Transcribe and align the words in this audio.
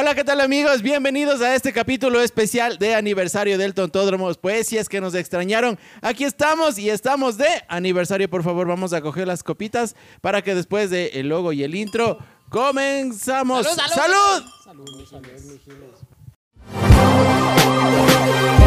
Hola, 0.00 0.14
¿qué 0.14 0.22
tal 0.22 0.40
amigos? 0.40 0.80
Bienvenidos 0.80 1.40
a 1.40 1.56
este 1.56 1.72
capítulo 1.72 2.22
especial 2.22 2.78
de 2.78 2.94
aniversario 2.94 3.58
del 3.58 3.74
Tontódromo. 3.74 4.32
Pues 4.34 4.68
si 4.68 4.78
es 4.78 4.88
que 4.88 5.00
nos 5.00 5.12
extrañaron, 5.16 5.76
aquí 6.02 6.22
estamos 6.22 6.78
y 6.78 6.88
estamos 6.88 7.36
de 7.36 7.48
aniversario. 7.66 8.30
Por 8.30 8.44
favor, 8.44 8.68
vamos 8.68 8.92
a 8.92 9.00
coger 9.00 9.26
las 9.26 9.42
copitas 9.42 9.96
para 10.20 10.40
que 10.40 10.54
después 10.54 10.90
del 10.90 11.10
el 11.14 11.28
logo 11.28 11.52
y 11.52 11.64
el 11.64 11.74
intro 11.74 12.16
comenzamos. 12.48 13.66
¡Salud, 13.66 14.44
salud! 14.62 14.86
¡Salud! 16.70 18.57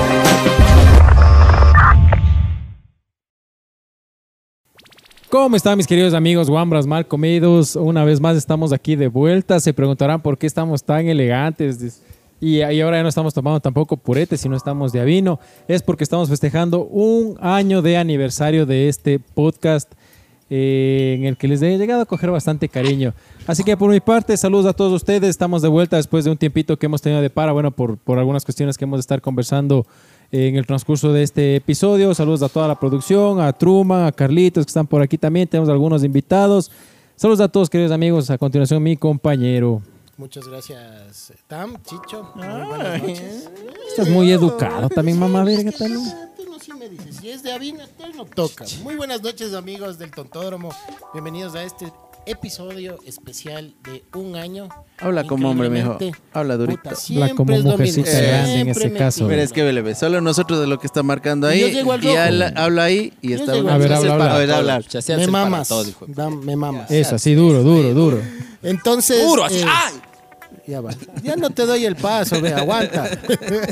¿Cómo 5.31 5.55
están 5.55 5.77
mis 5.77 5.87
queridos 5.87 6.13
amigos 6.13 6.49
Wambras 6.49 6.85
mal 6.85 7.07
comidos? 7.07 7.77
Una 7.77 8.03
vez 8.03 8.19
más 8.19 8.35
estamos 8.35 8.73
aquí 8.73 8.97
de 8.97 9.07
vuelta. 9.07 9.61
Se 9.61 9.73
preguntarán 9.73 10.21
por 10.21 10.37
qué 10.37 10.45
estamos 10.45 10.83
tan 10.83 11.07
elegantes. 11.07 12.01
Y, 12.41 12.61
ahora 12.61 12.97
ya 12.97 13.03
no 13.03 13.07
estamos 13.07 13.33
tomando 13.33 13.61
tampoco 13.61 13.95
purete, 13.95 14.35
sino 14.35 14.57
estamos 14.57 14.91
de 14.91 14.99
avino. 14.99 15.39
Es 15.69 15.83
porque 15.83 16.03
estamos 16.03 16.27
festejando 16.27 16.83
un 16.83 17.37
año 17.39 17.81
de 17.81 17.95
aniversario 17.95 18.65
de 18.65 18.89
este 18.89 19.19
podcast 19.19 19.89
eh, 20.49 21.15
en 21.17 21.25
el 21.25 21.37
que 21.37 21.47
les 21.47 21.61
he 21.61 21.77
llegado 21.77 22.01
a 22.01 22.05
coger 22.05 22.29
bastante 22.29 22.67
cariño. 22.67 23.13
Así 23.47 23.63
que 23.63 23.77
por 23.77 23.89
mi 23.89 24.01
parte, 24.01 24.35
saludos 24.35 24.65
a 24.65 24.73
todos 24.73 24.91
ustedes. 24.91 25.29
Estamos 25.29 25.61
de 25.61 25.69
vuelta 25.69 25.95
después 25.95 26.25
de 26.25 26.31
un 26.31 26.37
tiempito 26.37 26.77
que 26.77 26.87
hemos 26.87 27.01
tenido 27.01 27.21
de 27.21 27.29
para, 27.29 27.53
bueno, 27.53 27.71
por, 27.71 27.97
por 27.97 28.19
algunas 28.19 28.43
cuestiones 28.43 28.77
que 28.77 28.83
hemos 28.83 28.97
de 28.97 29.01
estar 29.01 29.21
conversando 29.21 29.87
en 30.31 30.55
el 30.55 30.65
transcurso 30.65 31.11
de 31.11 31.23
este 31.23 31.55
episodio. 31.57 32.13
Saludos 32.15 32.41
a 32.43 32.49
toda 32.49 32.67
la 32.67 32.79
producción, 32.79 33.39
a 33.41 33.51
Truman, 33.53 34.05
a 34.05 34.11
Carlitos 34.11 34.65
que 34.65 34.69
están 34.69 34.87
por 34.87 35.01
aquí 35.01 35.17
también. 35.17 35.47
Tenemos 35.47 35.69
algunos 35.69 36.03
invitados. 36.03 36.71
Saludos 37.15 37.41
a 37.41 37.49
todos, 37.49 37.69
queridos 37.69 37.91
amigos. 37.91 38.29
A 38.29 38.37
continuación, 38.37 38.81
mi 38.81 38.95
compañero. 38.95 39.81
Muchas 40.17 40.47
gracias, 40.47 41.33
Tam, 41.47 41.81
Chicho. 41.83 42.29
Muy 42.35 42.45
buenas 42.67 43.01
noches. 43.01 43.49
Estás 43.89 44.09
muy 44.09 44.31
educado 44.31 44.87
también, 44.89 45.17
mamá 45.17 45.43
verga, 45.43 45.71
también. 45.71 46.03
Tú 46.37 46.45
no 46.49 46.59
sí 46.59 46.71
me 46.77 46.87
dices, 46.87 47.17
si 47.17 47.29
es 47.29 47.41
de 47.41 47.51
Avina, 47.51 47.87
no 48.15 48.25
toca. 48.25 48.65
Muy 48.83 48.95
buenas 48.95 49.23
noches, 49.23 49.53
amigos 49.53 49.97
del 49.97 50.11
Tontódromo. 50.11 50.69
Bienvenidos 51.13 51.55
a 51.55 51.63
este 51.63 51.91
episodio 52.25 52.97
especial 53.05 53.73
de 53.83 54.03
un 54.17 54.35
año. 54.35 54.69
Habla 54.99 55.23
como 55.25 55.49
hombre, 55.49 55.69
mijo. 55.69 55.97
Habla 56.33 56.57
durito. 56.57 56.81
puta, 56.83 56.95
Habla 57.13 57.29
como 57.35 57.53
es 57.53 57.63
mujercita 57.63 58.11
grande 58.11 58.59
en 58.59 58.67
me 58.67 58.93
caso. 58.93 59.27
Pero 59.27 59.41
es 59.41 59.51
que 59.53 59.63
vele, 59.63 59.81
ve, 59.81 59.95
solo 59.95 60.21
nosotros 60.21 60.59
de 60.59 60.67
lo 60.67 60.79
que 60.79 60.87
está 60.87 61.03
marcando 61.03 61.47
ahí. 61.47 61.61
Yo 61.61 61.67
llego 61.69 61.93
al 61.93 62.03
y 62.03 62.07
él 62.09 62.43
habla 62.55 62.83
ahí 62.83 63.13
y 63.21 63.29
Yo 63.29 63.35
está 63.37 63.53
al 63.53 63.67
A 63.69 63.77
ver, 63.77 63.93
habla, 63.93 64.09
para- 64.17 64.23
habla. 64.23 64.35
A 64.35 64.37
ver, 64.37 64.51
habla. 64.51 64.81
Me 65.17 65.27
mamas. 65.27 65.69
Dam- 66.07 66.41
me 66.43 66.55
mamas. 66.55 66.91
Eso, 66.91 67.15
así 67.15 67.33
duro, 67.33 67.63
duro, 67.63 67.93
duro. 67.93 68.21
Entonces. 68.63 69.23
Duro, 69.25 69.43
así. 69.43 69.59
eh, 69.59 69.65
¡Ay! 69.67 69.93
Ya 70.67 70.81
va. 70.81 70.91
Ya 71.23 71.35
no 71.35 71.49
te 71.49 71.65
doy 71.65 71.85
el 71.85 71.95
paso, 71.95 72.39
ve, 72.41 72.53
aguanta. 72.53 73.09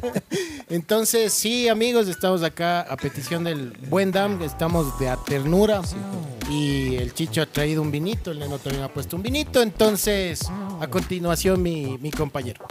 Entonces, 0.69 1.33
sí, 1.33 1.67
amigos, 1.67 2.07
estamos 2.07 2.43
acá 2.43 2.81
a 2.81 2.97
petición 2.97 3.43
del 3.43 3.71
buen 3.89 4.11
Dam, 4.11 4.41
estamos 4.43 4.99
de 4.99 5.09
a 5.09 5.17
ternura. 5.17 5.81
Y 6.49 6.95
el 6.95 7.13
Chicho 7.13 7.41
ha 7.41 7.45
traído 7.45 7.81
un 7.81 7.91
vinito, 7.91 8.31
el 8.31 8.39
Neno 8.39 8.57
también 8.57 8.83
ha 8.83 8.89
puesto 8.93 9.15
un 9.15 9.23
vinito. 9.23 9.61
Entonces, 9.61 10.41
a 10.79 10.87
continuación, 10.87 11.61
mi, 11.61 11.97
mi 11.99 12.11
compañero. 12.11 12.65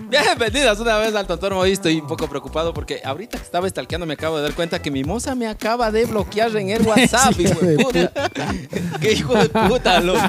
Bienvenidas 0.00 0.78
una 0.80 0.96
vez 0.98 1.14
al 1.14 1.26
Tontódromo. 1.26 1.60
Hoy 1.62 1.72
estoy 1.72 2.00
un 2.00 2.06
poco 2.06 2.26
preocupado 2.28 2.72
porque 2.72 3.00
ahorita 3.04 3.36
que 3.38 3.44
estaba 3.44 3.68
stalkeando 3.68 4.06
me 4.06 4.14
acabo 4.14 4.36
de 4.38 4.42
dar 4.44 4.54
cuenta 4.54 4.80
que 4.80 4.90
mi 4.90 5.04
moza 5.04 5.34
me 5.34 5.46
acaba 5.46 5.90
de 5.90 6.04
bloquear 6.06 6.54
en 6.56 6.70
el 6.70 6.82
WhatsApp, 6.86 7.38
hijo 7.38 7.60
de 7.60 7.76
puta. 7.76 8.12
Qué 9.00 9.12
hijo 9.12 9.34
de 9.34 9.48
puta, 9.48 10.00
loco. 10.00 10.20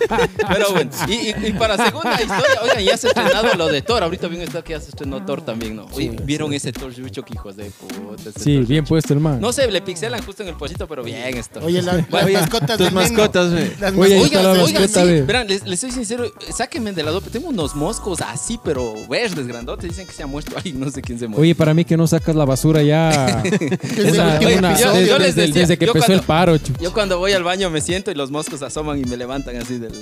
Pero 0.50 0.72
bueno, 0.72 0.92
y, 1.08 1.14
y- 1.14 1.36
y 1.48 1.54
para 1.54 1.78
segunda 1.78 2.14
historia, 2.14 2.62
oigan, 2.62 2.84
ya 2.84 2.98
se 2.98 3.08
ha 3.08 3.10
estrenado 3.12 3.54
lo 3.56 3.68
de 3.68 3.82
Thor. 3.82 4.04
Ahorita 4.04 4.28
vi 4.28 4.36
un 4.38 4.42
estado 4.44 4.64
que 4.64 4.72
ya 4.74 4.80
se 4.82 4.90
estrenó 4.90 5.24
Thor 5.26 5.42
también, 5.42 5.76
¿no? 5.76 5.86
Oye, 5.94 6.16
¿vieron 6.24 6.54
ese 6.54 6.72
Thor 6.74 6.94
Yucho 6.94 7.24
que 7.24 7.34
hijos 7.34 7.56
de 7.56 7.66
puta? 7.72 8.32
Sí, 8.38 8.56
Thor 8.58 8.66
bien 8.68 8.84
Yucho? 8.84 8.90
puesto 8.90 9.14
el 9.14 9.20
man. 9.20 9.40
No 9.40 9.54
sé, 9.54 9.70
le 9.72 9.82
pixelan 9.82 10.22
justo 10.24 10.44
en 10.44 10.50
el 10.50 10.56
pollito, 10.56 10.88
pero 10.88 11.04
bien 11.04 11.38
esto. 11.38 11.60
Oye, 11.64 11.82
la- 11.82 11.94
las 12.10 12.24
Oye, 12.26 12.34
mascotas 12.34 12.78
tus 12.78 12.92
mascotas. 12.92 13.52
Las 13.80 13.94
Oye, 13.96 14.18
está 14.22 14.40
Oigan, 14.40 14.58
mascota, 14.62 14.88
sí, 15.02 15.08
ve. 15.08 15.22
verán, 15.22 15.48
les, 15.48 15.66
les 15.66 15.80
soy 15.80 15.92
sincero, 15.92 16.26
sáquenme 16.56 16.92
de 16.94 17.04
la 17.04 17.12
dope. 17.12 17.30
Tengo 17.30 17.50
unos 17.50 17.76
moscos 17.76 18.22
así, 18.22 18.60
pero 18.64 18.94
verdes, 19.10 19.48
grandotes. 19.54 19.90
Dicen 19.90 20.06
que 20.08 20.14
se 20.14 20.24
ha 20.24 20.28
muerto. 20.28 20.56
Ay, 20.66 20.74
no 20.74 20.90
sé 20.90 21.02
quién 21.02 21.18
se 21.20 21.28
muere. 21.28 21.42
Oye, 21.42 21.56
para 21.56 21.74
mí 21.74 21.86
que 21.86 21.96
no 21.96 22.06
sacas 22.08 22.36
la 22.36 22.46
basura 22.46 22.82
ya. 22.84 23.42
Desde 23.44 24.58
una- 24.58 24.74
desde, 24.74 25.08
Yo 25.08 25.18
les 25.20 25.36
desde- 25.36 25.48
decía, 25.48 25.62
desde 25.62 25.78
que 25.78 25.86
yo 25.86 25.92
empezó 25.92 26.08
cuando- 26.08 26.22
el 26.22 26.28
paro, 26.28 26.58
chu. 26.58 26.74
Yo 26.82 26.92
cuando 26.94 27.18
voy 27.20 27.32
al 27.34 27.44
baño 27.44 27.70
me 27.70 27.80
siento 27.82 28.12
y 28.12 28.16
los 28.16 28.32
moscos 28.32 28.62
asoman 28.62 29.00
y 29.00 29.06
me 29.06 29.16
levantan 29.18 29.56
así 29.58 29.78
del... 29.78 29.94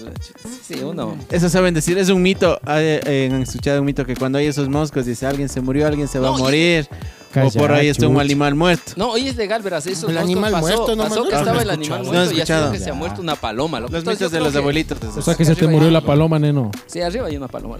Sí, 0.67 0.75
uno... 0.84 1.16
Eso 1.29 1.50
saben 1.50 1.73
decir, 1.73 1.97
es 1.97 2.09
un 2.09 2.22
mito. 2.22 2.59
Eh, 2.67 3.29
Han 3.31 3.41
escuchado 3.44 3.79
un 3.81 3.85
mito 3.85 4.06
que 4.06 4.16
cuando 4.16 4.38
hay 4.38 4.47
esos 4.47 4.69
moscos 4.69 5.06
dice 5.06 5.25
alguien 5.28 5.50
se 5.50 5.61
murió, 5.61 5.85
alguien 5.88 6.07
se 6.07 6.17
va 6.19 6.29
No, 6.29 6.35
a 6.35 6.40
morir. 6.40 6.88
Calla, 7.31 7.47
o 7.47 7.51
por 7.51 7.72
ahí 7.72 7.88
está 7.88 8.07
un 8.09 8.19
animal 8.19 8.56
muerto. 8.56 8.91
No, 8.97 9.11
hoy 9.11 9.28
es 9.29 9.38
legal, 9.38 9.61
verás, 9.61 9.88
eso 9.88 10.09
El 10.09 10.17
animal 10.17 10.51
muerto, 10.59 10.95
no 10.97 11.03
pasó 11.03 11.23
que 11.23 11.31
no 11.31 11.38
estaba 11.40 11.61
el 11.61 11.69
animal 11.69 12.01
escuchado. 12.01 12.03
No 12.03 12.11
muerto 12.11 12.34
y 12.38 12.41
así 12.41 12.72
que 12.78 12.79
se 12.84 12.90
ha 12.90 12.94
muerto 12.94 13.22
una 13.22 13.35
paloma. 13.35 13.79
loco. 13.79 13.94
Los 13.94 14.06
mitos 14.06 14.31
de 14.31 14.40
los 14.41 14.53
abuelitos. 14.56 14.97
O 15.16 15.22
sea 15.22 15.35
que 15.35 15.45
se 15.45 15.56
te 15.56 15.66
murió 15.67 15.90
la 15.91 16.01
paloma, 16.01 16.38
neno. 16.40 16.72
Sí, 16.88 17.00
arriba 17.01 17.28
hay 17.28 17.38
una 17.38 17.47
paloma. 17.47 17.78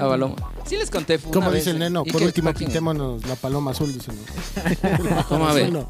La 0.00 0.08
paloma. 0.08 0.36
Sí 0.66 0.76
les 0.76 0.90
conté. 0.90 1.18
fue 1.18 1.32
Como 1.32 1.48
una 1.48 1.56
dice 1.56 1.70
vez, 1.70 1.74
el 1.74 1.78
Neno, 1.80 2.02
¿y 2.06 2.12
por 2.12 2.22
último 2.22 2.52
pintémonos 2.54 3.26
la 3.26 3.34
paloma 3.36 3.72
azul, 3.72 3.92
dice. 3.92 4.12
¿no? 4.12 5.24
Vamos 5.30 5.50
a 5.50 5.54
ver. 5.54 5.72
No. 5.72 5.88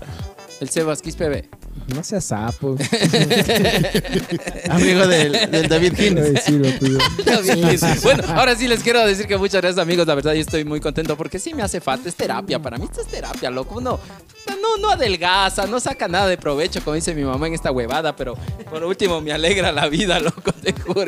El 0.60 0.69
Sebas 0.69 1.00
Quispe 1.00 1.48
No 1.94 2.04
seas 2.04 2.25
sapo. 2.25 2.76
Amigo 4.69 5.06
del, 5.06 5.50
del 5.50 5.69
David 5.69 5.99
Hines. 5.99 6.44
Bueno, 8.03 8.25
ahora 8.28 8.54
sí 8.54 8.69
les 8.69 8.82
quiero 8.82 9.06
decir 9.06 9.26
que 9.26 9.38
muchas 9.38 9.62
gracias 9.62 9.82
amigos, 9.82 10.06
la 10.06 10.15
verdad 10.15 10.34
yo 10.34 10.41
estoy 10.41 10.65
muy 10.65 10.81
contento 10.81 11.16
porque 11.16 11.38
sí 11.38 11.54
me 11.54 11.62
hace 11.62 11.81
falta, 11.81 12.09
es 12.09 12.15
terapia, 12.15 12.59
para 12.59 12.76
mí 12.76 12.84
esto 12.84 13.00
es 13.00 13.06
terapia, 13.06 13.50
loco, 13.50 13.76
uno 13.78 13.99
no, 14.60 14.76
no 14.76 14.91
adelgaza, 14.91 15.66
no 15.66 15.81
saca 15.81 16.09
nada 16.09 16.26
de 16.26 16.37
provecho, 16.37 16.82
como 16.84 16.94
dice 16.94 17.15
mi 17.15 17.25
mamá 17.25 17.47
en 17.47 17.54
esta 17.54 17.70
huevada, 17.72 18.15
pero 18.15 18.37
por 18.69 18.84
último 18.84 19.20
me 19.20 19.32
alegra 19.32 19.72
la 19.72 19.88
vida, 19.88 20.20
loco, 20.20 20.53
te 20.53 20.72
juro. 20.72 21.04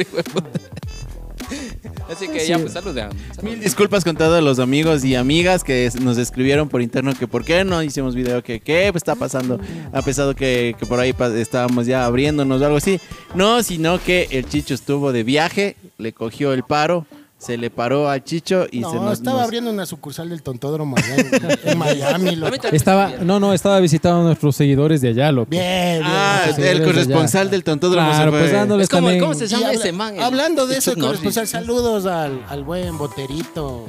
Así 2.11 2.29
que 2.29 2.47
ya, 2.47 2.59
pues 2.59 2.73
salud, 2.73 2.95
salud. 2.95 3.15
Mil 3.43 3.61
disculpas 3.61 4.05
con 4.05 4.17
todos 4.17 4.43
los 4.43 4.59
amigos 4.59 5.05
y 5.05 5.15
amigas 5.15 5.65
que 5.65 5.91
nos 6.01 6.19
escribieron 6.19 6.69
por 6.69 6.83
interno 6.83 7.15
que 7.15 7.27
por 7.27 7.45
qué 7.45 7.65
no 7.65 7.83
hicimos 7.83 8.15
video, 8.15 8.43
que 8.43 8.61
qué 8.61 8.89
está 8.95 9.15
pasando, 9.15 9.59
a 9.93 10.03
pesar 10.03 10.29
de 10.29 10.35
que, 10.35 10.75
que 10.79 10.87
por 10.87 11.01
ahí 11.01 11.15
estábamos 11.37 11.87
ya 11.87 12.05
abriéndonos 12.05 12.61
o 12.61 12.65
algo 12.65 12.77
así. 12.77 13.01
No, 13.35 13.63
sino 13.63 14.03
que 14.03 14.29
el 14.31 14.49
Chicho 14.49 14.75
estuvo 14.75 15.13
de 15.13 15.23
viaje, 15.23 15.77
le 15.99 16.13
cogió 16.13 16.53
el 16.53 16.63
paro, 16.65 17.07
se 17.45 17.57
le 17.57 17.71
paró 17.71 18.09
al 18.09 18.23
Chicho 18.23 18.67
y 18.71 18.77
se 18.77 18.81
No, 18.83 18.95
nos... 19.03 19.15
estaba 19.15 19.39
nos- 19.39 19.45
abriendo 19.47 19.71
una 19.71 19.85
sucursal 19.85 20.29
del 20.29 20.43
Tontódromo 20.43 20.97
allá 20.97 21.17
en, 21.17 21.71
en 21.71 21.79
Miami. 21.79 22.29
A 22.63 22.69
Estaba, 22.69 23.11
no, 23.21 23.41
no, 23.41 23.53
estaba 23.53 23.81
visitando 23.81 24.21
a 24.21 24.25
nuestros 24.25 24.55
seguidores 24.55 25.01
de 25.01 25.09
allá, 25.09 25.33
loco. 25.33 25.49
Bien, 25.51 25.99
bien. 25.99 26.03
Ah, 26.05 26.45
el 26.57 26.85
corresponsal 26.85 27.51
del 27.51 27.65
Tontódromo 27.65 28.09
Claro, 28.11 28.31
se 28.33 28.39
pues 28.39 28.53
dándoles 28.53 28.89
también. 28.89 29.19
¿cómo 29.21 29.35
se 29.35 29.49
llama 29.49 29.67
habla- 29.69 29.79
ese 29.81 29.93
man? 29.93 30.15
El- 30.17 30.23
hablando 30.23 30.67
de 30.67 30.75
el 30.75 30.79
eso, 30.79 30.91
Norris. 30.93 31.05
corresponsal, 31.21 31.47
saludos 31.49 32.07
al, 32.07 32.45
al 32.49 32.63
buen 32.65 32.97
Boterito. 32.99 33.87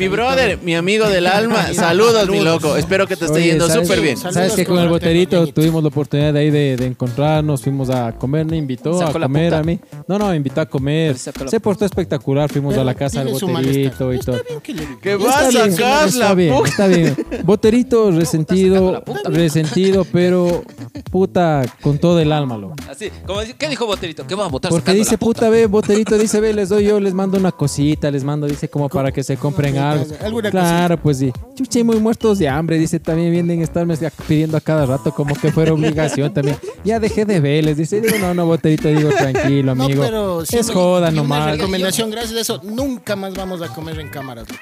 Mi 0.00 0.08
brother, 0.08 0.58
mi 0.62 0.74
amigo 0.74 1.06
del 1.10 1.26
alma, 1.26 1.68
saludos, 1.74 2.26
mi 2.30 2.40
loco. 2.40 2.74
Espero 2.78 3.06
que 3.06 3.16
te 3.16 3.26
esté 3.26 3.36
Oye, 3.36 3.46
yendo 3.48 3.68
¿sabes- 3.68 3.86
súper 3.86 4.00
bien. 4.00 4.16
Saludos 4.16 4.34
Sabes 4.34 4.52
que 4.54 4.64
con 4.64 4.76
con 4.76 4.84
el 4.84 4.88
boterito 4.88 5.46
tuvimos 5.48 5.82
la 5.82 5.88
oportunidad 5.90 6.32
de 6.32 6.40
ahí 6.40 6.50
de, 6.50 6.76
de 6.78 6.86
encontrarnos, 6.86 7.60
fuimos 7.60 7.90
a 7.90 8.12
comer, 8.16 8.46
me 8.46 8.56
invitó 8.56 8.98
Sacó 8.98 9.18
a 9.18 9.20
la 9.20 9.26
comer 9.26 9.50
puta. 9.50 9.58
a 9.58 9.62
mí. 9.62 9.78
No, 10.08 10.18
no, 10.18 10.28
me 10.28 10.36
invitó 10.36 10.62
a 10.62 10.66
comer. 10.66 11.08
Pero 11.12 11.18
sacó 11.18 11.44
la 11.44 11.50
Se 11.50 11.60
portó 11.60 11.84
espectacular, 11.84 12.50
fuimos 12.50 12.72
Pero 12.72 12.80
a 12.80 12.84
la 12.84 12.94
casa 12.94 13.22
del 13.22 13.34
boterito 13.34 14.14
y 14.14 14.18
todo. 14.20 14.36
Está 14.36 14.48
bien 14.48 14.60
que 14.62 14.72
le 14.74 14.80
diga. 14.86 14.98
¿Qué 15.02 15.12
Está 15.12 15.26
vas 15.26 15.36
a 15.44 15.48
bien, 15.50 15.72
sacar 15.72 16.08
está 16.08 16.18
la 16.28 16.34
bien, 16.34 16.54
puta? 16.54 16.68
está 16.70 16.86
bien. 16.86 17.16
Boterito 17.44 17.98
sacando 18.06 18.20
resentido, 18.20 18.92
la 18.92 19.00
puta. 19.04 19.28
resentido, 19.28 20.06
pero 20.10 20.64
puta, 21.10 21.62
con 21.82 21.98
todo 21.98 22.20
el 22.20 22.32
alma, 22.32 22.56
loco. 22.56 22.76
Así, 22.88 23.10
como, 23.26 23.40
dice- 23.42 23.54
¿qué 23.58 23.68
dijo 23.68 23.84
Boterito? 23.84 24.26
¿Qué 24.26 24.34
va 24.34 24.46
a 24.46 24.48
votar 24.48 24.70
Porque 24.70 24.82
sacando 24.86 24.98
dice, 24.98 25.12
la 25.12 25.18
puta, 25.18 25.50
ve, 25.50 25.66
Boterito 25.66 26.16
dice, 26.16 26.40
ve, 26.40 26.54
les 26.54 26.70
doy 26.70 26.84
yo, 26.86 26.98
les 27.00 27.12
mando 27.12 27.36
una 27.36 27.52
cosita, 27.52 28.10
les 28.10 28.24
mando, 28.24 28.46
dice, 28.46 28.68
como 28.70 28.88
para 28.88 29.12
que 29.12 29.22
se 29.22 29.36
compren 29.36 29.76
Alguna 30.22 30.50
Claro, 30.50 30.96
pues 30.96 31.18
sí. 31.18 31.32
Chuche, 31.54 31.84
muy 31.84 31.98
muertos 32.00 32.38
de 32.38 32.48
hambre, 32.48 32.78
dice, 32.78 32.98
también 33.00 33.30
vienen 33.32 33.60
a 33.60 33.64
estarme 33.64 33.96
pidiendo 34.26 34.56
a 34.56 34.60
cada 34.60 34.86
rato 34.86 35.12
como 35.12 35.34
que 35.34 35.52
fuera 35.52 35.72
obligación 35.72 36.32
también. 36.32 36.56
Ya 36.84 36.98
dejé 37.00 37.24
de 37.24 37.40
verles, 37.40 37.76
dice, 37.76 38.00
digo, 38.00 38.16
no, 38.18 38.32
no, 38.34 38.46
Boterito, 38.46 38.88
digo, 38.88 39.10
tranquilo, 39.10 39.74
No, 39.74 39.84
amigo. 39.84 40.02
pero 40.02 40.42
es 40.42 40.70
joda 40.70 41.08
y 41.08 41.12
Una 41.12 41.22
nomás. 41.22 41.50
recomendación, 41.52 42.10
gracias 42.10 42.34
a 42.36 42.40
eso, 42.40 42.60
nunca 42.64 43.16
más 43.16 43.34
vamos 43.34 43.60
a 43.62 43.68
comer 43.68 43.98
en 44.00 44.08
cámaras, 44.08 44.46
loco. 44.48 44.60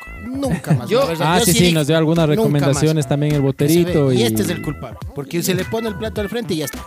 Nunca 0.49 0.73
más. 0.75 0.89
Yo- 0.89 1.07
verdad. 1.07 1.27
Ah, 1.35 1.39
Yo 1.39 1.45
sí, 1.47 1.53
sí, 1.53 1.73
nos 1.73 1.87
dio 1.87 1.97
algunas 1.97 2.29
recomendaciones 2.29 3.07
también 3.09 3.35
el 3.35 3.41
Boterito. 3.41 4.13
Y, 4.13 4.19
y 4.19 4.23
este 4.25 4.43
es 4.43 4.51
el 4.51 4.63
culpable. 4.63 4.99
Porque 5.15 5.43
se 5.43 5.55
le 5.55 5.65
pone 5.65 5.89
el 5.89 5.95
plato 5.97 6.21
al 6.21 6.29
frente 6.29 6.55
y 6.55 6.59
ya 6.59 6.65
está. 6.67 6.79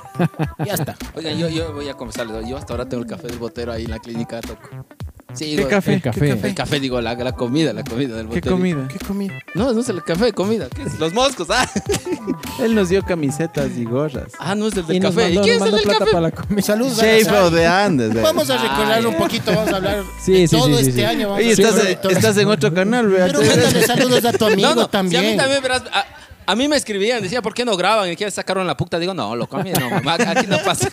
Ya 0.65 0.73
está. 0.73 0.95
Oigan, 1.15 1.37
yo, 1.37 1.49
yo 1.49 1.73
voy 1.73 1.87
a 1.89 1.93
confesarles, 1.95 2.47
yo 2.47 2.57
hasta 2.57 2.73
ahora 2.73 2.87
tengo 2.87 3.03
el 3.03 3.09
café 3.09 3.27
del 3.27 3.37
botero 3.39 3.71
ahí 3.71 3.85
en 3.85 3.91
la 3.91 3.99
clínica, 3.99 4.39
loco. 4.47 4.85
Sí, 5.33 5.45
¿Qué 5.51 5.57
digo, 5.57 5.69
café? 5.69 5.93
El 5.93 6.01
café. 6.01 6.29
El 6.29 6.53
café, 6.55 6.79
digo, 6.79 6.99
la, 7.01 7.13
la 7.15 7.31
comida, 7.31 7.71
la 7.73 7.83
comida 7.83 8.15
del 8.17 8.27
¿Qué 8.27 8.41
comida? 8.41 8.87
¿Qué 8.89 8.99
comida? 8.99 9.33
No, 9.55 9.71
no 9.73 9.79
es 9.79 9.89
el 9.89 10.03
café, 10.03 10.33
comida. 10.33 10.67
¿Qué 10.75 10.83
es? 10.83 10.99
Los 10.99 11.13
moscos, 11.13 11.47
ah. 11.49 11.69
Él 12.61 12.75
nos 12.75 12.89
dio 12.89 13.01
camisetas 13.03 13.69
y 13.77 13.85
gorras. 13.85 14.31
Ah, 14.39 14.55
no 14.55 14.67
es 14.67 14.75
el 14.75 14.85
del 14.85 14.99
nos 14.99 15.15
café. 15.15 15.25
mandó, 15.27 15.41
¿Y 15.41 15.43
quién 15.43 15.59
nos 15.59 15.67
es 15.67 15.73
el 15.73 15.73
mandó 15.73 15.77
del 15.77 15.83
plata 15.85 15.99
café? 15.99 16.11
para 16.11 16.21
la 16.21 16.31
comida. 16.31 16.61
Saludos 16.61 16.99
a 16.99 17.01
Shape 17.05 17.23
Sara. 17.25 17.45
of 17.45 17.53
the 17.53 17.65
Andes. 17.65 18.15
eh. 18.15 18.19
Vamos 18.21 18.49
a 18.49 18.57
recordar 18.57 19.01
Ah, 19.03 19.07
un 19.07 19.15
poquito, 19.15 19.51
vamos 19.55 19.73
a 19.73 19.75
hablar 19.77 20.03
Sí, 20.25 20.31
de 20.33 20.47
sí, 20.47 20.55
todo 20.57 20.67
sí, 20.67 20.73
sí, 20.83 20.89
este 20.89 21.01
sí. 21.01 21.03
año. 21.05 21.29
Vamos 21.29 21.39
Oye, 21.39 21.49
a 21.49 22.09
estás, 22.11 22.37
en 22.37 22.47
otro 22.49 22.73
canal, 22.73 23.07
vea. 23.07 23.27
Pero 23.27 23.39
mándale 23.41 23.81
saludos 23.87 24.25
a 24.25 24.33
tu 24.33 24.45
amigo 24.51 24.69
No, 24.69 24.75
no, 24.75 24.87
también. 24.89 25.21
Si 25.21 25.27
a 25.27 25.31
mí 25.31 25.37
también, 25.37 25.61
verás, 25.61 25.83
a, 25.93 26.05
a 26.51 26.55
mí 26.55 26.67
me 26.67 26.75
escribían, 26.75 27.21
decía, 27.23 27.41
¿por 27.41 27.53
qué 27.53 27.63
no 27.63 27.77
graban? 27.77 28.11
Y 28.11 28.15
que 28.17 28.29
sacaron 28.29 28.67
la 28.67 28.75
puta. 28.75 28.99
Digo, 28.99 29.13
no, 29.13 29.35
loco, 29.37 29.55
a 29.55 29.63
mí 29.63 29.71
no, 29.71 29.89
mamá, 29.89 30.15
aquí 30.27 30.47
no 30.47 30.57
pasa. 30.65 30.89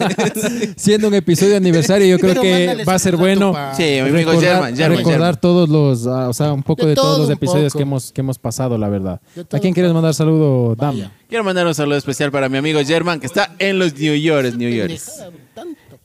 Siendo 0.76 1.08
un 1.08 1.14
episodio 1.14 1.50
de 1.52 1.56
aniversario, 1.56 2.06
yo 2.06 2.18
creo 2.18 2.30
Pero 2.34 2.42
que 2.42 2.66
mándale 2.66 2.84
va 2.84 2.94
a 2.94 2.98
ser 3.00 3.14
saludos 3.14 3.30
a 3.30 3.34
tu 3.34 3.40
bueno. 3.40 3.52
pa. 3.52 3.74
Sí, 3.74 3.82
mi 3.82 3.98
amigo 3.98 4.30
recordar, 4.30 4.40
German, 4.40 4.76
German, 4.76 4.98
recordar 4.98 5.18
German. 5.20 5.40
todos 5.40 5.68
los, 5.68 6.06
ah, 6.06 6.28
o 6.28 6.32
sea, 6.32 6.52
un 6.52 6.62
poco 6.62 6.82
De 6.82 6.90
de, 6.90 6.94
todos 6.94 7.08
todo 7.08 7.18
los 7.18 7.26
un 7.28 7.32
episodios 7.32 7.72
poco. 7.72 7.78
que 7.78 7.82
hemos, 7.82 8.12
que 8.12 8.20
hemos 8.20 8.38
pasado, 8.38 8.78
la 8.78 8.88
verdad. 8.88 9.20
De 9.34 9.44
todo 9.44 9.56
¿A 9.56 9.60
quién 9.60 9.72
un 9.72 9.74
quieres 9.74 9.92
mandar 9.92 10.14
saludo, 10.14 10.76
Dam? 10.76 10.94
Vaya. 10.94 11.10
Quiero 11.28 11.42
mandar 11.44 11.66
un 11.66 11.74
saludo 11.74 11.96
especial 11.98 12.30
para 12.30 12.48
mi 12.48 12.56
amigo 12.58 12.80
German, 12.84 13.18
que 13.18 13.26
está 13.26 13.54
en 13.58 13.78
los 13.80 13.94
New 13.98 14.14
York, 14.14 14.54
New 14.54 14.70
York. 14.70 14.88
Pendejada. 14.88 15.30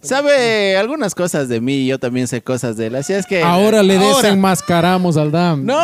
Sabe 0.04 0.76
algunas 0.78 1.16
cosas 1.16 1.48
de 1.48 1.62
mí, 1.62 1.86
yo 1.86 1.98
también 1.98 2.28
sé 2.28 2.42
cosas 2.42 2.76
de 2.78 2.88
él. 2.88 2.96
Así 2.96 3.14
es 3.14 3.26
que. 3.26 3.42
Ahora 3.42 3.82
le 3.82 3.98
Ahora. 3.98 4.18
desenmascaramos 4.18 5.18
al 5.18 5.32
Dam. 5.32 5.66
¡No! 5.66 5.78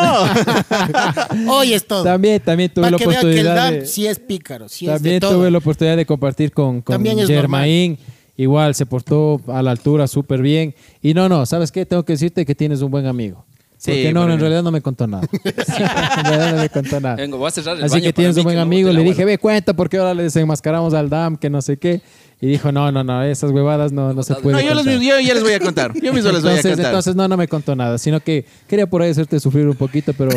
Hoy 1.48 1.74
es 1.74 1.88
todo. 1.88 2.04
También, 2.04 2.39
también 2.42 2.69
tuve 2.69 2.83
Para 2.83 2.92
la 2.92 2.98
que 2.98 3.07
vean 3.07 3.21
que 3.21 3.27
el 3.27 3.48
oportunidad 3.48 3.56
DAM 3.56 3.74
de... 3.75 3.86
sí 3.86 4.07
es 4.07 4.19
pícaro, 4.19 4.68
sí 4.69 4.86
es 4.86 4.92
de 4.92 4.98
También 4.98 5.19
todo. 5.21 5.33
tuve 5.36 5.51
la 5.51 5.57
oportunidad 5.57 5.98
de 5.98 6.06
compartir 6.06 6.51
con, 6.51 6.81
con 6.81 6.94
También 6.94 7.19
es 7.19 7.27
Germain. 7.27 7.98
Igual 8.36 8.74
se 8.74 8.86
portó 8.86 9.42
a 9.48 9.62
la 9.62 9.71
altura 9.71 10.07
súper 10.07 10.42
bien. 10.42 10.74
Y 11.01 11.13
no, 11.13 11.27
no, 11.27 11.45
¿sabes 11.45 11.72
qué? 11.72 11.86
Tengo 11.86 12.04
que 12.04 12.13
decirte 12.13 12.45
que 12.45 12.56
tienes 12.56 12.81
un 12.81 12.89
buen 12.89 13.06
amigo. 13.06 13.45
Sí, 13.80 13.92
Porque 13.92 14.12
no, 14.13 14.30
en 14.30 14.39
realidad 14.39 14.62
no 14.62 14.72
me 14.72 14.81
contó 14.81 15.07
nada. 15.07 15.25
en 15.44 16.25
realidad 16.25 16.51
no 16.56 16.62
me 16.62 16.69
contó 16.69 17.00
nada. 17.00 17.15
Vengo, 17.15 17.38
voy 17.38 17.48
a 17.48 17.51
cerrar 17.51 17.77
el 17.77 17.83
Así 17.86 17.94
baño 17.94 18.04
que 18.04 18.13
tienes 18.13 18.36
un 18.36 18.44
buen 18.44 18.57
amigo. 18.57 18.92
Le 18.92 19.04
dije, 19.04 19.24
ve, 19.24 19.38
cuenta 19.38 19.74
porque 19.74 19.98
ahora 19.98 20.13
le 20.13 20.24
desenmascaramos 20.24 20.94
al 20.94 21.10
DAM, 21.10 21.38
que 21.38 21.50
no 21.50 21.62
sé 21.62 21.77
qué. 21.77 22.01
Y 22.41 22.47
dijo, 22.47 22.71
no, 22.71 22.89
no, 22.89 23.03
no, 23.03 23.21
esas 23.24 23.51
huevadas 23.51 23.91
no, 23.91 24.13
no 24.13 24.24
se 24.24 24.31
No, 24.33 24.39
puede. 24.39 24.56
No, 24.56 24.62
yo, 24.62 24.74
los, 24.74 24.86
contar". 24.86 25.01
yo 25.01 25.19
ya 25.19 25.33
les 25.33 25.44
voy 25.44 25.51
a 25.53 25.59
contar. 25.59 25.94
Yo 26.01 26.13
mismo 26.13 26.31
les 26.31 26.41
voy 26.41 26.53
a 26.53 26.62
contar. 26.62 26.86
entonces 26.86 27.15
no, 27.15 27.27
no 27.27 27.36
me 27.36 27.47
contó 27.50 27.75
nada, 27.75 27.97
sino 27.97 28.21
que 28.21 28.45
quería 28.65 28.88
por 28.88 29.01
ahí 29.01 29.12
hacerte 29.12 29.39
sufrir 29.41 29.68
un 29.68 29.75
poquito, 29.75 30.13
pero, 30.13 30.31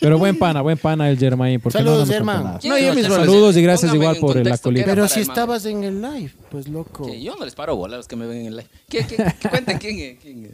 pero 0.00 0.18
buen 0.18 0.38
pana, 0.38 0.60
buen 0.62 0.78
pana 0.78 1.10
el 1.10 1.18
Germain. 1.18 1.60
Porque 1.60 1.78
no, 1.78 1.84
no 1.84 1.90
Saludos, 1.90 2.08
me 2.08 2.14
contó 2.14 2.30
Germain. 2.32 2.44
nada. 2.46 2.58
¿Quién 2.60 2.72
No, 2.72 2.78
yo 2.78 2.94
mismo 2.94 3.14
el- 3.16 3.20
Saludos 3.22 3.56
y 3.56 3.62
gracias 3.62 3.90
Póngame 3.90 4.04
igual 4.04 4.20
por 4.20 4.28
la 4.36 4.42
contexto, 4.42 4.62
colita. 4.68 4.84
¿qué 4.84 4.90
era 4.92 4.94
Pero 5.02 5.08
si 5.08 5.20
el 5.20 5.26
estabas 5.28 5.66
en 5.66 5.82
el 5.82 6.00
live, 6.00 6.32
pues 6.48 6.68
loco. 6.68 7.06
Que 7.06 7.20
yo 7.20 7.34
no 7.34 7.44
les 7.44 7.56
paro 7.56 7.74
bola 7.74 7.94
a 7.94 7.96
los 7.98 8.06
que 8.06 8.14
me 8.14 8.26
ven 8.26 8.42
en 8.42 8.46
el 8.46 8.56
live. 8.58 8.68
¿Qué, 8.88 9.04
qué, 9.06 9.16
qué- 9.40 9.48
cuenten 9.50 9.78
quién 9.78 9.98
es? 9.98 10.18
quién 10.22 10.44
es? 10.44 10.52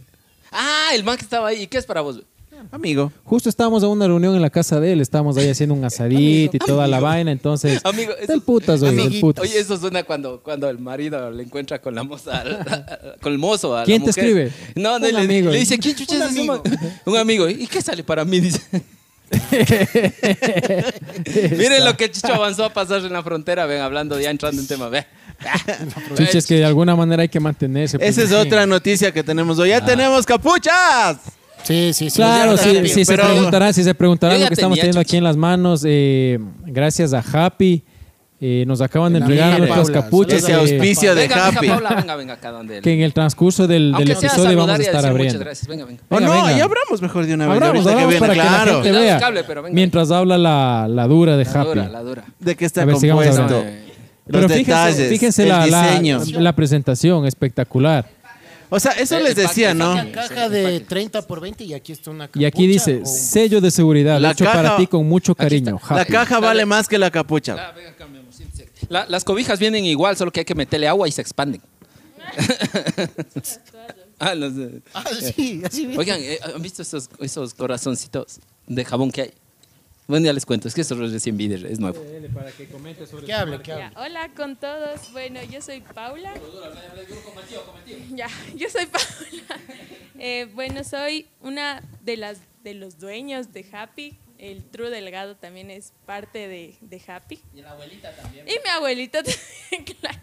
Ah, 0.52 0.88
el 0.94 1.04
man 1.04 1.18
que 1.18 1.24
estaba 1.24 1.48
ahí. 1.48 1.62
¿Y 1.64 1.66
qué 1.66 1.76
es 1.76 1.84
para 1.84 2.00
vos? 2.00 2.22
Amigo. 2.70 3.12
Justo 3.24 3.48
estábamos 3.48 3.82
en 3.82 3.88
una 3.90 4.06
reunión 4.06 4.34
en 4.34 4.42
la 4.42 4.50
casa 4.50 4.80
de 4.80 4.92
él, 4.92 5.00
estábamos 5.00 5.36
ahí 5.36 5.48
haciendo 5.48 5.74
un 5.74 5.84
asadito 5.84 6.56
y 6.56 6.58
toda 6.58 6.86
la 6.88 7.00
vaina, 7.00 7.30
entonces... 7.30 7.80
Amigo, 7.84 8.12
del 8.14 8.24
eso- 8.24 8.40
putas, 8.40 8.82
oye, 8.82 8.90
del 8.90 9.00
Amiguito. 9.00 9.26
putas. 9.26 9.44
Oye, 9.44 9.58
eso 9.58 9.76
suena 9.78 10.02
cuando, 10.02 10.40
cuando 10.42 10.68
el 10.68 10.78
marido 10.78 11.30
le 11.30 11.42
encuentra 11.44 11.80
con 11.80 11.94
la 11.94 12.02
moza, 12.02 12.40
al- 12.40 13.16
con 13.22 13.32
el 13.32 13.38
mozo. 13.38 13.76
a 13.76 13.80
la 13.80 13.84
¿Quién 13.84 14.02
te 14.02 14.08
mujer. 14.08 14.24
escribe? 14.24 14.52
No, 14.76 14.98
no, 14.98 15.06
Un 15.06 15.12
le, 15.14 15.20
amigo. 15.20 15.50
le 15.50 15.58
dice, 15.58 15.78
¿quién 15.78 15.94
chucha 15.94 16.16
Un 16.16 16.22
es 16.22 16.28
amigo. 16.28 16.62
Un 17.06 17.16
amigo. 17.16 17.48
¿Y 17.48 17.66
qué 17.66 17.80
sale 17.82 18.02
para 18.04 18.24
mí? 18.24 18.40
Dice. 18.40 18.60
Miren 21.56 21.84
lo 21.84 21.96
que 21.96 22.10
Chicho 22.10 22.32
avanzó 22.34 22.64
a 22.64 22.72
pasar 22.72 23.04
en 23.04 23.12
la 23.12 23.22
frontera, 23.22 23.66
ven, 23.66 23.80
hablando 23.80 24.20
ya 24.20 24.30
entrando 24.30 24.60
en 24.60 24.68
tema, 24.68 24.88
ve. 24.88 25.06
Chucha, 26.16 26.38
es 26.38 26.46
que 26.46 26.56
de 26.56 26.64
alguna 26.64 26.94
manera 26.94 27.22
hay 27.22 27.28
que 27.28 27.40
mantenerse. 27.40 27.98
pues, 27.98 28.10
Esa 28.10 28.22
es 28.22 28.28
sí. 28.28 28.34
otra 28.34 28.66
noticia 28.66 29.12
que 29.12 29.22
tenemos 29.24 29.58
hoy. 29.58 29.70
¡Ya 29.70 29.84
tenemos 29.84 30.24
capuchas! 30.26 31.16
Sí, 31.64 31.92
sí, 31.94 32.10
sí. 32.10 32.16
Claro, 32.16 32.52
Ya 32.56 32.62
sí, 32.62 32.74
rápido. 32.74 32.94
sí 32.94 33.04
se 33.04 33.16
preguntarán, 33.16 33.74
si 33.74 33.82
se 33.84 33.92
ya 33.92 34.38
lo 34.38 34.48
que 34.48 34.54
estamos 34.54 34.78
teniendo 34.78 35.00
aquí 35.00 35.16
en 35.16 35.24
las 35.24 35.36
manos. 35.36 35.82
eh, 35.86 36.38
gracias 36.66 37.12
a 37.14 37.20
Happy, 37.20 37.82
eh, 38.40 38.64
nos 38.66 38.80
acaban 38.82 39.12
de 39.14 39.20
entregar 39.20 39.58
nuestras 39.58 39.90
capuchas 39.90 40.42
Ese 40.42 40.52
eh, 40.52 40.54
auspicio 40.56 41.14
de 41.14 41.22
venga, 41.22 41.46
Happy. 41.46 41.56
venga, 41.66 41.74
Paula, 41.80 41.94
venga, 42.00 42.16
venga, 42.16 42.34
acá 42.34 42.50
donde 42.50 42.76
él. 42.78 42.82
que 42.82 42.92
en 42.92 43.00
el 43.00 43.14
transcurso 43.14 43.66
del, 43.66 43.94
episodio 43.98 44.58
vamos 44.58 44.78
a 44.78 44.82
estar 44.82 45.06
abriendo. 45.06 45.34
muchas 45.34 45.40
gracias. 45.40 45.66
Venga, 45.68 45.84
venga. 45.86 46.02
O 46.10 46.16
Venga, 46.16 46.26
no, 46.26 46.44
venga. 46.44 46.58
y 46.58 46.60
abramos 46.60 47.00
mejor 47.00 47.24
de 47.26 47.34
una 47.34 47.46
vez. 47.46 47.54
Abramos, 47.54 47.86
ahorita 47.86 47.92
abramos 47.92 48.14
que 48.14 48.20
para 48.20 48.32
viene, 48.34 48.48
que 48.48 48.50
la 48.50 48.56
claro. 48.64 48.72
gente 48.72 48.88
Cuidado 48.90 49.04
vea 49.04 49.14
el 49.14 49.20
cable, 49.20 49.44
pero 49.44 49.62
venga. 49.62 49.74
mientras 49.74 50.10
habla 50.10 50.36
la, 50.36 50.86
la 50.90 51.06
dura 51.06 51.36
de 51.38 51.44
La 51.44 51.50
Happy. 51.52 51.68
dura, 51.68 51.88
la 51.88 52.02
dura. 52.02 52.24
¿De 52.40 52.56
qué 52.56 52.64
está 52.66 52.82
A 52.82 52.84
ver, 52.84 52.96
sigamos 52.96 53.24
compuesto? 53.26 53.64
Los 54.26 54.40
Pero 54.40 54.48
fíjense, 54.48 54.70
detalles, 54.70 55.08
fíjense 55.10 55.42
el 55.44 55.48
la, 55.50 55.66
la, 55.66 55.86
diseño. 55.90 56.20
la 56.40 56.52
presentación 56.54 57.26
espectacular. 57.26 58.06
O 58.74 58.80
sea, 58.80 58.92
eso 58.92 59.18
les 59.20 59.34
decía, 59.36 59.72
¿no? 59.74 59.92
Una 59.92 60.10
caja 60.12 60.48
de 60.48 60.80
30 60.80 61.22
por 61.22 61.40
20 61.40 61.64
y 61.64 61.74
aquí 61.74 61.92
está 61.92 62.10
una 62.10 62.24
Y 62.34 62.44
aquí 62.44 62.66
capucha 62.66 62.90
dice, 62.90 63.00
o- 63.02 63.06
sello 63.06 63.60
de 63.60 63.70
seguridad, 63.70 64.20
La 64.20 64.32
hecho 64.32 64.44
caja- 64.44 64.62
para 64.62 64.76
ti 64.76 64.86
con 64.86 65.06
mucho 65.08 65.34
cariño. 65.34 65.78
La 65.90 66.04
caja 66.04 66.40
vale 66.40 66.66
más 66.66 66.88
que 66.88 66.98
la 66.98 67.10
capucha. 67.10 67.56
Ah, 67.58 67.72
venga. 67.72 67.94
La- 68.88 69.06
las 69.08 69.24
cobijas 69.24 69.58
vienen 69.58 69.84
igual, 69.86 70.16
solo 70.16 70.30
que 70.30 70.40
hay 70.40 70.44
que 70.44 70.54
meterle 70.54 70.88
agua 70.88 71.08
y 71.08 71.12
se 71.12 71.20
expanden. 71.22 71.60
ah, 74.18 74.34
los 74.34 74.56
de- 74.56 74.82
Ah, 74.92 75.04
sí, 75.34 75.62
así. 75.64 75.94
Oigan, 75.96 76.18
eh, 76.20 76.38
¿han 76.54 76.60
visto 76.62 76.82
esos, 76.82 77.08
esos 77.20 77.54
corazoncitos 77.54 78.40
de 78.66 78.84
jabón 78.84 79.10
que 79.10 79.22
hay? 79.22 79.32
Bueno, 80.06 80.26
ya 80.26 80.32
les 80.34 80.44
cuento, 80.44 80.68
es 80.68 80.74
que 80.74 80.82
eso 80.82 80.94
recién 80.96 81.36
vi, 81.36 81.52
es 81.52 81.80
nuevo. 81.80 82.02
Que 83.24 83.32
hable, 83.32 83.60
que 83.62 83.72
hable. 83.72 83.96
hola 83.96 84.28
con 84.36 84.56
todos. 84.56 85.10
Bueno, 85.12 85.42
yo 85.44 85.62
soy 85.62 85.80
Paula. 85.80 86.34
Ya, 88.10 88.28
yo 88.54 88.68
soy 88.68 88.86
Paula. 88.86 89.60
Eh, 90.16 90.48
bueno, 90.54 90.84
soy 90.84 91.26
una 91.40 91.82
de 92.02 92.16
las 92.16 92.38
de 92.62 92.74
los 92.74 92.98
dueños 92.98 93.52
de 93.52 93.66
Happy. 93.72 94.16
El 94.38 94.64
True 94.64 94.88
Delgado 94.88 95.36
también 95.36 95.70
es 95.70 95.92
parte 96.06 96.46
de, 96.46 96.76
de 96.80 97.02
Happy. 97.06 97.40
Y 97.52 97.62
la 97.62 97.72
abuelita 97.72 98.14
también. 98.14 98.46
Y 98.48 98.52
mi 98.52 98.70
abuelita 98.70 99.22
también, 99.22 99.96
claro. 100.00 100.18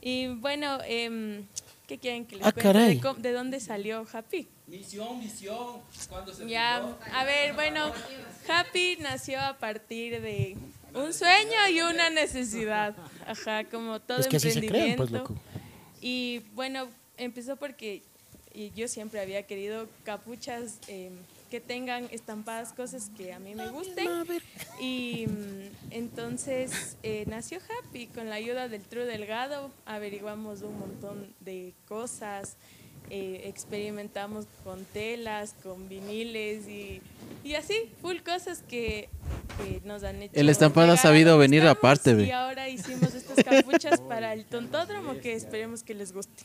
Y 0.00 0.26
bueno, 0.26 0.78
em, 0.84 1.46
¿qué 1.92 1.98
quieren 1.98 2.24
que 2.24 2.36
les 2.36 2.46
Ah, 2.46 2.52
cuente? 2.52 2.78
¿De, 2.78 3.00
cómo- 3.00 3.20
de 3.20 3.32
dónde 3.32 3.60
salió 3.60 4.06
Happy? 4.10 4.48
Misión, 4.66 5.18
misión. 5.18 5.80
¿Cuándo 6.08 6.32
se 6.32 6.48
Ya, 6.48 6.76
a 7.12 7.24
ver, 7.24 7.52
bueno, 7.52 7.92
Happy 8.48 8.96
nació 9.00 9.40
a 9.40 9.58
partir 9.58 10.20
de 10.22 10.56
un 10.94 11.12
sueño 11.12 11.68
y 11.70 11.82
una 11.82 12.08
necesidad. 12.08 12.94
Ajá, 13.26 13.64
como 13.64 14.00
todo 14.00 14.20
Es 14.20 14.26
que 14.28 14.38
así 14.38 14.50
se 14.52 14.60
creen, 14.60 14.92
emprendimiento. 14.92 15.02
pues, 15.02 15.10
loco. 15.10 15.34
Y 16.00 16.40
bueno, 16.54 16.88
empezó 17.18 17.56
porque 17.56 18.02
y 18.54 18.70
yo 18.70 18.88
siempre 18.88 19.20
había 19.20 19.42
querido 19.46 19.86
capuchas 20.04 20.78
eh, 20.88 21.10
que 21.52 21.60
tengan 21.60 22.08
estampadas 22.12 22.72
cosas 22.72 23.10
que 23.14 23.34
a 23.34 23.38
mí 23.38 23.54
me 23.54 23.68
gusten. 23.68 24.08
Y 24.80 25.26
mm, 25.28 25.90
entonces 25.90 26.96
eh, 27.02 27.24
nació 27.26 27.58
Happy 27.58 28.06
con 28.06 28.30
la 28.30 28.36
ayuda 28.36 28.68
del 28.68 28.80
True 28.80 29.04
Delgado. 29.04 29.70
Averiguamos 29.84 30.62
un 30.62 30.78
montón 30.78 31.34
de 31.40 31.74
cosas. 31.86 32.56
Eh, 33.14 33.42
experimentamos 33.44 34.46
con 34.64 34.84
telas, 34.86 35.54
con 35.62 35.88
viniles 35.88 36.66
y, 36.66 37.02
y 37.44 37.54
así, 37.54 37.92
full 38.00 38.16
cosas 38.24 38.62
que, 38.66 39.10
que 39.58 39.82
nos 39.84 40.02
han 40.02 40.22
hecho. 40.22 40.32
El 40.34 40.48
estampado 40.48 40.92
ha 40.92 40.96
sabido 40.96 41.36
venir 41.36 41.60
estamos 41.60 41.78
aparte. 41.78 42.24
Y 42.24 42.30
ahora 42.30 42.70
hicimos 42.70 43.14
estas 43.14 43.44
capuchas 43.44 44.00
para 44.08 44.32
el 44.32 44.46
tontódromo 44.46 45.20
que 45.20 45.34
esperemos 45.34 45.82
que 45.82 45.94
les 45.94 46.12
guste. 46.12 46.44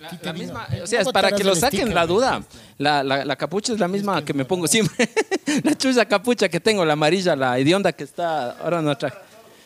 La, 0.00 0.18
la 0.20 0.32
misma, 0.32 0.66
¿Cómo 0.68 0.82
o 0.82 0.86
sea, 0.88 1.02
es 1.02 1.08
para 1.12 1.30
que 1.30 1.44
lo 1.44 1.54
saquen 1.54 1.80
sticker? 1.80 1.94
la 1.94 2.06
duda. 2.06 2.42
La, 2.76 3.04
la, 3.04 3.24
la 3.24 3.36
capucha 3.36 3.72
es 3.72 3.78
la 3.78 3.86
misma 3.86 4.24
que 4.24 4.34
me 4.34 4.44
pongo 4.44 4.66
siempre. 4.66 5.08
la 5.62 5.78
chucha 5.78 6.04
capucha 6.06 6.48
que 6.48 6.58
tengo, 6.58 6.84
la 6.84 6.94
amarilla, 6.94 7.36
la 7.36 7.56
hedionda 7.56 7.92
que 7.92 8.02
está 8.02 8.52
ahora 8.52 8.82
no 8.82 8.98
traje. 8.98 9.18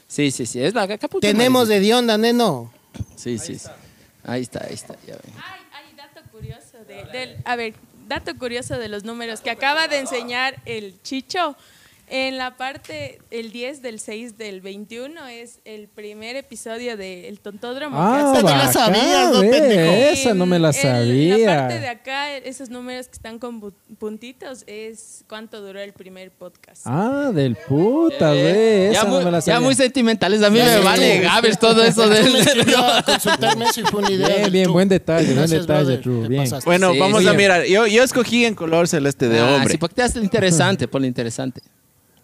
Sí, 0.06 0.30
sí, 0.30 0.44
sí, 0.44 0.62
es 0.62 0.74
la 0.74 0.86
capucha. 0.98 1.26
Tenemos 1.26 1.62
amarilla. 1.62 1.74
de 1.74 1.80
Dionda, 1.80 2.18
neno. 2.18 2.70
Sí, 3.16 3.38
sí, 3.38 3.58
sí. 3.58 3.68
Ahí 4.24 4.42
está, 4.42 4.64
ahí 4.64 4.74
está. 4.74 4.94
ya 5.06 5.14
ven. 5.14 5.34
Ay, 5.36 5.60
ay, 5.72 5.96
dato 5.96 6.20
curioso 6.30 6.84
de, 6.86 6.93
del, 7.12 7.36
a 7.44 7.56
ver, 7.56 7.74
dato 8.08 8.36
curioso 8.36 8.78
de 8.78 8.88
los 8.88 9.04
números 9.04 9.40
que 9.40 9.50
acaba 9.50 9.88
de 9.88 9.98
enseñar 9.98 10.56
el 10.66 11.00
Chicho. 11.02 11.56
En 12.06 12.36
la 12.36 12.56
parte, 12.58 13.18
el 13.30 13.50
10 13.50 13.80
del 13.80 13.98
6 13.98 14.36
del 14.36 14.60
21 14.60 15.26
es 15.26 15.60
el 15.64 15.88
primer 15.88 16.36
episodio 16.36 16.98
del 16.98 17.40
Tontódromo. 17.40 17.96
que 17.96 18.02
Ah, 18.02 18.34
te 18.36 18.42
la 18.42 18.72
sabías, 18.72 19.32
¿no? 19.32 19.42
Esa 19.42 20.34
no 20.34 20.44
me 20.44 20.58
la 20.58 20.68
En 20.68 20.74
sabía. 20.74 21.38
La 21.38 21.56
parte 21.62 21.80
de 21.80 21.88
acá, 21.88 22.36
esos 22.36 22.68
números 22.68 23.06
que 23.08 23.14
están 23.14 23.38
con 23.38 23.72
puntitos, 23.98 24.64
es 24.66 25.24
cuánto 25.28 25.62
duró 25.62 25.80
el 25.80 25.94
primer 25.94 26.30
podcast. 26.30 26.82
Ah, 26.84 27.30
del 27.34 27.56
puta, 27.56 28.34
Eh, 28.36 28.42
ve, 28.42 28.90
ya, 28.92 29.00
esa 29.00 29.08
muy, 29.08 29.18
no 29.20 29.24
me 29.24 29.30
la 29.30 29.38
ya 29.38 29.42
sabía. 29.42 29.60
muy 29.60 29.74
sentimentales. 29.74 30.42
A 30.42 30.50
mí 30.50 30.58
Ya 30.58 30.66
me 30.66 30.78
vale 30.80 31.18
Gabers 31.20 31.58
todo 31.58 31.82
eso 31.82 32.04
a 32.04 33.02
consultarme 33.02 33.72
si 33.72 33.82
fue 33.82 34.00
una 34.00 34.10
idea. 34.10 34.28
Bien, 34.36 34.52
bien, 34.52 34.72
buen 34.72 34.88
detalle, 34.90 35.32
buen 35.34 35.48
detalle, 35.48 35.64
brother, 35.84 36.00
True, 36.02 36.22
te 36.24 36.28
bien. 36.28 36.42
pasaste. 36.44 36.64
Bueno, 36.66 36.92
Sí, 36.92 36.98
vamos 36.98 37.22
sí. 37.22 37.28
a 37.28 37.32
mirar. 37.32 37.64
Yo, 37.64 37.86
yo 37.86 38.02
escogí 38.02 38.44
en 38.44 38.54
color 38.54 38.88
celeste 38.88 39.28
de 39.28 39.40
Ah, 39.40 39.54
hombre. 39.56 39.72
sí, 39.72 39.78
porque 39.78 39.94
te 39.96 40.02
hace 40.02 40.18
interesante, 40.20 40.86
por 40.86 41.00
lo 41.00 41.06
interesante. 41.06 41.62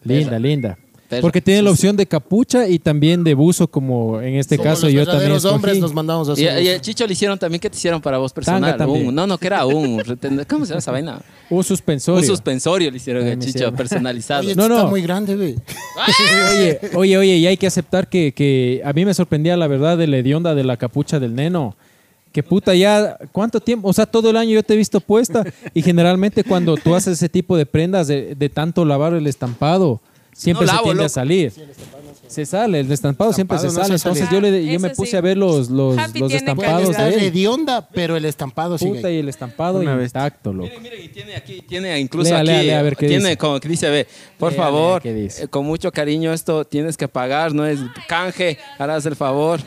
Linda, 0.04 0.38
linda. 0.38 0.78
Perra. 1.08 1.22
Porque 1.22 1.40
tienen 1.40 1.64
la 1.64 1.70
Sí, 1.70 1.74
opción 1.74 1.96
de 1.96 2.06
capucha 2.06 2.68
y 2.68 2.78
también 2.78 3.24
de 3.24 3.34
buzo, 3.34 3.66
como 3.66 4.20
en 4.20 4.36
este 4.36 4.56
Como 4.56 4.70
caso 4.70 4.86
los 4.86 4.92
yo 4.92 5.00
también 5.04 5.22
verdaderos 5.32 5.44
hombres 5.44 5.78
nos 5.80 5.92
mandamos 5.92 6.28
a 6.28 6.40
Y, 6.40 6.46
hacer 6.46 6.62
y 6.62 6.68
el 6.68 6.80
Chicho 6.80 7.04
le 7.04 7.14
hicieron 7.14 7.36
también, 7.36 7.58
¿qué 7.60 7.68
te 7.68 7.76
hicieron 7.76 8.00
para 8.00 8.18
vos 8.18 8.32
personal? 8.32 8.80
Un- 8.88 9.12
no, 9.12 9.26
no, 9.26 9.36
que 9.36 9.48
era 9.48 9.66
un, 9.66 10.00
¿cómo 10.48 10.64
se 10.64 10.68
llama 10.70 10.78
esa 10.78 10.92
vaina? 10.92 11.20
Un 11.50 11.64
suspensorio. 11.64 12.20
Un 12.20 12.26
suspensorio 12.28 12.92
le 12.92 12.96
hicieron 12.98 13.24
Chicho, 13.40 13.48
hicieron. 13.48 13.74
personalizado. 13.74 14.42
Oye, 14.42 14.54
No, 14.54 14.62
esto 14.62 14.74
está 14.74 14.84
no. 14.84 14.90
muy 14.90 15.02
grande, 15.02 15.34
güey. 15.34 15.56
Oye, 16.52 16.80
oye, 16.94 17.18
oye, 17.18 17.36
y 17.38 17.46
hay 17.48 17.56
que 17.56 17.66
aceptar 17.66 18.08
que, 18.08 18.32
que 18.32 18.80
a 18.84 18.92
mí 18.92 19.04
me 19.04 19.12
sorprendía 19.12 19.56
la 19.56 19.66
verdad 19.66 19.98
de 19.98 20.06
la 20.06 20.18
hedionda 20.18 20.54
de 20.54 20.62
la 20.62 20.76
capucha 20.76 21.18
del 21.18 21.34
neno. 21.34 21.74
Que 22.32 22.42
puta, 22.42 22.74
ya, 22.74 23.18
¿cuánto 23.32 23.60
tiempo? 23.60 23.88
O 23.88 23.92
sea, 23.92 24.06
todo 24.06 24.30
el 24.30 24.36
año 24.36 24.50
yo 24.52 24.62
te 24.62 24.74
he 24.74 24.76
visto 24.76 25.00
puesta 25.00 25.44
y 25.74 25.82
generalmente 25.82 26.44
cuando 26.44 26.76
tú 26.76 26.94
haces 26.94 27.14
ese 27.14 27.28
tipo 27.28 27.56
de 27.56 27.66
prendas 27.66 28.06
de, 28.06 28.34
de 28.36 28.48
tanto 28.48 28.84
lavar 28.84 29.14
el 29.14 29.26
estampado, 29.26 30.00
siempre 30.32 30.64
No 30.66 30.70
se 30.70 30.76
lavo, 30.76 30.84
tiende 30.86 31.04
a 31.04 31.08
salir. 31.08 31.52
Se 32.28 32.46
sale, 32.46 32.78
el 32.78 32.92
estampado 32.92 33.32
siempre 33.32 33.58
se 33.58 33.66
no 33.66 33.72
sale. 33.72 33.98
se 33.98 33.98
sale. 33.98 34.20
Entonces 34.20 34.28
yo, 34.30 34.40
le, 34.40 34.64
yo 34.64 34.78
me 34.78 34.90
puse 34.90 35.10
sí. 35.10 35.16
a 35.16 35.20
ver 35.20 35.36
los, 35.36 35.68
los, 35.70 35.96
los 36.14 36.32
estampados 36.32 36.96
de 36.96 37.08
él. 37.14 37.20
hedionda, 37.24 37.88
pero 37.92 38.16
el 38.16 38.24
estampado 38.24 38.78
sigue. 38.78 38.94
Puta, 38.94 39.08
ahí. 39.08 39.16
y 39.16 39.18
el 39.18 39.28
estampado 39.28 39.80
Una 39.80 39.96
vez. 39.96 40.10
intacto, 40.10 40.52
loco. 40.52 40.68
Miren, 40.68 40.82
miren, 40.84 41.04
y 41.04 41.08
tiene 41.08 41.34
aquí, 41.34 41.60
tiene 41.66 41.98
incluso 41.98 42.30
Lea, 42.30 42.38
aquí, 42.38 42.46
lea, 42.46 42.62
lea, 42.62 42.78
a 42.78 42.82
ver 42.82 42.96
qué 42.96 43.08
tiene 43.08 43.24
dice. 43.24 43.36
como 43.36 43.58
que 43.58 43.68
dice, 43.68 43.90
ve, 43.90 44.06
por 44.38 44.52
Lea, 44.52 44.62
favor, 44.62 45.04
lea, 45.04 45.12
qué 45.12 45.20
dice. 45.20 45.42
eh, 45.44 45.48
con 45.48 45.66
mucho 45.66 45.90
cariño 45.90 46.32
esto 46.32 46.64
tienes 46.64 46.96
que 46.96 47.08
pagar, 47.08 47.52
no 47.52 47.66
es 47.66 47.80
canje, 48.06 48.56
harás 48.78 49.04
el 49.06 49.16
favor. 49.16 49.60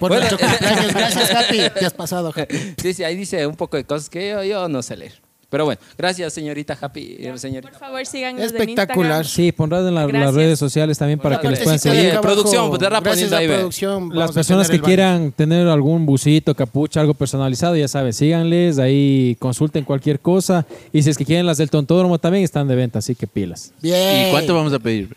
Por 0.00 0.10
Bueno, 0.10 0.26
cumpleaños. 0.36 0.92
Gracias, 0.94 1.30
Happy. 1.34 1.58
Te 1.78 1.86
has 1.86 1.92
pasado, 1.92 2.32
Happy. 2.34 2.56
Sí, 2.82 2.94
sí, 2.94 3.04
ahí 3.04 3.14
dice 3.14 3.46
un 3.46 3.54
poco 3.54 3.76
de 3.76 3.84
cosas 3.84 4.10
que 4.10 4.30
yo, 4.30 4.42
yo 4.42 4.68
no 4.68 4.82
sé 4.82 4.96
leer. 4.96 5.12
Pero 5.50 5.64
bueno, 5.64 5.80
gracias 5.98 6.32
señorita 6.32 6.78
Happy, 6.80 7.16
eh, 7.18 7.32
señorita. 7.36 7.72
Por 7.72 7.80
favor, 7.80 8.06
síganos 8.06 8.40
Espectacular. 8.40 9.26
Sí, 9.26 9.50
pondrás 9.50 9.84
en 9.84 9.96
la- 9.96 10.06
las 10.06 10.32
redes 10.32 10.60
sociales 10.60 10.96
también 10.96 11.18
para 11.18 11.40
que 11.40 11.48
les 11.50 11.58
puedan 11.58 11.80
seguir. 11.80 12.12
Abajo. 12.12 12.22
producción, 12.22 12.68
pues, 12.70 12.80
Gracias 12.80 13.32
ahí, 13.32 13.48
producción. 13.48 14.10
Las 14.14 14.30
personas 14.30 14.70
que 14.70 14.80
quieran 14.80 15.32
tener 15.32 15.66
algún 15.66 16.06
busito, 16.06 16.54
capucha, 16.54 17.00
algo 17.00 17.14
personalizado, 17.14 17.74
ya 17.74 17.88
saben, 17.88 18.12
síganles, 18.12 18.78
ahí 18.78 19.36
consulten 19.40 19.84
cualquier 19.84 20.20
cosa. 20.20 20.66
Y 20.92 21.02
si 21.02 21.10
es 21.10 21.18
que 21.18 21.24
quieren 21.24 21.46
las 21.46 21.58
del 21.58 21.68
tontódromo 21.68 22.18
también 22.20 22.44
están 22.44 22.68
de 22.68 22.76
venta, 22.76 23.00
así 23.00 23.16
que 23.16 23.26
pilas. 23.26 23.72
Bien. 23.82 24.28
¿Y 24.28 24.30
cuánto 24.30 24.54
vamos 24.54 24.72
a 24.72 24.78
pedir? 24.78 25.16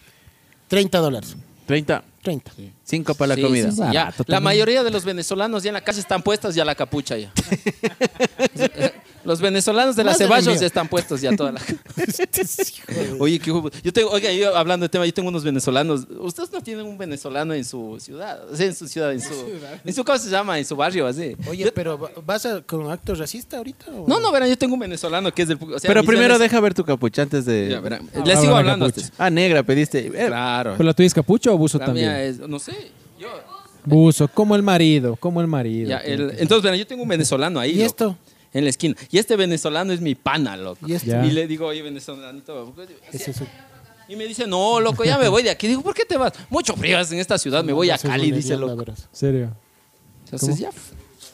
30 0.67 0.97
dólares. 0.97 1.35
30. 1.65 2.03
30. 2.21 2.51
5 2.83 3.15
para 3.15 3.27
la 3.29 3.35
Sí, 3.35 3.41
comida. 3.41 3.69
sí, 3.71 3.77
sí, 3.77 3.83
ya. 3.91 4.05
Barato 4.05 4.23
La 4.27 4.35
también. 4.37 4.43
mayoría 4.43 4.83
de 4.83 4.91
los 4.91 5.03
venezolanos 5.05 5.63
ya 5.63 5.69
en 5.69 5.73
la 5.73 5.81
casa 5.81 5.99
están 5.99 6.21
puestas 6.21 6.55
ya 6.55 6.63
la 6.65 6.75
capucha 6.75 7.17
ya. 7.17 7.31
Los 9.25 9.39
venezolanos 9.41 9.95
de 9.95 10.03
la 10.03 10.11
Más 10.11 10.19
del 10.19 10.27
Ceballos 10.27 10.59
ya 10.59 10.67
están 10.67 10.87
puestos 10.87 11.21
ya 11.21 11.35
toda 11.35 11.53
la 11.53 11.61
Oye, 13.19 13.39
qué 13.39 13.51
yo 13.83 13.93
tengo, 13.93 14.09
oiga, 14.09 14.31
yo 14.31 14.55
hablando 14.55 14.83
de 14.85 14.89
tema, 14.89 15.05
yo 15.05 15.13
tengo 15.13 15.29
unos 15.29 15.43
venezolanos. 15.43 16.05
Ustedes 16.19 16.51
no 16.51 16.61
tienen 16.61 16.85
un 16.85 16.97
venezolano 16.97 17.53
en 17.53 17.63
su 17.65 17.97
ciudad, 17.99 18.41
o 18.51 18.55
sea, 18.55 18.65
en 18.65 18.75
su 18.75 18.87
ciudad, 18.87 19.11
en 19.13 19.21
su, 19.21 19.33
en 19.85 19.93
su 19.93 20.03
¿cómo 20.03 20.17
se 20.17 20.29
llama? 20.29 20.59
En 20.59 20.65
su 20.65 20.75
barrio, 20.75 21.07
así. 21.07 21.35
Oye, 21.47 21.71
pero 21.71 21.97
¿va- 21.97 22.11
¿vas 22.25 22.45
a, 22.45 22.61
con 22.61 22.89
acto 22.91 23.15
racista 23.15 23.57
ahorita? 23.57 23.85
o- 23.91 24.05
No, 24.07 24.19
no, 24.19 24.31
verán, 24.31 24.49
yo 24.49 24.57
tengo 24.57 24.73
un 24.73 24.79
venezolano 24.79 25.31
que 25.33 25.43
es 25.43 25.47
del. 25.47 25.57
o 25.61 25.79
sea, 25.79 25.87
Pero 25.87 26.03
primero 26.03 26.37
deja 26.37 26.59
ver 26.59 26.73
tu 26.73 26.83
capucha 26.83 27.21
antes 27.21 27.45
de. 27.45 27.69
Ya, 27.69 27.79
verán. 27.79 28.09
Ah, 28.15 28.23
Les 28.25 28.39
sigo 28.39 28.53
la 28.53 28.59
hablando. 28.59 28.89
Ah, 29.17 29.29
negra, 29.29 29.63
pediste. 29.63 30.07
Eh, 30.07 30.27
Claro. 30.27 30.73
¿Pero 30.77 30.83
la 30.87 30.93
tuya 30.93 31.07
es 31.07 31.13
capucha 31.13 31.51
o 31.51 31.57
buzo 31.57 31.77
La 31.77 31.85
también? 31.85 32.07
mía 32.07 32.23
es, 32.23 32.39
no 32.39 32.59
sé. 32.59 32.73
Yo, 33.19 33.27
Buzo, 33.85 34.29
como 34.29 34.55
el 34.55 34.63
marido, 34.63 35.17
como 35.17 35.41
el 35.41 35.47
marido. 35.47 35.89
ya, 35.89 35.97
el- 35.97 36.31
entonces, 36.37 36.63
verán, 36.63 36.79
yo 36.79 36.87
tengo 36.87 37.03
un 37.03 37.09
venezolano 37.09 37.59
ahí. 37.59 37.71
¿Y 37.79 37.81
esto? 37.81 38.17
En 38.53 38.63
la 38.63 38.69
esquina. 38.69 38.95
Y 39.11 39.17
este 39.17 39.35
venezolano 39.35 39.91
es 39.93 40.01
mi 40.01 40.15
pana, 40.15 40.55
loco. 40.57 40.87
¿Y. 40.87 40.93
Y 41.27 41.31
le 41.31 41.47
digo, 41.47 41.67
oye, 41.67 41.81
venezolanito. 41.81 42.73
Ese 43.11 43.31
es 43.31 43.41
el- 43.41 43.47
Y 44.07 44.15
me 44.15 44.25
dice, 44.27 44.45
no, 44.47 44.79
loco, 44.79 45.03
ya 45.03 45.17
me 45.17 45.27
voy 45.27 45.43
de 45.43 45.49
aquí. 45.49 45.67
Digo, 45.67 45.81
¿por 45.81 45.93
qué 45.95 46.05
te 46.05 46.17
vas? 46.17 46.33
Mucho 46.49 46.75
frío 46.75 46.99
en 46.99 47.19
esta 47.19 47.37
ciudad, 47.37 47.63
me 47.63 47.73
voy 47.73 47.89
a 47.89 47.97
Cali, 47.97 48.31
dice 48.31 48.55
loco. 48.57 48.85
¿Serio? 49.11 49.55
Entonces 50.25 50.59
ya. 50.59 50.69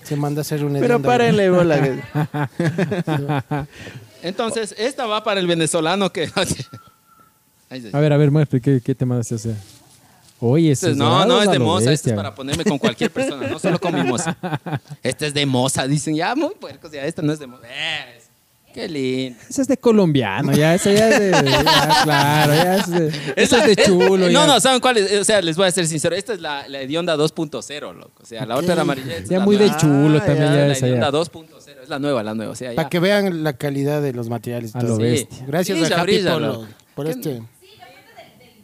Se 0.03 0.15
manda 0.15 0.39
a 0.39 0.41
hacer 0.41 0.63
un 0.63 0.73
Pero 0.79 1.01
párenle 1.01 1.49
bola. 1.49 1.77
Entonces, 4.23 4.75
esta 4.77 5.05
va 5.05 5.23
para 5.23 5.39
el 5.39 5.47
venezolano 5.47 6.11
que. 6.11 6.29
A 7.93 7.99
ver, 7.99 8.13
a 8.13 8.17
ver, 8.17 8.31
muestre, 8.31 8.59
¿qué, 8.59 8.81
qué 8.83 8.95
te 8.95 9.05
mandaste 9.05 9.35
a 9.35 9.37
hacer? 9.37 9.55
Oye, 10.41 10.71
ese 10.71 10.91
Entonces, 10.91 10.97
no, 10.97 11.25
no 11.25 11.41
es 11.43 11.51
de 11.51 11.59
moza, 11.59 11.91
este 11.91 12.11
es 12.11 12.15
para 12.15 12.33
ponerme 12.33 12.63
con 12.63 12.77
cualquier 12.77 13.11
persona, 13.11 13.47
no 13.47 13.59
solo 13.59 13.79
con 13.79 13.93
mi 13.93 14.03
moza. 14.03 14.37
Este 15.03 15.27
es 15.27 15.33
de 15.33 15.45
moza, 15.45 15.85
dicen, 15.87 16.15
ya 16.15 16.33
muy 16.35 16.55
puercos, 16.59 16.91
ya 16.91 17.03
esta 17.05 17.21
no 17.21 17.33
es 17.33 17.39
de 17.39 17.47
moza. 17.47 17.63
¿Ves? 17.63 18.29
Qué 18.73 18.87
lindo. 18.87 19.37
Ese 19.49 19.63
es 19.63 19.67
de 19.67 19.77
colombiano, 19.77 20.53
ya, 20.53 20.75
ese 20.75 20.93
ya 20.95 21.09
es 21.09 21.19
de... 21.19 21.31
ya, 21.31 22.01
claro, 22.03 22.53
ya 22.53 22.75
es 22.75 22.89
de... 22.89 23.11
La- 23.11 23.33
es 23.35 23.49
de 23.49 23.75
chulo, 23.83 24.17
No, 24.17 24.27
ya. 24.29 24.45
no, 24.47 24.59
¿saben 24.59 24.79
cuál 24.79 24.97
es? 24.97 25.11
O 25.19 25.23
sea, 25.23 25.41
les 25.41 25.57
voy 25.57 25.67
a 25.67 25.71
ser 25.71 25.87
sincero. 25.87 26.15
Esta 26.15 26.33
es 26.33 26.39
la, 26.39 26.67
la 26.67 26.79
hedionda 26.81 27.17
2.0, 27.17 27.93
loco. 27.95 28.11
O 28.21 28.25
sea, 28.25 28.45
la 28.45 28.55
otra 28.57 28.73
era 28.73 28.83
amarilla. 28.83 29.17
es 29.17 29.27
Ya 29.27 29.39
la 29.39 29.45
muy 29.45 29.57
nueva. 29.57 29.73
de 29.73 29.79
chulo 29.81 30.19
Ah, 30.21 30.25
también 30.25 30.47
ya, 30.51 30.55
ya 30.55 30.65
La 30.67 30.73
esa 30.73 30.85
hedionda 30.87 31.07
ya. 31.11 31.17
2.0. 31.17 31.45
Es 31.83 31.89
la 31.89 31.97
nueva, 31.99 32.21
la 32.23 32.35
nueva. 32.35 32.51
O 32.51 32.55
sea. 32.55 32.75
Para 32.75 32.87
que 32.89 32.99
vean 32.99 33.43
la 33.43 33.53
calidad 33.53 34.03
de 34.03 34.13
los 34.13 34.29
materiales. 34.29 34.71
y 34.75 34.77
A 34.77 34.81
todo. 34.81 34.89
lo 34.91 34.95
Sí. 34.97 35.01
bestia. 35.01 35.45
Gracias 35.47 35.79
Brilla, 35.79 35.95
a 35.97 36.01
Happy 36.01 36.67
por 36.93 37.07
este. 37.07 37.41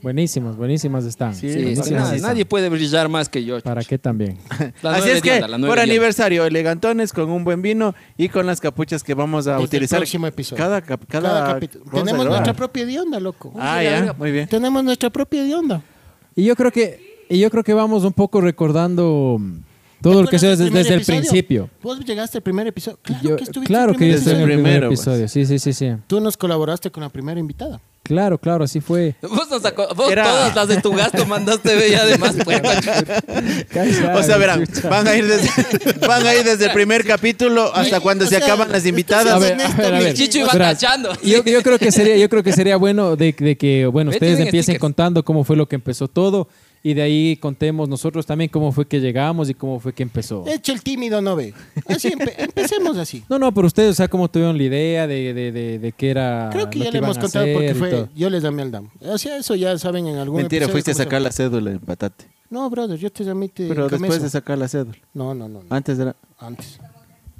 Buenísimas, 0.05 0.55
buenísimas 0.55 1.03
están. 1.05 1.33
Sí, 1.33 1.49
Sí, 1.51 1.55
Buenísimas 1.63 1.89
nadie, 1.89 2.15
están. 2.17 2.29
nadie 2.29 2.45
puede 2.45 2.69
brillar 2.69 3.09
más 3.09 3.27
que 3.27 3.43
yo. 3.43 3.59
¿Para 3.61 3.83
qué 3.83 3.97
también? 3.97 4.37
La 4.83 4.91
Así 4.97 5.09
nueva 5.09 5.15
es 5.17 5.21
que, 5.23 5.41
por 5.65 5.79
aniversario, 5.79 6.45
elegantones 6.45 7.11
con 7.11 7.31
un 7.31 7.43
buen 7.43 7.63
vino 7.63 7.95
y 8.15 8.29
con 8.29 8.45
las 8.45 8.61
capuchas 8.61 9.03
que 9.03 9.15
vamos 9.15 9.47
a 9.47 9.53
Desde 9.53 9.61
el 9.63 9.65
utilizar. 9.67 9.97
próximo 10.01 10.27
episodio. 10.27 10.63
Cada, 10.63 10.81
cap- 10.83 11.01
cada, 11.07 11.29
Cada 11.29 11.53
capítulo. 11.55 11.85
Tenemos 11.91 12.23
nuestra 12.27 12.53
propia 12.53 12.83
hedionda, 12.83 13.19
loco. 13.19 13.51
Ah, 13.57 13.81
ya, 13.81 14.13
muy 14.15 14.31
bien. 14.31 14.47
Tenemos 14.47 14.83
nuestra 14.83 15.09
propia 15.09 15.41
hedionda. 15.43 15.81
Y 16.35 16.43
yo 16.43 16.55
creo 16.55 16.71
que, 16.71 17.25
y 17.27 17.39
yo 17.39 17.49
creo 17.49 17.63
que 17.63 17.73
vamos 17.73 18.03
un 18.03 18.13
poco 18.13 18.41
recordando 18.41 19.41
todo 20.11 20.21
lo 20.21 20.27
que 20.27 20.37
sea 20.37 20.51
¿Te 20.51 20.57
desde, 20.63 20.69
desde 20.77 20.89
el 20.93 20.95
episodio? 21.01 21.19
principio. 21.21 21.69
Vos 21.81 21.99
llegaste 22.05 22.37
al 22.37 22.43
primer 22.43 22.67
episodio. 22.67 22.99
Claro 23.01 23.21
Yo- 23.29 23.35
que 23.37 23.43
estuviste 23.43 23.73
claro 23.73 23.89
en 23.89 23.95
el 23.95 23.99
que 23.99 24.05
yo 24.05 24.11
en 24.11 24.13
el 24.13 24.21
episodio. 24.21 24.45
primer 24.45 24.63
Primero, 24.63 24.87
pues. 24.89 24.99
episodio. 24.99 25.27
Sí, 25.27 25.45
sí, 25.47 25.57
sí, 25.59 25.73
sí. 25.73 25.91
Tú 26.07 26.19
nos 26.21 26.37
colaboraste 26.37 26.91
con 26.91 27.01
la 27.01 27.09
primera 27.09 27.39
invitada. 27.39 27.81
Claro, 28.03 28.37
claro, 28.37 28.63
así 28.65 28.81
fue. 28.81 29.15
Vos, 29.23 29.49
nos 29.49 29.63
vos 29.95 30.11
Era- 30.11 30.25
todas 30.25 30.55
las 30.55 30.67
de 30.67 30.79
tu 30.79 30.91
gasto 30.93 31.25
mandaste 31.25 31.89
y 31.89 31.95
además 31.95 32.35
puerco. 32.43 32.69
O 34.15 34.23
sea, 34.23 34.37
verán, 34.37 34.63
van 34.89 35.07
a 35.07 35.15
ir 35.15 35.25
desde, 35.27 35.49
van 36.07 36.25
a 36.25 36.35
ir 36.35 36.43
desde 36.43 36.65
el 36.65 36.71
primer 36.71 37.03
capítulo 37.05 37.73
hasta 37.73 37.99
cuando 37.99 38.25
o 38.25 38.27
se 38.27 38.35
sea, 38.37 38.45
acaban 38.45 38.71
las 38.71 38.85
invitadas. 38.85 39.33
A 39.33 39.39
ver, 39.39 39.59
a 39.59 39.67
ver, 39.73 39.93
a 39.93 39.97
mi 39.97 40.03
ver. 40.05 40.13
Chicho 40.13 40.39
iba 40.39 40.53
Verás, 40.53 40.73
cachando. 40.79 41.13
Yo, 41.23 41.43
yo 41.43 41.61
creo 41.63 41.79
que 41.79 41.91
sería, 41.91 42.15
yo 42.17 42.29
creo 42.29 42.43
que 42.43 42.53
sería 42.53 42.77
bueno 42.77 43.15
de, 43.15 43.33
de 43.37 43.57
que, 43.57 43.85
bueno, 43.87 44.11
ustedes 44.11 44.39
empiecen 44.39 44.75
stickers. 44.75 44.81
contando 44.81 45.23
cómo 45.25 45.43
fue 45.43 45.55
lo 45.55 45.67
que 45.67 45.75
empezó 45.75 46.07
todo 46.07 46.47
y 46.87 46.93
de 46.93 47.01
ahí 47.01 47.35
contemos 47.37 47.89
nosotros 47.89 48.27
también 48.27 48.47
cómo 48.47 48.71
fue 48.71 48.87
que 48.87 48.99
llegamos 49.01 49.49
y 49.49 49.55
cómo 49.55 49.79
fue 49.79 49.91
que 49.91 50.03
empezó. 50.03 50.43
Echa 50.45 50.71
el 50.71 50.83
tímido, 50.83 51.19
no 51.19 51.35
ve. 51.35 51.51
Así 51.87 52.09
empe- 52.11 52.35
empecemos 52.37 52.95
así. 52.97 53.23
No, 53.27 53.39
no, 53.39 53.51
pero 53.51 53.65
ustedes, 53.65 53.89
o 53.89 53.93
sea, 53.95 54.07
cómo 54.07 54.29
tuvieron 54.29 54.55
la 54.55 54.63
idea 54.63 55.07
de, 55.07 55.33
de, 55.33 55.51
de, 55.51 55.79
de 55.79 55.91
qué 55.93 56.11
era 56.11 56.49
Creo 56.51 56.69
que 56.69 56.77
lo 56.77 56.85
ya 56.85 56.91
le 56.91 56.97
hemos 56.99 57.17
contado 57.17 57.47
porque 57.53 57.73
fue. 57.73 58.07
Yo 58.15 58.29
les 58.29 58.43
llamé 58.43 58.61
al 58.61 58.71
DAM. 58.71 58.89
O 59.01 59.17
sea, 59.17 59.37
eso 59.37 59.55
ya 59.55 59.75
saben 59.79 60.05
en 60.05 60.17
algún 60.17 60.41
Mentira, 60.41 60.67
fuiste 60.67 60.91
a 60.91 60.93
sacar 60.93 61.21
la 61.23 61.31
cédula 61.31 61.71
en 61.71 61.79
patate. 61.79 62.25
No, 62.51 62.69
brother, 62.69 62.99
yo 62.99 63.11
te 63.11 63.23
llamé. 63.23 63.49
Te 63.49 63.67
Pero 63.67 63.89
después 63.89 64.13
eso. 64.17 64.23
de 64.25 64.29
sacar 64.29 64.59
la 64.59 64.67
cédula. 64.67 64.99
No, 65.15 65.33
no, 65.33 65.49
no. 65.49 65.63
no. 65.63 65.75
Antes 65.75 65.97
era. 65.97 66.15
Antes. 66.37 66.79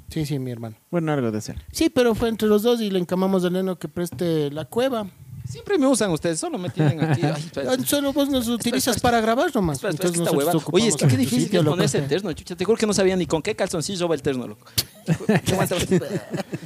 Sí, 0.08 0.26
sí, 0.26 0.40
mi 0.40 0.50
hermano. 0.50 0.74
Bueno, 0.90 1.12
algo 1.12 1.30
de 1.30 1.38
hacer. 1.38 1.62
Sí, 1.70 1.88
pero 1.88 2.16
fue 2.16 2.28
entre 2.30 2.48
los 2.48 2.64
dos 2.64 2.80
y 2.80 2.90
le 2.90 2.98
encamamos 2.98 3.44
al 3.44 3.52
neno 3.52 3.76
que 3.78 3.86
preste 3.86 4.50
la 4.50 4.64
cueva. 4.64 5.06
Siempre 5.48 5.78
me 5.78 5.86
usan 5.86 6.10
ustedes, 6.10 6.38
solo 6.40 6.58
me 6.58 6.68
tienen 6.70 7.00
aquí. 7.02 7.22
Ay, 7.56 7.84
Solo 7.86 8.12
vos 8.12 8.28
nos 8.28 8.48
utilizas 8.48 9.00
para 9.00 9.20
grabar 9.20 9.54
nomás. 9.54 9.76
espera, 9.76 9.92
espera, 9.92 10.08
Entonces 10.08 10.20
esta 10.20 10.34
nosotros 10.36 10.64
hueva. 10.64 10.76
Oye, 10.76 10.88
es 10.88 10.96
que 10.96 11.06
qué 11.06 11.16
difícil 11.16 11.42
sitio, 11.44 11.60
es 11.60 11.66
ponerse 11.66 11.98
el 11.98 12.06
terno, 12.08 12.32
chucha. 12.32 12.56
Te 12.56 12.64
juro 12.64 12.76
que 12.76 12.86
no 12.86 12.92
sabía 12.92 13.16
ni 13.16 13.26
con 13.26 13.42
qué 13.42 13.54
calzoncillo 13.54 14.08
va 14.08 14.14
el 14.14 14.22
terno, 14.22 14.46
loco. 14.48 14.66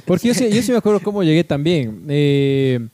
Porque 0.05 0.27
yo 0.29 0.33
sí, 0.33 0.49
yo 0.51 0.61
sí 0.61 0.71
me 0.71 0.77
acuerdo 0.77 0.99
cómo 1.01 1.23
llegué 1.23 1.43
también. 1.43 2.03
Eh, 2.09 2.87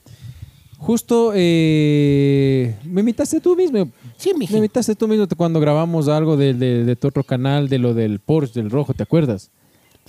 justo 0.76 1.32
eh, 1.34 2.76
me 2.84 3.00
invitaste 3.00 3.40
tú 3.40 3.56
mismo. 3.56 3.90
Sí, 4.16 4.30
Me 4.32 4.40
mijo. 4.40 4.56
invitaste 4.56 4.94
tú 4.94 5.06
mismo 5.08 5.26
cuando 5.36 5.60
grabamos 5.60 6.08
algo 6.08 6.36
de, 6.36 6.54
de, 6.54 6.84
de 6.84 6.96
tu 6.96 7.08
otro 7.08 7.22
canal, 7.24 7.68
de 7.68 7.78
lo 7.78 7.94
del 7.94 8.18
Porsche, 8.18 8.60
del 8.60 8.70
rojo, 8.70 8.92
¿te 8.94 9.02
acuerdas? 9.04 9.50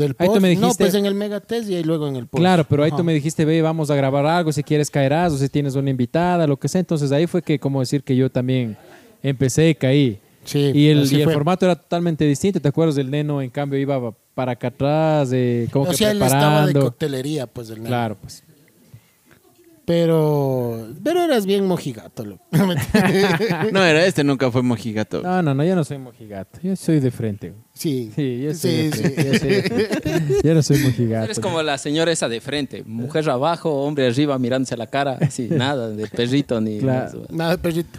Del 0.03 0.15
Ahí 0.17 0.27
tú 0.27 0.33
me 0.41 0.55
No, 0.55 0.61
dijiste- 0.61 0.83
pues 0.83 0.93
en 0.95 1.05
el 1.05 1.13
Megatest 1.15 1.69
y 1.69 1.75
ahí 1.75 1.83
luego 1.83 2.07
en 2.07 2.15
el 2.15 2.27
post. 2.27 2.39
Claro, 2.41 2.65
pero 2.67 2.83
ahí 2.83 2.89
Ajá. 2.89 2.97
tú 2.97 3.03
me 3.03 3.13
dijiste, 3.13 3.45
ve, 3.45 3.61
vamos 3.61 3.89
a 3.91 3.95
grabar 3.95 4.25
algo, 4.25 4.51
si 4.51 4.63
quieres 4.63 4.89
caerás, 4.89 5.33
o 5.33 5.37
si 5.37 5.49
tienes 5.49 5.75
una 5.75 5.89
invitada, 5.89 6.47
lo 6.47 6.57
que 6.57 6.67
sea. 6.67 6.79
Entonces 6.79 7.11
ahí 7.11 7.27
fue 7.27 7.41
que, 7.41 7.59
como 7.59 7.79
decir 7.79 8.03
que 8.03 8.15
yo 8.15 8.29
también 8.31 8.75
empecé, 9.21 9.75
caí. 9.75 10.19
Sí, 10.45 10.71
Y 10.73 10.87
el, 10.87 11.11
y 11.13 11.21
el 11.21 11.29
formato 11.31 11.65
era 11.65 11.75
totalmente 11.75 12.25
distinto. 12.25 12.59
¿Te 12.59 12.67
acuerdas? 12.69 12.97
El 12.97 13.11
neno, 13.11 13.41
en 13.41 13.49
cambio, 13.49 13.77
iba 13.77 14.11
para 14.33 14.53
acá 14.53 14.69
atrás, 14.69 15.29
eh, 15.33 15.67
como 15.71 15.85
O 15.85 15.89
que 15.89 15.97
sea, 15.97 16.11
él 16.11 16.21
estaba 16.21 16.39
de 16.39 16.71
preparando. 16.71 16.81
coctelería, 16.81 17.45
pues, 17.45 17.67
del 17.67 17.77
neno. 17.79 17.89
Claro, 17.89 18.17
pues. 18.19 18.43
Pero, 19.89 20.87
pero 21.03 21.23
eras 21.23 21.47
bien 21.47 21.65
mojigato, 21.65 22.23
loco. 22.23 22.45
No, 23.71 23.83
era 23.83 24.05
este, 24.05 24.23
nunca 24.23 24.51
fue 24.51 24.61
mojigato. 24.61 25.23
No, 25.23 25.41
no, 25.41 25.55
no, 25.55 25.63
yo 25.65 25.75
no 25.75 25.83
soy 25.83 25.97
mojigato. 25.97 26.59
Yo 26.61 26.75
soy 26.75 26.99
de 26.99 27.09
frente. 27.09 27.49
güey. 27.49 27.61
sí. 27.73 28.11
Sí, 28.15 28.41
yo 28.43 28.53
soy 28.53 28.71
Sí, 28.71 28.89
de 28.89 28.91
sí. 28.91 29.01
frente. 29.01 29.23
Yo, 29.25 29.39
soy 29.39 29.49
de 29.49 29.63
frente. 29.63 30.33
Yo 30.47 30.53
no 30.53 30.61
soy 30.61 30.77
mojigato. 30.77 31.25
Eres 31.25 31.39
como 31.39 31.63
la 31.63 31.79
señora 31.79 32.11
esa 32.11 32.29
de 32.29 32.39
frente, 32.39 32.83
mujer 32.85 33.27
abajo, 33.31 33.81
hombre 33.83 34.05
arriba 34.05 34.37
mirándose 34.37 34.75
a 34.75 34.77
la 34.77 34.85
cara, 34.85 35.17
así, 35.21 35.47
nada, 35.49 35.89
de 35.89 36.05
perrito 36.07 36.61
ni 36.61 36.77
Claro. 36.77 37.25
Nada, 37.31 37.57
perrito. 37.57 37.97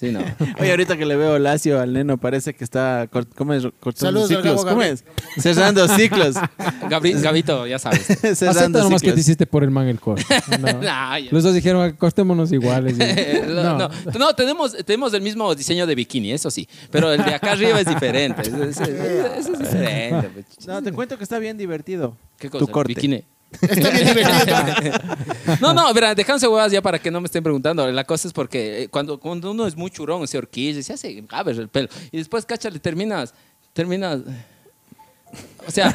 Sí, 0.00 0.10
no. 0.12 0.20
Oye, 0.58 0.70
ahorita 0.70 0.96
que 0.96 1.04
le 1.04 1.14
veo 1.14 1.38
lacio 1.38 1.78
al 1.78 1.92
neno, 1.92 2.16
parece 2.16 2.54
que 2.54 2.64
está 2.64 3.06
cort- 3.10 3.28
¿cómo 3.36 3.52
es? 3.52 3.64
cortando 3.80 4.20
Saludos 4.26 4.28
ciclos. 4.28 4.64
Gabo 4.64 4.68
¿Cómo 4.70 4.82
es? 4.82 5.04
Cerrando 5.38 5.86
ciclos. 5.88 6.36
Gabri- 6.88 7.20
Gabito, 7.20 7.66
ya 7.66 7.78
sabes. 7.78 8.08
Acepta 8.10 8.34
Cerrando 8.34 8.78
nomás 8.82 9.02
que 9.02 9.08
te 9.08 9.10
ciclos. 9.10 9.20
hiciste 9.20 9.46
por 9.46 9.62
el 9.62 9.70
man 9.70 9.88
el 9.88 10.00
corte. 10.00 10.24
No. 10.58 10.80
Nah, 10.80 11.18
ya. 11.18 11.28
Los 11.30 11.42
dos 11.44 11.52
dijeron, 11.52 11.92
cortémonos 11.98 12.50
iguales. 12.50 12.96
y- 12.98 13.46
no, 13.52 13.76
no, 13.76 13.90
no, 14.18 14.34
tenemos, 14.34 14.74
tenemos 14.86 15.12
el 15.12 15.20
mismo 15.20 15.54
diseño 15.54 15.86
de 15.86 15.94
bikini, 15.94 16.32
eso 16.32 16.50
sí. 16.50 16.66
Pero 16.90 17.12
el 17.12 17.22
de 17.22 17.34
acá 17.34 17.52
arriba 17.52 17.78
es 17.78 17.86
diferente. 17.86 18.40
Ese 18.40 18.70
es 19.38 19.58
diferente. 19.58 20.30
pues. 20.32 20.66
No, 20.66 20.82
te 20.82 20.92
cuento 20.92 21.18
que 21.18 21.24
está 21.24 21.38
bien 21.38 21.58
divertido. 21.58 22.16
¿Qué 22.38 22.48
cosa? 22.48 22.64
Tu 22.64 22.72
corte. 22.72 22.94
Bikini. 22.94 23.22
Está 23.60 23.90
bien. 23.90 24.16
No, 25.60 25.74
no, 25.74 25.92
verán, 25.92 26.14
déjense 26.14 26.46
huevas 26.46 26.70
ya 26.70 26.80
para 26.80 26.98
que 26.98 27.10
no 27.10 27.20
me 27.20 27.26
estén 27.26 27.42
preguntando. 27.42 27.90
La 27.90 28.04
cosa 28.04 28.28
es 28.28 28.34
porque 28.34 28.84
eh, 28.84 28.88
cuando, 28.88 29.18
cuando 29.18 29.50
uno 29.50 29.66
es 29.66 29.76
muy 29.76 29.90
churón, 29.90 30.26
se 30.28 30.38
horquilla, 30.38 30.82
se 30.82 30.92
hace 30.92 31.20
gaber 31.22 31.56
el 31.56 31.68
pelo. 31.68 31.88
Y 32.12 32.18
después, 32.18 32.46
cacha, 32.46 32.70
le 32.70 32.78
terminas, 32.78 33.34
terminas... 33.72 34.20
O 35.66 35.70
sea, 35.70 35.88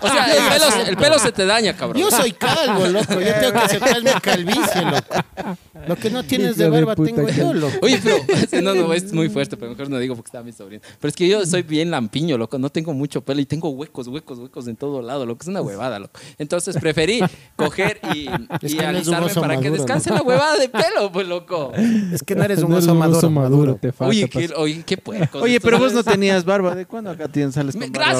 o 0.00 0.08
sea 0.08 0.24
el, 0.34 0.52
pelo, 0.52 0.70
se- 0.70 0.90
el 0.90 0.96
pelo 0.96 1.18
se 1.18 1.32
te 1.32 1.46
daña, 1.46 1.74
cabrón. 1.74 2.02
Yo 2.02 2.10
soy 2.10 2.32
calvo, 2.32 2.86
loco. 2.86 3.20
Yo 3.20 3.34
tengo 3.40 3.52
que 3.52 3.58
aceptar 3.58 4.02
mi 4.02 4.10
calvicie, 4.20 4.82
loco. 4.82 5.56
Lo 5.86 5.96
que 5.96 6.10
no 6.10 6.22
tienes 6.24 6.56
de 6.56 6.68
barba 6.68 6.94
tengo 6.96 7.24
que- 7.26 7.32
yo, 7.34 7.54
loco. 7.54 7.72
Oye, 7.82 8.00
pero 8.02 8.16
no, 8.62 8.74
no, 8.74 8.92
es 8.92 9.12
muy 9.12 9.28
fuerte, 9.28 9.56
pero 9.56 9.70
mejor 9.70 9.88
no 9.88 9.98
digo 9.98 10.14
porque 10.16 10.28
está 10.28 10.42
mi 10.42 10.52
sobrino. 10.52 10.82
Pero 11.00 11.08
es 11.08 11.14
que 11.14 11.28
yo 11.28 11.44
soy 11.46 11.62
bien 11.62 11.90
lampiño, 11.90 12.36
loco, 12.36 12.58
no 12.58 12.68
tengo 12.70 12.92
mucho 12.92 13.20
pelo 13.22 13.40
y 13.40 13.46
tengo 13.46 13.70
huecos, 13.70 14.08
huecos, 14.08 14.38
huecos 14.38 14.66
en 14.68 14.76
todo 14.76 15.00
lado, 15.02 15.24
loco, 15.24 15.42
es 15.42 15.48
una 15.48 15.62
huevada, 15.62 15.98
loco. 15.98 16.18
Entonces 16.38 16.76
preferí 16.80 17.20
coger 17.56 18.00
y, 18.14 18.28
Es 18.62 18.74
y 18.74 18.78
alisarme 18.80 19.32
para 19.34 19.60
que 19.60 19.70
descanse 19.70 20.10
¿no? 20.10 20.16
la 20.16 20.22
huevada 20.22 20.56
de 20.58 20.68
pelo, 20.68 21.10
pues, 21.12 21.26
loco. 21.26 21.72
Es 22.12 22.22
que 22.22 22.34
no 22.34 22.42
eres 22.44 22.58
un 22.62 22.70
No 22.70 22.76
oso 22.78 22.94
maduro. 22.94 23.30
maduro, 23.30 23.74
te 23.80 23.92
falta. 23.92 24.10
Oye, 24.10 24.28
qué, 24.28 24.50
oye, 24.56 24.82
qué 24.84 24.96
puerco. 24.96 25.38
Oye, 25.38 25.60
pero 25.60 25.78
vos 25.78 25.92
no 25.92 26.02
tenías 26.02 26.44
barba. 26.44 26.74
¿De 26.74 26.86
cuándo 26.86 27.10
acá 27.10 27.28
tienes, 27.28 27.54
sales 27.54 27.74
con 27.74 27.80
Me- 27.80 27.88
barba? 27.90 28.12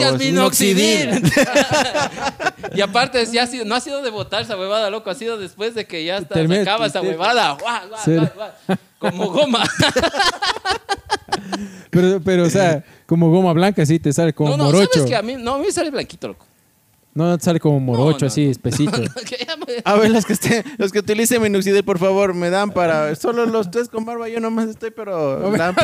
Y 2.75 2.81
aparte, 2.81 3.25
sí 3.27 3.39
ha 3.39 3.47
sido, 3.47 3.65
no 3.65 3.75
ha 3.75 3.81
sido 3.81 4.03
de 4.03 4.11
botar 4.11 4.43
esa 4.43 4.57
huevada, 4.57 4.91
loco, 4.91 5.11
ha 5.11 5.15
sido 5.15 5.39
después 5.39 5.75
de 5.75 5.87
que 5.87 6.05
ya 6.05 6.19
está, 6.19 6.35
se 6.47 6.61
acaba 6.61 6.87
esa 6.87 7.01
huevada. 7.01 7.53
Guau, 7.61 7.89
guau, 7.89 8.01
Sí. 8.05 8.15
guau, 8.15 8.31
guau. 8.35 8.51
Como 8.99 9.31
goma. 9.31 9.65
Pero, 11.91 12.21
pero, 12.21 12.45
o 12.45 12.51
sea, 12.51 12.85
como 13.07 13.31
goma 13.31 13.53
blanca, 13.53 13.85
sí, 13.87 13.99
te 13.99 14.13
sale 14.13 14.33
como 14.35 14.51
no, 14.51 14.57
no, 14.57 14.65
morocho. 14.65 14.91
sabes 14.93 15.09
que 15.09 15.17
a 15.17 15.23
mí, 15.23 15.37
no, 15.39 15.55
a 15.55 15.59
mí 15.59 15.67
me 15.67 15.73
sale 15.73 15.91
blanquito, 15.91 16.29
loco. 16.29 16.45
No, 17.19 17.37
te 17.37 17.45
sale 17.45 17.59
como 17.59 17.81
morocho, 17.81 18.27
no, 18.27 18.27
así, 18.29 18.45
no. 18.45 18.51
espesito. 18.53 18.93
Me- 19.67 19.83
A 19.85 19.95
ver, 19.97 20.11
los 20.11 20.25
que, 20.25 20.35
estén, 20.35 20.63
los 20.79 20.93
que 20.93 21.01
utilicen 21.01 21.43
minoxidil, 21.43 21.83
por 21.83 21.99
favor, 21.99 22.33
me 22.33 22.49
dan 22.49 22.71
para... 22.71 23.15
Solo 23.17 23.45
los 23.47 23.71
tres 23.71 23.89
con 23.89 24.05
barba, 24.05 24.29
yo 24.29 24.39
nomás 24.41 24.69
estoy, 24.69 24.91
pero... 24.93 25.41
Sal- 25.57 25.75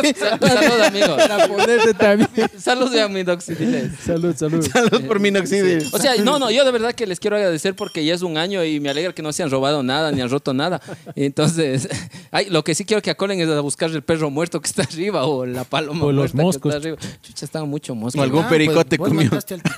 Salud, 0.40 0.80
amigos. 0.86 1.16
Para 1.26 1.48
ponerte 1.48 1.94
también. 1.94 2.30
Salud, 2.58 2.96
a 2.96 3.08
minoxidiles. 3.08 3.92
Salud, 4.04 4.34
salud. 4.36 4.64
Salud 4.70 5.04
por 5.06 5.18
minoxidil. 5.18 5.88
O 5.92 5.98
sea, 5.98 6.14
no, 6.22 6.38
no, 6.38 6.50
yo 6.52 6.64
de 6.64 6.70
verdad 6.70 6.92
que 6.94 7.06
les 7.06 7.18
quiero 7.18 7.36
agradecer 7.36 7.74
porque 7.74 8.04
ya 8.04 8.14
es 8.14 8.22
un 8.22 8.38
año 8.38 8.62
y 8.64 8.78
me 8.78 8.90
alegra 8.90 9.12
que 9.12 9.22
no 9.22 9.32
se 9.32 9.42
han 9.42 9.50
robado 9.50 9.82
nada 9.82 10.12
ni 10.12 10.20
han 10.20 10.30
roto 10.30 10.54
nada. 10.54 10.80
Entonces, 11.16 11.88
ay, 12.30 12.48
lo 12.50 12.62
que 12.64 12.74
sí 12.74 12.84
quiero 12.84 13.02
que 13.02 13.10
acolen 13.10 13.40
es 13.40 13.48
a 13.48 13.60
buscar 13.60 13.90
el 13.90 14.02
perro 14.02 14.30
muerto 14.30 14.60
que 14.60 14.68
está 14.68 14.82
arriba 14.82 15.26
o 15.26 15.46
la 15.46 15.64
paloma 15.64 16.04
O 16.04 16.12
los 16.12 16.32
muerta 16.34 16.42
moscos. 16.46 16.62
que 16.72 16.76
está 16.78 16.88
arriba. 16.88 17.18
Chucha, 17.22 17.44
estaba 17.44 17.64
mucho 17.64 17.94
mosco. 17.94 18.20
O 18.20 18.22
algún 18.22 18.44
Ah, 18.44 18.48
pericote 18.48 18.96
pues, 18.98 19.08
comió. 19.12 19.30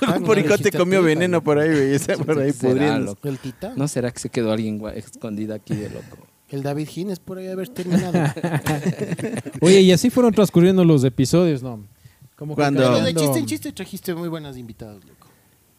Algún 0.07 0.27
pericote 0.27 0.71
comió 0.71 1.01
veneno 1.01 1.43
por 1.47 1.59
ahí, 1.59 1.69
güey. 1.69 1.93
Está 1.95 2.17
por 2.17 2.37
ahí 2.39 2.51
Será, 2.51 2.73
pudriendo. 2.73 3.05
loco. 3.05 3.27
El 3.27 3.39
titán. 3.39 3.73
¿No 3.77 3.87
será 3.87 4.11
que 4.11 4.19
se 4.19 4.29
quedó 4.29 4.51
alguien 4.51 4.81
escondido 4.95 5.55
aquí 5.55 5.75
de 5.75 5.89
loco? 5.89 6.17
El 6.49 6.61
David 6.61 6.87
Gines 6.89 7.19
por 7.19 7.37
ahí 7.37 7.47
haber 7.47 7.69
terminado. 7.69 8.13
Oye, 9.61 9.81
y 9.81 9.91
así 9.91 10.09
fueron 10.09 10.33
transcurriendo 10.33 10.83
los 10.83 11.03
episodios, 11.03 11.63
¿no? 11.63 11.85
Como 12.35 12.53
que 12.55 12.61
Cuando- 12.61 13.01
de 13.01 13.13
chiste 13.13 13.39
en 13.39 13.45
chiste 13.45 13.71
trajiste 13.71 14.13
muy 14.13 14.27
buenas 14.29 14.57
invitados, 14.57 15.03
loco. 15.05 15.27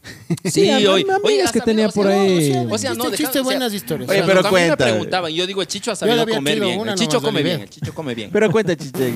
Sí, 0.45 0.71
hoy. 0.87 1.05
Oye, 1.25 1.43
has 1.43 1.53
que 1.53 1.61
tenía 1.61 1.89
por 1.89 2.07
ahí. 2.07 2.53
O 2.71 2.79
sea, 2.79 2.95
no, 2.95 3.05
chiste, 3.05 3.17
chiste 3.19 3.41
buenas 3.43 3.73
historias. 3.75 4.09
Oye, 4.09 4.23
pero 4.25 4.43
cuenta. 4.49 4.77
me 4.87 4.91
preguntaban, 4.93 5.33
yo 5.33 5.47
digo, 5.47 5.61
el 5.61 5.69
Chicho 5.69 5.91
ha 5.93 5.97
sabido 5.97 6.27
comer 6.27 6.61
bien. 6.61 6.89
El 6.89 6.95
Chicho 6.95 7.21
come 7.21 7.43
bien, 7.43 7.61
el 7.61 7.69
Chicho 7.69 7.95
come 7.95 8.15
bien. 8.15 8.31
Pero 8.33 8.51
cuenta, 8.51 8.77
chiche. 8.77 9.13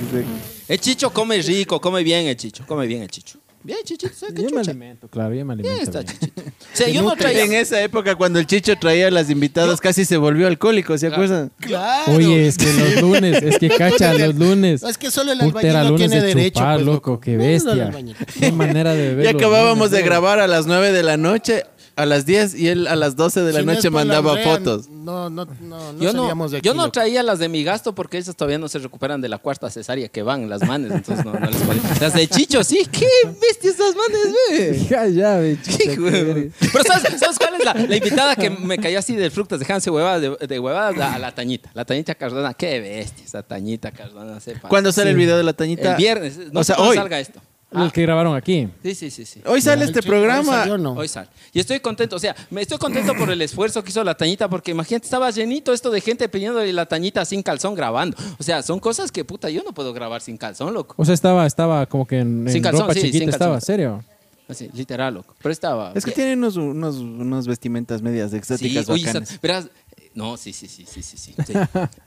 El 0.67 0.79
Chicho 0.79 1.11
come 1.11 1.41
rico, 1.41 1.79
come 1.81 2.03
bien 2.03 2.27
el 2.27 2.35
Chicho, 2.35 2.63
come 2.67 2.85
bien 2.87 3.01
el 3.03 3.09
Chicho. 3.09 3.39
Bien, 3.63 3.79
Chichito, 3.83 4.13
¿sabes 4.13 4.35
qué 4.35 4.41
Yo 4.41 4.49
me 4.49 4.57
chucha? 4.57 4.71
alimento, 4.71 5.07
claro, 5.07 5.33
yo 5.33 5.45
me 5.45 5.55
Bien 5.55 5.67
alimento. 5.73 5.99
está, 5.99 6.01
bien. 6.01 6.19
Chichito. 6.19 6.41
O 6.73 6.75
sea, 6.75 6.87
yo 6.89 7.01
no 7.03 7.15
traía... 7.15 7.43
En 7.43 7.53
esa 7.53 7.79
época, 7.83 8.15
cuando 8.15 8.39
el 8.39 8.47
Chicho 8.47 8.75
traía 8.79 9.07
a 9.07 9.11
las 9.11 9.29
invitadas, 9.29 9.79
casi 9.79 10.05
se 10.05 10.17
volvió 10.17 10.47
alcohólico, 10.47 10.97
¿se 10.97 11.05
acuerdan? 11.07 11.51
Claro. 11.59 12.13
Oye, 12.13 12.47
es 12.47 12.57
que 12.57 12.65
los 12.73 12.99
lunes, 13.01 13.43
es 13.43 13.59
que 13.59 13.69
cacha, 13.77 14.11
los 14.15 14.33
lunes. 14.35 14.81
Es 14.81 14.97
que 14.97 15.11
solo 15.11 15.33
el 15.33 15.37
Puta, 15.39 15.59
albañil 15.59 15.73
no 15.83 15.89
lunes 15.91 16.09
tiene 16.09 16.21
de 16.25 16.27
derecho. 16.33 16.59
chupar, 16.59 16.75
pues, 16.77 16.85
loco, 16.87 17.19
qué 17.19 17.33
No, 17.33 17.37
bestia. 17.43 17.71
albañil. 17.87 18.15
Qué 18.39 18.51
manera 18.51 18.93
de 18.95 19.09
beber. 19.09 19.25
Ya 19.25 19.31
los 19.33 19.41
acabábamos 19.41 19.89
lunes, 19.89 19.91
de 19.91 20.01
grabar 20.01 20.39
a 20.39 20.47
las 20.47 20.65
9 20.65 20.91
de 20.91 21.03
la 21.03 21.17
noche, 21.17 21.63
a 21.95 22.05
las 22.05 22.25
10 22.25 22.55
y 22.55 22.67
él 22.69 22.87
a 22.87 22.95
las 22.95 23.15
12 23.15 23.41
de 23.41 23.53
la 23.53 23.59
Si 23.59 23.65
no 23.65 23.71
es 23.71 23.77
noche 23.77 23.89
mandaba 23.89 24.35
fotos. 24.37 24.89
No, 24.89 25.29
no, 25.29 25.45
no, 25.61 25.93
no 25.93 25.99
yo 25.99 26.13
no, 26.13 26.49
de 26.49 26.57
aquí. 26.57 26.65
yo 26.65 26.73
no 26.73 26.89
traía 26.91 27.21
las 27.23 27.39
de 27.39 27.49
mi 27.49 27.63
gasto 27.63 27.93
porque 27.93 28.17
esas 28.17 28.35
todavía 28.35 28.57
no 28.57 28.67
se 28.67 28.79
recuperan 28.79 29.21
de 29.21 29.29
la 29.29 29.37
cuarta 29.37 29.69
cesárea 29.69 30.07
que 30.07 30.23
van 30.23 30.49
las 30.49 30.63
manes, 30.65 30.91
entonces 30.91 31.23
no, 31.25 31.33
no 31.33 31.45
les. 31.45 32.01
Las 32.01 32.13
de 32.13 32.27
Chicho, 32.27 32.63
sí, 32.63 32.87
qué 32.91 33.07
bestia 33.25 33.71
esas 33.71 33.95
manes, 33.95 34.35
ve. 34.49 34.85
Ya, 34.89 35.07
ya, 35.07 35.35
verga. 35.37 35.61
Pero 36.71 36.83
¿sabes, 36.85 37.19
¿sabes 37.19 37.37
cuál 37.37 37.55
es 37.59 37.65
la, 37.65 37.73
la 37.73 37.95
invitada 37.95 38.35
que 38.35 38.49
me 38.49 38.77
cayó 38.77 38.99
así 38.99 39.15
de 39.15 39.29
frutas, 39.29 39.59
dejándose 39.59 39.89
huevadas, 39.91 40.21
de, 40.21 40.47
de 40.47 40.59
huevadas 40.59 41.13
a 41.15 41.19
la 41.19 41.33
Tañita? 41.33 41.69
La 41.73 41.85
Tañita 41.85 42.15
Cardona, 42.15 42.53
qué 42.53 42.79
bestia 42.79 43.25
esa 43.25 43.43
Tañita 43.43 43.91
Cardona. 43.91 44.39
sepa. 44.39 44.67
¿Cuándo 44.69 44.91
sale 44.91 45.11
el 45.11 45.17
video 45.17 45.37
de 45.37 45.43
la 45.43 45.53
tañita? 45.53 45.91
El 45.91 45.97
viernes, 45.97 46.37
no 46.51 46.61
O 46.61 46.63
sea, 46.63 46.77
hoy. 46.77 46.95
salga 46.95 47.19
esto. 47.19 47.39
El 47.75 47.91
que 47.91 48.01
grabaron 48.03 48.35
aquí. 48.35 48.69
Sí, 48.83 48.95
sí, 48.95 49.09
sí, 49.11 49.25
sí. 49.25 49.41
Hoy 49.45 49.61
sale 49.61 49.83
El 49.83 49.89
este 49.89 50.01
chico, 50.01 50.13
hoy 50.13 50.19
programa. 50.21 50.59
salió, 50.59 50.77
no. 50.77 50.93
Hoy 50.93 51.07
sale. 51.07 51.29
Y 51.53 51.59
estoy 51.59 51.79
contento, 51.79 52.15
o 52.15 52.19
sea, 52.19 52.35
me 52.49 52.61
estoy 52.61 52.77
contento 52.77 53.13
por 53.15 53.29
el 53.31 53.41
esfuerzo 53.41 53.83
que 53.83 53.89
hizo 53.89 54.03
la 54.03 54.15
Tañita, 54.15 54.47
porque 54.49 54.71
imagínate, 54.71 55.05
estaba 55.05 55.29
llenito 55.31 55.73
esto 55.73 55.89
de 55.91 56.01
gente 56.01 56.27
pidiéndole 56.29 56.71
la 56.73 56.85
Tañita 56.85 57.25
sin 57.25 57.41
calzón 57.43 57.75
grabando. 57.75 58.15
O 58.39 58.43
sea, 58.43 58.61
son 58.61 58.79
cosas 58.79 59.11
que, 59.11 59.25
puta, 59.25 59.49
yo 59.49 59.63
no 59.63 59.73
puedo 59.73 59.93
grabar 59.93 60.21
sin 60.21 60.37
calzón, 60.37 60.73
loco. 60.73 60.95
O 60.97 61.05
sea, 61.05 61.13
estaba, 61.13 61.45
estaba 61.45 61.85
como 61.85 62.05
que 62.05 62.19
en, 62.19 62.45
Sin 62.47 62.57
en 62.57 62.63
calzón, 62.63 62.81
ropa 62.81 62.93
sí, 62.93 63.01
chiquita 63.01 63.19
sin 63.19 63.29
estaba, 63.29 63.53
calzón. 63.53 63.65
¿serio? 63.65 64.03
Así, 64.45 64.69
literal, 64.73 65.13
loco. 65.13 65.33
Pero 65.41 65.53
estaba... 65.53 65.93
Es 65.95 66.03
que 66.03 66.11
bien. 66.11 66.15
tienen 66.15 66.39
unos, 66.39 66.57
unos, 66.57 66.95
unos 66.97 67.47
vestimentas 67.47 68.01
medias 68.01 68.31
Sí, 68.31 68.37
exóticas 68.37 68.89
oye, 68.89 69.05
bacanas. 69.05 69.31
esa- 69.31 69.39
verás, 69.41 69.69
no, 70.15 70.37
sí, 70.37 70.53
sí, 70.53 70.67
sí, 70.67 70.85
sí, 70.85 71.01
sí, 71.01 71.17
sí. 71.17 71.33
sí. 71.47 71.53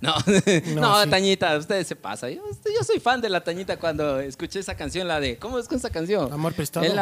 No, 0.00 0.14
no, 0.80 1.02
sí. 1.04 1.10
Tañita, 1.10 1.56
ustedes 1.58 1.86
se 1.88 1.96
pasa. 1.96 2.30
Yo, 2.30 2.40
yo 2.64 2.84
soy 2.84 3.00
fan 3.00 3.20
de 3.20 3.28
la 3.28 3.42
Tañita 3.42 3.76
cuando 3.78 4.20
escuché 4.20 4.60
esa 4.60 4.76
canción, 4.76 5.08
la 5.08 5.18
de, 5.18 5.38
¿cómo 5.38 5.58
es 5.58 5.66
con 5.66 5.78
esa 5.78 5.90
canción? 5.90 6.32
Amor 6.32 6.52
prestado. 6.54 6.86
En 6.86 6.94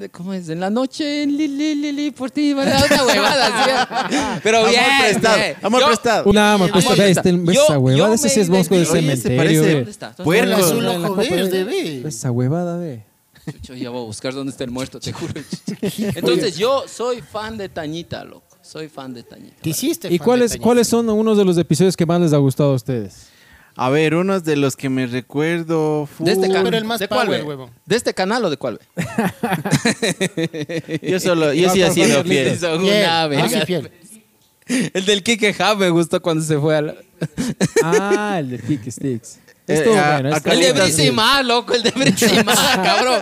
la, 0.00 0.08
¿cómo 0.10 0.34
es? 0.34 0.48
En 0.48 0.60
la 0.60 0.68
noche, 0.70 1.26
li, 1.26 1.48
li, 1.48 1.74
li, 1.74 1.92
li, 1.92 2.10
por 2.10 2.30
ti, 2.30 2.52
vale, 2.52 2.70
una 2.90 3.04
huevada, 3.04 3.46
así. 3.46 4.40
Pero 4.42 4.58
Amor 4.58 4.70
bien, 4.70 4.84
prestado, 5.00 5.36
bien. 5.38 5.56
amor 5.62 5.80
Yo- 5.80 5.86
prestado. 5.86 6.24
Una 6.30 6.52
amor, 6.54 6.70
pues 6.72 6.84
esta 6.98 7.22
Yo- 7.30 7.52
esa 7.52 7.78
huevada, 7.78 8.08
yo 8.08 8.14
ese 8.14 8.28
sí 8.28 8.40
es 8.40 8.48
mosco 8.48 8.74
de 8.74 8.82
identifico- 8.82 8.98
Oye, 8.98 9.16
se 9.16 9.22
cementerio. 9.22 9.62
ve. 9.62 9.74
¿Dónde 9.74 9.90
está? 9.90 10.12
Puerco. 10.16 10.54
azul 10.54 10.84
En 10.86 11.04
ojo 11.04 11.14
verde, 11.16 11.64
ve. 11.64 12.02
Esa 12.06 12.30
huevada, 12.30 12.76
ve. 12.76 13.04
Chucho, 13.50 13.74
ya 13.74 13.90
voy 13.90 14.02
a 14.02 14.04
buscar 14.04 14.32
dónde 14.34 14.52
está 14.52 14.62
el 14.64 14.70
muerto, 14.70 15.00
te 15.00 15.12
juro. 15.12 15.32
Entonces, 16.14 16.56
yo 16.56 16.84
soy 16.86 17.22
fan 17.22 17.56
de 17.58 17.68
Tañita, 17.68 18.22
loco. 18.24 18.51
Soy 18.62 18.88
fan 18.88 19.12
de 19.12 19.22
Tañita. 19.22 19.56
Te 19.60 19.70
hiciste 19.70 20.08
¿Y 20.12 20.18
fan 20.18 20.24
cuáles, 20.24 20.52
de 20.52 20.58
cuáles 20.58 20.88
son 20.88 21.08
unos 21.08 21.36
de 21.36 21.44
los 21.44 21.58
episodios 21.58 21.96
que 21.96 22.06
más 22.06 22.20
les 22.20 22.32
ha 22.32 22.36
gustado 22.38 22.72
a 22.72 22.74
ustedes? 22.74 23.26
A 23.74 23.88
ver, 23.90 24.14
unos 24.14 24.44
de 24.44 24.56
los 24.56 24.76
que 24.76 24.88
me 24.90 25.06
recuerdo. 25.06 26.06
fu- 26.06 26.24
De 26.24 26.32
este 26.32 26.46
canal. 26.48 26.64
pero 26.64 26.76
el 26.76 26.84
más 26.84 27.00
¿De 27.00 27.08
cuál, 27.08 27.26
power, 27.26 27.44
huevón. 27.44 27.70
¿De 27.86 27.96
este 27.96 28.12
canal 28.14 28.44
o 28.44 28.50
de 28.50 28.56
cuál? 28.58 28.78
ve? 28.94 29.04
Yo 31.10 31.18
solo, 31.20 31.52
yo 31.54 31.70
sí 31.70 31.82
he 31.82 31.90
sido 31.90 32.22
fiel. 32.22 32.58
Son 32.58 32.80
Fiel, 32.80 33.04
una 33.04 33.22
yo 33.24 33.28
verga. 33.30 33.48
sí 33.60 33.66
fiel. 33.66 33.90
El 34.94 35.04
del 35.06 35.22
Kike 35.22 35.52
Ja 35.54 35.74
me 35.74 35.88
gustó 35.90 36.20
cuando 36.22 36.42
se 36.44 36.58
fue 36.58 36.76
a 36.76 36.82
la... 36.82 36.94
Ah, 37.82 38.36
el 38.40 38.50
de 38.50 38.58
Kick 38.60 38.88
Sticks. 38.90 39.38
Eh, 39.68 39.74
Estuvo 39.74 39.94
a- 39.96 40.12
bueno. 40.20 40.28
a 40.34 40.36
estuvo 40.38 40.52
El 40.54 40.60
de. 40.60 40.72
Brisimar, 40.72 41.44
loco, 41.44 41.72
el 41.72 41.82
de 41.84 41.90
Brisimar, 41.92 42.56
cabrón. 42.82 43.20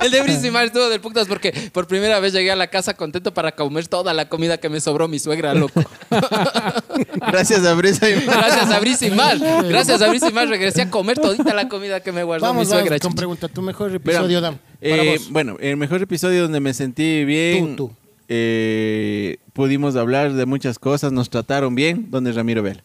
El 0.00 0.10
de 0.12 0.22
Brisimar 0.22 0.64
estuvo 0.66 0.88
del 0.88 1.00
putas 1.00 1.26
porque 1.26 1.52
por 1.72 1.88
primera 1.88 2.20
vez 2.20 2.32
llegué 2.32 2.52
a 2.52 2.56
la 2.56 2.68
casa 2.68 2.94
contento 2.94 3.34
para 3.34 3.52
comer 3.52 3.88
toda 3.88 4.14
la 4.14 4.28
comida 4.28 4.58
que 4.58 4.68
me 4.68 4.80
sobró 4.80 5.08
mi 5.08 5.18
suegra, 5.18 5.54
loco. 5.54 5.82
Gracias 7.32 7.64
a 7.64 7.74
Brisa 7.74 8.08
y 8.08 8.20
Gracias 8.20 8.70
a 8.70 8.78
Brisimar. 8.80 9.38
Gracias 9.68 10.02
a 10.02 10.08
Brisimar 10.08 10.48
regresé 10.48 10.82
a 10.82 10.90
comer 10.90 11.18
todita 11.18 11.52
la 11.54 11.68
comida 11.68 12.00
que 12.00 12.12
me 12.12 12.22
guardó 12.22 12.46
Vamos, 12.46 12.66
mi 12.66 12.72
suegra. 12.72 12.90
vamos 12.90 13.00
con 13.02 13.14
pregunta. 13.14 13.48
Tu 13.48 13.62
mejor 13.62 13.94
episodio, 13.94 14.40
Dam. 14.40 14.58
Eh, 14.80 15.18
bueno, 15.30 15.56
el 15.60 15.76
mejor 15.76 16.00
episodio 16.02 16.42
donde 16.42 16.60
me 16.60 16.74
sentí 16.74 17.24
bien. 17.24 17.76
Tú, 17.76 17.88
tú. 17.88 17.94
eh, 18.28 19.38
pudimos 19.52 19.96
hablar 19.96 20.32
de 20.32 20.46
muchas 20.46 20.78
cosas, 20.78 21.12
nos 21.12 21.28
trataron 21.30 21.74
bien, 21.74 22.06
donde 22.10 22.32
Ramiro 22.32 22.62
Bell. 22.62 22.82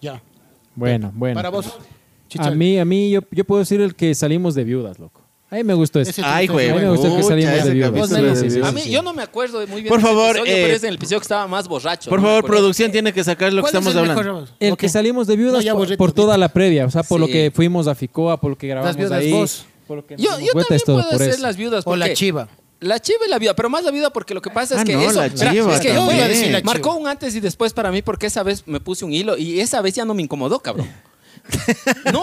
Ya. 0.00 0.22
Bueno, 0.74 1.10
bueno. 1.14 1.34
Para 1.34 1.48
vos. 1.50 1.76
A 2.38 2.50
mí, 2.50 2.78
a 2.78 2.84
mí, 2.84 3.10
yo, 3.10 3.20
yo 3.30 3.44
puedo 3.44 3.60
decir 3.60 3.80
el 3.80 3.94
que 3.94 4.14
salimos 4.14 4.54
de 4.54 4.64
viudas, 4.64 4.98
loco. 4.98 5.22
A 5.48 5.54
mí 5.54 5.62
me 5.64 5.74
gustó 5.74 6.00
eso. 6.00 6.10
Ese 6.10 6.22
Ay, 6.24 6.48
güey. 6.48 6.70
A 6.70 6.74
mí 6.74 6.80
me 6.80 6.90
gustó 6.90 7.16
que 7.16 7.22
salimos 7.22 7.64
de 7.64 7.70
viudas. 7.72 8.38
sí. 8.40 8.60
A 8.62 8.72
mí, 8.72 8.82
yo 8.90 9.00
no 9.02 9.14
me 9.14 9.22
acuerdo 9.22 9.64
muy 9.68 9.82
bien 9.82 9.88
Por 9.88 10.00
favor, 10.00 10.36
episodio, 10.36 10.52
eh, 10.56 10.62
pero 10.64 10.76
es 10.76 10.82
en 10.82 10.88
el 10.88 10.94
episodio 10.96 11.20
que 11.20 11.24
estaba 11.24 11.46
más 11.46 11.68
borracho. 11.68 12.10
Por 12.10 12.20
favor, 12.20 12.44
producción 12.44 12.90
tiene 12.90 13.12
que 13.12 13.22
sacar 13.22 13.52
lo 13.52 13.62
que 13.62 13.70
¿Cuál 13.70 13.74
es 13.74 13.86
estamos 13.86 13.92
el 13.94 14.10
hablando. 14.10 14.40
mejor? 14.40 14.48
El 14.58 14.76
que 14.76 14.88
salimos 14.88 15.28
de 15.28 15.36
viudas 15.36 15.64
No, 15.64 15.70
por, 15.72 15.80
borré 15.82 15.96
por 15.96 16.10
tu 16.12 16.22
toda 16.22 16.36
la 16.36 16.48
previa, 16.48 16.84
o 16.86 16.90
sea, 16.90 17.04
por 17.04 17.20
lo 17.20 17.28
que 17.28 17.52
fuimos 17.54 17.86
a 17.86 17.94
Ficoa, 17.94 18.40
por 18.40 18.50
lo 18.50 18.58
que 18.58 18.66
grabamos 18.66 18.96
viudas 18.96 19.12
ahí. 19.12 19.30
vos. 19.30 19.64
Por 19.86 19.98
lo 19.98 20.06
que 20.06 20.16
Yo, 20.16 20.30
yo 20.40 20.52
también 20.52 20.80
todo 20.84 20.96
puedo 20.96 21.10
por 21.12 21.22
hacer 21.22 21.38
las 21.38 21.56
viudas. 21.56 21.84
O 21.86 21.94
la 21.94 22.12
chiva. 22.12 22.48
La 22.80 22.98
chiva 22.98 23.20
y 23.26 23.30
la 23.30 23.38
viuda, 23.38 23.54
pero 23.54 23.70
más 23.70 23.84
la 23.84 23.90
viuda 23.92 24.10
porque 24.10 24.34
lo 24.34 24.42
que 24.42 24.50
pasa 24.50 24.74
es 24.74 24.80
Ah, 24.80 24.84
que 24.84 24.94
no, 24.94 25.00
eso 25.00 25.12
la 25.20 25.28
verá, 25.28 25.52
chiva 25.52 25.74
es 25.74 25.80
que 25.80 25.94
Yo 25.94 26.12
iba 26.12 26.24
a 26.24 26.28
decir 26.28 26.50
la 26.50 26.60
marcó 26.62 26.94
un 26.96 27.06
antes 27.06 27.34
y 27.34 27.40
después 27.40 27.72
para 27.72 27.90
mí 27.92 28.02
porque 28.02 28.26
esa 28.26 28.42
vez 28.42 28.64
me 28.66 28.80
puse 28.80 29.04
un 29.04 29.12
hilo 29.14 29.38
y 29.38 29.60
esa 29.60 29.80
vez 29.80 29.94
ya 29.94 30.04
no 30.04 30.12
me 30.12 30.22
incomodó, 30.22 30.58
cabrón. 30.58 30.86
No. 32.12 32.22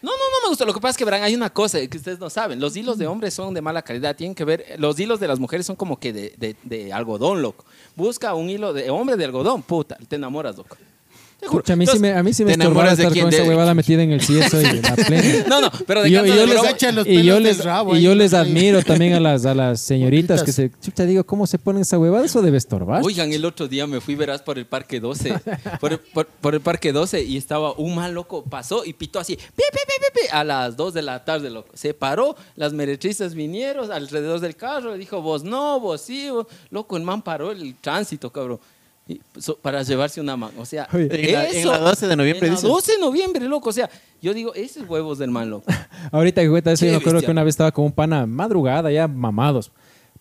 No, 0.00 0.12
no, 0.12 0.16
no 0.16 0.42
me 0.44 0.48
gustó. 0.50 0.64
Lo 0.64 0.72
que 0.72 0.80
pasa 0.80 0.90
es 0.92 0.96
que, 0.96 1.04
verán, 1.04 1.22
hay 1.24 1.34
una 1.34 1.50
cosa 1.50 1.84
que 1.86 1.96
ustedes 1.96 2.20
no 2.20 2.30
saben. 2.30 2.60
Los 2.60 2.76
hilos 2.76 2.98
de 2.98 3.08
hombres 3.08 3.34
son 3.34 3.52
de 3.52 3.60
mala 3.60 3.82
calidad. 3.82 4.14
Tienen 4.14 4.34
que 4.34 4.44
ver, 4.44 4.76
los 4.78 4.98
hilos 5.00 5.18
de 5.18 5.26
las 5.26 5.40
mujeres 5.40 5.66
son 5.66 5.74
como 5.74 5.98
que 5.98 6.12
de, 6.12 6.34
de- 6.38 6.54
de 6.62 6.92
algodón, 6.92 7.42
loco. 7.42 7.64
Busca 7.96 8.32
un 8.34 8.48
hilo 8.48 8.72
de 8.72 8.90
hombre 8.90 9.16
de 9.16 9.24
algodón, 9.24 9.62
puta, 9.62 9.98
te 10.08 10.14
enamoras, 10.16 10.56
loco. 10.56 10.76
Te 11.40 11.46
juro. 11.46 11.62
Pucha, 11.62 11.74
a 11.74 11.76
mí 11.76 11.86
sí 11.86 11.98
me, 12.00 12.12
a 12.12 12.22
mí 12.24 12.32
sí 12.32 12.44
me 12.44 12.54
¿te 12.56 12.60
estorbaba 12.62 12.90
estar 12.92 13.12
quién? 13.12 13.26
con 13.26 13.32
esa 13.32 13.42
De- 13.44 13.48
huevada 13.48 13.72
metida 13.72 14.02
en 14.02 14.10
el 14.10 14.20
cieso 14.20 14.60
y 14.60 14.64
en 14.64 14.82
la 14.82 14.96
plena. 14.96 15.44
No, 15.48 15.60
no, 15.60 15.70
pero 15.86 16.02
de 16.02 16.08
Y 16.08 16.12
yo, 16.12 16.26
y 16.26 16.30
yo 16.30 16.46
les, 16.46 16.94
los 16.94 17.06
y 17.06 17.22
yo 17.22 17.38
les- 17.38 17.64
rabo 17.64 17.96
y 17.96 18.02
yo 18.02 18.14
les 18.16 18.34
admiro 18.34 18.82
también 18.82 19.12
a 19.14 19.20
las, 19.20 19.46
a 19.46 19.54
las 19.54 19.80
señoritas 19.92 20.42
que 20.42 20.50
se... 20.50 20.70
Chucha, 20.82 21.04
digo, 21.04 21.22
¿cómo 21.24 21.46
se 21.46 21.58
ponen 21.58 21.82
esa 21.82 21.96
huevada? 21.96 22.24
Eso 22.24 22.42
debe 22.42 22.58
estorbar. 22.58 23.02
Oigan, 23.04 23.32
el 23.32 23.44
otro 23.44 23.68
día 23.68 23.86
me 23.86 24.00
fui, 24.00 24.16
verás, 24.16 24.42
por 24.42 24.58
el 24.58 24.66
Parque 24.66 24.98
12. 24.98 25.34
Por 25.80 25.92
el, 25.92 25.98
por- 26.00 26.26
por 26.26 26.54
el 26.54 26.60
Parque 26.60 26.92
12 26.92 27.22
y 27.22 27.36
estaba 27.36 27.72
un 27.74 27.94
mal 27.94 28.12
loco, 28.14 28.42
pasó 28.42 28.84
y 28.84 28.92
pitó 28.92 29.20
así, 29.20 29.36
pi, 29.36 29.42
pi, 29.46 29.62
pi, 29.72 29.92
pi, 30.00 30.20
pi, 30.22 30.26
a 30.32 30.42
las 30.42 30.76
2 30.76 30.92
de 30.92 31.02
la 31.02 31.24
tarde, 31.24 31.50
loco. 31.50 31.68
Se 31.74 31.94
paró, 31.94 32.34
las 32.56 32.72
meretrizas 32.72 33.34
vinieron 33.34 33.92
alrededor 33.92 34.40
del 34.40 34.56
carro, 34.56 34.90
le 34.90 34.98
dijo, 34.98 35.22
vos 35.22 35.44
no, 35.44 35.78
vos 35.78 36.00
sí, 36.00 36.30
vos-". 36.30 36.46
Loco, 36.70 36.96
el 36.96 37.04
man 37.04 37.22
paró 37.22 37.52
el 37.52 37.76
tránsito, 37.76 38.32
cabrón. 38.32 38.58
Y- 39.08 39.20
so- 39.38 39.56
para 39.56 39.82
llevarse 39.82 40.20
una 40.20 40.36
mano. 40.36 40.52
O 40.58 40.66
sea, 40.66 40.86
Oye. 40.92 41.08
En 41.10 41.32
la- 41.32 41.48
en 41.48 41.56
eso- 41.56 41.72
la 41.72 41.78
12 41.78 42.06
de 42.06 42.14
noviembre, 42.16 42.46
En 42.46 42.52
la 42.54 42.56
dices. 42.60 42.70
12 42.70 42.92
de 42.92 42.98
noviembre, 42.98 43.44
loco. 43.46 43.70
O 43.70 43.72
sea, 43.72 43.88
yo 44.20 44.34
digo, 44.34 44.54
esos 44.54 44.88
huevos 44.88 45.18
del 45.18 45.30
man, 45.30 45.48
loco. 45.50 45.64
Ahorita 46.12 46.42
que 46.42 46.48
cuenta 46.50 46.72
eso, 46.72 46.84
yo 46.86 46.92
me 46.92 46.98
acuerdo 46.98 47.20
que 47.22 47.30
una 47.30 47.42
vez 47.42 47.52
estaba 47.54 47.72
con 47.72 47.86
un 47.86 47.92
pana 47.92 48.26
madrugada, 48.26 48.90
ya 48.92 49.08
mamados, 49.08 49.72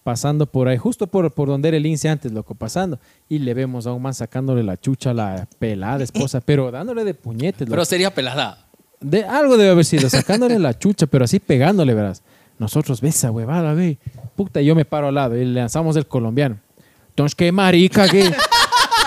pasando 0.03 0.45
por 0.45 0.69
ahí, 0.69 0.77
justo 0.77 1.05
por, 1.07 1.29
por 1.33 1.49
donde 1.49 1.67
era 1.67 1.75
el 1.77 1.83
lince 1.83 2.07
antes, 2.07 2.31
loco, 2.31 2.55
pasando. 2.55 2.97
Y 3.27 3.39
le 3.39 3.53
vemos 3.53 3.85
a 3.87 3.91
un 3.93 4.01
man 4.01 4.13
sacándole 4.13 4.63
la 4.63 4.77
chucha 4.77 5.09
a 5.09 5.13
la 5.13 5.47
pelada 5.59 6.03
esposa, 6.03 6.39
pero 6.39 6.71
dándole 6.71 7.03
de 7.03 7.13
puñetes. 7.13 7.67
Pero 7.69 7.83
sería 7.85 8.13
pelada. 8.13 8.65
De, 9.01 9.25
algo 9.25 9.57
debe 9.57 9.71
haber 9.71 9.83
sido, 9.85 10.09
sacándole 10.09 10.57
la 10.59 10.77
chucha, 10.79 11.05
pero 11.07 11.25
así 11.25 11.39
pegándole, 11.39 11.93
verás. 11.93 12.23
Nosotros, 12.57 13.01
ve 13.01 13.09
esa 13.09 13.29
huevada, 13.31 13.73
ve. 13.73 13.97
Puta, 14.35 14.61
yo 14.61 14.73
me 14.75 14.85
paro 14.85 15.09
al 15.09 15.15
lado 15.15 15.35
y 15.35 15.45
le 15.45 15.59
lanzamos 15.59 15.95
el 15.97 16.07
colombiano. 16.07 16.57
Entonces, 17.09 17.35
qué 17.35 17.51
marica, 17.51 18.07
qué. 18.07 18.31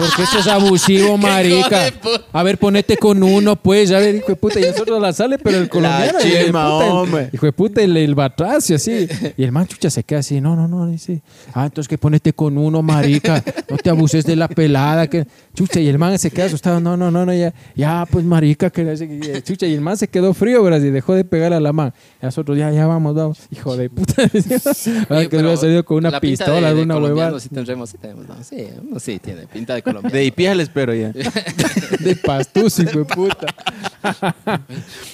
Porque 0.01 0.23
eso 0.23 0.39
es 0.39 0.47
abusivo, 0.47 1.17
marica. 1.19 1.81
de. 1.85 1.93
A 2.33 2.43
ver, 2.43 2.59
ponete 2.59 2.97
con 2.97 3.23
uno, 3.23 3.57
pues. 3.57 3.91
A 3.93 3.99
ver, 3.99 4.15
hijo 4.17 4.29
de 4.29 4.37
puta. 4.37 4.59
Y 4.61 4.65
nosotros 4.65 5.01
la 5.01 5.13
sale, 5.13 5.39
pero 5.39 5.59
el 5.59 5.69
colombiano. 5.69 6.19
el 6.19 6.47
chima, 6.47 6.71
puta, 7.05 7.21
el- 7.23 7.31
hijo 7.35 7.47
de 7.47 7.53
puta, 7.53 7.83
el, 7.83 7.97
el 7.97 8.15
batracio, 8.15 8.77
así. 8.77 9.09
Y 9.37 9.43
el 9.45 9.53
man 9.53 9.67
chucha 9.67 9.91
se 9.91 10.03
queda 10.03 10.21
así. 10.21 10.41
No, 10.41 10.57
no, 10.57 10.67
no. 10.69 10.87
Dice, 10.87 11.23
ah, 11.55 11.67
entonces 11.67 11.89
que 11.89 11.99
ponete 11.99 12.33
con 12.33 12.57
uno, 12.59 12.83
marica. 12.83 13.43
No 13.69 13.77
te 13.77 13.91
abuses 13.91 14.25
de 14.25 14.37
la 14.37 14.49
pelada. 14.49 15.09
Que... 15.09 15.27
Chucha, 15.61 15.79
y 15.79 15.89
el 15.89 15.99
man 15.99 16.19
se 16.19 16.31
queda 16.31 16.47
asustado. 16.47 16.81
No, 16.81 16.97
no, 16.97 17.11
no, 17.11 17.27
no, 17.27 17.35
ya. 17.35 17.53
Ya, 17.75 18.07
pues, 18.11 18.25
marica. 18.25 18.71
Que... 18.71 19.43
Chucha, 19.45 19.67
y 19.67 19.75
el 19.75 19.83
man 19.83 19.99
se 19.99 20.09
quedó 20.09 20.33
frío, 20.33 20.63
¿verdad? 20.63 20.81
Y 20.81 20.89
dejó 20.91 21.13
de 21.15 21.23
pegar 21.23 21.53
a 21.53 21.61
la 21.61 21.71
man. 21.75 21.93
Y 22.23 22.25
nosotros, 22.25 22.57
ya, 22.57 22.71
ya, 22.71 22.87
vamos, 22.87 23.15
vamos. 23.15 23.41
Hijo 23.51 23.77
de 23.77 23.91
puta. 23.91 24.23
Ahora 24.23 25.19
Oye, 25.19 25.29
que 25.29 25.37
hubiera 25.37 25.57
salido 25.59 25.85
con 25.85 25.99
una 25.99 26.19
pistola, 26.19 26.55
de- 26.55 26.61
de 26.63 26.69
alguna 26.69 26.97
huevada. 26.97 27.39
Sí, 27.41 27.51
tendremos, 27.51 27.91
sí, 27.91 27.99
tenemos, 27.99 28.27
no, 28.27 28.37
sí, 28.43 28.67
uno 28.83 28.99
sí 28.99 29.19
tiene 29.19 29.47
pinta 29.49 29.75
de 29.75 29.83
colombiano. 29.83 30.15
De 30.17 30.33
les 30.55 30.69
espero 30.69 30.95
ya. 30.95 31.13
De 32.01 32.17
pastus, 32.17 32.79
hijo 32.79 33.01
de 33.01 33.05
puta. 33.05 33.47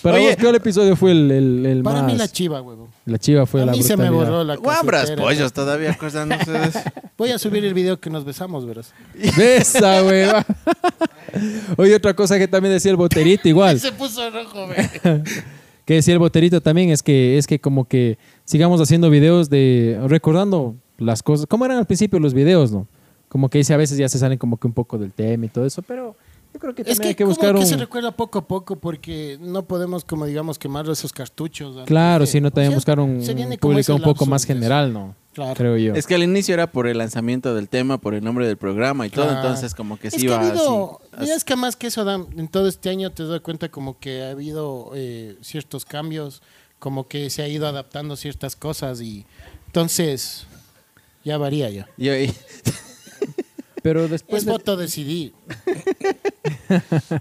Para 0.02 0.16
Oye. 0.16 0.26
vos, 0.28 0.36
¿cuál 0.40 0.54
episodio 0.54 0.94
fue 0.94 1.10
el, 1.10 1.30
el, 1.30 1.66
el 1.66 1.82
Para 1.82 2.02
más? 2.02 2.12
mí 2.12 2.16
la 2.18 2.28
chiva, 2.28 2.62
huevo. 2.62 2.88
La 3.04 3.18
chiva 3.18 3.46
fue 3.46 3.62
A 3.62 3.66
la 3.66 3.72
mí 3.72 3.82
se 3.82 3.96
me 3.96 4.04
brutalidad. 4.08 4.30
borró 4.32 4.44
la 4.44 4.56
Guambras, 4.56 5.10
pollos, 5.12 5.52
todavía 5.52 5.90
acuerdan 5.92 6.32
ustedes. 6.32 6.74
Voy 7.18 7.30
a 7.30 7.38
subir 7.38 7.64
el 7.64 7.74
video 7.74 7.98
que 7.98 8.10
nos 8.10 8.24
besamos, 8.24 8.66
verás. 8.66 8.92
Besa, 9.36 10.02
hueva. 10.04 10.35
Oye, 11.76 11.94
otra 11.94 12.14
cosa 12.14 12.38
que 12.38 12.48
también 12.48 12.74
decía 12.74 12.90
el 12.90 12.96
boterito, 12.96 13.48
igual. 13.48 13.78
Se 13.80 13.92
puso 13.92 14.28
rojo, 14.30 14.68
ve. 14.68 15.22
Que 15.84 15.94
decía 15.94 16.14
el 16.14 16.18
boterito 16.18 16.60
también 16.60 16.90
es 16.90 17.00
que 17.00 17.38
es 17.38 17.46
que 17.46 17.60
como 17.60 17.84
que 17.84 18.18
sigamos 18.44 18.80
haciendo 18.80 19.08
videos 19.08 19.48
de 19.50 20.00
recordando 20.08 20.74
las 20.98 21.22
cosas. 21.22 21.46
¿Cómo 21.46 21.64
eran 21.64 21.78
al 21.78 21.86
principio 21.86 22.18
los 22.18 22.34
videos, 22.34 22.72
no? 22.72 22.88
Como 23.28 23.48
que 23.48 23.58
dice 23.58 23.72
a 23.72 23.76
veces 23.76 23.96
ya 23.96 24.08
se 24.08 24.18
salen 24.18 24.36
como 24.36 24.56
que 24.56 24.66
un 24.66 24.72
poco 24.72 24.98
del 24.98 25.12
tema 25.12 25.46
y 25.46 25.48
todo 25.48 25.64
eso, 25.64 25.82
pero 25.82 26.16
yo 26.56 26.60
creo 26.60 26.74
que 26.74 26.82
también 26.84 26.92
Es 26.92 27.00
que, 27.00 27.08
hay 27.08 27.14
que 27.14 27.24
como 27.24 27.58
que 27.60 27.66
se 27.66 27.76
recuerda 27.76 28.12
poco 28.12 28.38
a 28.38 28.48
poco 28.48 28.76
porque 28.76 29.36
no 29.40 29.64
podemos, 29.66 30.04
como 30.04 30.24
digamos, 30.24 30.58
quemar 30.58 30.88
esos 30.88 31.12
cartuchos. 31.12 31.84
Claro, 31.86 32.24
de- 32.24 32.26
sino 32.30 32.48
o 32.48 32.50
también 32.50 32.70
sea, 32.70 32.76
buscar 32.78 32.98
un, 33.00 33.18
público 33.60 33.94
un 33.94 34.02
poco 34.02 34.24
más 34.26 34.44
general, 34.44 34.92
¿no? 34.92 35.14
Claro. 35.34 35.52
Creo 35.54 35.76
yo. 35.76 35.92
Es 35.94 36.06
que 36.06 36.14
al 36.14 36.22
inicio 36.22 36.54
era 36.54 36.72
por 36.72 36.86
el 36.86 36.96
lanzamiento 36.96 37.54
del 37.54 37.68
tema, 37.68 37.98
por 37.98 38.14
el 38.14 38.24
nombre 38.24 38.46
del 38.46 38.56
programa 38.56 39.06
y 39.06 39.10
todo, 39.10 39.30
entonces 39.30 39.74
como 39.74 39.98
que 39.98 40.08
Es 40.08 40.14
sí 40.14 40.20
que 40.20 40.24
iba 40.26 40.36
ha 40.36 40.48
habido, 40.48 41.00
así. 41.12 41.30
es 41.30 41.44
que 41.44 41.56
más 41.56 41.76
que 41.76 41.88
eso, 41.88 42.04
Dan, 42.04 42.26
en 42.38 42.48
todo 42.48 42.66
este 42.68 42.88
año 42.88 43.12
te 43.12 43.22
das 43.26 43.42
cuenta 43.42 43.68
como 43.68 43.98
que 43.98 44.22
ha 44.22 44.30
habido 44.30 44.92
eh, 44.94 45.36
ciertos 45.42 45.84
cambios, 45.84 46.40
como 46.78 47.06
que 47.06 47.28
se 47.28 47.42
ha 47.42 47.48
ido 47.48 47.66
adaptando 47.66 48.16
ciertas 48.16 48.56
cosas 48.56 49.02
y 49.02 49.26
entonces 49.66 50.46
ya 51.22 51.36
varía 51.36 51.68
ya. 51.68 51.86
Yo- 51.98 52.16
y- 52.16 52.32
Pero 53.86 54.08
después 54.08 54.40
Es 54.42 54.46
de- 54.46 54.50
voto 54.50 54.76
de 54.76 54.88
CD. 54.88 55.32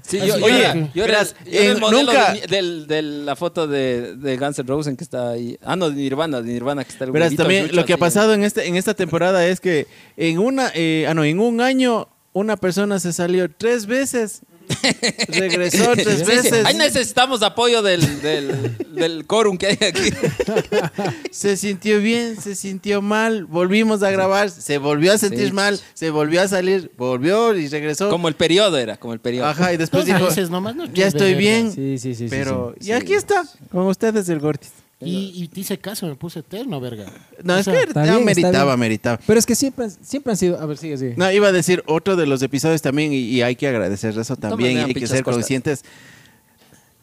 Sí, 0.02 0.18
yo, 0.18 0.26
yo 0.40 0.46
Oye, 0.46 0.60
era, 0.62 0.74
yo 0.96 1.04
era- 1.06 1.24
yo 1.24 1.30
era 1.46 1.62
el 1.64 1.72
en- 1.74 1.80
modelo 1.80 2.12
nunca- 2.12 2.34
de, 2.34 2.48
del- 2.48 2.88
de 2.88 3.02
la 3.04 3.36
foto 3.36 3.68
de, 3.68 4.16
de 4.16 4.38
Guns 4.38 4.58
N' 4.58 4.68
Roses 4.68 4.98
que 4.98 5.04
está 5.04 5.30
ahí. 5.30 5.60
Ah, 5.64 5.76
no, 5.76 5.90
de 5.92 5.96
Nirvana, 5.96 6.42
de 6.42 6.52
Nirvana 6.54 6.84
que 6.84 6.92
está 6.92 7.06
el 7.06 7.12
Verás, 7.12 7.36
también 7.36 7.76
lo 7.76 7.86
que 7.86 7.94
ha 7.94 7.98
pasado 7.98 8.34
en 8.34 8.44
este 8.44 8.66
en 8.68 8.76
esta 8.78 8.96
temporada 8.96 9.46
es 9.46 9.60
que 9.60 9.86
en 10.18 10.40
una 10.40 10.72
eh, 10.74 11.06
ah, 11.08 11.14
no, 11.14 11.24
en 11.24 11.40
un 11.40 11.62
año 11.62 12.08
una 12.34 12.58
persona 12.58 13.00
se 13.00 13.14
salió 13.14 13.50
tres 13.50 13.86
veces. 13.86 14.42
Regresó 15.28 15.94
tres 15.94 16.20
Sí, 16.20 16.26
sí, 16.26 16.32
veces. 16.32 16.66
Ahí 16.66 16.76
necesitamos 16.76 17.42
apoyo 17.44 17.82
del, 17.82 18.22
del, 18.22 18.76
del 18.96 19.26
quórum 19.26 19.58
que 19.58 19.68
hay 19.68 19.78
aquí. 19.82 20.10
Se 21.32 21.58
sintió 21.58 22.00
bien, 22.00 22.40
se 22.42 22.56
sintió 22.56 23.02
mal, 23.02 23.46
volvimos 23.46 24.04
a 24.04 24.12
grabar, 24.12 24.50
se 24.50 24.78
volvió 24.78 25.14
a 25.14 25.18
sentir 25.18 25.48
Sí. 25.48 25.52
mal, 25.54 25.80
se 25.94 26.10
volvió 26.10 26.42
a 26.42 26.48
salir, 26.48 26.92
volvió 26.98 27.54
y 27.56 27.68
regresó. 27.68 28.10
Como 28.10 28.28
el 28.28 28.36
periodo 28.36 28.78
era, 28.78 28.98
como 28.98 29.14
el 29.14 29.20
periodo. 29.20 29.48
Ajá, 29.48 29.74
y 29.74 29.78
después 29.78 30.06
Dos 30.06 30.16
dijo, 30.16 30.28
veces 30.30 30.50
nomás, 30.50 30.76
no 30.76 30.86
ya 30.86 31.08
estoy 31.08 31.36
bien, 31.36 31.72
Sí, 31.72 31.98
sí, 31.98 32.28
pero 32.30 32.74
sí. 32.80 32.90
y 32.90 32.92
aquí 32.94 33.14
está, 33.14 33.44
con 33.72 33.86
ustedes 33.88 34.30
el 34.30 34.40
Gortis. 34.40 34.72
Y, 35.06 35.32
y 35.44 35.48
te 35.48 35.60
hice 35.62 35.78
caso, 35.78 36.08
me 36.08 36.16
puse 36.16 36.40
eterno, 36.40 36.80
verga. 36.80 37.06
No, 37.44 37.54
O 37.54 37.58
es 37.58 37.66
sea, 37.66 37.74
que 37.86 37.94
ya 37.94 38.04
bien, 38.14 38.26
meritaba, 38.26 38.76
meritaba. 38.78 39.20
Pero 39.26 39.40
es 39.40 39.46
que 39.46 39.56
siempre, 39.56 39.88
siempre 40.02 40.32
han 40.32 40.38
sido. 40.38 40.60
A 40.60 40.66
ver, 40.66 40.78
sigue, 40.78 40.98
sigue. 40.98 41.14
No, 41.18 41.32
iba 41.32 41.48
a 41.48 41.52
decir 41.52 41.84
otro 41.88 42.16
de 42.16 42.26
los 42.26 42.42
episodios 42.42 42.82
también 42.82 43.14
y, 43.14 43.18
y 43.18 43.42
hay 43.42 43.56
que 43.56 43.68
agradecer 43.68 44.18
eso 44.18 44.36
también 44.36 44.78
y 44.78 44.82
hay 44.82 44.94
que 44.94 45.08
ser 45.08 45.24
conscientes. 45.24 45.84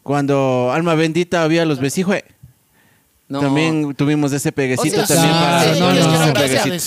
Cuando 0.02 0.70
Alma 0.72 0.94
Bendita 0.94 1.42
había 1.44 1.64
los 1.64 1.78
besijue, 1.78 2.24
No. 3.28 3.40
también 3.40 3.94
tuvimos 3.94 4.32
ese 4.32 4.50
peguecito 4.50 5.00
O 5.00 5.06
sea, 5.06 5.16
también 5.16 5.32
para 5.34 5.74
sí, 5.74 5.80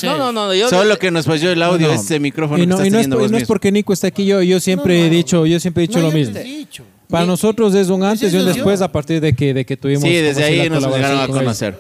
no, 0.06 0.18
no. 0.18 0.18
No, 0.18 0.32
no, 0.32 0.48
no. 0.48 0.54
Yo, 0.54 0.70
Solo 0.70 1.00
que 1.00 1.12
nos 1.12 1.26
falló 1.26 1.50
el 1.52 1.62
audio, 1.64 1.88
No. 1.88 1.94
ese 1.94 2.20
micrófono 2.20 2.62
Y 2.62 2.68
no, 2.68 2.78
que 2.78 2.88
y 2.88 2.90
no 2.90 3.00
es, 3.00 3.08
y 3.08 3.10
no 3.10 3.38
porque 3.48 3.72
Nico 3.72 3.94
está 3.94 4.08
aquí, 4.08 4.26
yo, 4.26 4.42
yo 4.42 4.60
siempre 4.60 5.00
No, 5.00 5.06
he 5.06 5.08
no. 5.10 5.16
dicho, 5.16 5.46
yo 5.46 5.60
siempre 5.60 5.84
he 5.86 5.88
dicho 5.88 6.00
No, 6.00 6.08
lo 6.08 6.12
mismo. 6.12 6.38
dicho. 6.40 6.84
Para 7.10 7.24
Y- 7.24 7.28
nosotros 7.28 7.74
es 7.76 7.90
un 7.90 8.04
antes 8.04 8.34
y 8.34 8.38
un 8.38 8.46
después 8.46 8.82
a 8.82 8.92
partir 8.92 9.22
de 9.22 9.34
que, 9.36 9.54
de 9.54 9.66
que 9.66 9.78
tuvimos. 9.78 10.04
Sí, 10.04 10.14
desde 10.16 10.44
ahí 10.44 10.70
nos 10.70 10.84
llegaron 10.86 11.22
a 11.22 11.28
conocer. 11.28 11.80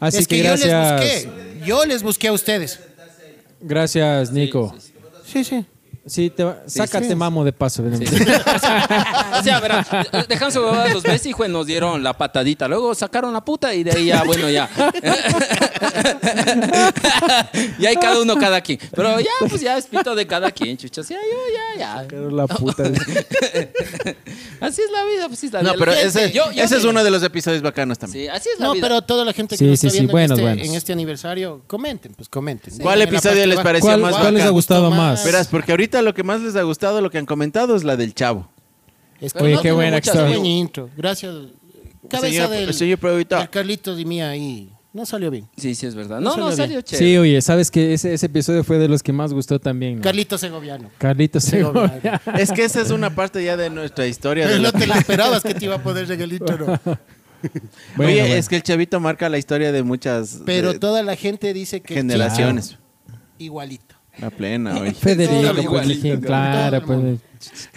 Así 0.00 0.18
es 0.18 0.28
que, 0.28 0.36
que, 0.36 0.44
yo 0.44 0.50
les 0.52 0.66
gracias. 0.66 1.24
busqué. 1.26 1.64
Yo 1.66 1.84
les 1.86 2.02
busqué 2.02 2.28
a 2.28 2.32
ustedes. 2.32 2.78
Gracias, 3.60 4.30
Nico. 4.30 4.74
Sí, 5.24 5.42
sí. 5.44 5.64
Sí, 6.06 6.30
te 6.30 6.44
va- 6.44 6.58
sácate 6.66 7.08
sí. 7.08 7.14
mamo 7.14 7.44
de 7.44 7.52
paso. 7.52 7.82
O 9.38 9.42
sea, 9.42 9.60
verá, 9.60 9.84
dejan 10.28 10.52
su 10.52 10.60
huevada 10.60 10.88
los 10.88 11.02
besos 11.02 11.26
y 11.26 11.32
jue, 11.32 11.48
nos 11.48 11.66
dieron 11.66 12.02
la 12.02 12.16
patadita. 12.16 12.68
Luego 12.68 12.94
sacaron 12.94 13.32
la 13.32 13.44
puta 13.44 13.74
y 13.74 13.82
de 13.84 13.92
ahí 13.92 14.06
ya, 14.06 14.22
bueno, 14.24 14.48
ya. 14.48 14.68
y 17.78 17.86
hay 17.86 17.96
cada 17.96 18.20
uno, 18.20 18.36
cada 18.36 18.60
quien. 18.60 18.78
Pero 18.94 19.18
ya, 19.20 19.30
pues 19.48 19.60
ya 19.60 19.76
es 19.76 19.86
pito 19.86 20.14
de 20.14 20.26
cada 20.26 20.50
quien, 20.50 20.76
chuchos. 20.76 21.08
Ya, 21.08 21.16
yo, 21.16 21.52
ya, 21.52 21.78
ya. 21.78 22.04
Pero 22.08 22.30
la 22.30 22.46
puta. 22.46 22.84
Así 24.60 24.82
es 24.82 24.90
la 24.90 25.04
vida, 25.04 25.26
pues 25.28 25.38
sí 25.38 25.46
es 25.46 25.52
la 25.52 25.62
No, 25.62 25.74
pero 25.78 25.92
La 25.92 26.00
ese, 26.00 26.30
yo- 26.32 26.50
yo 26.52 26.62
ese 26.62 26.76
es 26.78 26.84
uno 26.84 27.02
de 27.04 27.10
los 27.10 27.22
episodios 27.22 27.62
bacanos 27.62 27.98
también. 27.98 28.24
Sí, 28.26 28.28
así 28.28 28.48
es 28.52 28.60
la 28.60 28.66
No, 28.66 28.72
vida. 28.74 28.86
pero 28.86 29.02
toda 29.02 29.24
la 29.24 29.32
gente 29.32 29.54
que 29.56 29.58
Sí, 29.58 29.66
nos 29.70 29.80
sí, 29.80 29.86
está 29.88 29.92
sí, 29.94 29.98
viendo 30.00 30.12
buenos, 30.12 30.38
en, 30.38 30.44
este, 30.44 30.54
buenos. 30.54 30.68
en 30.68 30.74
este 30.74 30.92
aniversario, 30.92 31.62
comenten, 31.66 32.14
pues 32.14 32.28
comenten. 32.28 32.78
¿Cuál 32.78 32.94
En 32.94 32.98
la 33.00 33.04
episodio 33.04 33.30
parte 33.36 33.46
les 33.48 33.56
baja. 33.56 33.68
pareció 33.68 33.88
¿Cuál, 33.90 34.00
más 34.00 34.10
cuál 34.12 34.34
les 34.34 34.42
ha 34.42 34.46
bacán? 34.46 34.52
gustado 34.54 34.90
más. 34.90 35.24
Verás, 35.24 35.48
porque 35.48 35.72
ahorita 35.72 35.93
lo 36.02 36.14
que 36.14 36.22
más 36.22 36.40
les 36.40 36.56
ha 36.56 36.62
gustado, 36.62 37.00
lo 37.00 37.10
que 37.10 37.18
han 37.18 37.26
comentado 37.26 37.76
es 37.76 37.84
la 37.84 37.96
del 37.96 38.14
chavo. 38.14 38.48
Es 39.20 39.32
Pero 39.32 39.44
Oye, 39.46 39.54
no 39.54 39.58
qué 39.60 39.62
tiene 39.62 39.74
buena 39.76 40.00
que 40.00 40.10
muchas 40.10 40.44
intro. 40.44 40.90
Gracias. 40.96 41.34
cabeza 42.08 42.28
Señor- 42.28 42.50
del, 42.50 42.74
señor 42.74 42.98
del 42.98 43.48
Carlitos 43.50 43.98
y 43.98 44.04
mía 44.04 44.28
ahí. 44.30 44.70
No 44.92 45.04
salió 45.06 45.28
bien. 45.30 45.48
Sí, 45.56 45.74
sí, 45.74 45.86
es 45.86 45.94
verdad. 45.96 46.20
No 46.20 46.30
No, 46.30 46.36
no, 46.36 46.42
salió 46.52 46.56
salió 46.56 46.80
chévere. 46.82 47.06
Sí, 47.06 47.16
oye, 47.18 47.42
sabes 47.42 47.70
que 47.70 47.94
ese, 47.94 48.14
ese 48.14 48.26
episodio 48.26 48.62
fue 48.62 48.78
de 48.78 48.86
los 48.86 49.02
que 49.02 49.12
más 49.12 49.32
gustó 49.32 49.58
también. 49.58 49.96
¿no? 49.96 50.02
Carlitos 50.02 50.40
Segoviano. 50.40 50.88
Carlitos 50.98 51.42
Segovia. 51.42 51.88
Segovia. 52.00 52.20
Es 52.38 52.52
que 52.52 52.64
esa 52.64 52.80
es 52.80 52.90
una 52.90 53.12
parte 53.12 53.42
ya 53.44 53.56
de 53.56 53.70
nuestra 53.70 54.06
historia. 54.06 54.46
de 54.46 54.52
Pero 54.52 54.62
la- 54.62 54.70
no 54.72 54.78
te 54.78 54.86
la 54.86 54.94
esperabas 54.98 55.42
que 55.42 55.52
te 55.54 55.64
iba 55.64 55.74
a 55.76 55.82
poner 55.82 56.06
regalito, 56.06 56.56
¿no? 56.56 56.66
Bueno, 57.96 58.10
Oye, 58.12 58.20
bueno. 58.22 58.34
es 58.36 58.48
que 58.48 58.56
el 58.56 58.62
chavito 58.62 59.00
marca 59.00 59.28
la 59.28 59.36
historia 59.36 59.70
de 59.70 59.82
muchas 59.82 60.40
Pero 60.46 60.72
de- 60.72 60.78
toda 60.78 61.02
la 61.02 61.14
gente 61.16 61.52
dice 61.52 61.82
que 61.82 61.92
el 61.94 62.00
generaciones. 62.00 62.78
igualito. 63.38 63.93
La 64.18 64.30
plena, 64.30 64.78
oye. 64.80 64.92
Federico, 64.94 65.52
pues 65.54 65.64
igualito, 65.64 65.94
dijeron, 65.94 66.20
todo 66.20 66.26
claro, 66.28 66.76
el 66.76 66.82
pues. 66.82 67.20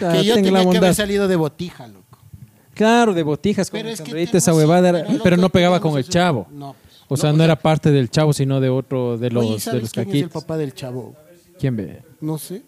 ah, 0.00 0.12
que 0.12 0.24
yo 0.24 0.34
tengo 0.34 0.34
la 0.34 0.34
tenía 0.34 0.58
que 0.60 0.64
bondad. 0.66 0.84
haber 0.84 0.94
salido 0.94 1.28
de 1.28 1.36
botija, 1.36 1.88
loco. 1.88 2.18
Claro, 2.74 3.12
de 3.12 3.22
botijas, 3.24 3.70
con 3.70 3.78
Pero 3.80 3.88
es 3.90 4.00
que 4.30 4.36
esa 4.38 4.54
huevada, 4.54 4.88
era- 4.90 5.06
pero 5.22 5.36
no 5.36 5.48
pegaba 5.50 5.80
con 5.80 5.98
el 5.98 6.08
chavo. 6.08 6.46
No. 6.52 6.76
pues, 7.08 7.18
O 7.18 7.22
sea, 7.22 7.32
no 7.32 7.42
era 7.42 7.56
parte 7.56 7.90
del 7.90 8.08
chavo, 8.10 8.32
sino 8.32 8.60
de 8.60 8.68
otro 8.68 9.18
de 9.18 9.30
los, 9.30 9.44
Oye, 9.44 9.54
de 9.54 9.60
¿sabes 9.60 9.82
los 9.82 9.90
quién 9.92 10.08
es 10.08 10.14
el 10.14 10.20
caquitos. 10.22 10.42
papá 10.42 10.56
del 10.56 10.74
chavo? 10.74 11.16
¿Quién 11.58 11.76
ve? 11.76 12.02
No 12.20 12.38
sé. 12.38 12.62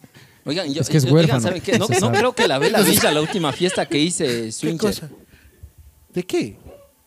Oigan, 0.44 0.72
yo, 0.72 0.80
Es 0.82 0.88
que 0.88 0.98
es 0.98 1.04
oigan, 1.04 1.16
huérfano. 1.16 1.40
¿saben 1.40 1.60
qué? 1.60 1.76
No, 1.78 1.86
Se 1.88 1.94
no 1.94 2.00
sabe. 2.00 2.18
creo 2.18 2.32
que 2.32 2.46
la 2.46 2.58
Vela 2.58 2.80
Villa, 2.82 3.10
la 3.10 3.20
última 3.20 3.52
fiesta 3.52 3.86
que 3.86 3.98
hice, 3.98 4.42
¿Qué 4.44 4.52
Swinger. 4.52 4.78
cosa? 4.80 5.08
¿De 6.14 6.22
qué? 6.24 6.56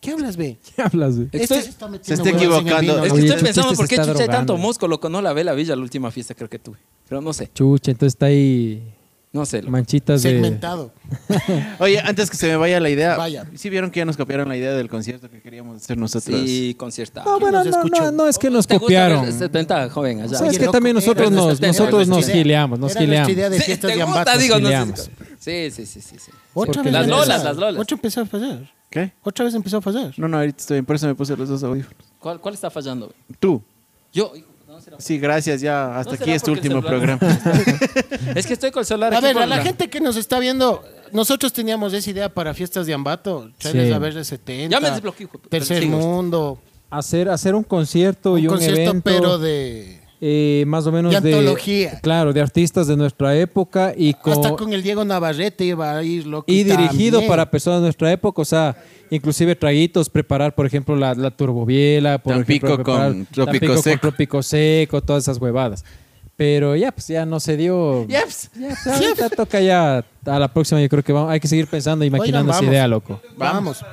¿Qué 0.00 0.12
hablas, 0.12 0.36
ve? 0.36 0.58
¿Qué 0.76 0.82
hablas? 0.82 1.14
Estoy- 1.16 1.28
Este 1.40 1.58
está 1.58 1.86
se 1.86 1.90
metiendo 1.90 2.24
está 2.24 2.24
huevas 2.24 2.32
en 2.32 2.36
el 2.36 2.42
equivocando. 2.42 2.80
vino, 2.80 3.04
Es 3.04 3.12
que 3.12 3.12
Oye, 3.12 3.22
estoy 3.26 3.30
Chucha, 3.38 3.44
pensando 3.44 3.70
este 3.72 3.76
por 3.76 3.86
se 3.86 3.88
qué 3.88 3.94
está 4.00 4.12
chucha 4.12 4.22
hay 4.22 4.28
tanto 4.28 4.88
loco. 4.88 5.08
No 5.08 5.20
la 5.22 5.32
Vela 5.32 5.52
Villa, 5.52 5.76
la 5.76 5.82
última 5.82 6.10
fiesta 6.10 6.34
creo 6.34 6.48
que 6.48 6.58
tuve. 6.58 6.78
Pero 7.08 7.20
no 7.20 7.32
sé, 7.32 7.50
Chucha, 7.54 7.90
entonces 7.90 8.14
está 8.14 8.26
ahí 8.26 8.94
no 9.32 9.44
sé. 9.46 9.58
loco. 9.60 9.70
manchitas 9.72 10.22
de... 10.22 10.30
Segmentado. 10.30 10.92
Oye, 11.78 12.00
antes 12.00 12.30
que 12.30 12.36
se 12.36 12.46
me 12.48 12.56
vaya 12.56 12.80
la 12.80 12.88
idea. 12.90 13.16
Vaya. 13.16 13.46
¿Sí 13.54 13.68
vieron 13.70 13.90
que 13.90 13.98
ya 14.00 14.04
nos 14.06 14.16
copiaron 14.16 14.48
la 14.48 14.56
idea 14.56 14.72
del 14.72 14.88
concierto 14.88 15.28
que 15.30 15.40
queríamos 15.42 15.76
hacer 15.76 15.98
nosotros? 15.98 16.40
Sí, 16.44 16.74
concierta. 16.78 17.22
No, 17.24 17.38
bueno, 17.38 17.58
nos 17.62 17.66
no, 17.72 17.76
escuchó? 17.84 18.04
no, 18.04 18.10
no 18.12 18.28
es 18.28 18.38
que 18.38 18.48
nos 18.50 18.66
¿Te 18.66 18.74
gusta 18.74 18.84
copiaron. 18.86 19.22
ver 19.24 19.32
70 19.32 19.90
joven 19.90 20.20
allá? 20.22 20.38
¿Sabes 20.38 20.50
Oye, 20.50 20.58
que 20.58 20.64
loco, 20.64 20.72
también 20.72 20.96
era 20.96 21.04
nosotros 21.06 21.30
nuestra 21.30 21.68
nos, 21.68 21.76
nosotros 21.78 22.08
nuestra 22.08 22.16
nos 22.16 22.24
idea. 22.26 22.36
gileamos, 22.42 22.78
nos 22.80 22.90
Era 22.96 23.00
nuestra 23.00 23.14
idea 23.14 23.26
gileamos? 23.26 23.50
de 23.52 23.58
Sí, 23.60 23.64
fiestas 23.66 23.92
¿te 23.92 24.04
gusta? 24.04 24.36
Digo, 24.38 24.54
no 24.54 24.60
sé. 24.60 24.64
gileamos. 24.66 25.10
Sí, 25.38 25.70
sí, 25.70 25.86
sí, 25.86 26.00
sí. 26.00 26.16
sí. 26.18 26.32
Otra 26.54 26.72
Porque 26.74 26.90
vez 26.90 26.92
las 26.92 27.06
lolas, 27.06 27.44
las 27.44 27.56
lolas. 27.56 27.80
Otra 27.82 27.94
empezó 27.94 28.20
a 28.22 28.26
fallar. 28.26 28.79
¿Qué? 28.90 29.12
Otra 29.22 29.44
vez 29.44 29.54
empezó 29.54 29.76
a 29.78 29.80
fallar. 29.82 30.12
No, 30.16 30.26
no, 30.28 30.36
ahorita 30.38 30.58
estoy 30.58 30.74
bien, 30.76 30.84
por 30.86 30.96
eso 30.96 31.06
me 31.06 31.14
puse 31.14 31.36
los 31.36 31.48
dos 31.48 31.62
audífonos. 31.62 31.96
¿Cuál, 32.18 32.40
¿Cuál 32.40 32.54
está 32.54 32.70
fallando? 32.70 33.12
Tú. 33.38 33.62
Yo. 34.12 34.32
hijo, 34.34 34.48
no 34.66 34.80
será- 34.80 34.96
Sí, 35.00 35.18
gracias, 35.18 35.60
ya. 35.60 35.96
Hasta 35.96 36.10
¿No 36.12 36.14
aquí 36.16 36.24
será 36.24 36.36
es 36.36 36.42
tu 36.42 36.52
porque 36.52 36.66
el 36.68 36.74
último 36.74 36.88
celular- 36.88 37.18
programa. 37.18 38.34
Es 38.34 38.46
que 38.46 38.52
estoy 38.54 38.70
con 38.72 38.80
el 38.80 38.86
celular 38.86 39.14
A 39.14 39.18
aquí 39.18 39.24
ver, 39.26 39.34
por 39.34 39.42
a 39.42 39.46
la 39.46 39.62
gente 39.62 39.88
que 39.88 40.00
nos 40.00 40.16
está 40.16 40.38
viendo, 40.40 40.82
nosotros 41.12 41.52
teníamos 41.52 41.92
esa 41.92 42.10
idea 42.10 42.28
para 42.34 42.52
fiestas 42.52 42.86
de 42.86 42.94
ambato. 42.94 43.50
Traerles 43.58 43.88
Sí. 43.88 43.92
a 43.92 43.98
ver 43.98 44.14
de 44.14 44.24
70. 44.24 44.76
Ya 44.76 44.80
me 44.80 44.90
desbloqueé, 44.90 45.24
hijo 45.24 45.32
de 45.34 45.38
puta. 45.38 45.50
Tercer 45.50 45.82
Sigo. 45.82 45.96
mundo. 45.98 46.58
Hacer, 46.90 47.28
hacer 47.28 47.54
un 47.54 47.62
concierto 47.62 48.36
y 48.38 48.42
Un 48.42 48.48
un 48.48 48.54
concierto, 48.54 48.80
evento... 48.80 49.02
pero 49.04 49.38
de. 49.38 49.99
Eh, 50.22 50.64
más 50.66 50.86
o 50.86 50.92
menos 50.92 51.12
de 51.12 51.20
de, 51.20 51.32
antología. 51.34 51.98
Claro, 52.02 52.32
de 52.32 52.40
artistas 52.40 52.86
de 52.86 52.96
nuestra 52.96 53.36
época 53.36 53.94
y 53.96 54.12
con, 54.14 54.34
Hasta 54.34 54.50
con 54.54 54.72
el 54.72 54.82
Diego 54.82 55.04
Navarrete 55.04 55.64
iba 55.64 55.96
a 55.96 56.02
ir 56.02 56.26
loco. 56.26 56.44
y 56.46 56.62
dirigido 56.64 57.18
también. 57.18 57.28
para 57.28 57.50
personas 57.50 57.80
de 57.80 57.84
nuestra 57.86 58.12
época, 58.12 58.42
o 58.42 58.44
sea, 58.44 58.76
inclusive 59.10 59.56
traguitos, 59.56 60.10
preparar, 60.10 60.54
por 60.54 60.66
ejemplo, 60.66 60.94
la, 60.94 61.14
la 61.14 61.30
turbobiela, 61.30 62.18
por 62.18 62.34
Tampico 62.34 62.66
ejemplo, 62.66 62.84
con 62.84 62.94
preparar 62.94 63.26
trópico 63.32 63.44
Tampico 63.46 63.74
con 63.74 63.82
seco. 63.82 64.00
trópico 64.00 64.42
seco, 64.42 65.02
todas 65.02 65.24
esas 65.24 65.38
huevadas. 65.38 65.84
Pero 66.36 66.74
ya, 66.76 66.90
pues 66.92 67.08
ya 67.08 67.26
no 67.26 67.38
se 67.38 67.56
dio. 67.56 68.06
Ya, 68.08 68.22
pues, 68.22 68.50
ahorita 68.86 69.28
toca 69.30 69.60
ya 69.60 70.04
a 70.24 70.38
la 70.38 70.48
próxima, 70.52 70.80
yo 70.80 70.88
creo 70.88 71.02
que 71.02 71.12
vamos, 71.12 71.30
hay 71.30 71.40
que 71.40 71.48
seguir 71.48 71.66
pensando 71.66 72.04
y 72.04 72.10
maquinando 72.10 72.50
esa 72.52 72.60
vamos. 72.60 72.72
idea, 72.72 72.88
loco. 72.88 73.20
Vamos. 73.36 73.84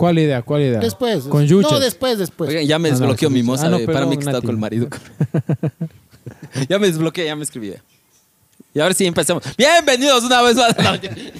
¿Cuál 0.00 0.18
idea? 0.18 0.40
¿Cuál 0.40 0.62
idea? 0.62 0.78
Después. 0.80 1.24
Con 1.24 1.42
No, 1.42 1.46
Yuches. 1.46 1.78
después, 1.78 2.18
después. 2.18 2.48
Oigan, 2.48 2.64
ya 2.66 2.78
me 2.78 2.88
no, 2.88 2.94
desbloqueó 2.98 3.28
mi 3.28 3.42
moza. 3.42 3.66
Ah, 3.66 3.68
no, 3.68 3.80
para 3.84 4.06
mí 4.06 4.16
que 4.16 4.20
está 4.20 4.32
Nati. 4.32 4.46
con 4.46 4.54
el 4.54 4.58
marido. 4.58 4.88
ya 6.70 6.78
me 6.78 6.86
desbloqueé, 6.86 7.26
ya 7.26 7.36
me 7.36 7.42
escribí. 7.42 7.74
Y 8.72 8.80
ahora 8.80 8.94
sí 8.94 9.04
empezamos. 9.04 9.42
Bienvenidos 9.58 10.24
una 10.24 10.40
vez 10.40 10.56
más. 10.56 10.74
No, 10.78 10.92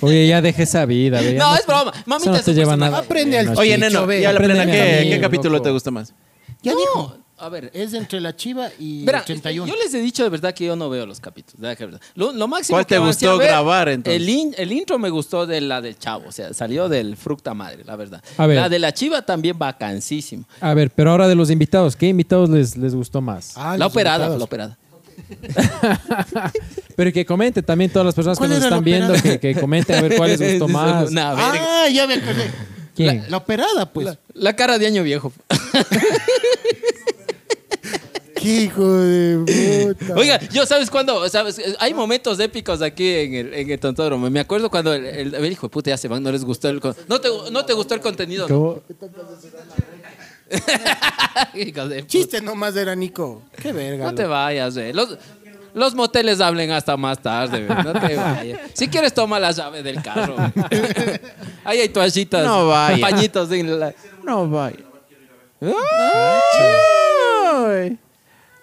Oye, 0.06 0.26
ya 0.26 0.42
deje 0.42 0.64
esa 0.64 0.84
vida. 0.84 1.22
ve, 1.22 1.34
no, 1.34 1.56
es 1.56 1.64
broma. 1.66 1.90
Mamita 2.04 2.32
eso 2.32 2.38
no 2.38 2.44
te 2.44 2.52
lleva 2.52 2.76
nada. 2.76 2.98
Aprende 2.98 3.38
al 3.38 3.56
Oye, 3.56 3.78
neno, 3.78 4.12
ya 4.12 4.30
la 4.34 4.38
plena, 4.38 4.66
¿qué, 4.66 4.78
camino, 4.98 5.14
¿qué 5.16 5.20
capítulo 5.22 5.62
te 5.62 5.70
gusta 5.70 5.90
más? 5.90 6.12
Ya 6.62 6.72
No, 6.72 6.78
dijo. 6.78 7.16
A 7.40 7.48
ver, 7.48 7.70
Es 7.74 7.94
entre 7.94 8.20
la 8.20 8.36
chiva 8.36 8.68
y 8.78 9.04
Verán, 9.04 9.22
81. 9.22 9.66
yo 9.72 9.78
les 9.82 9.92
he 9.94 10.00
dicho 10.00 10.22
de 10.22 10.28
verdad 10.28 10.52
que 10.54 10.66
yo 10.66 10.76
no 10.76 10.90
veo 10.90 11.06
los 11.06 11.20
capítulos. 11.20 11.60
de 11.60 11.74
verdad. 11.86 12.00
Lo, 12.14 12.32
lo 12.32 12.46
máximo 12.48 12.76
¿Cuál 12.76 12.86
te 12.86 12.94
que 12.94 12.96
avancé 12.96 13.26
gustó 13.26 13.38
ver, 13.38 13.48
grabar, 13.48 13.88
entonces? 13.88 14.20
El, 14.20 14.28
in- 14.28 14.54
el 14.58 14.70
intro 14.72 14.98
me 14.98 15.08
gustó 15.10 15.46
de 15.46 15.60
la 15.62 15.80
del 15.80 15.98
chavo, 15.98 16.28
o 16.28 16.32
sea, 16.32 16.52
salió 16.52 16.88
del 16.88 17.16
fructa 17.16 17.54
madre, 17.54 17.82
la 17.84 17.96
verdad. 17.96 18.22
A 18.36 18.46
ver. 18.46 18.56
La 18.58 18.68
de 18.68 18.78
la 18.78 18.92
chiva 18.92 19.22
también 19.22 19.58
vacancísimo. 19.58 20.44
A 20.60 20.74
ver, 20.74 20.90
pero 20.90 21.10
ahora 21.12 21.28
de 21.28 21.34
los 21.34 21.50
invitados, 21.50 21.96
¿qué 21.96 22.08
invitados 22.08 22.50
les, 22.50 22.76
les 22.76 22.94
gustó 22.94 23.20
más? 23.20 23.52
Ah, 23.56 23.76
la 23.78 23.86
operada, 23.86 24.26
invitados. 24.26 24.38
la 24.38 24.44
operada. 24.44 24.78
Pero 26.96 27.12
que 27.12 27.24
comenten 27.26 27.64
también 27.64 27.90
todas 27.90 28.06
las 28.06 28.14
personas 28.14 28.38
que 28.38 28.40
¿Cuál 28.40 28.50
nos 28.50 28.62
están 28.64 28.82
viendo, 28.84 29.14
que, 29.14 29.38
que 29.40 29.54
comenten 29.54 29.96
a 29.96 30.02
ver 30.02 30.16
cuál 30.16 30.30
les 30.36 30.40
gustó 30.58 30.68
más. 30.72 31.10
Una 31.10 31.34
verga. 31.34 31.82
Ah, 31.84 31.88
ya 31.88 32.06
me 32.06 32.14
acordé. 32.14 32.50
¿Quién? 32.94 33.24
La 33.28 33.36
operada, 33.38 33.86
pues. 33.92 34.16
La 34.34 34.54
cara 34.56 34.78
de 34.78 34.86
año 34.86 35.02
viejo. 35.02 35.32
Qué 38.40 38.48
hijo 38.62 38.90
de 38.96 39.94
puta. 39.94 40.14
Oiga, 40.14 40.40
yo 40.50 40.64
sabes 40.64 40.88
cuándo, 40.90 41.28
sabes, 41.28 41.60
hay 41.78 41.92
momentos 41.92 42.40
épicos 42.40 42.80
aquí 42.80 43.06
en 43.14 43.34
el, 43.34 43.52
en 43.54 43.70
el 43.70 43.78
tontódromo. 43.78 44.30
Me 44.30 44.40
acuerdo 44.40 44.70
cuando 44.70 44.94
el, 44.94 45.04
el, 45.04 45.34
el 45.34 45.52
hijo 45.52 45.66
de 45.66 45.70
puta 45.70 45.90
ya 45.90 45.98
se 45.98 46.08
van, 46.08 46.22
no 46.22 46.32
les 46.32 46.42
gustó 46.44 46.68
el 46.70 46.80
con- 46.80 46.96
no 47.06 47.20
te, 47.20 47.28
no 47.50 47.64
te 47.66 47.74
gustó 47.74 47.94
el 47.94 48.00
contenido. 48.00 48.48
¿no? 48.48 48.54
¿Cómo? 48.54 48.74
Puta. 51.54 52.06
Chiste 52.06 52.40
nomás 52.40 52.74
era 52.76 52.94
Nico. 52.96 53.42
Qué 53.60 53.72
verga. 53.72 54.06
No 54.06 54.14
te 54.14 54.24
vayas, 54.24 54.76
eh. 54.78 54.92
Los, 54.94 55.16
los 55.74 55.94
moteles 55.94 56.40
hablen 56.40 56.70
hasta 56.72 56.96
más 56.96 57.20
tarde, 57.20 57.66
güey. 57.66 57.84
No 57.84 57.92
te 57.92 58.16
vayas. 58.16 58.58
Si 58.72 58.88
quieres, 58.88 59.12
toma 59.14 59.38
la 59.38 59.52
llave 59.52 59.82
del 59.82 60.02
carro. 60.02 60.34
Ahí 61.64 61.80
hay 61.80 61.88
toallitas. 61.90 62.44
No 62.44 62.66
vaya. 62.68 63.00
Pañitos 63.06 63.50
la... 63.50 63.94
No, 64.24 64.48
vaya. 64.48 64.78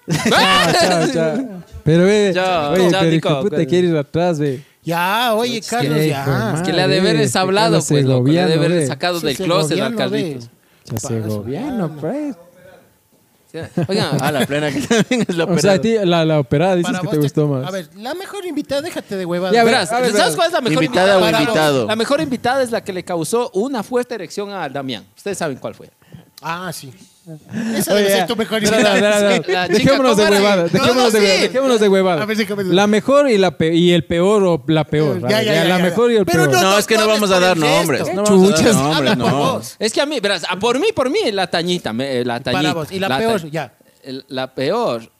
Chao, 0.10 0.72
chao, 0.82 1.08
chao. 1.14 1.64
Pero 1.84 2.04
ve, 2.06 2.32
Chao, 2.34 2.74
oye, 2.74 2.90
chao, 2.92 3.00
pero 3.02 3.16
hijo 3.16 3.30
Nico. 3.30 3.42
puta 3.42 3.66
quiere 3.66 3.88
ir 3.90 3.98
atrás, 3.98 4.40
ve. 4.40 4.64
Ya, 4.84 5.34
oye, 5.36 5.62
Carlos, 5.62 5.98
ya. 5.98 6.06
hijo 6.06 6.32
de 6.32 6.54
Es 6.54 6.62
que 6.62 6.72
madre, 6.72 6.74
le 6.74 6.82
ha 6.82 6.88
de 6.88 7.00
haber 7.00 7.16
este 7.18 7.40
hablado, 7.40 7.80
pues, 7.88 8.06
loco. 8.06 8.28
Le 8.28 8.42
ha 8.42 8.48
de 8.48 8.54
haber 8.54 8.88
sacado 8.88 9.20
del 9.20 9.36
closet 9.36 9.80
al. 9.82 9.96
Carlitos. 9.96 10.50
Ya 10.86 10.98
Segoviano, 11.00 11.90
pues. 11.98 12.36
Oigan, 13.88 14.18
Ah, 14.22 14.32
la 14.32 14.46
plena 14.46 14.70
que 14.72 14.82
también 14.88 15.26
es 15.28 15.36
la 15.36 15.46
O 15.46 15.58
sea, 15.58 15.72
a 15.72 15.76
operada. 15.76 15.82
ti 15.82 15.96
la, 16.06 16.26
la 16.26 16.40
operada 16.40 16.76
dices 16.76 16.92
Para 16.92 17.00
que 17.02 17.06
vos 17.08 17.16
te 17.16 17.22
gustó 17.22 17.48
más. 17.48 17.66
A 17.68 17.72
ver, 17.72 17.90
la 17.98 18.14
mejor 18.14 18.46
invitada, 18.46 18.82
déjate 18.82 19.16
de 19.18 19.26
huevadas. 19.26 19.54
Ya, 19.54 19.62
a 19.62 19.64
ver, 19.64 19.74
Verás, 19.74 19.92
a 19.92 20.00
ver, 20.00 20.12
¿sabes 20.12 20.36
cuál 20.36 20.48
es 20.48 20.54
la 20.54 20.62
mejor 20.62 20.84
Invitada 20.84 21.16
invitada? 21.16 21.18
o 21.18 21.22
Para 21.22 21.38
vos. 21.40 21.48
invitado. 21.48 21.88
La 21.88 21.96
mejor 21.96 22.22
invitada 22.22 22.62
es 22.62 22.72
la 22.72 22.84
que 22.84 22.94
le 22.94 23.04
causó 23.04 23.50
una 23.54 23.82
fuerte 23.84 24.16
erección 24.16 24.52
a 24.52 24.70
Damián. 24.70 25.06
Ustedes 25.16 25.38
saben 25.38 25.58
cuál 25.58 25.74
fue. 25.76 25.90
Ah, 26.42 26.72
sí. 26.74 26.94
Esa 27.76 27.94
debe 27.96 28.10
ser 28.10 28.28
tu 28.28 28.36
mejor. 28.36 28.62
La 28.64 29.40
chica, 29.42 29.68
Dejémonos 29.68 30.18
de 30.18 30.24
¿cómo 30.24 30.34
era? 30.36 30.42
huevadas, 30.44 30.74
No, 30.74 30.80
dejémonos 30.80 30.96
no, 30.96 31.12
de 31.12 31.12
sí. 31.12 31.18
huevadas, 31.26 31.42
dejémonos 31.42 31.80
de 31.80 31.90
huevadas. 31.90 32.22
A 32.22 32.26
ver, 32.26 32.38
déjame- 32.38 32.64
La 32.74 32.88
mejor 32.88 33.30
y, 33.30 33.38
la 33.38 33.52
pe- 33.58 33.74
y 33.76 33.92
el 33.92 34.06
peor 34.06 34.44
o 34.44 34.64
la 34.68 34.84
peor. 34.86 35.16
Ya, 35.16 35.22
¿vale? 35.22 35.46
ya, 35.46 35.54
ya, 35.54 35.64
la 35.66 35.78
ya, 35.78 35.84
mejor 35.84 36.12
y 36.12 36.16
el 36.18 36.26
Pero 36.26 36.50
peor. 36.50 36.62
No, 36.64 36.78
es 36.78 36.88
que 36.88 36.98
no 36.98 37.08
vamos 37.08 37.32
a 37.32 37.40
dar 37.40 37.58
nombres. 37.58 38.02
No 38.14 38.24
vamos 38.24 38.54
a 38.60 38.64
dar 38.64 38.76
nombres, 38.76 38.98
Habla 38.98 39.16
por 39.16 39.32
no. 39.32 39.38
vos. 39.54 39.76
Es 39.80 39.94
que 39.94 40.02
a 40.02 40.06
mí, 40.06 40.20
verás, 40.20 40.44
a- 40.50 40.58
por 40.58 40.80
mí, 40.80 40.88
por 40.96 41.10
mí, 41.10 41.32
la 41.32 41.48
tañita. 41.48 41.94
me- 41.94 42.24
La 42.24 42.40
tañita. 42.40 42.62
Para 42.62 42.74
vos. 42.74 42.92
Y 42.92 43.00
la 43.00 43.08
ta- 43.10 43.18
peor, 43.18 43.50
ya. 43.52 43.74
el- 44.04 44.26
La 44.30 44.54
peor. 44.54 45.12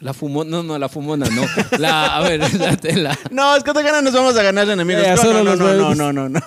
La 0.00 0.14
fumona, 0.14 0.50
no, 0.50 0.62
no, 0.62 0.78
la 0.78 0.88
fumona, 0.88 1.26
no. 1.28 1.42
La, 1.78 2.16
a 2.16 2.20
ver, 2.22 2.40
la, 2.58 2.78
la- 2.94 3.18
No, 3.30 3.54
es 3.54 3.62
que 3.62 3.72
te 3.72 3.82
ganas 3.82 4.02
nos 4.02 4.14
vamos 4.14 4.34
a 4.36 4.42
ganar 4.42 4.66
enemigos. 4.68 5.02
Ya, 5.02 5.14
no, 5.14 5.22
solo 5.22 5.44
no, 5.44 5.56
no, 5.56 5.74
no, 5.74 5.94
no, 5.94 6.12
no, 6.12 6.28
no, 6.28 6.28
no. 6.30 6.40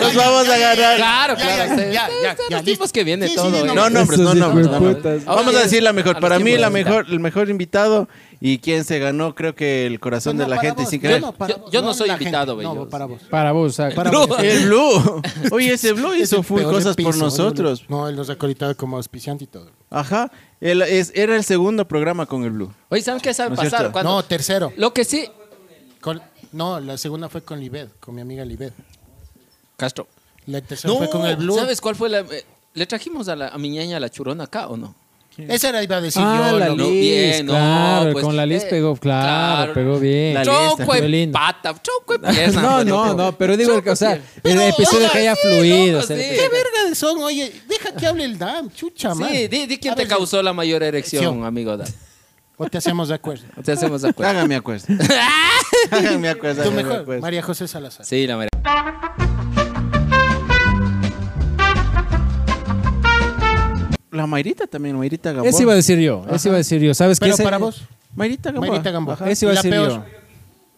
Nos 0.00 0.14
vamos 0.14 0.48
a 0.48 0.58
ganar. 0.58 0.96
Claro, 0.96 1.36
Ya, 1.36 1.44
claro. 1.44 1.76
ya, 1.76 1.76
ya, 1.76 2.08
ya, 2.22 2.36
ya, 2.50 2.56
los 2.56 2.64
tipos 2.64 2.92
que 2.92 3.04
viene 3.04 3.28
Sí, 3.28 3.36
todo. 3.36 3.50
sí, 3.52 3.58
¿eh? 3.58 3.64
no, 3.66 3.74
No 3.74 3.90
nombres, 3.90 4.18
no 4.18 4.30
Esos 4.32 4.36
nombres. 4.40 4.66
no. 4.66 4.72
Ahora 5.30 5.42
Vamos 5.42 5.54
a 5.54 5.60
decir 5.60 5.82
la 5.82 5.92
mejor. 5.92 6.18
Para 6.20 6.38
mí, 6.38 6.56
la 6.56 6.70
mejor, 6.70 7.06
el 7.08 7.20
mejor 7.20 7.48
invitado 7.48 8.08
y 8.48 8.58
quien 8.58 8.84
se 8.84 8.98
ganó, 8.98 9.34
creo 9.34 9.54
que 9.54 9.86
el 9.86 9.98
corazón 10.00 10.36
No, 10.36 10.44
de 10.44 10.50
la 10.50 10.58
gente 10.58 10.82
vos, 10.82 10.90
sin 10.90 11.00
yo 11.00 11.06
creer. 11.08 11.20
no, 11.20 11.32
para 11.32 11.54
Yo- 11.54 11.60
vos, 11.62 11.70
yo 11.72 11.82
no 11.82 11.94
soy 11.94 12.10
invitado, 12.10 12.58
gente. 12.58 12.74
No, 12.74 12.88
para 12.88 13.06
vos. 13.06 13.22
Para 13.30 13.52
vos, 13.52 13.72
o 13.72 13.74
sea, 13.74 13.94
Para 13.94 14.10
vos. 14.10 14.28
El 14.38 14.66
Blue. 14.66 15.22
Oye, 15.52 15.72
ese 15.72 15.92
Blue 15.92 16.14
hizo 16.14 16.38
el 16.38 16.44
full 16.44 16.62
cosas 16.62 16.94
por 16.96 17.16
nosotros. 17.16 17.84
No, 17.88 18.08
él 18.08 18.14
nos 18.16 18.30
ha 18.30 18.36
colitado 18.36 18.76
como 18.76 18.96
auspiciante 18.96 19.44
y 19.44 19.46
todo. 19.46 19.70
Ajá. 19.90 20.30
Él 20.60 20.82
es- 20.82 21.12
era 21.14 21.34
el 21.36 21.44
segundo 21.44 21.86
programa 21.88 22.26
con 22.26 22.44
el 22.44 22.50
Blue. 22.50 22.72
Oye, 22.88 23.02
¿saben 23.02 23.20
qué 23.20 23.32
sabe 23.34 23.56
¿No 23.56 23.62
es 23.62 23.70
pasar? 23.70 23.90
Cuando- 23.92 24.12
No, 24.12 24.22
tercero. 24.24 24.72
Lo 24.76 24.92
que 24.94 25.04
sí. 25.04 25.28
Con- 26.00 26.22
no, 26.52 26.78
la 26.80 26.96
segunda 26.98 27.28
fue 27.28 27.42
con 27.42 27.58
Libed, 27.60 27.88
con 28.00 28.14
mi 28.14 28.20
amiga 28.20 28.44
Libed. 28.44 28.72
Castro. 29.76 30.06
La 30.46 30.60
tercera 30.60 30.94
fue 30.94 31.10
con 31.10 31.26
el 31.26 31.36
Blue. 31.36 31.56
¿Sabes 31.56 31.80
cuál 31.80 31.96
fue 31.96 32.08
la.? 32.08 32.20
eh, 32.20 32.44
¿Le 32.74 32.86
trajimos 32.86 33.28
a, 33.28 33.36
la, 33.36 33.48
a 33.48 33.58
mi 33.58 33.70
ñaña 33.70 33.98
la 33.98 34.08
churona 34.10 34.44
acá 34.44 34.68
o 34.68 34.76
no? 34.76 34.94
Esa 35.38 35.68
era 35.68 35.82
iba 35.82 35.96
a 35.96 36.00
decir 36.00 36.22
Ah, 36.24 36.48
yo. 36.50 36.58
la 36.58 36.68
loco. 36.70 36.90
Liz. 36.90 37.44
No, 37.44 37.52
claro, 37.52 38.12
pues, 38.12 38.24
con 38.24 38.36
la 38.36 38.46
Liz 38.46 38.62
eh, 38.64 38.66
pegó, 38.70 38.96
claro, 38.96 39.72
claro. 39.72 39.74
pegó 39.74 39.98
bien. 40.00 40.42
Choco 40.42 40.94
de 40.94 41.08
lindo. 41.08 41.38
pata, 41.38 41.74
choco 41.82 42.16
de 42.18 42.28
pierna. 42.32 42.62
No, 42.62 42.84
no, 42.84 43.14
no, 43.14 43.32
pero 43.36 43.56
digo, 43.56 43.74
Choco 43.76 43.90
o 43.92 43.96
sea, 43.96 44.14
de- 44.16 44.22
el 44.52 44.60
episodio 44.62 45.10
que 45.10 45.18
haya 45.18 45.34
sí, 45.34 45.40
fluido. 45.42 45.92
loco, 46.00 46.04
o 46.04 46.06
sea, 46.06 46.16
sí. 46.16 46.22
¿Qué 46.22 46.48
verga 46.48 46.94
son? 46.94 47.22
Oye, 47.22 47.52
deja 47.68 47.92
que 47.94 48.06
hable 48.06 48.24
el 48.24 48.38
DAM, 48.38 48.70
chucha, 48.70 49.14
man. 49.14 49.28
Sí, 49.30 49.48
di, 49.48 49.66
di 49.66 49.78
quién 49.78 49.92
A 49.92 49.96
te 49.96 50.02
ver, 50.02 50.08
causó 50.08 50.42
la 50.42 50.52
mayor 50.52 50.82
erección, 50.82 51.22
Erección. 51.22 51.44
amigo. 51.46 51.76
Dan. 51.76 51.88
O 52.58 52.66
te 52.70 52.78
hacemos 52.78 53.08
de 53.08 53.14
acuerdo. 53.16 53.44
Te 53.62 53.72
hacemos 53.72 54.00
de 54.00 54.08
acuerdo. 54.08 54.30
Háganme 54.30 54.56
acuerdo. 54.56 54.86
Háganme 55.90 56.30
acuerdo. 56.30 56.62
Tú 56.64 56.70
mejor, 56.70 57.00
acuerdo. 57.00 57.20
María 57.20 57.42
José 57.42 57.68
Salazar. 57.68 58.06
Sí, 58.06 58.26
la 58.26 58.38
María. 58.38 58.48
La 64.16 64.26
Mayrita 64.26 64.66
también, 64.66 64.96
Mayrita 64.96 65.30
Gamboa. 65.32 65.48
Ese 65.50 65.62
iba 65.62 65.72
a 65.72 65.76
decir 65.76 65.98
yo, 65.98 66.24
ese 66.32 66.48
iba 66.48 66.56
a 66.56 66.58
decir 66.58 66.80
yo. 66.80 66.94
¿Sabes 66.94 67.18
qué? 67.18 67.24
Pero 67.26 67.34
Ese- 67.34 67.44
para 67.44 67.58
vos, 67.58 67.82
Mayrita 68.14 68.50
Gamboa. 68.50 68.68
Mayrita 68.70 68.90
Gamboa. 68.90 69.14
Ajá. 69.14 69.30
Ese 69.30 69.44
iba 69.46 69.50
a 69.50 69.54
¿Y 69.54 69.56
la 69.56 69.62
decir 69.62 69.70
peor? 69.72 69.88
yo. 69.90 70.04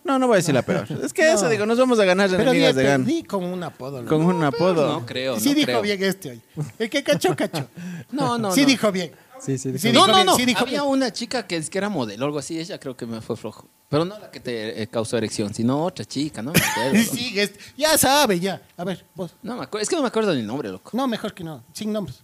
No, 0.05 0.18
no 0.18 0.27
voy 0.27 0.35
a 0.35 0.37
decir 0.38 0.55
la 0.55 0.62
peor. 0.62 0.87
Es 1.05 1.12
que 1.12 1.31
eso, 1.33 1.48
digo, 1.48 1.66
nos 1.66 1.79
vamos 1.79 1.98
a 2.01 2.05
ganar 2.05 2.31
pero 2.31 2.42
enemigas 2.44 2.74
de 2.74 2.83
di, 2.83 2.88
gan. 2.88 3.05
di 3.05 3.22
con 3.24 3.44
un 3.44 3.62
apodo. 3.62 4.03
loco. 4.03 4.16
Con 4.16 4.24
un 4.27 4.42
apodo. 4.42 4.87
No 5.01 5.07
creo, 5.07 5.38
sí 5.38 5.51
no 5.51 5.55
dijo 5.57 5.66
creo. 5.66 5.83
bien 5.83 6.03
este 6.03 6.31
hoy. 6.31 6.40
El 6.79 6.88
que 6.90 7.03
cachó, 7.03 7.37
cachó. 7.37 7.66
No, 8.11 8.38
no, 8.38 8.53
sí 8.53 8.62
no. 8.62 8.66
dijo 8.66 8.90
bien. 8.90 9.12
Sí, 9.40 9.57
sí, 9.59 9.79
Sí, 9.79 9.92
No, 9.92 10.01
dijo 10.01 10.07
no, 10.09 10.14
bien, 10.14 10.27
no. 10.27 10.35
sí 10.37 10.44
dijo 10.46 10.61
Había 10.64 10.81
bien. 10.81 10.92
una 10.92 11.12
chica 11.12 11.46
que, 11.46 11.57
es 11.57 11.70
que 11.70 11.79
era 11.79 11.88
modelo 11.88 12.24
o 12.24 12.27
algo 12.27 12.38
así. 12.40 12.59
Ella 12.59 12.81
creo 12.81 12.96
que 12.96 13.07
me 13.07 13.20
fue 13.20 13.37
flojo. 13.37 13.68
Pero 13.88 14.05
no 14.05 14.18
la 14.18 14.31
que 14.33 14.40
te 14.40 14.83
eh, 14.83 14.87
causó 14.88 15.16
erección, 15.16 15.55
sino 15.55 15.85
otra 15.85 16.05
chica, 16.05 16.42
¿no? 16.42 16.53
Me 16.53 16.59
acuerdo, 16.61 16.98
loco. 17.05 17.14
Sí, 17.16 17.38
es- 17.38 17.53
ya 17.77 17.96
sabe, 17.98 18.40
ya. 18.40 18.61
A 18.79 18.85
ver, 18.85 19.05
vos. 19.14 19.35
No 19.42 19.57
me 19.57 19.62
acuerdo. 19.64 19.83
Es 19.83 19.88
que 19.90 19.94
no 19.96 20.03
me 20.03 20.09
acuerdo 20.09 20.33
del 20.35 20.44
nombre, 20.46 20.70
loco. 20.70 20.90
No, 20.94 21.07
mejor 21.07 21.35
que 21.35 21.44
no. 21.44 21.62
Sin 21.74 21.92
nombres. 21.92 22.22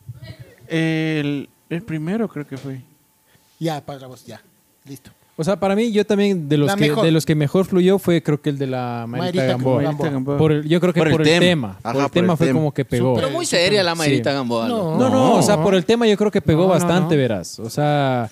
El, 0.69 1.49
el 1.71 1.83
primero 1.83 2.29
creo 2.29 2.47
que 2.47 2.57
fue. 2.57 2.81
Ya, 3.59 3.81
para 3.81 4.07
vos, 4.07 4.25
ya. 4.27 4.43
Listo. 4.87 5.11
O 5.37 5.43
sea, 5.43 5.57
para 5.59 5.75
mí, 5.75 5.91
yo 5.91 6.07
también, 6.07 6.49
de 6.49 6.57
los, 6.57 6.69
La 6.69 6.77
que, 6.77 6.89
mejor. 6.89 7.05
de 7.05 7.11
los 7.11 7.27
que 7.27 7.35
mejor 7.35 7.65
fluyó 7.65 7.99
fue 7.99 8.23
creo 8.23 8.41
que 8.41 8.51
el 8.51 8.59
de 8.59 8.69
la 8.69 9.05
Mayrita 9.09 9.45
Gamboa. 9.47 9.83
Gamboa. 9.83 9.93
Mayrita 9.93 10.11
Gamboa. 10.11 10.39
Por 10.39 10.53
el- 10.53 10.69
yo 10.69 10.81
creo 10.81 10.93
que 10.93 11.01
por, 11.01 11.23
el 11.23 11.39
tema. 11.41 11.79
Ajá, 11.83 11.83
por 11.83 11.91
el 11.91 11.95
por 11.95 12.05
el 12.05 12.11
tema 12.13 12.37
fue 12.37 12.47
tema. 12.47 12.59
como 12.61 12.73
que 12.75 12.85
pegó. 12.85 13.15
Pero 13.17 13.31
muy 13.31 13.45
seria 13.45 13.83
la 13.83 13.95
Mayrita 13.97 14.31
Sí. 14.31 14.35
Gamboa. 14.37 14.69
loco. 14.69 14.97
No, 14.97 15.09
no, 15.09 15.35
o 15.35 15.43
sea, 15.43 15.61
por 15.61 15.75
el 15.75 15.85
tema 15.85 16.07
yo 16.07 16.17
creo 16.17 16.31
que 16.31 16.41
pegó 16.41 16.63
No, 16.63 16.67
no, 16.69 16.75
bastante, 16.75 17.17
no. 17.17 17.21
verás. 17.21 17.59
O 17.59 17.69
sea, 17.69 18.31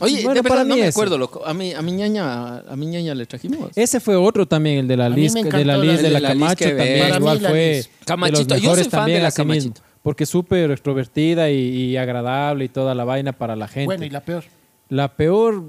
Oye, 0.00 0.16
Bueno, 0.22 0.34
de 0.34 0.42
para 0.42 0.56
verdad 0.56 0.68
no 0.68 0.74
mí 0.74 0.82
me 0.82 0.88
ese. 0.88 0.94
acuerdo, 0.98 1.16
loco. 1.16 1.46
A 1.46 1.54
mi, 1.54 1.72
a 1.72 1.80
mi 1.80 1.92
ñaña, 1.92 2.58
a 2.58 2.76
mi 2.76 2.84
ñaña 2.84 3.14
le 3.14 3.24
trajimos. 3.24 3.70
ese 3.74 4.00
fue 4.00 4.16
otro 4.16 4.44
también, 4.46 4.80
el 4.80 4.88
de 4.88 4.98
la 4.98 5.06
A 5.06 5.08
mí 5.08 5.22
Liz, 5.22 5.32
me 5.32 5.42
de 5.44 5.50
la 5.50 5.58
encantó 5.76 5.82
Liz 5.82 5.96
la- 5.96 5.96
de 5.96 6.02
la 6.02 6.18
de 6.18 6.20
la 6.20 6.34
Liz 6.34 6.38
Camacho 6.42 6.64
ve. 6.66 6.70
también, 6.76 6.98
Para 7.00 7.08
mí 7.12 7.16
igual 7.16 7.42
la 7.42 7.48
fue 7.48 7.74
Liz. 7.78 7.90
Camachito, 8.04 8.38
de 8.38 8.44
los 8.44 8.48
yo 8.48 8.54
soy 8.54 8.60
mejores 8.60 8.88
fan 8.88 8.90
de 8.90 8.96
también 8.98 9.22
la 9.22 9.28
así 9.28 9.44
mismo. 9.46 9.72
Camachito. 9.72 9.87
Porque 10.02 10.24
es 10.24 10.30
súper 10.30 10.70
extrovertida 10.70 11.50
y, 11.50 11.58
y 11.58 11.96
agradable 11.96 12.64
y 12.64 12.68
toda 12.68 12.94
la 12.94 13.04
vaina 13.04 13.32
para 13.32 13.56
la 13.56 13.68
gente. 13.68 13.86
Bueno, 13.86 14.04
y 14.04 14.10
la 14.10 14.20
peor. 14.20 14.44
La 14.88 15.08
peor 15.14 15.62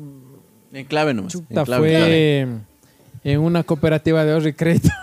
En 0.72 0.86
clave 0.86 1.14
nomás. 1.14 1.34
chuta 1.34 1.60
en 1.62 1.66
clave. 1.66 1.90
fue 1.90 3.32
en 3.32 3.40
una 3.40 3.64
cooperativa 3.64 4.24
de 4.24 4.34
ahorro 4.34 4.48
y 4.48 4.54
crédito. 4.54 4.90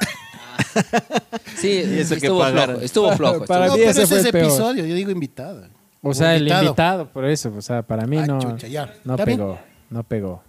Sí, 1.56 1.70
eso 1.78 2.10
que 2.16 2.26
estuvo 2.26 2.38
pagaron. 2.40 2.76
flojo. 2.76 2.84
Estuvo 2.84 3.12
flojo. 3.12 3.44
Para 3.46 3.66
estuvo- 3.66 3.68
no, 3.68 3.74
mí 3.76 3.78
pero 3.80 3.90
ese 3.90 4.02
ese 4.02 4.06
fue 4.08 4.18
es 4.18 4.24
el 4.26 4.32
peor. 4.32 4.44
episodio. 4.44 4.86
Yo 4.86 4.94
digo 4.94 5.10
invitada. 5.10 5.68
O 6.02 6.14
sea, 6.14 6.34
el 6.34 6.42
Invitado. 6.42 6.62
invitado, 6.64 7.06
por 7.08 7.24
eso. 7.24 7.52
O 7.56 7.62
sea, 7.62 7.82
para 7.82 8.06
mí 8.06 8.18
Ah, 8.18 8.26
no, 8.26 8.38
chucha, 8.40 8.68
ya. 8.68 8.92
no 9.04 9.16
pegó. 9.16 9.58
No 9.90 10.02
pegó. 10.04 10.42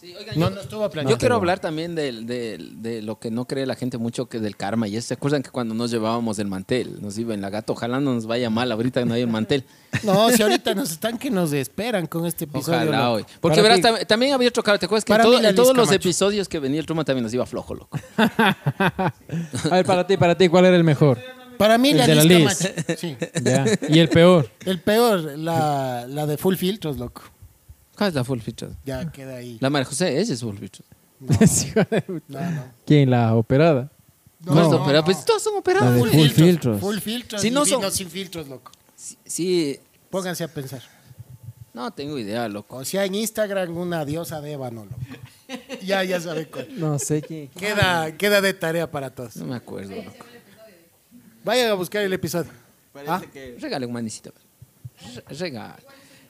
Sí, 0.00 0.14
oigan, 0.16 0.38
No, 0.38 0.48
yo- 0.48 0.54
no 0.54 0.60
estuvo 0.60 0.88
planeado. 0.90 1.16
Yo 1.16 1.18
quiero 1.18 1.34
hablar 1.34 1.58
también 1.58 1.94
del- 1.96 2.24
del- 2.26 2.80
de, 2.82 3.02
lo 3.02 3.18
que 3.18 3.30
no 3.32 3.46
cree 3.46 3.66
la 3.66 3.74
gente 3.74 3.98
mucho 3.98 4.26
que 4.26 4.38
del 4.38 4.56
karma. 4.56 4.86
Y 4.86 4.96
es, 4.96 5.04
¿se 5.06 5.14
acuerdan 5.14 5.42
que 5.42 5.50
cuando 5.50 5.74
nos 5.74 5.90
llevábamos 5.90 6.38
el 6.38 6.46
mantel? 6.46 7.02
Nos 7.02 7.18
iba 7.18 7.34
en 7.34 7.40
la 7.40 7.50
gato, 7.50 7.72
ojalá 7.72 7.98
no 7.98 8.14
nos 8.14 8.26
vaya 8.26 8.48
mal 8.48 8.70
ahorita 8.70 9.00
que 9.00 9.06
no 9.06 9.14
hay 9.14 9.22
el 9.22 9.28
mantel. 9.28 9.64
No, 10.04 10.30
si 10.30 10.42
ahorita 10.42 10.74
nos 10.74 10.92
están 10.92 11.18
que 11.18 11.30
nos 11.30 11.52
esperan 11.52 12.06
con 12.06 12.26
este 12.26 12.44
episodio. 12.44 12.78
Ojalá 12.90 12.98
loco. 13.06 13.12
hoy. 13.14 13.24
Porque 13.40 13.60
verás, 13.62 13.80
también 14.06 14.34
había 14.34 14.48
otro 14.50 14.62
caso. 14.62 14.78
¿Te 14.78 14.86
acuerdas 14.86 15.04
que 15.04 15.12
en, 15.12 15.20
todo- 15.22 15.54
todos 15.54 15.76
los 15.76 15.90
episodios 15.90 16.48
que 16.48 16.58
venía 16.60 16.78
el 16.80 16.86
Truma 16.86 17.04
también 17.04 17.24
nos 17.24 17.34
iba 17.34 17.44
flojo, 17.46 17.74
loco? 17.74 17.98
A 18.18 19.12
ver, 19.72 19.84
para 19.86 20.06
ti, 20.06 20.16
para 20.16 20.36
ti, 20.36 20.48
¿cuál 20.48 20.66
era 20.66 20.76
el 20.76 20.84
mejor? 20.84 21.18
Para 21.56 21.76
mí, 21.78 21.90
El 21.90 21.96
la 21.98 22.06
de 22.06 22.14
la. 22.14 22.50
Sí. 22.54 23.16
Ya. 23.42 23.64
Y 23.88 23.98
el 23.98 24.08
peor. 24.08 24.48
El 24.64 24.78
peor, 24.80 25.20
la, 25.38 26.06
la 26.06 26.26
de 26.26 26.36
full 26.38 26.54
filtros, 26.54 26.98
loco. 26.98 27.22
¿Cuál 27.98 28.08
es 28.10 28.14
la 28.14 28.22
full 28.24 28.38
feature? 28.40 28.72
Ya 28.84 29.10
queda 29.12 29.34
ahí. 29.36 29.58
La 29.60 29.68
María 29.68 29.84
José, 29.86 30.18
ella 30.18 30.32
es 30.32 30.40
full 30.40 30.56
feature. 30.56 30.88
No, 32.28 32.40
no. 32.40 32.64
¿Quién? 32.86 33.10
La 33.10 33.34
operada. 33.34 33.90
No, 34.40 34.52
¿Cuál 34.52 34.58
es 34.66 34.70
no, 34.70 34.76
la 34.76 34.82
opera? 34.84 34.98
no. 35.00 35.04
Pues 35.04 35.24
todos 35.24 35.42
son 35.42 35.54
La 35.54 35.58
operados. 35.58 35.92
de 35.94 35.98
full 36.00 36.08
full 36.10 36.18
feature. 36.28 36.44
filtros. 36.46 36.80
Full 36.80 36.98
filtros 37.00 37.42
Si 37.42 37.50
no 37.50 37.64
vino 37.64 37.80
son- 37.82 37.90
sin 37.92 38.08
filtros, 38.08 38.46
loco. 38.48 38.70
Sí, 39.24 39.78
Pónganse 40.10 40.44
a 40.44 40.48
pensar. 40.48 40.80
no 41.74 41.90
tengo 41.90 42.18
idea, 42.18 42.48
loco. 42.48 42.76
O 42.76 42.84
sea, 42.84 43.04
en 43.04 43.14
Instagram 43.16 43.76
una 43.76 44.04
diosa 44.04 44.40
de 44.40 44.52
ébano, 44.52 44.84
loco. 44.84 44.96
Ya, 45.84 46.04
ya 46.04 46.20
saben 46.20 46.46
cuál. 46.52 46.68
No 46.78 46.98
sé 47.00 47.20
quién. 47.22 47.48
Queda, 47.48 48.16
queda 48.16 48.40
de 48.40 48.54
tarea 48.54 48.88
para 48.90 49.10
todos. 49.10 49.36
No 49.36 49.46
me 49.46 49.56
acuerdo, 49.56 49.96
loco. 49.96 50.24
Vayan 51.44 51.70
a 51.70 51.74
buscar 51.74 52.02
el 52.02 52.12
episodio. 52.12 52.50
Ah, 53.06 53.22
Regale 53.60 53.86
un 53.86 53.92
manicito. 53.92 54.32
Re- 55.28 55.36
Regale. 55.36 55.82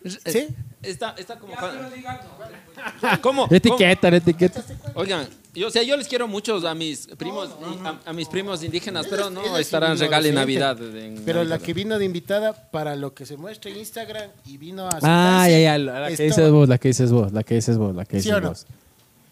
Re- 0.03 0.33
¿Sí? 0.33 0.49
Está, 0.83 1.15
está 1.19 1.39
como... 1.39 1.55
¿Cómo? 3.21 3.49
Etiqueta, 3.51 4.11
la 4.11 4.17
etiqueta. 4.19 4.63
Oigan, 4.95 5.27
yo, 5.55 5.67
o 5.69 5.71
sea, 5.71 5.83
yo 5.83 5.97
les 5.97 6.07
quiero 6.07 6.29
mucho 6.29 6.67
a 6.69 6.75
mis 6.75 7.09
primos, 7.19 7.51
A, 7.85 8.11
a 8.11 8.13
mis 8.13 8.29
primos 8.29 8.63
indígenas, 8.63 9.07
pero 9.09 9.29
no 9.31 9.59
estarán 9.59 9.99
regalo 9.99 10.27
en. 10.27 10.35
Navidad. 10.37 10.79
en 10.97 11.23
Pero 11.25 11.43
la 11.43 11.51
Navidad. 11.51 11.67
que 11.67 11.75
vino 11.75 11.99
de 11.99 12.05
invitada 12.05 12.53
para 12.71 12.95
lo 12.95 13.13
que 13.15 13.27
se 13.27 13.37
muestra 13.37 13.71
en 13.71 13.79
Instagram 13.79 14.31
y 14.47 14.57
vino 14.57 14.85
a... 14.85 14.89
Ah, 14.89 15.01
sentarse, 15.47 15.51
ya, 15.53 15.59
ya. 15.61 15.79
La, 15.79 16.01
la 16.01 16.07
que 16.09 16.13
esto- 16.15 16.23
dices 16.25 16.51
vos, 16.51 16.69
la 16.69 16.79
que 16.79 16.89
dices 16.89 17.11
vos, 17.11 17.33
la 17.33 17.43
que 17.43 17.55
dices 17.57 17.77
vos, 17.79 17.95
la 17.97 18.05
que 18.05 18.21
¿Sí 18.21 18.29
dices 18.29 18.33
o 18.35 18.41
no? 18.41 18.49
vos. 18.51 18.67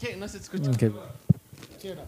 ¿Qué? 0.01 0.17
No 0.17 0.29
se 0.29 0.39
escucha. 0.39 0.71
Ok. 0.71 0.79
¿Sí 1.81 1.89
o 1.91 1.95
no? 1.95 2.03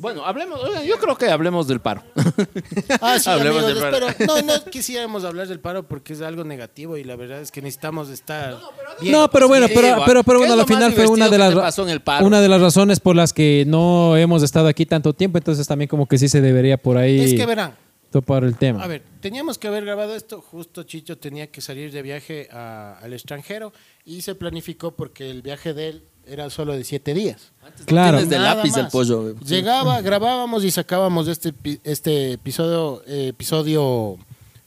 Bueno, 0.00 0.24
hablemos, 0.24 0.58
oigan, 0.64 0.84
yo 0.84 0.98
creo 0.98 1.16
que 1.16 1.26
hablemos 1.28 1.68
del 1.68 1.80
paro. 1.80 2.02
Ah, 3.02 3.18
sí, 3.18 3.28
Hablemos 3.30 3.62
amigos, 3.64 3.80
del 3.82 3.90
paro. 3.92 4.08
espero- 4.08 4.36
No, 4.36 4.42
no 4.42 4.64
quisiéramos 4.64 5.24
hablar 5.24 5.46
del 5.46 5.60
paro 5.60 5.82
porque 5.86 6.12
es 6.14 6.20
algo 6.22 6.44
negativo 6.44 6.96
y 6.96 7.04
la 7.04 7.16
verdad 7.16 7.40
es 7.40 7.50
que 7.50 7.60
necesitamos 7.62 8.08
estar 8.08 8.56
bien. 9.00 9.12
No, 9.12 9.30
pero 9.30 9.48
bueno, 9.48 9.66
Sí, 9.68 9.72
pero, 9.74 10.02
pero, 10.06 10.24
pero 10.24 10.38
¿Qué 10.40 10.46
bueno, 10.46 10.54
es 10.54 10.60
al 10.60 10.66
más 10.66 10.66
final 10.66 10.92
fue 10.92 11.06
una 11.06 11.24
de 11.26 11.30
que 11.32 11.38
las 11.38 11.50
te 11.50 11.56
pasó 11.56 11.82
en 11.82 11.88
el 11.90 12.00
paro? 12.00 12.26
una 12.26 12.40
de 12.40 12.48
las 12.48 12.60
razones 12.60 13.00
por 13.00 13.14
las 13.16 13.32
que 13.32 13.64
no 13.66 14.16
hemos 14.16 14.42
estado 14.42 14.68
aquí 14.68 14.86
tanto 14.86 15.12
tiempo, 15.12 15.38
entonces 15.38 15.66
también 15.66 15.88
como 15.88 16.06
que 16.06 16.18
sí 16.18 16.28
se 16.28 16.40
debería 16.40 16.76
por 16.76 16.96
ahí 16.96 17.20
Es 17.20 17.34
que 17.34 17.46
verán, 17.46 17.74
topar 18.10 18.44
el 18.44 18.56
tema. 18.56 18.82
a 18.82 18.86
ver, 18.86 19.02
teníamos 19.20 19.58
que 19.58 19.68
haber 19.68 19.84
grabado 19.84 20.14
esto, 20.16 20.40
justo 20.40 20.82
Chicho 20.82 21.18
tenía 21.18 21.46
que 21.48 21.60
salir 21.60 21.92
de 21.92 22.02
viaje 22.02 22.48
a- 22.52 22.98
al 23.02 23.12
extranjero 23.12 23.72
y 24.04 24.22
se 24.22 24.34
planificó 24.34 24.92
porque 24.92 25.30
el 25.30 25.42
viaje 25.42 25.74
de 25.74 25.88
él 25.88 26.02
era 26.30 26.48
solo 26.50 26.74
de 26.74 26.84
siete 26.84 27.14
días. 27.14 27.52
claro. 27.86 28.18
Tienes 28.18 28.30
de 28.30 28.38
Nada 28.38 28.54
lápiz 28.56 28.76
el 28.76 28.84
más. 28.84 28.92
pollo. 28.92 29.34
Llegaba, 29.40 30.00
grabábamos 30.00 30.64
y 30.64 30.70
sacábamos 30.70 31.28
este, 31.28 31.52
este 31.84 32.32
episodio, 32.32 33.02
eh, 33.06 33.28
episodio 33.28 34.18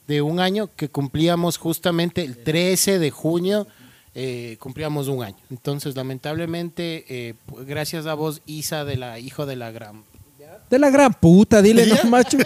de 0.08 0.21
un 0.21 0.39
año 0.39 0.69
que 0.76 0.89
cumplíamos 0.89 1.58
justamente 1.58 2.23
el 2.23 2.38
13 2.43 2.99
de 2.99 3.10
junio, 3.12 3.67
eh, 4.15 4.58
cumplíamos 4.60 5.08
un 5.08 5.23
año. 5.23 5.38
Entonces, 5.49 5.95
lamentablemente, 5.95 7.06
eh, 7.08 7.36
gracias 7.65 8.06
a 8.06 8.13
vos, 8.13 8.41
Isa, 8.45 8.84
de 8.86 8.97
la 8.97 9.19
hijo 9.19 9.45
de 9.45 9.56
la 9.56 9.71
gran... 9.71 10.04
De 10.69 10.80
la 10.80 10.89
gran 10.89 11.13
puta, 11.13 11.62
dile 11.62 11.86
no 11.86 12.10
macho. 12.10 12.38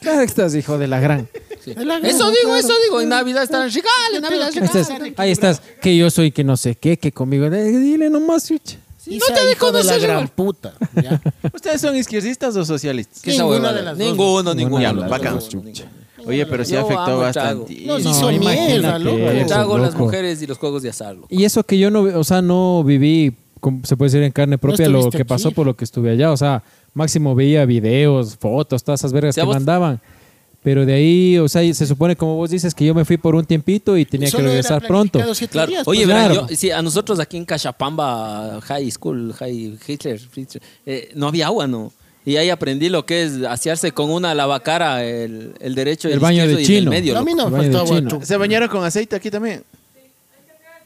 Claro 0.00 0.18
que 0.18 0.24
estás, 0.24 0.54
hijo 0.54 0.78
de 0.78 0.86
la 0.86 1.00
gran. 1.00 1.28
Gran- 1.72 2.04
Eso 2.04 2.30
digo, 2.30 2.54
eso 2.56 2.72
digo. 2.84 3.00
En 3.00 3.08
Navidad 3.08 3.42
están 3.44 3.70
regalo, 3.70 4.16
en 4.16 4.22
Navidad 4.22 4.50
estás, 4.54 4.90
ahí 5.16 5.30
estás, 5.30 5.62
que 5.80 5.96
yo 5.96 6.10
soy 6.10 6.30
que 6.32 6.44
no 6.44 6.56
sé 6.56 6.74
qué, 6.74 6.98
que 6.98 7.12
conmigo. 7.12 7.48
Dile 7.48 8.10
nomás, 8.10 8.46
chucha. 8.48 8.76
Isa, 9.06 9.26
no 9.28 9.34
te 9.34 9.52
hijo 9.52 9.70
de 9.72 9.84
la 9.84 9.98
gran 9.98 10.28
puta. 10.28 10.72
¿ya? 11.02 11.20
¿Ustedes 11.52 11.80
son 11.80 11.94
izquierdistas 11.94 12.56
o 12.56 12.64
socialistas? 12.64 13.20
¿Qué 13.22 13.32
esa 13.32 13.42
Ninguna 13.42 13.72
de 13.72 13.82
las 13.82 13.98
dos. 13.98 14.06
Ninguno, 14.08 14.54
ninguno. 14.54 14.78
Ninguno, 14.92 15.40
ninguno. 15.62 16.04
Oye, 16.26 16.46
pero 16.46 16.64
sí 16.64 16.72
Yo 16.72 16.80
afectó 16.80 17.18
bastante. 17.18 17.82
No, 17.84 17.98
sí 17.98 18.04
No, 18.04 18.14
son 18.14 18.38
mierda, 18.38 18.98
loco. 18.98 19.18
Trago, 19.46 19.76
las 19.76 19.94
mujeres 19.94 20.40
y 20.40 20.46
los 20.46 20.56
juegos 20.56 20.82
de 20.82 20.88
azar. 20.88 21.14
loco. 21.16 21.26
Y 21.30 21.44
eso 21.44 21.62
que 21.64 21.76
yo 21.78 21.90
no, 21.90 22.00
o 22.18 22.24
sea, 22.24 22.40
no 22.40 22.82
viví, 22.82 23.36
como 23.60 23.84
se 23.84 23.94
puede 23.94 24.10
decir 24.10 24.22
en 24.22 24.32
carne 24.32 24.56
propia, 24.56 24.88
lo 24.88 25.00
estuviste 25.00 25.18
que 25.18 25.24
pasó 25.26 25.48
aquí. 25.48 25.54
por 25.54 25.66
lo 25.66 25.76
que 25.76 25.84
estuve 25.84 26.10
allá. 26.10 26.32
O 26.32 26.36
sea, 26.38 26.62
máximo 26.94 27.34
veía 27.34 27.66
videos, 27.66 28.36
fotos, 28.38 28.82
todas 28.84 29.00
esas 29.02 29.12
vergas 29.12 29.34
que 29.34 29.42
vos- 29.42 29.54
mandaban. 29.54 30.00
Pero 30.64 30.84
de 30.86 30.94
ahí, 30.94 31.38
o 31.38 31.46
sea, 31.46 31.62
se 31.74 31.86
supone, 31.86 32.16
como 32.16 32.36
vos 32.36 32.48
dices, 32.50 32.74
que 32.74 32.86
yo 32.86 32.94
me 32.94 33.04
fui 33.04 33.18
por 33.18 33.34
un 33.34 33.44
tiempito 33.44 33.96
y 33.98 34.06
tenía 34.06 34.30
que 34.30 34.38
regresar 34.38 34.80
pronto. 34.86 35.20
Claro. 35.50 35.68
días, 35.70 35.86
Oye, 35.86 36.00
pues. 36.00 36.08
verán, 36.08 36.30
Claro. 36.32 36.48
yo- 36.48 36.56
sí, 36.56 36.70
a 36.70 36.80
nosotros 36.80 37.20
aquí 37.20 37.36
en 37.36 37.44
Cachapamba 37.44 38.60
High 38.62 38.90
School, 38.90 39.34
High 39.34 39.78
Hitler, 39.86 40.18
Hitler, 40.34 40.62
eh, 40.86 41.10
no 41.14 41.28
había 41.28 41.46
agua, 41.48 41.66
¿no? 41.66 41.92
Y 42.24 42.36
ahí 42.36 42.48
aprendí 42.48 42.88
lo 42.88 43.04
que 43.04 43.24
es 43.24 43.42
asearse 43.46 43.92
con 43.92 44.10
una 44.10 44.34
lavacara, 44.34 45.04
el, 45.04 45.52
el 45.60 45.74
derecho 45.74 46.08
y 46.08 46.12
El 46.12 46.18
baño 46.20 46.46
de 46.48 46.62
y 46.62 46.64
chino. 46.64 46.78
del 46.80 46.88
medio. 46.88 47.18
a 47.18 47.22
mí 47.22 47.34
no 47.34 47.50
me 47.50 47.58
Baño 47.58 47.62
de 47.68 47.72
faltaba 47.74 47.96
chino. 47.98 48.08
otro. 48.16 48.26
¿Se 48.26 48.36
bañaron 48.38 48.68
con 48.70 48.82
aceite 48.82 49.14
aquí 49.14 49.30
también? 49.30 49.62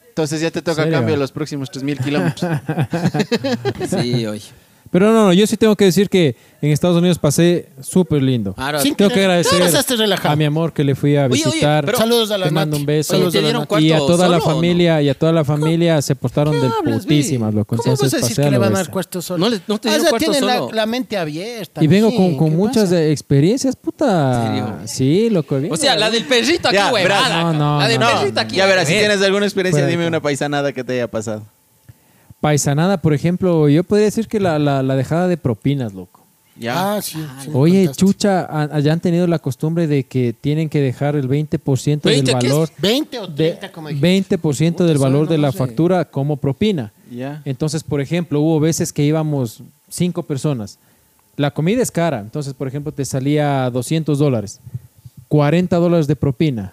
Entonces 0.08 0.40
ya 0.40 0.50
te 0.50 0.60
toca 0.60 0.90
cambio 0.90 1.16
los 1.16 1.30
próximos 1.30 1.70
3.000 1.70 2.02
kilómetros. 2.02 2.50
Sí, 3.88 4.26
oye. 4.26 4.42
Pero 4.90 5.12
no, 5.12 5.26
no, 5.26 5.32
yo 5.32 5.46
sí 5.46 5.56
tengo 5.56 5.76
que 5.76 5.84
decir 5.86 6.08
que 6.08 6.36
en 6.62 6.70
Estados 6.72 6.96
Unidos 6.96 7.18
pasé 7.18 7.68
súper 7.80 8.22
lindo. 8.22 8.54
Claro. 8.54 8.80
Sin 8.80 8.94
Tengo 8.94 9.08
que 9.08 9.14
querer. 9.14 9.30
agradecer 9.30 9.98
relajado. 9.98 10.32
a 10.32 10.36
mi 10.36 10.44
amor 10.44 10.72
que 10.72 10.82
le 10.84 10.94
fui 10.94 11.16
a 11.16 11.26
Oye, 11.26 11.32
oye, 11.34 11.44
visitar. 11.44 11.84
pero- 11.84 11.98
Saludos 11.98 12.30
a 12.30 12.38
la 12.38 12.46
Te 12.46 12.50
mando 12.50 12.76
Nati. 12.76 12.80
un 12.82 12.86
beso. 12.86 13.12
Oye, 13.12 13.18
Saludos 13.18 13.32
¿te 13.32 13.38
a 13.38 13.42
la 13.42 13.46
dieron 13.48 13.60
Nati. 13.62 13.68
cuarto 13.68 13.86
y 13.86 13.92
a 13.92 13.98
toda 13.98 14.28
la 14.28 14.36
solo 14.38 14.44
o 14.44 14.48
no? 14.48 14.54
familia 14.54 15.02
y 15.02 15.08
a 15.08 15.14
toda 15.14 15.32
la 15.32 15.44
familia 15.44 16.02
se 16.02 16.14
portaron 16.14 16.54
¿Qué 16.54 16.60
del 16.60 16.70
hablas, 16.78 17.02
putísimas, 17.02 17.50
vi? 17.52 17.56
loco. 17.58 17.76
¿Cómo 17.76 17.82
Entonces 17.92 18.12
vas 18.12 18.14
a 18.14 18.16
decir 18.16 18.30
pasé 18.36 18.42
que 18.42 18.48
a 18.48 18.50
le 18.50 18.56
lo 18.56 18.60
van 18.60 18.68
a 18.68 18.70
dar 18.72 18.78
bestia. 18.80 18.92
cuarto 18.92 19.22
solo? 19.22 19.44
No 19.44 19.50
le- 19.50 19.60
no 19.66 19.78
te 19.78 19.88
Ah, 19.88 19.92
dio 19.92 19.98
o 19.98 20.02
sea, 20.02 20.10
cuarto 20.10 20.30
tienen 20.32 20.46
la, 20.46 20.56
solo. 20.58 20.72
la 20.74 20.86
mente 20.86 21.16
abierta. 21.16 21.84
Y 21.84 21.86
vengo 21.86 22.10
mijín, 22.10 22.28
con, 22.30 22.36
con 22.38 22.50
¿qué 22.50 22.56
muchas 22.56 22.84
pasa? 22.84 23.04
experiencias, 23.04 23.76
puta. 23.76 24.80
Sí, 24.86 25.30
loco. 25.30 25.58
bien, 25.58 25.72
O 25.72 25.76
sea, 25.76 25.96
la 25.96 26.10
del 26.10 26.24
perrito 26.24 26.68
aquí, 26.68 26.76
Ya, 26.76 26.92
huevada. 26.92 27.28
verás, 27.28 27.42
no, 27.44 27.52
no, 27.52 27.78
la 27.78 27.88
del 27.88 28.00
no. 28.00 28.06
perrito 28.20 28.40
aquí. 28.40 28.56
Ya 28.56 28.66
verás, 28.66 28.86
si 28.88 28.94
huevada. 28.94 29.08
tienes 29.10 29.26
alguna 29.26 29.46
experiencia, 29.46 29.86
dime 29.86 30.06
una 30.06 30.20
paisanada 30.20 30.72
que 30.72 30.82
te 30.82 30.94
haya 30.94 31.08
pasado. 31.08 31.44
Paisanada, 32.40 32.98
por 33.00 33.14
ejemplo, 33.14 33.68
yo 33.68 33.82
podría 33.84 34.06
decir 34.06 34.28
que 34.28 34.38
la, 34.40 34.58
la, 34.58 34.82
la 34.82 34.94
dejada 34.96 35.26
de 35.28 35.36
propinas, 35.36 35.92
loco. 35.94 36.20
Ya. 36.56 36.96
Ah, 36.96 37.02
sí. 37.02 37.18
sí 37.42 37.50
Oye, 37.52 37.84
contaste. 37.86 38.00
chucha, 38.04 38.40
a- 38.40 38.62
allá 38.76 38.92
han 38.92 39.00
tenido 39.00 39.26
la 39.28 39.38
costumbre 39.38 39.86
de 39.86 40.04
que 40.04 40.32
tienen 40.32 40.68
que 40.68 40.80
dejar 40.80 41.14
el 41.16 41.28
20% 41.28 42.00
del 42.02 42.24
20, 42.24 42.32
¿qué 42.40 42.46
es? 42.46 42.52
valor. 42.52 42.68
20 42.78 43.18
o 43.20 43.26
de- 43.28 43.34
30, 43.50 43.72
como 43.72 43.88
dijiste. 43.88 44.36
20% 44.38 44.84
del 44.84 44.98
valor 44.98 45.28
de 45.28 45.38
la 45.38 45.52
sé. 45.52 45.58
factura 45.58 46.04
como 46.04 46.36
propina. 46.36 46.92
Ya. 47.12 47.42
Entonces, 47.44 47.82
por 47.84 48.00
ejemplo, 48.00 48.40
hubo 48.40 48.58
veces 48.60 48.92
que 48.92 49.04
íbamos 49.04 49.62
cinco 49.88 50.22
personas. 50.24 50.78
La 51.36 51.52
comida 51.52 51.80
es 51.82 51.92
cara, 51.92 52.18
entonces, 52.20 52.54
por 52.54 52.66
ejemplo, 52.66 52.90
te 52.90 53.04
salía 53.04 53.70
200 53.70 54.18
dólares, 54.18 54.58
40 55.28 55.76
dólares 55.76 56.08
de 56.08 56.16
propina. 56.16 56.72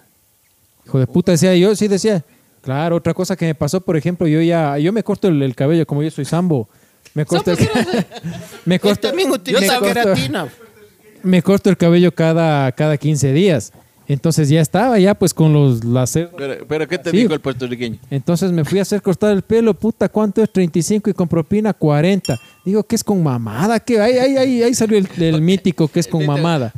Hijo 0.84 0.98
de 0.98 1.06
puta, 1.06 1.32
decía 1.32 1.54
yo, 1.56 1.74
sí 1.76 1.86
decía. 1.88 2.24
Claro, 2.66 2.96
otra 2.96 3.14
cosa 3.14 3.36
que 3.36 3.46
me 3.46 3.54
pasó, 3.54 3.80
por 3.80 3.96
ejemplo, 3.96 4.26
yo 4.26 4.42
ya, 4.42 4.76
yo 4.78 4.92
me 4.92 5.04
corto 5.04 5.28
el, 5.28 5.40
el 5.40 5.54
cabello, 5.54 5.86
como 5.86 6.02
yo 6.02 6.10
soy 6.10 6.24
sambo. 6.24 6.68
Me 7.14 7.24
corto, 7.24 7.52
el, 7.52 7.58
me 8.64 8.74
Él 8.74 8.80
corto, 8.80 9.06
también 9.06 9.28
me 9.28 9.36
utiliza 9.36 9.78
corto- 9.78 9.84
queratina. 9.94 10.48
me 11.22 11.42
corto 11.42 11.70
el 11.70 11.76
cabello 11.76 12.12
cada, 12.12 12.72
cada 12.72 12.96
15 12.96 13.32
días. 13.32 13.72
Entonces 14.08 14.48
ya 14.48 14.60
estaba 14.60 14.98
ya 14.98 15.14
pues 15.14 15.32
con 15.32 15.52
los 15.52 15.84
láser. 15.84 16.30
Pero, 16.36 16.66
pero 16.66 16.88
¿qué 16.88 16.98
te 16.98 17.12
dijo 17.12 17.34
el 17.34 17.40
puertorriqueño? 17.40 17.98
Entonces 18.10 18.50
me 18.50 18.64
fui 18.64 18.80
a 18.80 18.82
hacer 18.82 19.00
cortar 19.00 19.32
el 19.32 19.42
pelo, 19.42 19.72
puta, 19.72 20.08
¿cuánto 20.08 20.42
es? 20.42 20.52
35 20.52 21.10
y 21.10 21.12
con 21.12 21.28
propina 21.28 21.72
40. 21.72 22.36
Digo, 22.64 22.82
¿qué 22.82 22.96
es 22.96 23.04
con 23.04 23.22
mamada? 23.22 23.78
¿Qué? 23.78 24.00
Ahí, 24.00 24.18
ahí, 24.18 24.36
ahí, 24.36 24.62
ahí 24.64 24.74
salió 24.74 24.98
el, 24.98 25.08
el 25.18 25.40
mítico 25.40 25.86
que 25.86 26.00
es 26.00 26.08
con 26.08 26.26
mamada. 26.26 26.72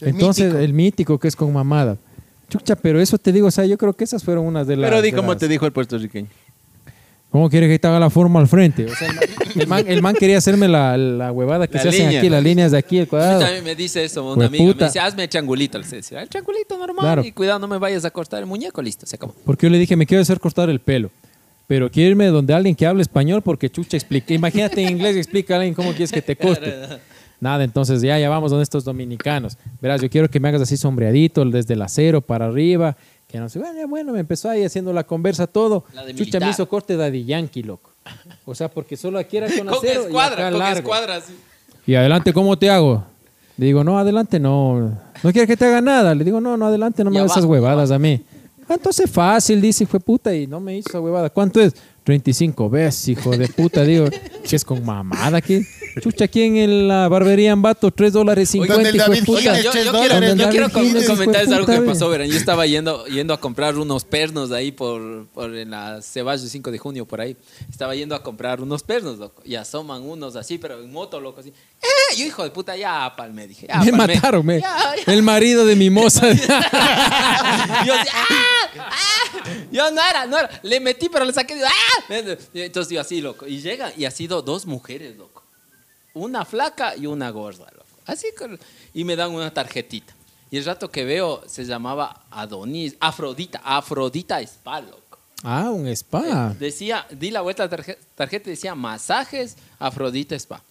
Entonces, 0.00 0.52
el 0.54 0.74
mítico 0.74 1.18
que 1.18 1.28
es 1.28 1.36
con 1.36 1.52
mamada. 1.54 1.96
Chucha, 2.52 2.76
pero 2.76 3.00
eso 3.00 3.16
te 3.16 3.32
digo, 3.32 3.46
o 3.46 3.50
sea, 3.50 3.64
yo 3.64 3.78
creo 3.78 3.94
que 3.94 4.04
esas 4.04 4.22
fueron 4.22 4.44
unas 4.46 4.66
de 4.66 4.76
las... 4.76 4.90
Pero 4.90 5.00
di 5.00 5.10
las- 5.10 5.38
te 5.38 5.48
dijo 5.48 5.64
el 5.64 5.72
puertorriqueño. 5.72 6.28
¿Cómo 7.30 7.48
quiere 7.48 7.66
que 7.66 7.78
te 7.78 7.86
haga 7.88 7.98
la 7.98 8.10
forma 8.10 8.40
al 8.40 8.46
frente? 8.46 8.84
O 8.84 8.94
sea, 8.94 9.08
el 9.08 9.14
man, 9.16 9.24
el 9.54 9.66
man, 9.66 9.84
el 9.88 10.02
man 10.02 10.14
quería 10.14 10.36
hacerme 10.36 10.68
la, 10.68 10.98
la 10.98 11.32
huevada 11.32 11.66
que 11.66 11.76
La 11.78 11.82
se 11.84 11.88
hacen 11.88 12.14
aquí, 12.14 12.28
las 12.28 12.42
líneas 12.44 12.72
de 12.72 12.76
aquí, 12.78 12.98
el 12.98 13.08
cuadrado. 13.08 13.40
también 13.40 13.64
me 13.64 13.74
dice 13.74 14.04
eso 14.04 14.34
una 14.34 14.46
amiga. 14.46 14.64
Me 14.78 14.84
dice, 14.84 15.00
hazme 15.00 15.22
el 15.22 15.28
triangulito. 15.30 15.78
Le 15.78 15.86
decía, 15.86 16.20
el 16.20 16.28
triangulito 16.28 16.76
normal. 16.76 17.02
Claro. 17.06 17.24
Y 17.24 17.32
cuidado, 17.32 17.58
no 17.58 17.68
me 17.68 17.78
vayas 17.78 18.04
a 18.04 18.10
cortar 18.10 18.40
el 18.40 18.46
muñeco. 18.46 18.82
Listo, 18.82 19.06
se 19.06 19.16
acabó. 19.16 19.34
Porque 19.46 19.64
yo 19.66 19.70
le 19.70 19.78
dije, 19.78 19.96
me 19.96 20.04
quiero 20.04 20.20
hacer 20.20 20.38
cortar 20.40 20.68
el 20.68 20.80
pelo. 20.80 21.10
Pero 21.66 21.90
quiero 21.90 22.10
irme 22.10 22.26
donde 22.26 22.52
alguien 22.52 22.74
que 22.74 22.84
hable 22.86 23.00
español 23.00 23.40
porque 23.40 23.70
chucha 23.70 23.96
explique. 23.96 24.34
Imagínate 24.34 24.82
en 24.82 24.90
inglés 24.90 25.16
y 25.16 25.20
explica 25.20 25.54
a 25.54 25.56
alguien 25.56 25.72
cómo 25.72 25.88
quieres 25.92 26.12
que 26.12 26.20
te 26.20 26.36
corte. 26.36 26.74
Nada, 27.42 27.64
entonces 27.64 28.00
ya, 28.00 28.16
ya 28.20 28.28
vamos 28.28 28.52
donde 28.52 28.62
estos 28.62 28.84
dominicanos. 28.84 29.58
Verás, 29.80 30.00
yo 30.00 30.08
quiero 30.08 30.30
que 30.30 30.38
me 30.38 30.46
hagas 30.46 30.62
así 30.62 30.76
sombreadito, 30.76 31.44
desde 31.44 31.74
el 31.74 31.82
acero 31.82 32.20
para 32.20 32.46
arriba. 32.46 32.96
Que 33.26 33.40
no 33.40 33.48
sé, 33.48 33.58
bueno, 33.58 33.88
bueno, 33.88 34.12
me 34.12 34.20
empezó 34.20 34.48
ahí 34.48 34.62
haciendo 34.62 34.92
la 34.92 35.02
conversa 35.02 35.48
todo. 35.48 35.84
La 35.92 36.04
de 36.04 36.12
Chucha 36.12 36.20
militar. 36.20 36.42
me 36.42 36.50
hizo 36.50 36.68
corte 36.68 36.96
Daddy 36.96 37.24
Yankee, 37.24 37.64
loco. 37.64 37.90
O 38.44 38.54
sea, 38.54 38.70
porque 38.70 38.96
solo 38.96 39.18
aquí 39.18 39.38
era 39.38 39.48
con 39.48 39.66
Con 39.66 39.76
acero 39.76 40.02
y 40.02 40.06
escuadra, 40.06 40.34
acá 40.34 40.50
con 40.50 40.58
largo. 40.60 40.78
escuadra. 40.78 41.20
Y 41.84 41.96
adelante, 41.96 42.32
¿cómo 42.32 42.56
te 42.56 42.70
hago? 42.70 43.04
Le 43.56 43.66
digo, 43.66 43.82
no, 43.82 43.98
adelante 43.98 44.38
no. 44.38 44.96
No 45.24 45.32
quiere 45.32 45.48
que 45.48 45.56
te 45.56 45.64
haga 45.64 45.80
nada. 45.80 46.14
Le 46.14 46.22
digo, 46.22 46.40
no, 46.40 46.56
no, 46.56 46.66
adelante, 46.66 47.02
no 47.02 47.10
Y 47.10 47.14
me 47.14 47.18
hagas 47.18 47.32
esas 47.32 47.44
y 47.44 47.48
huevadas 47.48 47.90
a 47.90 47.98
mí. 47.98 48.22
Ah, 48.68 48.74
Entonces 48.74 49.10
fácil, 49.10 49.60
dice, 49.60 49.84
fue 49.84 49.98
puta, 49.98 50.32
y 50.32 50.46
no 50.46 50.60
me 50.60 50.76
hizo 50.76 50.90
esa 50.90 51.00
huevada. 51.00 51.28
¿Cuánto 51.28 51.60
es? 51.60 51.74
35 52.04 52.68
veces, 52.70 53.08
hijo 53.08 53.30
de 53.36 53.48
puta. 53.48 53.84
Digo, 53.84 54.06
que 54.48 54.56
es 54.56 54.64
con 54.64 54.84
mamada 54.84 55.38
aquí. 55.38 55.62
Chucha, 56.00 56.24
aquí 56.24 56.40
en 56.42 56.56
el- 56.56 56.88
la 56.88 57.06
barbería 57.06 57.50
en 57.50 57.60
Vato, 57.60 57.90
3 57.90 58.14
dólares 58.14 58.48
50, 58.48 58.74
Donde 58.74 58.88
el 58.88 58.96
hijo 58.96 59.04
de 59.10 59.10
David 59.20 59.26
puta. 59.26 59.60
Yo, 59.60 59.62
yo 59.64 59.70
quiero, 59.92 60.34
yo 60.34 60.48
quiero 60.48 60.70
Gines, 60.70 61.06
comentarles 61.06 61.52
algo 61.52 61.66
que 61.66 61.80
pasó, 61.82 62.08
verán. 62.08 62.28
Yo 62.28 62.36
estaba 62.38 62.66
yendo, 62.66 63.04
yendo 63.06 63.34
a 63.34 63.40
comprar 63.40 63.76
unos 63.76 64.04
pernos 64.06 64.48
de 64.48 64.56
ahí 64.56 64.72
por, 64.72 65.26
por 65.28 65.54
en 65.54 65.70
la 65.70 66.00
Ceballos 66.00 66.48
5 66.48 66.70
de 66.70 66.78
junio, 66.78 67.04
por 67.04 67.20
ahí. 67.20 67.36
Estaba 67.70 67.94
yendo 67.94 68.14
a 68.14 68.22
comprar 68.22 68.62
unos 68.62 68.82
pernos, 68.82 69.18
loco. 69.18 69.42
Y 69.44 69.54
asoman 69.56 70.00
unos 70.02 70.34
así, 70.34 70.56
pero 70.56 70.80
en 70.82 70.90
moto, 70.90 71.20
loco, 71.20 71.40
así. 71.40 71.50
¡Eh! 71.50 72.16
Yo, 72.16 72.24
hijo 72.24 72.42
de 72.42 72.50
puta, 72.50 72.74
ya 72.74 73.12
palmé, 73.14 73.46
dije. 73.46 73.66
Ya, 73.68 73.80
Me 73.82 73.90
palmé. 73.92 74.14
mataron, 74.14 74.46
me. 74.46 74.60
Ya, 74.62 74.94
ya. 75.06 75.12
El 75.12 75.22
marido 75.22 75.66
de 75.66 75.76
Mimosa. 75.76 76.26
Yo 76.32 76.34
así, 77.94 78.08
¡ah! 78.14 78.68
¡ah! 78.78 79.38
Yo 79.70 79.90
no 79.90 80.00
era, 80.08 80.26
no 80.26 80.38
era. 80.38 80.48
Le 80.62 80.80
metí, 80.80 81.08
pero 81.10 81.24
le 81.26 81.32
saqué. 81.34 81.54
digo, 81.54 81.66
¡ah! 81.66 81.91
Entonces 82.54 82.92
yo 82.92 83.00
así, 83.00 83.20
loco. 83.20 83.46
Y 83.46 83.60
llega, 83.60 83.92
y 83.96 84.04
ha 84.04 84.10
sido 84.10 84.42
dos 84.42 84.66
mujeres, 84.66 85.16
loco. 85.16 85.42
Una 86.14 86.44
flaca 86.44 86.96
y 86.96 87.06
una 87.06 87.30
gorda, 87.30 87.66
loco. 87.72 87.86
Así, 88.06 88.26
con- 88.36 88.58
y 88.94 89.04
me 89.04 89.16
dan 89.16 89.30
una 89.32 89.52
tarjetita. 89.52 90.14
Y 90.50 90.58
el 90.58 90.64
rato 90.64 90.90
que 90.90 91.04
veo 91.04 91.42
se 91.46 91.64
llamaba 91.64 92.24
Adonis, 92.30 92.96
Afrodita, 93.00 93.60
Afrodita 93.64 94.40
Spa, 94.42 94.80
loco. 94.82 95.18
ah, 95.44 95.70
un 95.70 95.86
spa. 95.88 96.54
Decía, 96.58 97.06
di 97.10 97.30
la 97.30 97.40
vuelta 97.40 97.62
a 97.62 97.66
la 97.66 97.76
tarje- 97.76 97.98
tarjeta 98.14 98.50
y 98.50 98.52
decía 98.52 98.74
masajes 98.74 99.56
Afrodita 99.78 100.34
Spa. 100.36 100.62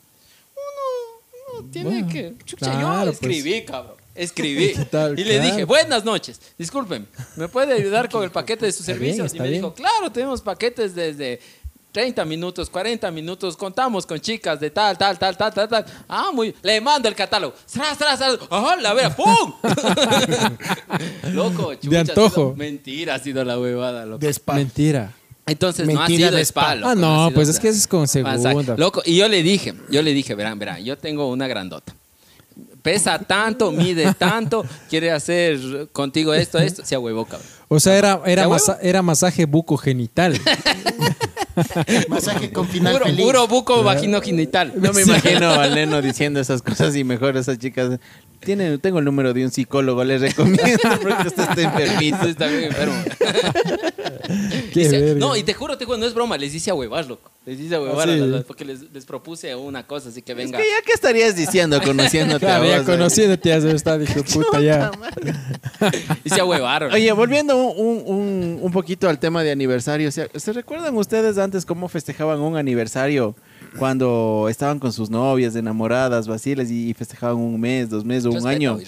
Uno, 0.55 1.59
uno 1.61 1.69
tiene 1.71 1.89
Bueno, 1.89 2.07
que. 2.07 2.35
Chucha, 2.45 2.65
claro, 2.71 2.81
yo 2.81 3.03
pues. 3.05 3.13
escribí, 3.15 3.65
cabrón. 3.65 3.95
Escribí. 4.23 4.73
Tal, 4.91 5.17
y 5.19 5.23
le 5.23 5.35
claro. 5.35 5.45
dije, 5.51 5.63
buenas 5.65 6.05
noches. 6.05 6.39
Disculpen, 6.57 7.07
¿me 7.35 7.47
puede 7.47 7.73
ayudar 7.73 8.09
con 8.09 8.23
el 8.23 8.31
paquete 8.31 8.65
de 8.65 8.71
sus 8.71 8.87
Está 8.87 8.99
bien, 8.99 9.15
servicios? 9.15 9.33
y 9.35 9.39
me 9.39 9.49
bien. 9.49 9.61
dijo, 9.61 9.73
claro, 9.73 10.11
tenemos 10.11 10.41
paquetes 10.41 10.93
desde 10.95 11.39
30 11.91 12.23
minutos, 12.25 12.69
40 12.69 13.09
minutos. 13.11 13.57
Contamos 13.57 14.05
con 14.05 14.19
chicas 14.19 14.59
de 14.59 14.69
tal, 14.69 14.97
tal, 14.97 15.17
tal, 15.19 15.35
tal, 15.35 15.53
tal, 15.53 15.67
tal. 15.67 15.85
Ah, 16.07 16.29
muy. 16.33 16.55
Le 16.61 16.79
mando 16.79 17.09
el 17.09 17.15
catálogo. 17.15 17.53
¡Tras, 17.71 17.97
tras, 17.97 18.17
tras! 18.19 18.37
¡Ajá, 18.49 18.75
la 18.77 18.93
vera! 18.93 19.13
¡Pum! 19.15 19.53
loco, 21.33 21.73
chucha. 21.75 22.01
ha 22.01 22.05
sido- 22.05 22.23
antojo. 22.25 22.53
mentira 22.57 23.15
ha 23.15 23.19
sido 23.19 23.43
la 23.43 23.59
huevada, 23.59 24.05
loco. 24.05 24.19
De. 24.19 24.33
Mentira. 24.53 25.13
Entonces 25.47 25.87
no 25.87 25.99
ha 25.99 26.07
Mentira 26.07 26.27
sido 26.29 26.37
de 26.37 26.45
spa, 26.45 26.75
loco, 26.75 26.89
Ah, 26.89 26.95
no, 26.95 27.25
sido 27.27 27.35
pues 27.35 27.49
es 27.49 27.59
que 27.59 27.67
es 27.69 27.87
con 27.87 28.07
segunda. 28.07 28.77
Loco, 28.77 29.01
y 29.05 29.17
yo 29.17 29.27
le 29.27 29.41
dije, 29.43 29.73
yo 29.89 30.01
le 30.01 30.13
dije, 30.13 30.35
verán, 30.35 30.59
verán, 30.59 30.83
yo 30.83 30.97
tengo 30.97 31.27
una 31.29 31.47
grandota. 31.47 31.93
Pesa 32.81 33.19
tanto, 33.19 33.71
mide 33.71 34.13
tanto, 34.13 34.65
quiere 34.89 35.11
hacer 35.11 35.89
contigo 35.91 36.33
esto, 36.33 36.57
esto, 36.57 36.83
se 36.83 36.97
huevo, 36.97 37.25
cabrón. 37.25 37.60
O 37.73 37.79
sea, 37.79 37.97
era, 37.97 38.19
era, 38.25 38.41
¿Ya 38.43 38.49
masa- 38.49 38.77
era 38.81 39.01
masaje 39.01 39.45
bucogenital. 39.45 40.37
Masaje 42.07 42.51
con 42.51 42.67
final 42.67 42.93
Puro, 42.93 43.05
feliz. 43.05 43.25
puro 43.25 43.47
buco 43.47 43.83
vaginogenital. 43.83 44.73
No 44.75 44.93
me 44.93 45.01
imagino 45.03 45.49
al 45.59 45.75
neno 45.75 46.01
diciendo 46.01 46.39
esas 46.39 46.61
cosas 46.61 46.95
y 46.95 47.03
mejor 47.03 47.37
esas 47.37 47.57
chicas. 47.59 47.99
Tiene, 48.39 48.77
tengo 48.79 48.99
el 48.99 49.05
número 49.05 49.33
de 49.33 49.45
un 49.45 49.51
psicólogo, 49.51 50.03
les 50.03 50.19
recomiendo 50.21 50.79
porque 51.01 51.27
usted 51.27 51.43
está 51.49 51.61
enfermito. 51.61 52.15
Usted 52.17 52.29
está 52.29 52.47
bien 52.47 52.63
enfermo. 52.65 52.95
Qué 54.73 54.79
Dice- 54.79 54.99
verga. 54.99 55.19
no, 55.19 55.35
y 55.35 55.43
te 55.43 55.53
juro, 55.53 55.77
te 55.77 55.85
juro, 55.85 55.97
no 55.97 56.05
es 56.07 56.13
broma, 56.13 56.37
les 56.37 56.51
dice 56.53 56.71
a 56.71 56.73
huevar, 56.73 57.05
loco. 57.05 57.29
Les 57.45 57.57
dice 57.57 57.75
a 57.75 57.81
huevar, 57.81 58.07
Ah, 58.09 58.13
a 58.13 58.15
sí. 58.39 58.43
porque 58.47 58.65
les, 58.65 58.81
les 58.93 59.05
propuse 59.05 59.53
una 59.55 59.85
cosa, 59.85 60.09
así 60.09 60.21
que 60.21 60.31
Es 60.31 60.37
venga. 60.37 60.57
que 60.59 60.63
ya 60.63 60.81
qué 60.85 60.93
estarías 60.93 61.35
diciendo 61.35 61.81
conociéndote 61.81 62.45
Claro, 62.45 62.63
a 62.63 62.67
ya 62.67 62.77
vos, 62.79 62.87
eh? 62.87 62.91
conociéndote 62.91 63.49
ya 63.49 63.61
se 63.61 63.71
está, 63.71 63.97
dijo 63.97 64.23
puta, 64.23 64.61
ya. 64.61 64.91
Dice 66.23 66.39
a 66.39 66.45
huevar. 66.45 66.83
Oye, 66.85 67.11
volviendo 67.11 67.55
un, 67.69 68.59
un- 68.61 68.71
poquito 68.71 69.07
al 69.09 69.19
tema 69.19 69.43
de 69.43 69.51
aniversario, 69.51 70.09
o 70.09 70.11
sea, 70.11 70.27
¿se 70.35 70.53
recuerdan 70.53 70.95
ustedes 70.97 71.37
antes 71.37 71.65
cómo 71.65 71.87
festejaban 71.89 72.39
un 72.39 72.55
aniversario 72.57 73.35
cuando 73.77 74.47
estaban 74.49 74.79
con 74.79 74.91
sus 74.93 75.09
novias, 75.09 75.55
enamoradas, 75.55 76.27
vaciles 76.27 76.71
y 76.71 76.93
festejaban 76.93 77.37
un 77.37 77.59
mes, 77.59 77.89
dos 77.89 78.03
meses 78.05 78.25
o 78.25 78.29
un 78.29 78.35
Respeto, 78.35 78.49
año? 78.49 78.79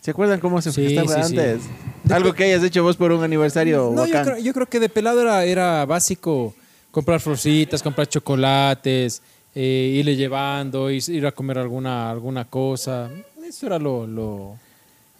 ¿Se 0.00 0.10
acuerdan 0.10 0.38
cómo 0.40 0.60
se 0.60 0.70
Sí, 0.72 0.82
festejaba 0.82 1.22
sí, 1.24 1.30
sí. 1.34 1.38
antes? 1.40 1.62
Algo 2.10 2.34
que 2.34 2.44
hayas 2.44 2.62
hecho 2.62 2.82
vos 2.82 2.96
por 2.96 3.10
un 3.12 3.22
aniversario 3.22 3.90
No, 3.94 4.06
yo 4.06 4.22
creo, 4.22 4.38
yo 4.38 4.52
creo 4.52 4.66
que 4.66 4.78
de 4.80 4.88
pelado 4.90 5.22
era, 5.22 5.44
era 5.44 5.84
básico 5.86 6.54
comprar 6.90 7.20
florcitas, 7.20 7.82
comprar 7.82 8.06
chocolates, 8.06 9.22
eh, 9.54 9.94
irle 9.98 10.14
llevando, 10.16 10.90
ir, 10.90 11.02
ir 11.08 11.26
a 11.26 11.32
comer 11.32 11.58
alguna, 11.58 12.10
alguna 12.10 12.44
cosa. 12.44 13.10
Eso 13.46 13.66
era 13.66 13.78
lo, 13.78 14.06
lo 14.06 14.58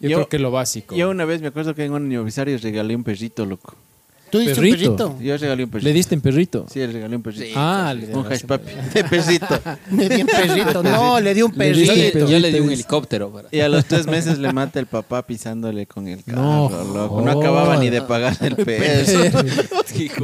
yo, 0.05 0.09
Yo- 0.11 0.17
creo 0.17 0.29
que 0.29 0.39
lo 0.39 0.51
básico. 0.51 0.95
Yo 0.95 1.09
una 1.09 1.25
vez 1.25 1.41
me 1.41 1.47
acuerdo 1.47 1.75
que 1.75 1.83
en 1.85 1.91
un 1.93 2.05
aniversario 2.05 2.57
regalé 2.57 2.95
un 2.95 3.03
perrito, 3.03 3.45
loco. 3.45 3.75
¿Tú 4.29 4.39
diste 4.39 4.59
un 4.59 4.69
Perrito. 4.69 4.95
perrito? 4.95 5.17
Yo 5.23 5.37
regalé 5.37 5.63
un 5.63 5.69
perrito. 5.69 5.87
¿Le 5.87 5.93
diste 5.93 6.15
en 6.15 6.21
perrito? 6.21 6.65
Sí, 6.71 6.79
le 6.79 6.87
regalé 6.87 7.15
un 7.15 7.21
perrito. 7.21 7.53
Ah, 7.55 7.93
le 7.97 8.13
un 8.13 8.25
hash 8.31 8.43
papi 8.43 8.71
de 8.93 9.03
perrito. 9.03 9.59
Le 9.91 10.09
di 10.09 10.21
un 10.21 10.27
perrito. 10.27 10.83
No, 10.83 11.19
le 11.21 11.33
di 11.33 11.41
un 11.41 11.51
Le 11.51 11.57
perrito. 11.57 11.93
perrito. 11.93 12.27
Yo 12.29 12.39
le 12.39 12.51
di 12.51 12.59
un 12.59 12.71
helicóptero. 12.71 13.29
para- 13.31 13.47
Y 13.51 13.59
a 13.61 13.69
los 13.69 13.85
tres 13.85 14.07
meses 14.07 14.37
le 14.39 14.51
mata 14.51 14.79
el 14.79 14.87
papá 14.87 15.25
pisándole 15.25 15.85
con 15.85 16.07
el 16.07 16.23
carro, 16.23 16.41
No 16.41 16.69
loco. 16.93 17.21
No 17.21 17.31
acababa 17.39 17.77
ni 17.77 17.89
de 17.89 18.01
pagar 18.01 18.35
el 18.41 18.55
peso. 18.65 19.19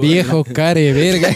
Viejo 0.02 0.44
care 0.44 0.92
verga. 0.94 1.30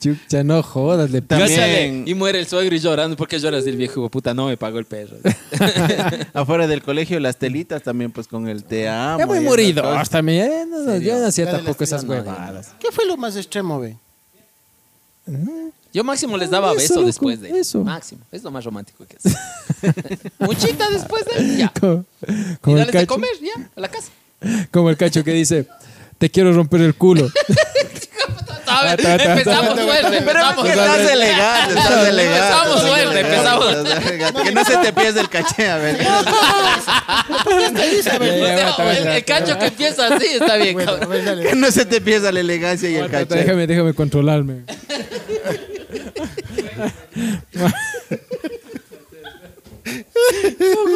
Chucha, 0.00 0.44
no 0.44 0.62
jodas, 0.62 1.10
le 1.10 1.20
También- 1.20 2.04
Y 2.06 2.14
muere 2.14 2.38
el 2.38 2.46
suegro 2.46 2.74
y 2.74 2.78
llorando. 2.78 3.16
¿Por 3.16 3.28
qué 3.28 3.38
lloras 3.38 3.66
el 3.66 3.76
viejo? 3.76 4.00
hijo 4.00 4.08
Puta, 4.10 4.34
no 4.34 4.46
me 4.46 4.56
pagó 4.56 4.78
el 4.78 4.84
perro. 4.84 5.16
Afuera 6.34 6.66
del 6.66 6.82
colegio, 6.82 7.18
las 7.20 7.36
telitas 7.38 7.82
también, 7.82 8.10
pues 8.10 8.28
con 8.28 8.48
el 8.48 8.64
te 8.64 8.88
amo. 8.88 9.18
Hasta 9.96 10.22
me, 10.22 10.40
eh, 10.40 10.66
no, 10.66 10.80
no, 10.80 10.96
yo 10.96 11.18
no 11.18 11.26
hacía 11.26 11.50
tampoco 11.50 11.84
esas 11.84 12.04
huevadas. 12.04 12.72
¿Qué 12.78 12.90
fue 12.92 13.06
lo 13.06 13.16
más 13.16 13.36
extremo, 13.36 13.80
ve? 13.80 13.96
Yo 15.92 16.04
máximo 16.04 16.36
les 16.36 16.50
daba 16.50 16.68
Eso, 16.72 16.76
beso 16.76 16.94
loco, 16.96 17.06
después 17.06 17.40
de 17.40 17.58
eso. 17.58 17.82
Máximo. 17.82 18.22
Es 18.30 18.42
lo 18.42 18.50
más 18.50 18.64
romántico 18.64 19.04
que 19.06 19.16
es. 19.22 19.34
Muchita 20.38 20.88
después 20.90 21.24
de 21.24 21.56
ya. 21.56 21.72
Como, 21.80 22.04
como 22.60 22.76
dales 22.76 22.92
de 22.92 23.06
comer 23.06 23.30
ya 23.40 23.70
a 23.76 23.80
la 23.80 23.88
casa. 23.88 24.10
como 24.70 24.90
el 24.90 24.96
cacho 24.96 25.24
que 25.24 25.32
dice, 25.32 25.66
te 26.18 26.30
quiero 26.30 26.52
romper 26.52 26.82
el 26.82 26.94
culo. 26.94 27.30
Empezamos 28.98 29.80
fuerte. 29.80 30.22
Pero 30.22 30.38
es 30.40 30.46
Empezamos 30.48 30.64
que 30.64 30.70
estás 30.70 31.10
elegante, 31.10 31.74
estás 31.74 32.08
elegante. 32.08 32.38
Empezamos 32.38 32.82
fuerte, 32.82 33.20
empezamos. 33.20 34.42
Que 34.42 34.52
no 34.52 34.64
se 34.64 34.76
te 34.76 34.92
pierda 34.92 35.20
el 35.20 35.28
caché, 35.28 35.68
a 35.68 35.76
ver. 35.76 35.98
El, 39.08 39.24
cacho 39.24 39.58
que 39.58 39.66
empieza 39.66 40.06
así 40.08 40.26
está 40.26 40.56
bien. 40.56 40.76
Cabrón. 40.76 41.42
Que 41.42 41.54
no 41.54 41.70
se 41.70 41.84
te 41.84 42.00
pierda 42.00 42.32
la 42.32 42.40
elegancia 42.40 42.88
y 42.88 42.96
el 42.96 43.10
caché. 43.10 43.34
déjame, 43.34 43.66
déjame 43.66 43.94
controlarme. 43.94 44.64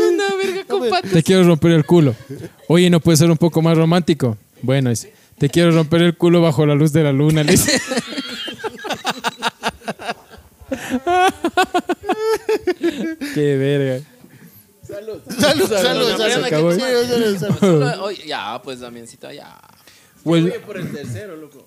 Una 0.09 0.25
verga. 0.37 1.03
Te 1.13 1.23
quiero 1.23 1.45
romper 1.45 1.73
el 1.73 1.85
culo. 1.85 2.15
Oye, 2.69 2.91
¿no 2.91 3.01
puede 3.01 3.17
ser 3.17 3.31
un 3.31 3.37
poco 3.37 3.63
más 3.63 3.77
romántico? 3.77 4.37
Bueno, 4.61 4.91
dice, 4.91 5.13
te 5.43 5.51
quiero 5.51 5.73
romper 5.73 6.03
el 6.03 6.17
culo 6.17 6.41
bajo 6.41 6.65
la 6.65 6.77
luz 6.77 6.93
de 6.93 7.03
la 7.03 7.11
luna. 7.11 7.43
le 7.43 7.51
dice. 7.51 7.73
Qué 13.35 13.57
verga. 13.57 14.07
Salud, 14.87 15.21
salud, 15.37 15.69
salud. 15.69 16.17
Salud. 16.17 16.17
¿qué 16.17 16.47
acabó. 16.47 16.73
Sí, 16.73 16.81
salud, 16.81 17.83
oye, 18.03 18.23
ya, 18.25 18.63
pues, 18.63 18.79
Damiancito, 18.79 19.33
ya. 19.33 19.59
O 20.23 20.37
el, 20.37 20.53
por 20.61 20.77
el 20.77 20.93
tercero, 20.93 21.35
loco. 21.35 21.65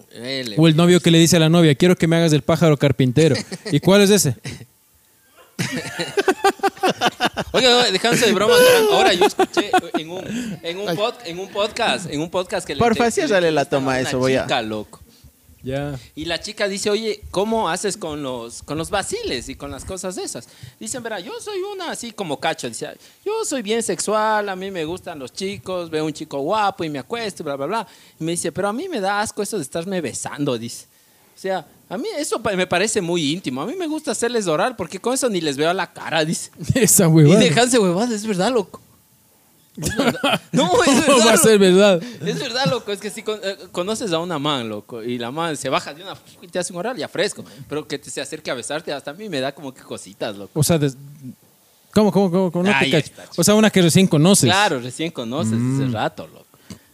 O 0.56 0.68
el 0.70 0.78
novio 0.78 1.02
que 1.02 1.12
le 1.12 1.18
dice 1.18 1.36
a 1.36 1.40
la 1.42 1.50
novia, 1.50 1.76
quiero 1.76 1.98
que 1.98 2.08
me 2.08 2.16
hagas 2.16 2.32
el 2.32 2.44
pájaro 2.44 2.78
carpintero. 2.78 3.36
¿Y 3.74 3.82
cuál 3.82 4.04
es 4.04 4.10
ese? 4.10 4.38
Oiga, 7.52 7.70
oiga, 7.78 7.92
dejándose 7.92 8.26
de 8.28 8.34
bromas. 8.34 8.60
Ahora 8.92 9.14
yo 9.14 9.26
escuché 9.26 9.72
en 9.98 10.10
un, 10.10 10.60
en 10.62 10.78
un, 10.78 10.88
pod- 10.88 11.16
en 11.26 11.40
un 11.40 11.50
podcast, 11.50 12.10
en 12.10 12.20
un 12.22 12.30
podcast 12.30 12.68
que 12.68 12.76
le 12.76 12.80
Porfa, 12.80 13.06
le 13.06 13.12
ciérrale 13.12 13.52
la 13.52 13.66
toma 13.66 13.94
a 13.94 14.02
eso, 14.02 14.20
voy 14.20 14.36
a- 14.36 14.44
chica, 14.44 14.62
loco. 14.62 15.02
Ya. 15.64 15.98
Y 16.14 16.26
la 16.26 16.40
chica 16.40 16.68
dice, 16.68 16.92
oye, 16.92 17.22
¿cómo 17.32 17.70
haces 17.70 17.98
con 17.98 18.22
los, 18.22 18.62
con 18.62 18.78
los 18.78 18.92
vaciles 18.92 19.50
y 19.50 19.56
con 19.56 19.72
las 19.72 19.84
cosas 19.84 20.16
esas? 20.20 20.48
Dicen, 20.80 21.02
verá, 21.02 21.20
yo 21.20 21.32
soy 21.42 21.60
una 21.60 21.90
así 21.90 22.12
como 22.12 22.40
cacho. 22.40 22.68
Dice, 22.68 22.96
yo 23.26 23.44
soy 23.46 23.64
bien 23.64 23.82
sexual, 23.82 24.48
a 24.50 24.56
mí 24.56 24.70
me 24.70 24.86
gustan 24.86 25.18
los 25.18 25.34
chicos, 25.34 25.90
veo 25.90 26.06
un 26.06 26.14
chico 26.14 26.38
guapo 26.40 26.84
y 26.84 26.90
me 26.90 27.00
acuesto, 27.00 27.44
bla, 27.44 27.56
bla, 27.56 27.66
bla. 27.66 27.88
Y 28.20 28.24
me 28.24 28.34
dice, 28.34 28.52
pero 28.52 28.68
a 28.68 28.74
mí 28.74 28.88
me 28.88 29.00
da 29.00 29.22
asco 29.22 29.42
eso 29.42 29.58
de 29.58 29.64
estarme 29.64 30.02
besando, 30.02 30.56
dice. 30.56 30.86
O 31.36 31.40
sea, 31.40 31.66
a 31.90 31.98
mí 31.98 32.06
eso 32.18 32.40
me 32.40 32.68
parece 32.68 33.02
muy 33.02 33.32
íntimo. 33.34 33.62
A 33.62 33.66
mí 33.66 33.76
me 33.76 33.88
gusta 33.88 34.12
hacerles 34.12 34.48
orar 34.48 34.76
porque 34.76 35.00
con 35.00 35.14
eso 35.14 35.30
ni 35.30 35.42
les 35.42 35.56
veo 35.58 35.70
a 35.70 35.74
la 35.74 35.92
cara, 35.94 36.26
dice. 36.26 36.52
Esa 36.76 37.04
Y 37.06 37.08
huevada. 37.08 37.40
dejanse 37.40 37.78
huevadas, 37.80 38.12
es 38.12 38.26
verdad, 38.26 38.52
loco. 38.52 38.82
Es 39.78 39.96
verdad. 39.96 40.42
No, 40.54 40.72
es 40.84 40.90
¿Cómo 40.90 41.02
verdad. 41.18 41.28
va 41.28 41.32
a 41.34 41.38
ser 41.38 41.60
verdad? 41.60 42.02
Es 42.26 42.40
verdad, 42.40 42.66
loco. 42.70 42.92
Es 42.94 43.00
que 43.02 43.10
si 43.10 43.22
con- 43.24 43.40
eh, 43.44 43.58
conoces 43.74 44.12
a 44.14 44.20
una 44.20 44.40
man, 44.40 44.70
loco, 44.70 45.04
y 45.04 45.18
la 45.18 45.32
man 45.32 45.58
se 45.58 45.68
baja 45.70 45.94
de 45.94 46.02
una 46.02 46.16
y 46.42 46.48
te 46.48 46.60
hace 46.60 46.72
un 46.72 46.80
oral, 46.80 46.96
ya 46.96 47.08
fresco. 47.10 47.44
Pero 47.68 47.86
que 47.88 48.00
te 48.00 48.10
se 48.10 48.22
acerque 48.22 48.50
a 48.50 48.54
besarte, 48.54 48.94
hasta 48.94 49.12
a 49.12 49.14
mí 49.14 49.28
me 49.28 49.40
da 49.42 49.52
como 49.54 49.74
que 49.74 49.82
cositas, 49.82 50.36
loco. 50.38 50.58
O 50.58 50.64
sea, 50.64 50.78
des- 50.78 50.96
¿cómo, 51.94 52.10
cómo, 52.12 52.32
cómo? 52.32 52.52
cómo? 52.54 52.64
No 52.64 52.74
te 52.80 52.98
está. 52.98 53.26
O 53.36 53.44
sea, 53.44 53.54
una 53.54 53.70
que 53.70 53.82
recién 53.82 54.08
conoces. 54.08 54.48
Claro, 54.50 54.80
recién 54.80 55.12
conoces 55.12 55.54
Mm. 55.54 55.82
ese 55.84 55.92
rato, 55.92 56.26
loco. 56.28 56.45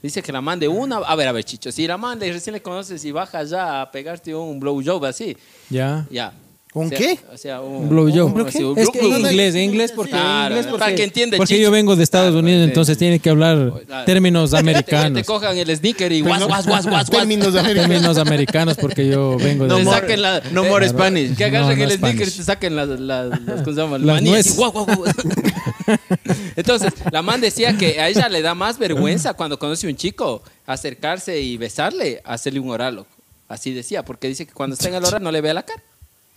Dice 0.02 0.22
que 0.24 0.32
la 0.32 0.42
man 0.42 0.60
de 0.60 0.68
una. 0.68 0.98
A 0.98 1.16
ver, 1.16 1.28
a 1.28 1.32
ver, 1.32 1.44
Chicho. 1.44 1.72
Si 1.72 1.86
la 1.86 1.98
man 1.98 2.18
de 2.18 2.32
recién 2.34 2.54
le 2.54 2.62
conoces 2.62 3.04
y 3.06 3.12
baja 3.12 3.44
ya 3.44 3.82
a 3.82 3.92
pegarte 3.92 4.34
un 4.34 4.60
blowjob 4.60 5.06
así, 5.06 5.38
Ya. 5.70 6.08
ya. 6.10 6.34
¿Un 6.74 6.86
O 6.86 6.90
sea, 6.90 6.98
qué? 6.98 7.20
O 7.34 7.38
sea, 7.38 7.60
un, 7.60 7.90
blowjob. 7.90 8.34
un- 8.34 8.48
Es 8.80 8.90
que 8.90 9.00
en 9.02 9.20
inglés, 9.20 9.56
en 9.56 9.64
inglés 9.64 9.92
porque, 9.94 10.12
Claro, 10.12 10.46
en 10.56 10.60
inglés 10.60 10.66
porque, 10.68 10.80
para 10.80 10.96
que 10.96 11.04
entienda 11.04 11.36
el 11.36 11.40
porque 11.40 11.56
chicho. 11.56 11.64
yo 11.64 11.72
vengo 11.72 11.98
de 11.98 12.04
Estados 12.04 12.34
Unidos, 12.34 12.66
entonces 12.66 12.98
tiene 12.98 13.20
que 13.20 13.30
hablar 13.30 13.74
Claro. 13.86 14.06
términos 14.06 14.52
Te, 14.52 14.58
americanos. 14.58 15.20
te 15.22 15.26
cojan 15.26 15.58
el 15.58 15.76
sneaker 15.76 16.10
y 16.14 16.22
guas, 16.22 16.40
guas, 16.46 16.66
guas, 16.66 16.86
guas, 16.88 17.10
guas. 17.10 17.10
Términos 17.10 17.48
americanos. 17.56 17.90
términos 17.90 18.18
americanos 18.18 18.78
porque 18.80 19.06
yo 19.06 19.36
vengo 19.38 19.68
No 19.68 19.76
de... 19.76 19.80
Te 19.82 19.86
more- 19.86 20.00
saquen 20.00 20.22
la, 20.22 20.42
no 20.54 20.64
eh, 20.64 20.70
more 20.70 20.88
Spanish. 20.88 21.36
Que 21.36 21.44
agarren 21.44 21.78
No, 21.78 21.86
no 21.86 21.92
el 21.92 21.98
sneaker 21.98 22.28
y 22.30 22.32
te 22.32 22.44
saquen 22.44 22.76
las, 22.78 22.88
las, 22.88 23.00
las, 23.42 23.62
¿cómo 23.64 23.76
se 23.76 23.82
llama? 23.82 23.98
Las 23.98 24.22
nueces. 24.22 24.54
y 24.54 24.56
guau, 24.56 24.72
guau, 24.72 24.86
guau. 24.86 25.04
Entonces, 26.56 26.94
la 27.12 27.22
man 27.22 27.42
decía 27.42 27.78
que 27.78 28.00
a 28.00 28.08
ella 28.08 28.30
le 28.30 28.42
da 28.42 28.56
más 28.56 28.78
vergüenza 28.78 29.34
cuando 29.34 29.60
conoce 29.60 29.88
a 29.88 29.90
un 29.90 29.96
chico 29.98 30.42
acercarse 30.66 31.40
y 31.42 31.58
besarle, 31.58 32.22
hacerle 32.24 32.60
un 32.60 32.70
oral. 32.70 33.06
Así 33.48 33.74
decía, 33.74 34.04
porque 34.06 34.28
dice 34.30 34.46
que 34.46 34.54
cuando 34.54 34.76
está 34.76 34.88
en 34.88 34.96
el 34.96 35.04
oral 35.04 35.22
no 35.22 35.32
le 35.32 35.42
ve 35.42 35.54
la 35.54 35.64
cara. 35.64 35.82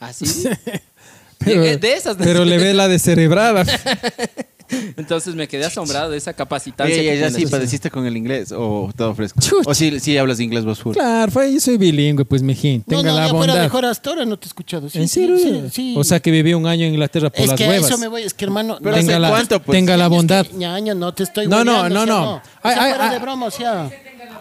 Así. 0.00 0.24
dice. 0.24 0.58
Pero, 1.38 1.60
de, 1.62 1.76
de 1.76 1.92
esas. 1.94 2.16
pero 2.16 2.44
le 2.46 2.56
ve 2.56 2.72
la 2.72 2.88
descerebrada. 2.88 3.66
Entonces 4.96 5.34
me 5.34 5.46
quedé 5.46 5.66
asombrado 5.66 6.10
de 6.10 6.16
esa 6.16 6.32
capacitancia. 6.32 6.96
Que 6.96 7.04
ya 7.04 7.28
tiene. 7.28 7.30
sí 7.32 7.46
padeciste 7.46 7.90
con 7.90 8.06
el 8.06 8.16
inglés 8.16 8.50
o 8.50 8.90
todo 8.96 9.14
fresco. 9.14 9.40
Chuch. 9.40 9.66
O 9.66 9.74
sí, 9.74 10.00
sí 10.00 10.16
hablas 10.16 10.40
inglés 10.40 10.64
vos 10.64 10.78
full. 10.80 10.94
claro, 10.94 11.30
fue- 11.30 11.52
yo 11.52 11.60
soy 11.60 11.76
bilingüe, 11.76 12.24
pues, 12.24 12.42
mijín. 12.42 12.82
No, 12.86 12.96
Tenga 12.96 13.10
no, 13.10 13.16
la 13.18 13.24
ya 13.26 13.30
fuera 13.30 13.52
bondad. 13.52 13.62
mejor 13.62 13.84
hasta 13.84 14.10
ahora 14.10 14.24
no 14.24 14.38
te 14.38 14.46
he 14.46 14.48
escuchado. 14.48 14.88
Sí, 14.88 14.98
¿En 14.98 15.08
sí, 15.08 15.20
serio? 15.20 15.38
sí, 15.38 15.62
sí. 15.70 15.94
O 15.98 16.02
sea, 16.02 16.18
que 16.20 16.30
viví 16.30 16.54
un 16.54 16.66
año 16.66 16.86
en 16.86 16.94
Inglaterra 16.94 17.28
por 17.28 17.40
es 17.42 17.48
las 17.48 17.58
que 17.58 17.68
huevas. 17.68 17.90
eso 17.90 17.98
me 17.98 18.08
voy, 18.08 18.22
es 18.22 18.32
que 18.32 18.44
hermano. 18.46 18.78
Pero 18.78 18.90
no, 18.92 18.96
¿hace 18.96 19.06
tenga 19.06 19.18
la, 19.18 19.28
cuánto, 19.28 19.60
pues? 19.62 19.76
tenga 19.78 19.96
la 19.98 20.08
bondad. 20.08 20.46
Es 20.46 20.48
que, 20.48 20.56
ñaño, 20.56 20.94
no 20.94 21.12
te 21.12 21.24
estoy 21.24 21.46
No, 21.46 21.62
no, 21.62 21.86
no, 21.90 22.00
o 22.02 22.04
sea, 22.04 22.06
no. 22.06 22.34
O 22.36 22.42
Ay, 22.62 22.74
ay, 22.78 22.88
fuera 22.92 23.04
ay. 23.04 23.10
de 23.10 23.18
broma, 23.18 23.46
o 23.46 23.50
sea. 23.50 23.90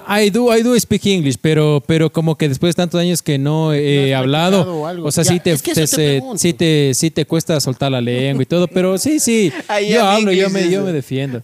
I 0.07 0.29
do, 0.29 0.55
I 0.55 0.61
do 0.63 0.75
speak 0.79 1.05
English, 1.05 1.37
pero, 1.41 1.83
pero 1.85 2.11
como 2.11 2.35
que 2.37 2.49
después 2.49 2.73
de 2.75 2.81
tantos 2.81 2.99
años 2.99 3.21
que 3.21 3.37
no 3.37 3.73
he 3.73 4.13
hablado, 4.15 4.79
o 4.81 4.87
algo. 4.87 5.07
o 5.07 5.11
sea, 5.11 5.23
Ya, 5.23 5.31
sí 5.33 5.39
te, 5.39 5.51
es 5.51 5.61
que 5.61 5.71
eso 5.71 5.81
te- 5.81 5.87
te 5.87 6.21
se- 6.21 6.37
sí 6.37 6.53
te, 6.53 6.91
sí 6.93 7.11
te 7.11 7.25
cuesta 7.25 7.59
soltar 7.59 7.91
la 7.91 8.01
lengua 8.01 8.43
y 8.43 8.45
todo, 8.45 8.67
pero 8.67 8.97
sí, 8.97 9.19
sí, 9.19 9.51
yo 9.89 10.03
hablo, 10.05 10.31
yo 10.31 10.49
me, 10.49 10.69
yo 10.69 10.83
me 10.83 10.91
defiendo. 10.91 11.41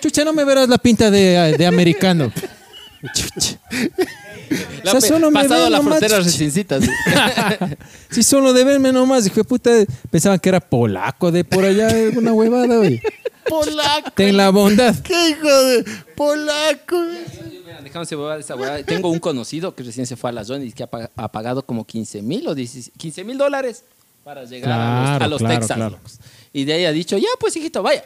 Chucha, 0.00 0.24
no 0.24 0.32
me 0.32 0.44
verás 0.44 0.68
la 0.68 0.78
pinta 0.78 1.10
de, 1.10 1.54
de 1.56 1.66
americano. 1.66 2.32
Chucha. 3.14 3.58
La 4.84 4.92
O 4.92 5.00
sea, 5.00 5.10
solo 5.10 5.30
me 5.30 5.42
pasado 5.42 5.68
la 5.68 5.78
nomás, 5.78 5.98
frontera 5.98 6.22
sí. 6.24 6.50
Si 8.10 8.22
solo 8.22 8.52
de 8.52 8.62
verme 8.62 8.92
nomás, 8.92 9.26
hijo 9.26 9.36
de 9.36 9.44
puta, 9.44 9.70
pensaban 10.10 10.38
que 10.38 10.48
era 10.48 10.60
polaco 10.60 11.32
de 11.32 11.42
por 11.44 11.64
allá, 11.64 11.88
alguna 11.88 12.32
huevada, 12.32 12.76
güey. 12.76 13.00
Polaco. 13.48 14.10
Ten 14.14 14.36
la 14.36 14.50
bondad. 14.50 14.94
¿Qué 15.02 15.30
hijo 15.30 15.48
de 15.64 15.84
polaco? 16.14 16.96
Huevada 17.84 18.38
esa. 18.38 18.56
Tengo 18.84 19.08
un 19.10 19.18
conocido 19.18 19.74
que 19.74 19.82
recién 19.82 20.06
se 20.06 20.16
fue 20.16 20.30
a 20.30 20.32
la 20.32 20.44
zona 20.44 20.64
y 20.64 20.72
que 20.72 20.82
ha, 20.82 20.90
pag- 20.90 21.10
ha 21.16 21.28
pagado 21.32 21.64
como 21.64 21.84
15 21.84 22.22
mil 22.22 22.46
o 22.48 22.54
15 22.54 23.24
mil 23.24 23.38
dólares 23.38 23.84
para 24.24 24.44
llegar 24.44 24.70
a 24.72 24.76
los, 24.76 25.06
Claro, 25.18 25.24
a 25.24 25.28
los 25.28 25.38
claro, 25.38 25.54
Texas. 25.60 25.76
claro. 25.76 25.96
locos. 25.96 26.18
Y 26.52 26.64
de 26.64 26.72
ahí 26.72 26.84
ha 26.84 26.92
dicho, 26.92 27.16
ya 27.18 27.28
pues 27.38 27.56
hijito, 27.56 27.82
vaya. 27.82 28.04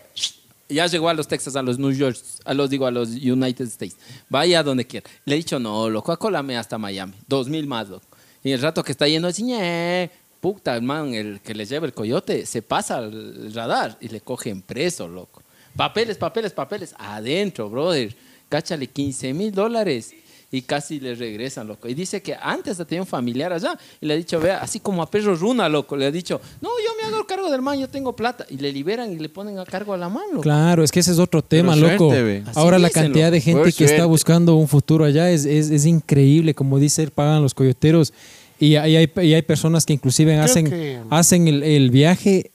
Ya 0.68 0.87
llegó 0.87 1.09
a 1.09 1.14
los 1.14 1.27
Texas, 1.27 1.57
a 1.57 1.62
los 1.62 1.79
New 1.81 1.91
York, 1.91 2.16
a 2.45 2.55
los 2.55 2.71
digo, 2.71 2.87
a 2.87 2.91
los 2.93 3.09
United 3.09 3.66
States. 3.66 3.97
Vaya 4.29 4.62
donde 4.62 4.87
quiera. 4.87 5.09
Le 5.25 5.35
he 5.35 5.39
dicho, 5.39 5.59
no, 5.59 5.91
loco, 5.91 6.12
acólame 6.12 6.57
hasta 6.57 6.79
Miami. 6.79 7.14
Dos 7.27 7.49
mil 7.49 7.66
más, 7.66 7.89
loco. 7.89 8.05
Y 8.45 8.53
el 8.53 8.61
rato 8.62 8.83
que 8.85 8.93
está 8.93 9.09
yendo 9.09 9.27
así, 9.27 9.43
ñe, 9.43 10.11
puta, 10.41 10.77
el 10.77 10.83
man, 10.83 11.12
el 11.12 11.41
que 11.41 11.55
le 11.55 11.66
lleva 11.66 11.87
el 11.87 11.93
coyote, 11.93 12.47
se 12.47 12.62
pasa 12.62 12.99
al 12.99 13.53
radar 13.53 13.99
y 14.01 14.09
le 14.09 14.21
cogen 14.21 14.62
preso, 14.62 15.09
loco. 15.09 15.43
Papeles, 15.75 16.16
papeles, 16.18 16.53
papeles. 16.53 16.95
Adentro, 16.99 17.68
brother. 17.68 18.14
Cáchale 18.51 18.88
15 18.88 19.32
mil 19.32 19.51
dólares. 19.53 20.12
Y 20.53 20.62
casi 20.62 20.98
le 20.98 21.14
regresan, 21.14 21.68
loco. 21.68 21.86
Y 21.88 21.94
dice 21.94 22.20
que 22.22 22.34
antes 22.34 22.76
tenía 22.78 23.03
un 23.03 23.07
familiar 23.07 23.53
allá. 23.53 23.78
Y 24.01 24.07
le 24.07 24.14
ha 24.14 24.16
dicho, 24.16 24.40
vea, 24.40 24.59
así 24.59 24.80
como 24.80 25.01
a 25.01 25.09
perro 25.09 25.36
runa, 25.36 25.68
loco. 25.68 25.96
Le 25.96 26.07
ha 26.07 26.11
dicho, 26.11 26.40
no, 26.61 26.68
yo 26.84 26.90
me 27.01 27.07
hago 27.14 27.24
cargo 27.24 27.48
del 27.53 27.62
man, 27.62 27.78
yo 27.78 27.88
tengo 27.88 28.16
plata. 28.16 28.44
Y 28.51 28.57
le 28.57 28.72
liberan 28.72 29.12
y 29.12 29.16
le 29.20 29.28
ponen 29.28 29.61
a 29.61 29.64
cargo 29.64 29.94
a 29.94 29.96
la 29.96 30.09
mano, 30.09 30.26
loco. 30.32 30.40
Claro, 30.42 30.82
es 30.82 30.90
que 30.90 30.98
ese 30.98 31.12
es 31.12 31.20
otro 31.20 31.40
tema, 31.42 31.74
Pero 31.74 31.92
loco. 31.92 32.11
suerte, 32.11 32.42
Ahora 32.57 32.80
la 32.80 32.88
dicen, 32.88 33.05
cantidad 33.05 33.30
de 33.30 33.40
gente 33.40 33.61
Por 33.62 33.72
que 33.72 33.84
está 33.84 34.07
buscando 34.07 34.57
un 34.57 34.66
futuro 34.66 35.05
allá 35.05 35.30
es, 35.30 35.44
es, 35.44 35.70
es 35.70 35.86
increíble. 35.86 36.53
Como 36.53 36.80
dice, 36.80 37.05
él, 37.05 37.12
pagan 37.12 37.42
los 37.42 37.55
coyoteros. 37.55 38.12
Y 38.59 38.74
hay, 38.74 38.96
hay, 38.96 39.11
y 39.22 39.34
hay 39.34 39.42
personas 39.42 39.86
que 39.86 39.92
inclusive 39.92 40.36
hacen, 40.36 40.68
que- 40.68 40.98
hacen 41.11 41.46
el, 41.46 41.62
el 41.62 41.90
viaje 41.92 42.51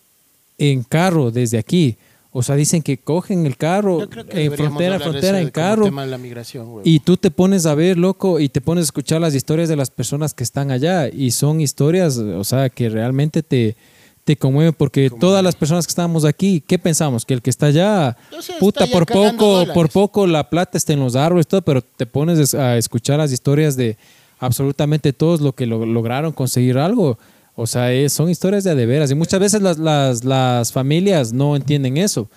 en 0.57 0.83
carro 0.83 1.31
desde 1.31 1.57
aquí. 1.57 1.95
O 2.37 2.43
sea, 2.43 2.55
dicen 2.55 2.81
que 2.81 2.97
cogen 2.97 3.45
el 3.45 3.55
carro 3.55 4.01
en 4.01 4.09
deberíamos 4.09 4.57
frontera, 4.57 4.99
frontera, 4.99 5.39
en 5.39 5.49
carro. 5.51 5.85
tema 5.85 6.03
de 6.03 6.11
la 6.11 6.17
migración, 6.17 6.69
güey. 6.69 6.81
Y 6.87 6.99
tú 6.99 7.15
te 7.15 7.31
pones 7.31 7.65
a 7.65 7.75
ver, 7.75 7.97
loco, 7.97 8.41
y 8.41 8.49
te 8.49 8.59
pones 8.59 8.81
a 8.81 8.87
escuchar 8.87 9.21
las 9.21 9.33
historias 9.35 9.69
de 9.69 9.77
las 9.77 9.89
personas 9.89 10.33
que 10.33 10.43
están 10.43 10.69
allá. 10.69 11.07
Y 11.07 11.31
son 11.31 11.61
historias, 11.61 12.17
o 12.17 12.43
sea, 12.43 12.69
que 12.69 12.89
realmente 12.89 13.41
te, 13.41 13.77
te 14.25 14.35
conmueven. 14.35 14.73
Porque 14.73 15.09
todas 15.09 15.41
las 15.45 15.55
personas 15.55 15.87
que 15.87 15.91
estábamos 15.91 16.25
aquí, 16.25 16.61
¿qué 16.67 16.77
pensamos? 16.77 17.23
Que 17.25 17.35
el 17.35 17.41
que 17.41 17.49
está 17.51 17.67
allá, 17.67 18.17
puta, 18.59 18.83
está 18.83 18.93
por 18.93 19.05
poco, 19.07 19.45
dólares. 19.53 19.73
por 19.73 19.89
poco 19.89 20.27
la 20.27 20.49
plata 20.49 20.77
está 20.77 20.91
en 20.91 20.99
los 20.99 21.15
árboles, 21.15 21.47
todo, 21.47 21.61
pero 21.61 21.81
te 21.81 22.05
pones 22.05 22.53
a 22.53 22.75
escuchar 22.75 23.17
las 23.19 23.31
historias 23.31 23.77
de 23.77 23.97
absolutamente 24.39 25.13
todos 25.13 25.39
lo 25.39 25.53
que 25.53 25.65
lo- 25.65 25.85
lograron 25.85 26.33
conseguir 26.33 26.77
algo. 26.77 27.17
O 27.55 27.65
sea, 27.67 27.91
es- 27.93 28.13
son 28.13 28.29
historias 28.29 28.63
de 28.63 28.71
a 28.71 28.75
de 28.75 28.85
veras. 28.85 29.11
Y 29.11 29.15
muchas 29.15 29.39
veces 29.39 29.61
las, 29.61 29.77
las, 29.77 30.23
las 30.23 30.71
familias 30.71 31.31
no 31.33 31.55
entienden 31.55 31.97
eso. 31.97 32.27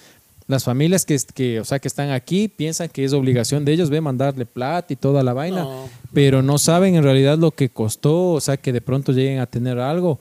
Las 0.46 0.64
familias 0.64 1.04
que, 1.04 1.18
que, 1.34 1.60
o 1.60 1.64
sea, 1.64 1.78
que 1.78 1.88
están 1.88 2.10
aquí 2.10 2.48
piensan 2.48 2.88
que 2.88 3.04
es 3.04 3.12
obligación 3.12 3.64
de 3.66 3.72
ellos, 3.74 3.90
ve, 3.90 4.00
mandarle 4.00 4.46
plata 4.46 4.92
y 4.92 4.96
toda 4.96 5.22
la 5.22 5.34
vaina, 5.34 5.64
No. 5.64 5.88
pero 6.14 6.40
no 6.42 6.56
saben 6.56 6.94
en 6.94 7.02
realidad 7.02 7.36
lo 7.36 7.50
que 7.50 7.68
costó, 7.68 8.30
o 8.32 8.40
sea, 8.40 8.56
que 8.56 8.72
de 8.72 8.80
pronto 8.80 9.12
lleguen 9.12 9.40
a 9.40 9.46
tener 9.46 9.78
algo. 9.78 10.18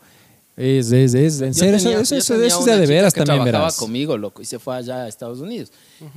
Es, 0.58 0.92
es, 0.92 1.14
es, 1.14 1.40
en 1.40 1.54
Yo 1.54 1.60
serio, 1.60 1.78
tenía- 1.78 2.00
eso, 2.02 2.16
eso, 2.16 2.34
eso 2.44 2.60
es 2.60 2.66
de 2.80 2.88
veras 2.88 3.14
que 3.14 3.20
también, 3.20 3.44
trabajaba 3.44 3.66
verás. 3.68 3.78
conmigo, 3.78 4.18
loco, 4.18 4.42
y 4.42 4.46
se 4.46 4.58
fue 4.60 4.76
allá 4.76 5.04
a 5.04 5.08
Estados 5.08 5.40
Unidos. 5.40 5.72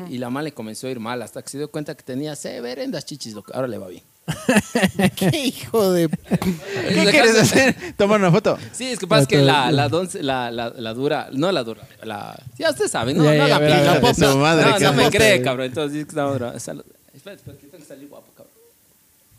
Y 0.08 0.16
la 0.18 0.28
mala 0.30 0.44
le 0.46 0.52
comenzó 0.52 0.86
a 0.86 0.90
ir 0.90 0.98
mal 0.98 1.20
hasta 1.22 1.42
que 1.42 1.48
se 1.50 1.58
dio 1.58 1.70
cuenta 1.70 1.94
que 1.94 2.02
tenía 2.02 2.34
severendas 2.34 3.04
chichis, 3.04 3.34
loco. 3.34 3.52
Ahora 3.54 3.68
le 3.68 3.76
va 3.78 3.88
bien. 3.88 4.02
¿Qué 5.16 5.38
hijo 5.46 5.92
de... 5.92 6.08
¿Qué 6.08 7.06
quieres 7.10 7.36
hacer? 7.38 7.74
Tomar 7.96 8.20
una 8.20 8.30
foto. 8.30 8.58
Sí, 8.72 8.86
es 8.86 8.98
que 8.98 9.06
pasa 9.06 9.26
que 9.26 9.38
la, 9.38 9.72
la, 9.72 9.88
donce- 9.88 10.22
la, 10.22 10.50
la, 10.50 10.70
la 10.70 10.94
dura, 10.94 11.28
no 11.32 11.50
la 11.50 11.64
dura, 11.64 11.82
la... 12.02 12.38
Ya 12.58 12.70
ustedes 12.70 12.90
saben, 12.90 13.16
no, 13.16 13.24
Ya, 13.24 13.58
no 13.58 13.68
ya, 14.02 14.14
su 14.14 14.38
madre, 14.38 14.70
no, 14.70 14.78
no 14.78 14.92
me 14.92 15.10
cree, 15.10 15.42
cabrón. 15.42 15.66
Entonces 15.66 15.92
dice 15.92 16.06
que. 16.06 16.60
Salud. 16.60 16.84
Espera, 17.14 17.36
espera, 17.36 17.56
que 17.58 17.66
tengo 17.66 17.82
que 17.82 17.88
salir 17.88 18.08
guapo, 18.08 18.26
cabrón. 18.36 18.52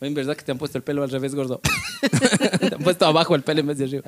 Oye, 0.01 0.07
en 0.07 0.13
verdad 0.13 0.35
que 0.35 0.43
te 0.43 0.51
han 0.51 0.57
puesto 0.57 0.77
el 0.77 0.83
pelo 0.83 1.03
al 1.03 1.09
revés, 1.09 1.35
gordo. 1.35 1.61
te 2.59 2.75
han 2.75 2.81
puesto 2.83 3.05
abajo 3.05 3.35
el 3.35 3.43
pelo 3.43 3.61
en 3.61 3.67
vez 3.67 3.77
de 3.77 3.85
arriba. 3.85 4.03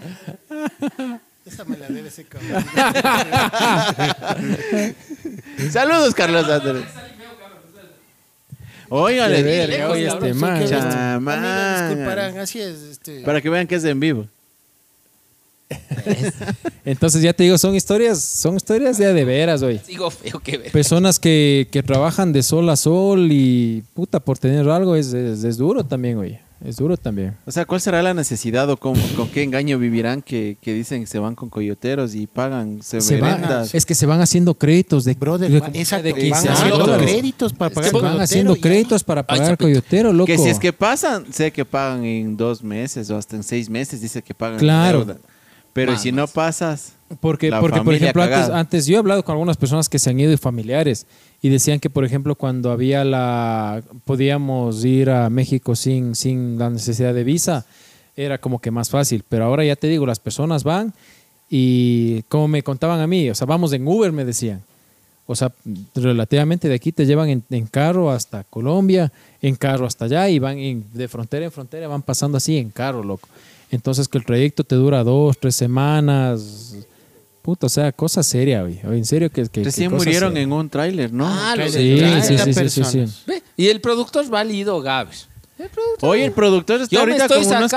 Esa 1.45 1.65
me 1.65 1.77
la 1.77 1.87
debe 1.87 2.07
ese 2.07 2.25
cabrón. 2.25 2.63
Saludos, 5.71 6.13
Carlos 6.15 6.49
Andrés. 6.49 6.83
Óigale, 8.89 9.85
oye, 9.85 10.07
este 10.07 10.33
man. 10.33 10.55
Amigos, 10.57 10.69
Chamán. 10.69 11.87
disculparán, 11.87 12.37
así 12.37 12.59
es. 12.61 12.81
Este... 12.91 13.21
Para 13.21 13.41
que 13.41 13.49
vean 13.49 13.67
que 13.67 13.75
es 13.75 13.83
en 13.83 13.99
vivo. 13.99 14.27
Entonces 16.85 17.21
ya 17.21 17.33
te 17.33 17.43
digo, 17.43 17.57
son 17.57 17.75
historias, 17.75 18.21
son 18.21 18.55
historias 18.55 18.97
de 18.97 19.07
a 19.07 19.13
de 19.13 19.25
veras, 19.25 19.61
hoy. 19.61 19.79
Sigo 19.85 20.09
feo 20.11 20.39
que 20.39 20.57
ver. 20.57 20.71
Personas 20.71 21.19
que, 21.19 21.67
que 21.71 21.83
trabajan 21.83 22.33
de 22.33 22.43
sol 22.43 22.69
a 22.69 22.75
sol 22.75 23.29
y 23.31 23.83
puta 23.93 24.19
por 24.19 24.37
tener 24.37 24.69
algo 24.69 24.95
es, 24.95 25.13
es, 25.13 25.43
es 25.43 25.57
duro 25.57 25.83
también, 25.83 26.17
oye. 26.17 26.41
Es 26.65 26.77
duro 26.77 26.95
también. 26.95 27.35
O 27.45 27.51
sea, 27.51 27.65
¿cuál 27.65 27.81
será 27.81 28.01
la 28.01 28.13
necesidad 28.13 28.69
o 28.69 28.77
con, 28.77 28.95
con 29.17 29.27
qué 29.29 29.43
engaño 29.43 29.77
vivirán 29.77 30.21
que, 30.21 30.57
que 30.61 30.73
dicen 30.73 31.01
que 31.01 31.07
se 31.07 31.19
van 31.19 31.35
con 31.35 31.49
coyoteros 31.49 32.15
y 32.15 32.25
pagan 32.27 32.81
Se 32.81 33.01
severendas? 33.01 33.71
van, 33.71 33.77
es 33.77 33.85
que 33.85 33.93
se 33.95 34.05
van 34.05 34.21
haciendo 34.21 34.53
créditos 34.55 35.03
de, 35.03 35.13
Brother, 35.15 35.51
de, 35.51 35.57
exacto, 35.79 36.05
de 36.07 36.13
15 36.13 36.29
van 36.29 36.47
haciendo 36.57 36.77
dólares. 36.77 37.11
créditos 37.11 37.53
para 37.53 37.69
Es 37.69 37.75
pagar 37.75 37.91
que 37.91 37.99
van 37.99 38.21
haciendo 38.21 38.55
créditos 38.55 39.03
para 39.03 39.23
pagar 39.27 39.45
chapito. 39.49 39.65
coyotero, 39.65 40.13
loco. 40.13 40.27
Que 40.27 40.37
si 40.37 40.47
es 40.49 40.57
que 40.59 40.71
pasan, 40.71 41.25
sé 41.33 41.51
que 41.51 41.65
pagan 41.65 42.05
en 42.05 42.37
dos 42.37 42.63
meses 42.63 43.09
o 43.09 43.17
hasta 43.17 43.35
en 43.35 43.43
seis 43.43 43.69
meses, 43.69 43.99
dice 43.99 44.21
que 44.21 44.33
pagan 44.33 44.57
Claro. 44.59 44.99
deuda. 45.05 45.19
Pero 45.73 45.97
si 45.97 46.11
no 46.11 46.27
pasas, 46.27 46.93
Porque, 47.19 47.49
La 47.49 47.59
porque 47.59 47.81
por 47.81 47.93
ejemplo, 47.93 48.21
antes, 48.23 48.49
antes 48.49 48.85
yo 48.85 48.95
he 48.95 48.99
hablado 48.99 49.23
con 49.25 49.33
algunas 49.33 49.57
personas 49.57 49.89
que 49.89 49.97
se 49.99 50.09
han 50.09 50.19
ido 50.19 50.31
y 50.31 50.37
familiares 50.37 51.05
y 51.41 51.49
decían 51.49 51.79
que, 51.79 51.89
por 51.89 52.05
ejemplo, 52.05 52.35
cuando 52.35 52.71
había 52.71 53.03
la. 53.03 53.83
podíamos 54.05 54.85
ir 54.85 55.09
a 55.09 55.29
México 55.29 55.75
sin, 55.75 56.15
sin 56.15 56.57
la 56.59 56.69
necesidad 56.69 57.13
de 57.13 57.23
visa, 57.23 57.65
era 58.15 58.37
como 58.37 58.59
que 58.59 58.71
más 58.71 58.89
fácil. 58.89 59.23
Pero 59.27 59.45
ahora 59.45 59.63
ya 59.65 59.75
te 59.75 59.87
digo, 59.87 60.05
las 60.05 60.19
personas 60.19 60.63
van 60.63 60.93
y, 61.49 62.21
como 62.29 62.47
me 62.47 62.63
contaban 62.63 62.99
a 62.99 63.07
mí, 63.07 63.29
o 63.29 63.35
sea, 63.35 63.45
vamos 63.45 63.73
en 63.73 63.87
Uber, 63.87 64.11
me 64.11 64.25
decían. 64.25 64.61
O 65.25 65.35
sea, 65.35 65.51
relativamente 65.95 66.67
de 66.67 66.75
aquí 66.75 66.91
te 66.91 67.05
llevan 67.05 67.29
en, 67.29 67.43
en 67.49 67.65
carro 67.67 68.11
hasta 68.11 68.43
Colombia, 68.43 69.11
en 69.41 69.55
carro 69.55 69.85
hasta 69.85 70.05
allá 70.05 70.27
y 70.29 70.37
van 70.39 70.57
en- 70.57 70.85
de 70.93 71.07
frontera 71.07 71.45
en 71.45 71.51
frontera, 71.51 71.87
van 71.87 72.01
pasando 72.01 72.37
así 72.37 72.57
en 72.57 72.69
carro, 72.71 73.03
loco. 73.03 73.27
Entonces 73.73 74.07
que 74.07 74.17
el 74.19 74.25
trayecto 74.25 74.63
te 74.63 74.75
dura 74.75 75.03
dos, 75.03 75.37
tres 75.39 75.55
semanas. 75.55 76.75
Puta, 77.41 77.65
o 77.65 77.69
sea, 77.69 77.91
cosa 77.91 78.23
seria, 78.23 78.61
güey. 78.61 78.79
En 78.83 79.03
serio 79.03 79.29
que... 79.29 79.47
que 79.49 79.63
recién 79.63 79.89
que 79.89 79.95
cosa 79.95 80.05
murieron 80.05 80.29
seria. 80.31 80.43
en 80.43 80.53
un 80.53 80.69
tráiler, 80.69 81.11
¿no? 81.11 81.27
Ah, 81.27 81.55
lo 81.57 81.65
Sí, 81.67 81.71
sí, 81.71 82.21
sí, 82.21 82.35
30 82.35 82.69
sí, 82.69 82.83
sí, 82.83 83.05
sí. 83.07 83.33
Y 83.57 83.67
el 83.67 83.81
productor 83.81 84.29
válido, 84.29 84.79
Gabs. 84.81 85.27
El 85.59 85.69
productor. 85.69 86.09
Oye, 86.09 86.25
el 86.25 86.31
productor 86.31 86.81
está 86.81 86.93
Yo 86.93 86.99
ahorita 87.01 87.27
con 87.27 87.37
unos 87.37 87.73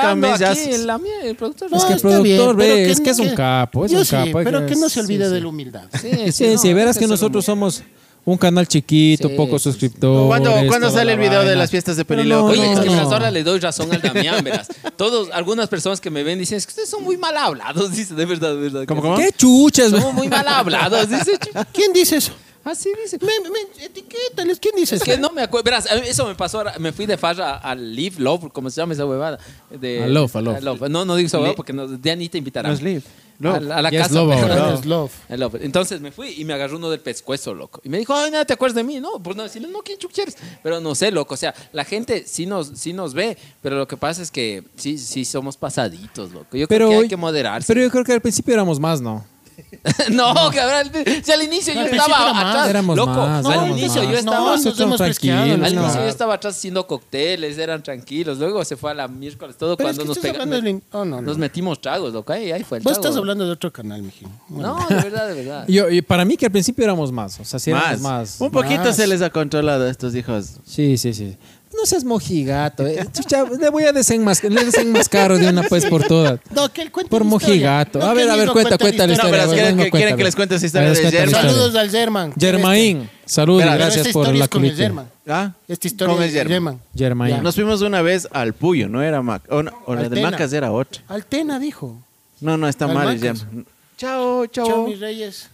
el 1.24 1.36
productor. 1.36 1.68
Es 1.74 1.84
que 1.84 1.92
el 1.94 2.00
productor, 2.00 2.56
ve, 2.56 2.90
es 2.90 3.00
que 3.00 3.10
es 3.10 3.18
un 3.18 3.34
capo, 3.34 3.84
es 3.84 3.92
Yo 3.92 3.98
un 3.98 4.04
sí, 4.04 4.10
capo, 4.12 4.40
pero 4.44 4.60
que- 4.60 4.74
que 4.74 4.76
no 4.76 4.88
se 4.88 5.00
olvide 5.00 5.26
sí, 5.26 5.32
de 5.34 5.40
la 5.40 5.48
humildad. 5.48 5.84
Sí, 6.00 6.32
Sí, 6.32 6.46
no, 6.52 6.58
sí, 6.58 6.72
verás 6.72 6.96
que 6.98 7.06
nosotros 7.06 7.46
humilde. 7.48 7.72
somos 7.72 7.82
un 8.26 8.36
canal 8.36 8.66
chiquito, 8.68 9.28
Sí, 9.28 9.34
pocos 9.36 9.62
sí, 9.62 9.70
suscriptores. 9.70 10.26
¿Cuándo, 10.26 10.50
¿cuándo 10.68 10.90
sale 10.90 11.12
el 11.12 11.18
video 11.18 11.38
de 11.40 11.46
vaina. 11.46 11.60
las 11.60 11.70
fiestas 11.70 11.96
de 11.96 12.04
Pero 12.04 12.18
Perileo? 12.18 12.40
no, 12.40 12.46
Oye, 12.46 12.72
es 12.72 12.80
que 12.80 12.86
no. 12.86 12.92
verás, 12.92 13.12
ahora 13.12 13.30
le 13.30 13.42
doy 13.44 13.58
razón 13.60 13.92
al 13.94 14.02
Damián, 14.02 14.42
verás. 14.44 14.68
Todos, 14.96 15.30
algunas 15.32 15.68
personas 15.68 16.00
que 16.00 16.10
me 16.10 16.22
ven 16.24 16.38
dicen, 16.38 16.58
es 16.58 16.66
que 16.66 16.70
ustedes 16.70 16.90
son 16.90 17.04
muy 17.04 17.16
mal 17.16 17.36
hablados, 17.36 17.92
dice, 17.96 18.14
de 18.14 18.26
verdad, 18.26 18.50
de 18.50 18.56
verdad. 18.68 18.84
¿Cómo? 18.86 19.16
¿Qué 19.16 19.30
chuchas, 19.36 19.90
güey? 19.90 20.02
Somos 20.02 20.14
muy 20.16 20.28
mal 20.28 20.46
hablados, 20.48 21.08
dice. 21.08 21.38
¿Quién 21.72 21.92
dice 21.92 22.16
eso? 22.16 22.32
Así 22.66 22.90
dice. 23.02 23.18
Me, 23.20 23.48
me, 23.48 23.84
etiquétales, 23.84 24.58
¿quién 24.60 24.74
dice 24.76 24.96
Es 24.96 25.02
eso? 25.02 25.10
que 25.10 25.16
no 25.18 25.30
me 25.30 25.42
acuerdo. 25.42 25.64
Verás, 25.64 25.90
a 25.90 25.94
mí 25.94 26.02
eso 26.06 26.26
me 26.26 26.34
pasó 26.34 26.58
ahora. 26.58 26.74
Me 26.78 26.92
fui 26.92 27.06
de 27.06 27.16
farra 27.16 27.56
al 27.56 27.94
Live 27.94 28.16
Love, 28.18 28.50
como 28.52 28.68
se 28.70 28.80
llama 28.80 28.92
esa 28.92 29.06
huevada. 29.06 29.38
De, 29.70 30.02
A 30.04 30.08
Love, 30.08 30.36
a 30.36 30.40
Love. 30.42 30.88
No, 30.90 31.04
no 31.04 31.16
digo 31.16 31.26
esa 31.28 31.38
huevada 31.38 31.54
porque 31.56 31.72
no, 31.72 31.98
ya 32.02 32.14
ni 32.16 32.28
te 32.28 32.38
invitarán. 32.38 32.72
No 32.72 32.76
es 32.76 32.82
Live. 32.82 33.02
A, 33.38 33.42
Love. 33.42 33.62
la- 33.64 33.76
a 33.76 33.82
la 33.82 33.90
casa. 33.90 34.14
Love 34.14 34.32
ahora. 34.32 34.56
No, 34.56 34.74
es 34.74 34.84
love. 34.86 35.12
Love. 35.28 35.54
Entonces 35.60 36.00
me 36.00 36.10
fui 36.10 36.34
y 36.38 36.44
me 36.44 36.54
agarró 36.54 36.76
uno 36.78 36.90
del 36.90 37.00
pescuezo, 37.00 37.54
loco. 37.54 37.80
Y 37.84 37.88
me 37.88 37.98
dijo, 37.98 38.14
ay, 38.14 38.30
nada, 38.30 38.44
¿te 38.44 38.54
acuerdas 38.54 38.74
de 38.76 38.82
mí? 38.82 38.98
No, 38.98 39.22
pues 39.22 39.36
no, 39.36 39.42
decirle, 39.42 39.68
no, 39.68 39.80
¿quién 39.80 39.98
chucha 39.98 40.22
eres? 40.22 40.36
Pero 40.62 40.80
no 40.80 40.94
sé, 40.94 41.10
loco. 41.10 41.34
O 41.34 41.36
sea, 41.36 41.54
la 41.72 41.84
gente 41.84 42.24
sí 42.26 42.46
nos, 42.46 42.68
sí 42.74 42.92
nos 42.92 43.12
ve, 43.14 43.36
pero 43.62 43.76
lo 43.76 43.86
que 43.86 43.96
pasa 43.96 44.22
es 44.22 44.30
que 44.30 44.64
sí, 44.76 44.96
sí 44.98 45.24
somos 45.24 45.56
pasaditos, 45.56 46.32
loco. 46.32 46.56
Yo 46.56 46.66
Pero 46.66 46.86
creo 46.88 46.98
que 46.98 47.04
hay 47.04 47.08
que 47.10 47.16
moderarse. 47.16 47.66
Pero 47.68 47.82
yo 47.82 47.90
creo 47.90 48.04
que 48.04 48.12
al 48.14 48.20
principio 48.22 48.54
éramos 48.54 48.80
más, 48.80 49.00
¿no? 49.00 49.24
no, 50.10 50.34
cabrón. 50.54 50.92
Si 51.22 51.32
al 51.32 51.42
inicio 51.42 51.74
No, 51.74 51.80
yo 51.82 51.86
estaba 51.86 52.24
era 52.24 52.32
más. 52.32 52.44
atrás. 52.46 52.70
Éramos 52.70 52.96
loco, 52.96 53.10
más, 53.12 53.44
al 53.46 53.70
inicio 53.70 54.02
más. 54.02 54.12
yo 54.12 54.18
estaba. 54.18 54.36
No, 54.38 54.46
nos 54.52 54.56
Nosotros 54.64 54.80
hemos 54.80 54.98
fresqueado. 54.98 55.44
tranquilos, 55.44 55.66
Al 55.66 55.72
inicio 55.78 56.00
yo 56.02 56.08
estaba 56.08 56.34
atrás 56.34 56.56
haciendo 56.56 56.86
cócteles, 56.86 57.58
eran 57.58 57.82
tranquilos. 57.82 58.38
Luego 58.38 58.64
se 58.64 58.76
fue 58.76 58.90
a 58.90 58.94
la 58.94 59.08
miércoles 59.08 59.56
todo 59.56 59.76
Pero 59.76 59.90
es 59.90 59.96
cuando 59.96 60.02
que 60.02 60.08
nos, 60.08 60.16
estás 60.18 60.30
pega- 60.32 60.42
hablando 60.42 60.56
del 60.56 60.68
in- 60.68 60.82
oh, 60.92 61.04
no, 61.04 61.16
no. 61.16 61.22
nos 61.22 61.38
metimos 61.38 61.80
tragos, 61.80 62.12
loco. 62.12 62.32
Ahí, 62.32 62.50
ahí 62.52 62.64
fue 62.64 62.78
el 62.78 62.84
Vos 62.84 62.94
trago. 62.94 63.06
estás 63.08 63.16
hablando 63.18 63.44
de 63.46 63.52
otro 63.52 63.72
canal, 63.72 64.02
mijín. 64.02 64.28
No, 64.48 64.76
de 64.88 64.94
verdad, 64.96 65.28
de 65.28 65.34
verdad. 65.34 65.64
Yo, 65.68 65.88
y 65.90 66.02
para 66.02 66.24
mí 66.24 66.36
que 66.36 66.46
al 66.46 66.52
principio 66.52 66.84
éramos 66.84 67.12
más. 67.12 67.38
O 67.40 67.44
sea, 67.44 67.58
sí 67.58 67.70
éramos 67.70 68.00
más. 68.00 68.00
más. 68.00 68.40
Un 68.40 68.50
poquito 68.50 68.82
Más. 68.84 68.96
se 68.96 69.06
les 69.06 69.22
ha 69.22 69.30
controlado 69.30 69.84
a 69.84 69.90
estos 69.90 70.14
hijos. 70.14 70.56
Sí, 70.66 70.96
sí, 70.98 71.14
sí. 71.14 71.36
No 71.76 71.84
seas 71.84 72.04
mojigato. 72.04 72.86
eh. 72.86 73.04
Chucha, 73.12 73.44
le 73.44 73.68
voy 73.68 73.84
a 73.84 73.92
desenmascar, 73.92 74.50
le 74.50 74.64
desenmascaro 74.64 75.36
de 75.38 75.48
una 75.48 75.62
pues 75.64 75.84
por 75.86 76.02
todas. 76.04 76.40
No, 76.50 76.72
que 76.72 76.82
él 76.82 76.90
cuente 76.90 77.10
Por 77.10 77.22
mojigato. 77.24 77.98
No, 77.98 78.06
a 78.06 78.14
ver, 78.14 78.28
a 78.30 78.36
ver, 78.36 78.48
cuenta, 78.50 78.78
cuenta 78.78 79.06
la 79.06 79.08
No, 79.08 79.12
historia. 79.12 79.46
ver, 79.46 79.54
quieren 79.54 79.76
que- 79.76 79.90
quieren 79.90 80.16
que 80.16 80.24
les 80.24 80.34
cuente 80.34 80.54
esa 80.54 80.66
historia 80.66 80.90
de 80.90 81.10
German. 81.10 81.30
Saludos 81.42 81.74
al 81.74 81.90
German. 81.90 82.32
Germain, 82.38 83.10
salud 83.26 83.56
y 83.60 83.64
Verá, 83.64 83.72
Pero 83.72 83.84
gracias 83.84 84.08
por 84.08 84.34
la 84.34 84.48
con 84.48 84.64
el. 84.64 84.74
German. 84.74 85.06
¿Ah? 85.28 85.52
Esta 85.68 85.86
historia 85.86 86.14
es 86.24 86.32
German. 86.32 86.48
German. 86.48 86.80
Germain. 87.28 87.42
Nos 87.42 87.54
fuimos 87.54 87.82
una 87.82 88.00
vez 88.00 88.26
al 88.32 88.52
Puyo, 88.54 88.88
no 88.88 89.02
era 89.02 89.20
Mac. 89.22 89.42
O, 89.50 89.62
no, 89.62 89.72
o 89.84 89.94
la 89.94 90.08
de. 90.08 90.22
Macas 90.22 90.52
era 90.52 90.72
otra. 90.72 91.02
Altena 91.08 91.58
dijo. 91.58 91.96
No, 92.40 92.56
no, 92.56 92.68
está 92.68 92.86
Al 92.86 92.94
mal 92.94 93.08
el. 93.10 93.20
German. 93.20 93.66
Chao, 93.98 94.46
chao. 94.46 94.66
Chao, 94.66 94.86
mis 94.88 95.00
reyes. 95.00 95.48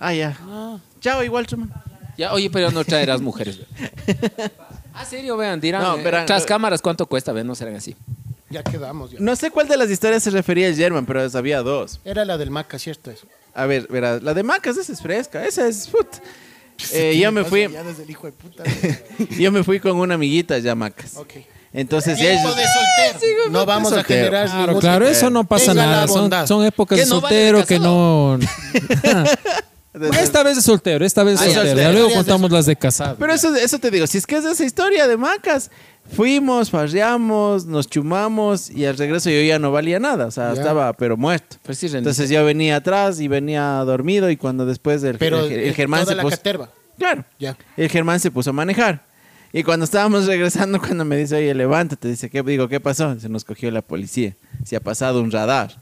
Ah, 0.00 0.12
ya. 0.14 0.36
Ah, 0.42 0.78
Chao, 1.00 1.22
igual, 1.22 1.46
Chuma. 1.46 1.68
Ya, 2.16 2.32
oye, 2.32 2.50
pero 2.50 2.70
no 2.70 2.84
traerás 2.84 3.20
mujeres. 3.20 3.58
güey. 3.58 3.90
¿Ah, 4.94 5.04
serio? 5.04 5.36
Vean, 5.36 5.60
dirán. 5.60 5.82
No, 5.82 5.96
eh, 5.98 6.02
verán, 6.02 6.26
tras 6.26 6.44
eh, 6.44 6.46
cámaras, 6.46 6.80
¿cuánto 6.80 7.06
cuesta? 7.06 7.32
Ven, 7.32 7.46
no 7.46 7.54
serán 7.54 7.76
así. 7.76 7.94
ya 8.48 8.62
quedamos. 8.62 9.10
ya. 9.10 9.18
No 9.20 9.36
sé 9.36 9.50
cuál 9.50 9.68
de 9.68 9.76
las 9.76 9.90
historias 9.90 10.22
se 10.22 10.30
refería 10.30 10.68
el 10.68 10.76
German, 10.76 11.04
pero 11.06 11.28
sabía 11.28 11.62
dos. 11.62 12.00
Era 12.04 12.24
la 12.24 12.38
del 12.38 12.50
Maca, 12.50 12.78
¿cierto? 12.78 13.10
Eso. 13.10 13.26
A 13.54 13.66
ver, 13.66 13.86
verás, 13.88 14.22
la 14.22 14.34
de 14.34 14.42
Macas 14.42 14.76
esa 14.76 14.92
es 14.92 15.00
fresca, 15.00 15.44
esa 15.44 15.66
es 15.66 15.86
put. 15.88 16.06
Eh, 16.92 17.18
yo 17.18 17.32
me 17.32 17.42
fui, 17.44 17.68
Ya 17.68 17.82
desde 17.82 18.02
el 18.02 18.10
hijo 18.10 18.26
de 18.26 18.32
puta. 18.32 18.62
yo 19.38 19.50
me 19.50 19.64
fui 19.64 19.80
con 19.80 19.96
una 19.96 20.14
amiguita 20.14 20.58
ya 20.58 20.74
Macas. 20.74 21.16
ok. 21.16 21.32
Entonces 21.72 22.18
de 22.18 22.38
soltero. 22.38 23.50
no 23.50 23.66
vamos 23.66 23.92
a 23.92 24.02
generar 24.02 24.46
Claro, 24.46 24.66
ningún- 24.66 24.80
claro, 24.80 25.06
eso 25.06 25.28
no 25.28 25.44
pasa 25.44 25.74
nada. 25.74 26.06
Son, 26.46 26.64
épocas 26.64 26.96
Que 26.98 27.04
de 27.04 27.10
no 27.10 27.20
vale 27.20 27.36
de 27.36 27.50
soltero 27.50 27.66
que 27.66 27.76
casado. 27.76 28.38
esta 30.20 30.42
vez 30.42 30.56
de 30.56 30.62
soltero, 30.62 31.04
esta 31.04 31.22
vez 31.24 31.38
de 31.40 31.46
Ah, 31.46 31.48
soltero. 31.48 31.66
soltero. 31.68 31.88
Ya 31.92 31.98
luego 31.98 32.14
contamos 32.14 32.50
las 32.50 32.66
de 32.66 32.76
casado. 32.76 33.16
Pero 33.18 33.32
eso, 33.32 33.54
eso 33.54 33.78
te 33.78 33.90
digo, 33.90 34.06
si 34.06 34.18
es 34.18 34.26
que 34.26 34.36
es 34.36 34.44
esa 34.44 34.64
historia 34.64 35.06
de 35.06 35.16
Macas, 35.16 35.70
Fuimos, 36.14 36.70
farreamos, 36.70 37.66
nos 37.66 37.88
chumamos 37.88 38.70
y 38.70 38.84
al 38.86 38.96
regreso 38.96 39.28
yo 39.28 39.40
ya 39.42 39.58
no 39.58 39.72
valía 39.72 39.98
nada, 39.98 40.26
o 40.26 40.30
sea, 40.30 40.54
Ya. 40.54 40.60
estaba 40.60 40.92
pero 40.92 41.16
muerto. 41.16 41.56
Pues 41.64 41.78
sí, 41.78 41.86
rendiste. 41.88 41.98
Entonces 41.98 42.30
yo 42.30 42.44
venía 42.44 42.76
atrás 42.76 43.18
y 43.18 43.26
venía 43.26 43.62
dormido 43.84 44.30
y 44.30 44.36
cuando 44.36 44.66
después 44.66 45.02
del 45.02 45.18
Pero 45.18 45.40
el, 45.40 45.50
el 45.52 45.68
eh, 45.70 45.74
Germán 45.74 46.02
toda 46.02 46.12
se 46.12 46.16
la 46.16 46.22
puso... 46.22 46.36
caterva. 46.36 46.70
Claro, 46.96 47.24
Ya. 47.40 47.56
el 47.76 47.88
Germán 47.90 48.20
se 48.20 48.30
puso 48.30 48.50
a 48.50 48.52
manejar. 48.52 49.04
Y 49.52 49.64
cuando 49.64 49.84
estábamos 49.84 50.26
regresando, 50.28 50.78
cuando 50.78 51.04
me 51.04 51.16
dice, 51.16 51.34
oye, 51.38 51.52
levántate, 51.54 52.06
dice, 52.06 52.30
¿qué? 52.30 52.40
Digo, 52.44 52.68
¿qué 52.68 52.78
pasó? 52.78 53.18
Se 53.18 53.28
nos 53.28 53.44
cogió 53.44 53.68
la 53.72 53.82
policía. 53.82 54.36
Se 54.64 54.76
ha 54.76 54.80
pasado 54.80 55.20
un 55.20 55.32
radar. 55.32 55.74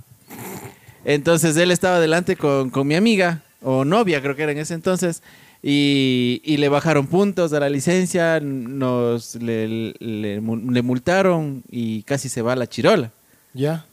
Entonces 1.04 1.54
él 1.58 1.70
estaba 1.70 2.00
delante 2.00 2.36
con, 2.36 2.70
con 2.70 2.86
mi 2.86 2.94
amiga, 2.94 3.42
o 3.64 3.84
novia 3.84 4.20
creo 4.22 4.36
que 4.36 4.42
era 4.44 4.52
en 4.52 4.58
ese 4.58 4.74
entonces, 4.74 5.22
y, 5.62 6.40
y 6.44 6.58
le 6.58 6.68
bajaron 6.68 7.06
puntos 7.06 7.52
a 7.54 7.60
la 7.60 7.68
licencia, 7.70 8.38
nos 8.40 9.34
le, 9.36 9.94
le 9.98 10.40
mu- 10.40 10.70
le 10.70 10.82
multaron 10.82 11.62
y 11.70 12.02
casi 12.02 12.28
se 12.28 12.42
va 12.42 12.52
a 12.52 12.56
la 12.56 12.66
chirola. 12.68 13.10
Ya. 13.54 13.84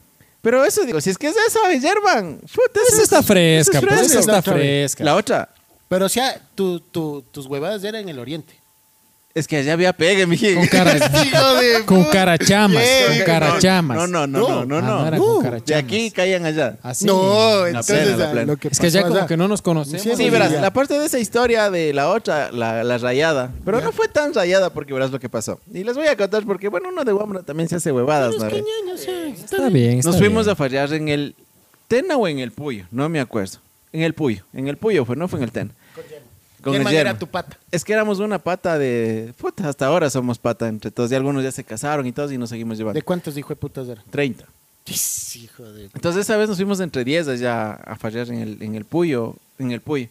Pero 0.42 0.64
eso, 0.64 0.84
digo, 0.84 1.00
si 1.00 1.08
es 1.10 1.16
que 1.18 1.28
es 1.28 1.36
eso, 1.48 1.60
German. 1.80 2.38
Puta, 2.40 2.80
eso 2.80 2.88
Esa 2.88 2.96
es- 2.96 3.02
está 3.04 3.22
fresca, 3.22 3.78
eso 3.78 3.88
es 3.88 3.96
pues 3.96 4.12
está 4.16 4.32
La 4.32 4.38
otra 4.40 4.54
vez. 4.54 4.62
fresca. 4.92 5.04
La 5.04 5.16
otra, 5.16 5.48
Pero 5.88 6.06
o 6.06 6.08
sea, 6.08 6.40
tu, 6.54 6.80
tu- 6.80 7.22
tus 7.30 7.46
huevadas 7.46 7.82
eran 7.84 8.02
en 8.02 8.08
el 8.10 8.18
oriente. 8.18 8.54
Es 9.34 9.48
que 9.48 9.56
allá 9.58 9.72
había 9.72 9.92
pegue, 9.94 10.26
mijín. 10.26 10.56
Con 10.56 10.66
cara, 10.66 10.94
de 10.94 11.82
con 11.86 12.04
carachamas, 12.04 12.82
Eh, 12.84 13.04
con 13.16 13.26
carachamas. 13.26 13.96
No, 13.96 14.06
no, 14.06 14.26
no, 14.26 14.64
no, 14.66 14.66
no. 14.66 14.76
Ah, 14.76 14.80
no. 14.82 15.06
era 15.06 15.16
No. 15.16 15.24
con 15.24 15.62
De 15.64 15.74
aquí 15.74 16.10
caían 16.10 16.44
allá. 16.44 16.76
Así. 16.82 17.06
No, 17.06 17.62
La 17.62 17.68
entonces 17.68 17.98
plena, 18.02 18.16
la 18.16 18.28
ah, 18.28 18.32
plena. 18.32 18.46
lo 18.46 18.56
que 18.58 18.68
Es 18.68 18.78
que 18.78 18.90
ya 18.90 19.00
pasó 19.00 19.08
como 19.08 19.18
allá- 19.20 19.26
que 19.28 19.36
no 19.36 19.48
nos 19.48 19.62
conocemos. 19.62 20.16
Sí, 20.18 20.30
verás, 20.30 20.52
la 20.52 20.72
parte 20.72 20.98
de 20.98 21.06
esa 21.06 21.18
historia 21.18 21.70
de 21.70 21.92
la 21.94 22.10
otra, 22.10 22.52
la, 22.52 22.84
la 22.84 22.98
rayada, 22.98 23.50
pero 23.64 23.80
no 23.80 23.92
fue 23.92 24.08
tan 24.08 24.34
rayada 24.34 24.70
porque 24.70 24.92
verás 24.92 25.10
lo 25.10 25.18
que 25.18 25.28
pasó. 25.28 25.58
Y 25.72 25.82
les 25.84 25.96
voy 25.96 26.06
a 26.08 26.16
contar 26.16 26.44
porque, 26.44 26.68
bueno, 26.68 26.90
uno 26.90 27.04
de 27.04 27.12
Guamra 27.12 27.42
también 27.42 27.68
se 27.68 27.76
hace 27.76 27.90
huevadas, 27.90 28.34
¿no? 28.36 28.46
Está 28.46 29.68
bien, 29.68 29.98
está 29.98 30.08
Nos 30.10 30.18
fuimos 30.18 30.44
bien. 30.46 30.52
a 30.52 30.56
farrear 30.56 30.92
en 30.92 31.08
el 31.08 31.34
Tena 31.88 32.16
o 32.16 32.26
en 32.28 32.38
el 32.38 32.52
Puyo, 32.52 32.84
no 32.90 33.08
me 33.08 33.20
acuerdo. 33.20 33.58
En 33.92 34.02
el 34.02 34.14
Puyo, 34.14 34.44
en 34.54 34.68
el 34.68 34.76
Puyo 34.78 35.04
fue, 35.04 35.16
no 35.16 35.28
fue 35.28 35.38
en 35.38 35.44
el 35.44 35.52
Tena. 35.52 35.70
Con 36.62 36.72
el 36.74 36.78
Germán 36.78 36.94
era 36.94 37.18
tu 37.18 37.26
pata. 37.26 37.58
Es 37.70 37.84
que 37.84 37.92
éramos 37.92 38.18
una 38.20 38.38
pata 38.38 38.78
de... 38.78 39.34
Puta, 39.36 39.68
hasta 39.68 39.86
ahora 39.86 40.08
somos 40.10 40.38
pata 40.38 40.68
entre 40.68 40.90
todos. 40.90 41.10
Y 41.12 41.14
algunos 41.14 41.42
ya 41.42 41.50
se 41.52 41.64
casaron 41.64 42.06
y 42.06 42.12
todos 42.12 42.30
y 42.32 42.38
nos 42.38 42.48
seguimos 42.50 42.78
llevando. 42.78 42.94
¿De 42.98 43.02
cuántos 43.02 43.36
hijo 43.36 43.48
de 43.50 43.56
putas 43.56 43.88
eran? 43.88 44.04
30. 44.10 44.44
Hijo 45.36 45.62
de... 45.72 45.84
Entonces 45.94 46.22
esa 46.22 46.36
vez 46.36 46.48
nos 46.48 46.56
fuimos 46.58 46.80
entre 46.80 47.04
10 47.04 47.28
allá 47.28 47.72
a 47.74 47.96
farrear 47.96 48.28
en 48.28 48.38
el, 48.40 48.62
en 48.62 48.74
el 48.74 48.84
Puyo, 48.84 49.36
en 49.58 49.70
el 49.72 49.80
Puyo. 49.80 50.08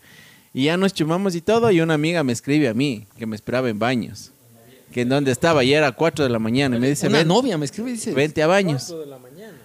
Y 0.54 0.66
ya 0.66 0.78
nos 0.78 0.94
chumamos 0.94 1.36
y 1.36 1.42
todo 1.42 1.72
y 1.72 1.80
una 1.82 1.94
amiga 1.94 2.24
me 2.24 2.34
escribe 2.34 2.68
a 2.68 2.74
mí 2.74 3.06
que 3.18 3.26
me 3.26 3.36
esperaba 3.36 3.70
en 3.70 3.80
baños. 3.80 4.32
Que 4.92 5.02
en 5.02 5.10
donde 5.10 5.32
estaba 5.32 5.64
y 5.64 5.74
era 5.74 5.92
4 5.94 6.26
de 6.26 6.30
la 6.30 6.40
mañana. 6.40 6.76
Y 6.76 6.80
me 6.80 6.90
dice, 6.90 7.08
Una 7.08 7.20
"Ven- 7.20 7.28
novia 7.30 7.58
me 7.58 7.64
escribe 7.66 7.92
y 7.92 7.94
dice, 7.94 8.14
vente 8.14 8.44
a 8.44 8.48
baños. 8.48 8.94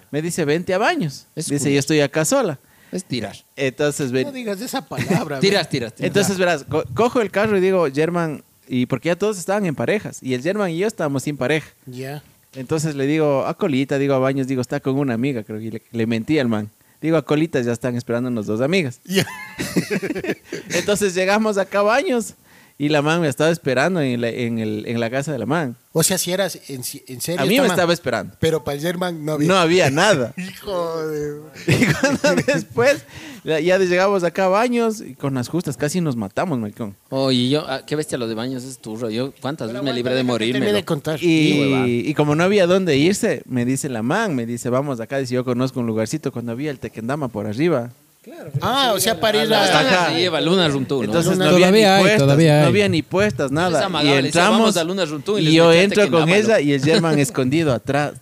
Me 0.09 0.21
dice, 0.21 0.45
vente 0.45 0.73
a 0.73 0.77
baños. 0.77 1.25
Es 1.35 1.47
dice, 1.47 1.57
curioso. 1.65 1.69
yo 1.73 1.79
estoy 1.79 1.99
acá 1.99 2.23
sola. 2.23 2.59
Es 2.91 3.03
tirar. 3.03 3.35
Entonces, 3.55 4.11
ven- 4.11 4.27
No 4.27 4.31
digas 4.31 4.61
esa 4.61 4.81
palabra. 4.87 5.39
Tiras, 5.39 5.69
tiras, 5.69 5.93
tiras. 5.93 6.07
entonces 6.07 6.37
verás, 6.37 6.63
co- 6.63 6.83
cojo 6.93 7.21
el 7.21 7.31
carro 7.31 7.57
y 7.57 7.61
digo, 7.61 7.87
German, 7.93 8.43
y 8.67 8.85
porque 8.85 9.07
ya 9.09 9.15
todos 9.15 9.37
estaban 9.37 9.65
en 9.65 9.75
parejas. 9.75 10.19
Y 10.21 10.33
el 10.33 10.41
German 10.41 10.71
y 10.71 10.77
yo 10.79 10.87
estábamos 10.87 11.23
sin 11.23 11.37
pareja. 11.37 11.67
Ya. 11.85 12.23
Entonces 12.55 12.95
le 12.95 13.05
digo, 13.07 13.45
a 13.45 13.53
Colita, 13.55 13.97
digo 13.97 14.13
a 14.13 14.19
Baños, 14.19 14.47
digo, 14.47 14.61
está 14.61 14.79
con 14.79 14.97
una 14.97 15.13
amiga, 15.13 15.43
creo 15.43 15.59
que 15.59 15.69
le, 15.71 15.81
le 15.91 16.07
mentí 16.07 16.39
al 16.39 16.47
man. 16.47 16.69
Digo, 17.01 17.15
a 17.17 17.21
Colitas 17.23 17.65
ya 17.65 17.73
están 17.73 17.95
esperándonos 17.95 18.47
dos 18.47 18.59
amigas. 18.61 18.99
Ya. 19.05 19.27
Entonces 20.69 21.13
llegamos 21.13 21.57
acá 21.57 21.79
a 21.79 21.83
Baños 21.83 22.33
y 22.79 22.89
la 22.89 23.01
man 23.01 23.21
me 23.21 23.27
estaba 23.27 23.49
esperando 23.49 24.01
en 24.01 24.21
la, 24.21 24.29
en 24.29 24.59
el- 24.59 24.85
en 24.87 24.99
la 24.99 25.09
casa 25.09 25.31
de 25.31 25.39
la 25.39 25.45
man. 25.45 25.75
O 25.93 26.03
sea, 26.03 26.17
si 26.19 26.31
eras 26.31 26.59
en, 26.69 26.81
en 27.07 27.21
serio. 27.21 27.41
A 27.41 27.45
mí 27.45 27.55
me 27.55 27.61
man- 27.61 27.71
estaba 27.71 27.91
esperando. 27.91 28.35
Pero 28.39 28.63
para 28.63 28.75
el 28.75 28.81
Germán 28.83 29.25
no 29.25 29.31
había. 29.33 29.47
No 29.47 29.55
había 29.55 29.89
nada. 29.89 30.33
Hijo 30.37 31.07
de. 31.07 31.37
Y 31.67 31.85
cuando 31.91 32.41
después 32.53 33.03
ya 33.43 33.77
llegamos 33.79 34.23
acá 34.23 34.45
a 34.45 34.49
Baños 34.49 35.01
y 35.01 35.13
con 35.15 35.33
las 35.33 35.47
justas 35.47 35.75
casi 35.77 36.01
nos 36.01 36.15
matamos, 36.15 36.59
maricón. 36.59 36.95
Oye, 37.09 37.49
yo, 37.49 37.65
ah, 37.67 37.81
qué 37.85 37.95
bestia 37.95 38.17
lo 38.17 38.27
de 38.27 38.35
baños, 38.35 38.63
es 38.63 38.77
turro. 38.79 39.09
Yo, 39.09 39.33
¿cuántas 39.41 39.69
veces 39.69 39.83
me 39.83 39.93
libré 39.93 40.13
de 40.13 40.23
morirme? 40.23 40.71
de 40.73 40.83
contar. 40.85 41.17
Y, 41.23 42.03
y 42.05 42.13
como 42.13 42.35
no 42.35 42.43
había 42.43 42.67
dónde 42.67 42.97
irse, 42.97 43.41
me 43.45 43.63
dice 43.65 43.89
la 43.89 44.03
man, 44.03 44.35
me 44.35 44.45
dice, 44.45 44.69
vamos 44.69 44.99
acá, 44.99 45.17
dice, 45.17 45.33
yo 45.33 45.45
conozco 45.45 45.79
un 45.79 45.87
lugarcito 45.87 46.31
cuando 46.31 46.51
había 46.51 46.69
el 46.71 46.79
Tequendama 46.79 47.29
por 47.29 47.47
arriba. 47.47 47.89
Ah, 48.61 48.91
o 48.95 48.99
sea, 48.99 49.19
para 49.19 49.43
ir 49.43 49.49
lleva 50.15 50.41
Luna 50.41 50.67
Runtú, 50.67 50.97
¿no? 50.99 51.03
Entonces 51.05 51.37
no 51.37 51.45
Todavía 51.45 51.67
había 51.67 51.95
hay, 51.95 51.97
ni 51.97 52.03
puestas, 52.03 52.19
todavía 52.21 52.61
no 52.61 52.67
había 52.67 52.89
ni 52.89 53.01
puestas, 53.01 53.51
nada. 53.51 53.79
Esa 53.79 53.87
Y 53.87 53.91
magada 53.91 54.15
le 54.15 54.21
dice, 54.23 54.27
entramos 54.27 54.59
"Vamos 54.59 54.77
a 54.77 54.83
Luna 54.83 55.05
Runtú", 55.05 55.39
y 55.39 55.47
y, 55.47 55.53
yo 55.53 55.71
entro 55.71 56.09
con 56.11 56.29
ella 56.29 56.59
y 56.59 56.73
el 56.73 56.83
German 56.83 57.19
escondido 57.19 57.73
atrás. 57.73 58.13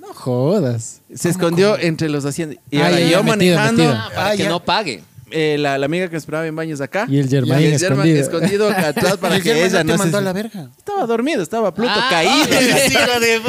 No 0.00 0.08
jodas. 0.14 1.00
Se 1.14 1.28
escondió 1.28 1.78
entre 1.78 2.08
los 2.08 2.24
asientos. 2.24 2.58
Y 2.70 2.78
Ah, 2.78 2.86
ahora 2.86 3.00
ya, 3.00 3.06
yo 3.10 3.22
metido, 3.22 3.56
manejando, 3.56 3.82
metido. 3.82 3.94
Ah, 3.98 4.10
para 4.14 4.28
Ah, 4.30 4.36
que 4.36 4.42
ya. 4.44 4.48
no 4.48 4.60
pague. 4.60 5.02
Eh, 5.32 5.56
la, 5.58 5.78
la 5.78 5.86
amiga 5.86 6.08
que 6.08 6.16
esperaba 6.16 6.46
en 6.46 6.54
baños 6.54 6.80
acá. 6.80 7.06
Y 7.08 7.18
el 7.18 7.28
Germain 7.28 7.60
y 7.62 7.64
el 7.72 7.78
German 7.78 8.06
escondido. 8.06 8.20
escondido 8.20 8.68
acá 8.68 8.88
atrás 8.88 9.16
para 9.16 9.36
el 9.36 9.42
que 9.42 9.48
Germán 9.54 9.68
ella 9.70 9.84
no 9.84 9.92
te 9.92 9.98
mandó 9.98 10.16
a 10.18 10.20
se... 10.20 10.24
la 10.24 10.32
verga. 10.32 10.70
Estaba 10.76 11.06
dormido, 11.06 11.42
estaba 11.42 11.74
Pluto 11.74 11.90
Ah, 11.94 12.08
caído. 12.10 12.60
Hijo 12.90 13.20
de. 13.20 13.40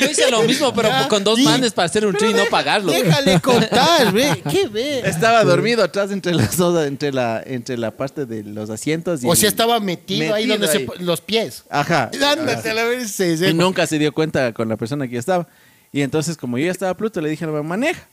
Yo 0.00 0.10
hice 0.10 0.30
lo 0.30 0.42
mismo, 0.42 0.72
pero 0.74 0.88
Ya. 0.88 1.08
con 1.08 1.24
dos 1.24 1.38
Y- 1.38 1.44
manes 1.44 1.72
para 1.72 1.86
hacer 1.86 2.06
un 2.06 2.14
tri 2.14 2.30
y 2.30 2.34
no 2.34 2.44
pagarlo. 2.50 2.92
Déjale 2.92 3.40
contar, 3.40 4.12
ve. 4.12 4.42
¿Qué 4.50 4.68
ve? 4.68 5.00
Estaba 5.00 5.44
dormido 5.44 5.82
atrás 5.82 6.10
entre 6.10 6.34
las 6.34 6.56
dos, 6.56 6.86
entre 6.86 7.12
la, 7.12 7.42
entre 7.44 7.76
la 7.78 7.90
parte 7.90 8.26
de 8.26 8.42
los 8.42 8.70
asientos. 8.70 9.22
Y 9.22 9.28
O 9.28 9.34
sea, 9.34 9.48
estaba 9.48 9.80
metido, 9.80 10.34
ahí 10.34 10.46
donde 10.46 10.66
se 10.68 10.78
ahí. 10.78 10.84
po- 10.86 10.94
los 10.98 11.20
pies. 11.20 11.64
Ajá. 11.70 12.10
A 12.12 12.34
la 12.74 12.84
vez. 12.84 13.10
Se, 13.10 13.36
se- 13.36 13.50
Y 13.50 13.54
nunca 13.54 13.86
se 13.86 13.98
dio 13.98 14.12
cuenta 14.12 14.52
con 14.52 14.68
la 14.68 14.76
persona 14.76 15.06
que 15.06 15.14
ya 15.14 15.20
estaba. 15.20 15.46
Y 15.92 16.02
entonces, 16.02 16.36
como 16.36 16.58
yo 16.58 16.66
ya 16.66 16.72
estaba 16.72 16.94
Pluto, 16.94 17.20
le 17.20 17.30
dije 17.30 17.44
al 17.44 17.52
man, 17.52 17.66
maneja. 17.66 18.06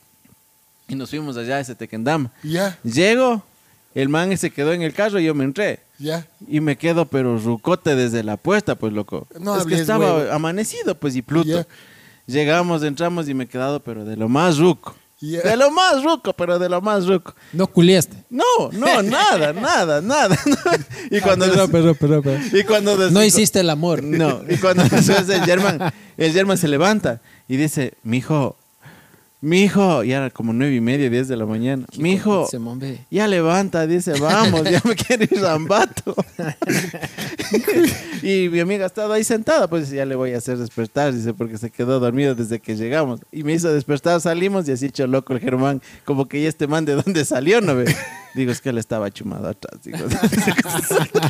Y 0.87 0.95
nos 0.95 1.09
fuimos 1.09 1.37
allá 1.37 1.57
a 1.57 1.59
ese 1.61 1.75
Tequendama. 1.75 2.31
Ya, 2.43 2.77
Llego, 2.83 3.43
el 3.95 4.09
man 4.09 4.35
se 4.37 4.49
quedó 4.51 4.73
en 4.73 4.81
el 4.81 4.93
carro 4.93 5.19
y 5.19 5.25
yo 5.25 5.33
me 5.33 5.43
entré. 5.45 5.79
ya. 5.97 6.27
Y 6.47 6.59
me 6.59 6.75
quedo, 6.77 7.05
pero 7.05 7.37
rucote 7.37 7.95
desde 7.95 8.23
la 8.23 8.37
puesta, 8.37 8.75
pues 8.75 8.91
loco. 8.93 9.27
No 9.39 9.57
es 9.57 9.65
que 9.65 9.75
estaba 9.75 10.15
huevo. 10.17 10.31
amanecido, 10.31 10.95
pues, 10.95 11.15
y 11.15 11.21
Pluto. 11.21 11.49
Ya. 11.49 11.67
Llegamos, 12.25 12.83
entramos 12.83 13.27
y 13.27 13.33
me 13.33 13.43
he 13.45 13.47
quedado, 13.47 13.79
pero 13.81 14.05
de 14.05 14.15
lo 14.15 14.29
más 14.29 14.57
ruco. 14.57 14.95
Ya. 15.19 15.41
De 15.41 15.55
lo 15.55 15.71
más 15.71 16.03
ruco, 16.03 16.33
pero 16.33 16.59
de 16.59 16.67
lo 16.67 16.81
más 16.81 17.05
ruco. 17.05 17.33
No 17.53 17.67
culiaste. 17.67 18.15
No, 18.29 18.43
no, 18.73 19.01
nada, 19.03 19.53
nada, 19.53 20.01
nada. 20.01 20.37
y 21.11 21.19
cuando 21.21 21.45
Perdón, 21.45 21.71
perdón, 21.71 21.95
perdón, 21.95 22.21
perdón. 22.23 22.41
y 22.53 22.63
cuando 22.63 22.97
des- 22.97 23.11
No 23.13 23.23
hiciste 23.23 23.61
el 23.61 23.69
amor. 23.69 24.03
no, 24.03 24.41
y 24.49 24.57
cuando 24.57 24.83
después 24.89 25.29
el 25.29 25.43
German, 25.45 25.93
el 26.17 26.33
German 26.33 26.57
se 26.57 26.67
levanta 26.67 27.21
y 27.47 27.55
dice, 27.55 27.93
mijo, 28.03 28.57
mijo, 29.43 30.03
ya 30.05 30.17
era 30.17 30.29
como 30.29 30.53
nueve 30.53 30.73
y 30.73 30.79
media, 30.81 31.09
diez 31.09 31.27
de 31.27 31.35
la 31.35 31.45
mañana, 31.45 31.85
Se 32.49 32.59
mombe. 32.59 32.99
ya 33.11 33.27
levanta, 33.27 33.85
dice, 33.85 34.13
vamos, 34.19 34.63
ya 34.63 34.81
me 34.85 34.95
quiero 34.95 35.23
ir 35.23 35.41
rambato. 35.41 36.15
y 38.23 38.47
mi 38.49 38.61
amiga 38.61 38.85
estaba 38.85 39.15
ahí 39.15 39.23
sentada, 39.25 39.67
pues 39.67 39.89
ya 39.89 40.05
le 40.05 40.15
voy 40.15 40.33
a 40.33 40.37
hacer 40.37 40.57
despertar, 40.57 41.13
dice, 41.13 41.33
porque 41.33 41.57
se 41.57 41.69
quedó 41.69 41.99
dormido 41.99 42.35
desde 42.35 42.59
que 42.59 42.77
llegamos. 42.77 43.19
Y 43.33 43.43
me 43.43 43.53
hizo 43.53 43.71
despertar, 43.73 44.21
salimos 44.21 44.67
y 44.69 44.71
así 44.71 44.85
hecho 44.85 45.07
loco 45.07 45.33
el 45.33 45.41
Germán, 45.41 45.81
como 46.05 46.25
que 46.27 46.41
ya 46.41 46.47
este 46.47 46.67
man 46.67 46.85
de 46.85 46.95
dónde 46.95 47.25
salió, 47.25 47.59
¿no 47.59 47.75
ve? 47.75 47.93
Digo, 48.35 48.51
es 48.51 48.61
que 48.61 48.69
él 48.69 48.79
estaba 48.79 49.11
chumado 49.11 49.47
atrás. 49.47 49.79
digo. 49.83 49.97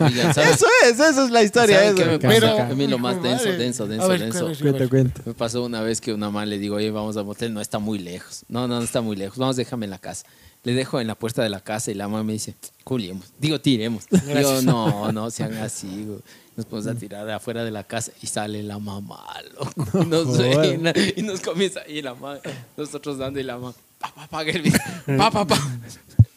Oigan, 0.00 0.34
¿saben- 0.34 0.50
eso 0.54 0.66
es, 0.84 0.98
eso 1.00 1.24
es 1.24 1.30
la 1.30 1.42
historia. 1.42 1.78
¿saben 1.78 1.98
eso. 1.98 2.06
me 2.10 2.18
Pero- 2.18 2.58
a 2.58 2.64
mí 2.70 2.86
lo 2.86 2.98
más 2.98 3.22
denso, 3.22 3.44
denso, 3.52 3.86
denso, 3.86 4.08
ver, 4.08 4.20
denso. 4.20 4.50
Cuenta, 4.60 4.88
cuenta. 4.88 5.22
Me 5.24 5.34
pasó 5.34 5.64
una 5.64 5.80
vez 5.82 6.00
que 6.00 6.12
una 6.12 6.26
mamá 6.26 6.46
le 6.46 6.58
digo, 6.58 6.76
oye, 6.76 6.90
vamos 6.90 7.16
a 7.16 7.22
motel, 7.22 7.52
no 7.54 7.60
está 7.60 7.78
muy 7.78 7.98
lejos. 7.98 8.44
No, 8.48 8.66
no, 8.66 8.78
no 8.78 8.84
está 8.84 9.00
muy 9.00 9.16
lejos. 9.16 9.38
Vamos, 9.38 9.56
déjame 9.56 9.86
en 9.86 9.90
la 9.90 9.98
casa. 9.98 10.24
Le 10.62 10.74
dejo 10.74 11.00
en 11.00 11.06
la 11.06 11.14
puerta 11.14 11.42
de 11.42 11.48
la 11.48 11.60
casa 11.60 11.90
y 11.90 11.94
la 11.94 12.06
mamá 12.08 12.22
me 12.22 12.34
dice, 12.34 12.54
culiemos. 12.84 13.26
Digo, 13.38 13.60
tiremos. 13.60 14.04
Yo, 14.10 14.62
no, 14.62 15.10
no 15.12 15.30
sean 15.30 15.54
así. 15.54 16.04
güey. 16.06 16.20
Nos 16.56 16.66
ponemos 16.66 16.94
a 16.94 16.98
tirar 16.98 17.24
de 17.24 17.32
afuera 17.32 17.64
de 17.64 17.70
la 17.70 17.84
casa 17.84 18.12
y 18.20 18.26
sale 18.26 18.62
la 18.62 18.78
mamá, 18.78 19.24
loco. 19.54 20.02
Y 20.02 20.06
nos 20.06 20.38
y 21.16 21.22
nos 21.22 21.40
comienza. 21.40 21.80
Y 21.88 22.02
la 22.02 22.12
mamá, 22.14 22.38
nosotros 22.76 23.16
dando 23.16 23.40
y 23.40 23.44
la 23.44 23.56
mamá, 23.56 23.72
pa, 24.00 24.08
pa, 24.14 24.26
pa, 24.26 24.44
que 24.44 24.50
el 24.50 24.62
video. 24.62 24.80
Pa, 25.18 25.30
pa, 25.30 25.44
pa. 25.46 25.56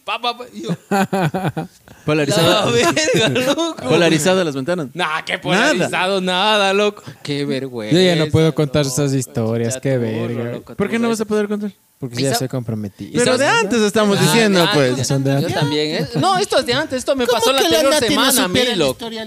Pa, 0.05 0.19
pa, 0.21 0.37
pa. 0.37 0.45
Y 0.53 0.63
yo, 0.63 0.69
Polarizado, 2.05 2.65
la 2.65 2.71
verga, 2.71 3.29
loco. 3.55 3.75
polarizado 3.87 4.43
las 4.43 4.53
ventanas. 4.53 4.87
Nah, 4.93 5.21
qué 5.25 5.39
polarizado, 5.39 6.19
nada. 6.19 6.73
loco. 6.73 7.01
Qué 7.23 7.45
vergüenza. 7.45 7.95
Yo 7.95 8.01
ya 8.01 8.15
no 8.17 8.27
puedo 8.29 8.53
contar 8.53 8.83
loco. 8.85 8.93
esas 8.93 9.13
historias, 9.13 9.79
qué 9.81 9.97
verga. 9.97 10.43
loco, 10.51 10.75
¿Por 10.75 10.89
qué 10.89 10.99
no 10.99 11.07
vas 11.07 11.21
a 11.21 11.25
poder 11.25 11.47
contar? 11.47 11.71
Porque 12.03 12.19
¿Y 12.19 12.23
ya 12.25 12.47
comprometido. 12.49 13.11
¿Y 13.11 13.13
Pero 13.15 13.37
de 13.37 13.47
antes 13.47 13.81
estamos 13.81 14.17
Ah, 14.19 14.23
diciendo, 14.23 14.67
pues. 14.73 14.89
antes. 14.91 15.07
Son 15.07 15.23
de 15.23 15.31
Yo 15.31 15.37
antes. 15.37 15.53
también. 15.53 16.03
¿eh? 16.03 16.09
No, 16.15 16.37
esto 16.37 16.59
es 16.59 16.65
de 16.65 16.73
antes. 16.73 16.97
Esto 16.97 17.15
me 17.15 17.25
¿Cómo 17.25 17.39
pasó 17.39 17.53
la 17.53 17.59
anterior 17.59 17.93
semana 17.93 18.45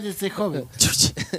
este 0.05 0.29
joven? 0.29 0.67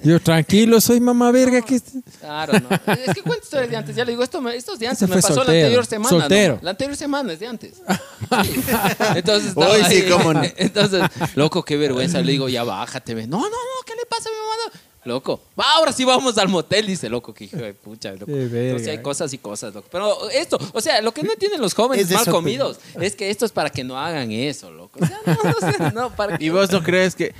Yo 0.03 0.19
tranquilo, 0.19 0.81
soy 0.81 0.99
mamá 0.99 1.29
verga. 1.31 1.61
Que... 1.61 1.79
Claro, 2.19 2.53
no. 2.53 2.69
Es 2.93 3.13
que 3.13 3.21
cuento 3.21 3.43
historias 3.43 3.69
de 3.69 3.75
antes. 3.77 3.95
Ya 3.95 4.03
le 4.03 4.13
digo, 4.13 4.23
esto, 4.23 4.41
me- 4.41 4.55
esto 4.55 4.73
es 4.73 4.79
de 4.79 4.87
antes. 4.87 5.07
Me 5.07 5.15
pasó 5.21 5.35
la 5.35 5.41
anterior 5.41 5.85
semana. 5.85 6.09
Soltero. 6.09 6.55
¿no? 6.55 6.59
La 6.63 6.69
anterior 6.71 6.97
semana 6.97 7.33
es 7.33 7.39
de 7.39 7.45
antes. 7.47 7.73
Entonces, 9.15 9.53
Hoy 9.55 9.83
sí, 9.87 9.95
ahí. 10.01 10.09
cómo 10.09 10.33
no. 10.33 10.41
Entonces, 10.57 11.03
loco, 11.35 11.63
qué 11.63 11.77
vergüenza. 11.77 12.19
Le 12.21 12.31
digo, 12.31 12.49
ya 12.49 12.63
bájate. 12.63 13.13
ve. 13.13 13.27
No, 13.27 13.37
no, 13.37 13.49
no, 13.49 13.85
¿qué 13.85 13.93
le 13.93 14.05
pasa 14.09 14.27
a 14.29 14.31
mi 14.31 14.37
mamá? 14.39 14.81
Loco, 15.07 15.39
ahora 15.55 15.91
sí 15.93 16.03
vamos 16.03 16.37
al 16.37 16.49
motel, 16.49 16.85
dice 16.85 17.09
loco, 17.09 17.33
que 17.33 17.45
hijo 17.45 17.57
de 17.57 17.73
pucha, 17.73 18.11
loco. 18.11 18.25
Qué 18.25 18.33
verga. 18.33 18.59
Entonces 18.71 18.87
hay 18.89 19.01
cosas 19.01 19.33
y 19.33 19.37
cosas, 19.37 19.73
loco. 19.73 19.87
Pero 19.91 20.29
esto, 20.29 20.59
o 20.73 20.81
sea, 20.81 21.01
lo 21.01 21.13
que 21.13 21.23
no 21.23 21.31
entienden 21.31 21.61
los 21.61 21.73
jóvenes 21.73 22.05
Es 22.05 22.11
mal 22.11 22.21
eso, 22.23 22.31
comidos 22.31 22.77
es 22.99 23.15
que 23.15 23.29
esto 23.29 23.45
es 23.45 23.51
para 23.51 23.69
que 23.69 23.83
no 23.83 23.97
hagan 23.97 24.31
eso, 24.31 24.69
loco. 24.71 24.99
O 25.01 25.05
sea, 25.05 25.19
no, 25.25 25.33
no, 25.43 25.71
sé, 25.71 25.93
no, 25.93 26.15
para 26.15 26.37
que- 26.37 26.45
¿Y 26.45 26.49
vos 26.49 26.71
no 26.71 26.83
crees 26.83 27.15
que... 27.15 27.33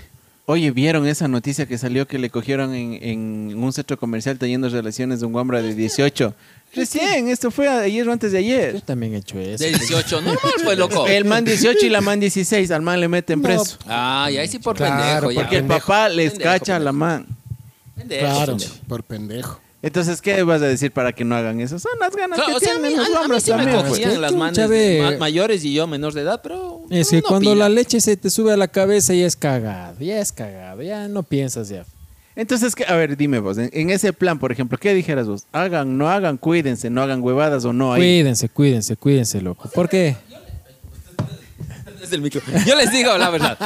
Oye, 0.49 0.71
¿vieron 0.71 1.05
esa 1.05 1.27
noticia 1.27 1.65
que 1.65 1.77
salió 1.77 2.07
que 2.07 2.17
le 2.17 2.29
cogieron 2.29 2.73
en, 2.73 2.97
en 3.03 3.61
un 3.61 3.73
centro 3.73 3.97
comercial 3.99 4.39
teniendo 4.39 4.69
relaciones 4.69 5.19
de 5.19 5.25
un 5.25 5.33
guambra 5.33 5.61
de 5.61 5.75
18? 5.75 6.33
Recién, 6.73 7.27
esto 7.27 7.51
fue 7.51 7.67
ayer 7.67 8.07
o 8.07 8.13
antes 8.13 8.31
de 8.31 8.41
Yo 8.45 8.55
ayer. 8.55 8.81
también 8.81 9.13
he 9.13 9.17
hecho 9.17 9.37
eso. 9.39 9.61
De 9.61 9.71
18, 9.71 10.21
normal, 10.21 10.39
pues, 10.63 10.77
loco. 10.77 11.05
El 11.05 11.25
man 11.25 11.43
18 11.43 11.85
y 11.85 11.89
la 11.89 11.99
man 11.99 12.21
16, 12.21 12.71
al 12.71 12.81
man 12.81 12.99
le 13.01 13.09
meten 13.09 13.41
No, 13.41 13.47
preso. 13.47 13.77
Ah, 13.87 14.29
y 14.31 14.37
ahí 14.37 14.47
sí 14.47 14.59
por 14.59 14.77
Claro, 14.77 15.27
pendejo, 15.27 15.31
ya. 15.31 15.41
Porque 15.41 15.57
el 15.57 15.65
papá 15.65 16.07
les 16.07 16.31
Pendejo, 16.31 16.49
cacha 16.51 16.75
a 16.77 16.79
la 16.79 16.93
man. 16.93 17.25
Pendejo, 17.97 18.21
Claro, 18.25 18.45
pendejo. 18.57 18.75
por 18.87 19.03
pendejo. 19.03 19.59
Entonces, 19.81 20.21
¿qué 20.21 20.41
vas 20.43 20.61
a 20.61 20.65
decir 20.65 20.91
para 20.91 21.13
que 21.13 21.23
no 21.23 21.35
hagan 21.35 21.59
eso? 21.61 21.77
Son 21.79 21.91
las 21.99 22.15
ganas 22.15 22.37
Claro, 22.39 22.51
que 22.51 22.57
o 22.57 22.59
sea, 22.59 22.73
a 22.75 22.79
mí, 22.79 22.87
tienen 22.89 22.97
los 22.97 23.07
a- 23.07 23.09
a 23.09 23.13
mí 23.19 23.23
hombres 23.25 23.43
sí 23.43 23.51
me 23.51 23.57
también. 23.57 23.85
cogían 23.85 24.21
las 24.21 24.33
manes 24.33 25.01
ma- 25.01 25.17
mayores 25.19 25.63
y 25.63 25.73
yo 25.73 25.85
menor 25.87 26.13
de 26.13 26.21
edad, 26.21 26.39
pero... 26.41 26.81
Es 26.89 27.09
que 27.09 27.21
cuando 27.21 27.53
la 27.55 27.69
leche 27.69 28.01
se 28.01 28.17
te 28.17 28.29
sube 28.29 28.51
a 28.53 28.57
la 28.57 28.67
cabeza 28.67 29.13
ya 29.13 29.25
es 29.27 29.35
cagado, 29.35 29.99
ya 29.99 30.19
es 30.19 30.31
cagado, 30.31 30.81
ya 30.81 31.07
no 31.07 31.21
piensas 31.23 31.69
ya. 31.69 31.85
Entonces, 32.35 32.75
¿qué? 32.75 32.85
a 32.87 32.95
ver, 32.95 33.17
dime 33.17 33.39
vos, 33.39 33.57
en, 33.57 33.69
en 33.71 33.89
ese 33.91 34.13
plan, 34.13 34.39
por 34.39 34.51
ejemplo, 34.51 34.77
¿qué 34.79 34.93
dijeras 34.93 35.27
vos? 35.27 35.43
Hagan, 35.51 35.97
no 35.97 36.09
hagan, 36.09 36.37
cuídense, 36.37 36.89
no 36.89 37.01
hagan 37.03 37.21
huevadas 37.21 37.63
o 37.65 37.71
no. 37.73 37.93
Ahí. 37.93 37.99
Cuídense, 38.01 38.49
cuídense, 38.49 38.95
cuídense, 38.95 39.41
loco. 39.41 39.69
¿Por 39.73 39.89
qué? 39.89 40.15
Desde 41.99 42.15
el 42.15 42.21
micro. 42.21 42.41
Yo 42.65 42.75
les 42.75 42.91
digo 42.91 43.17
la 43.17 43.29
verdad. 43.29 43.57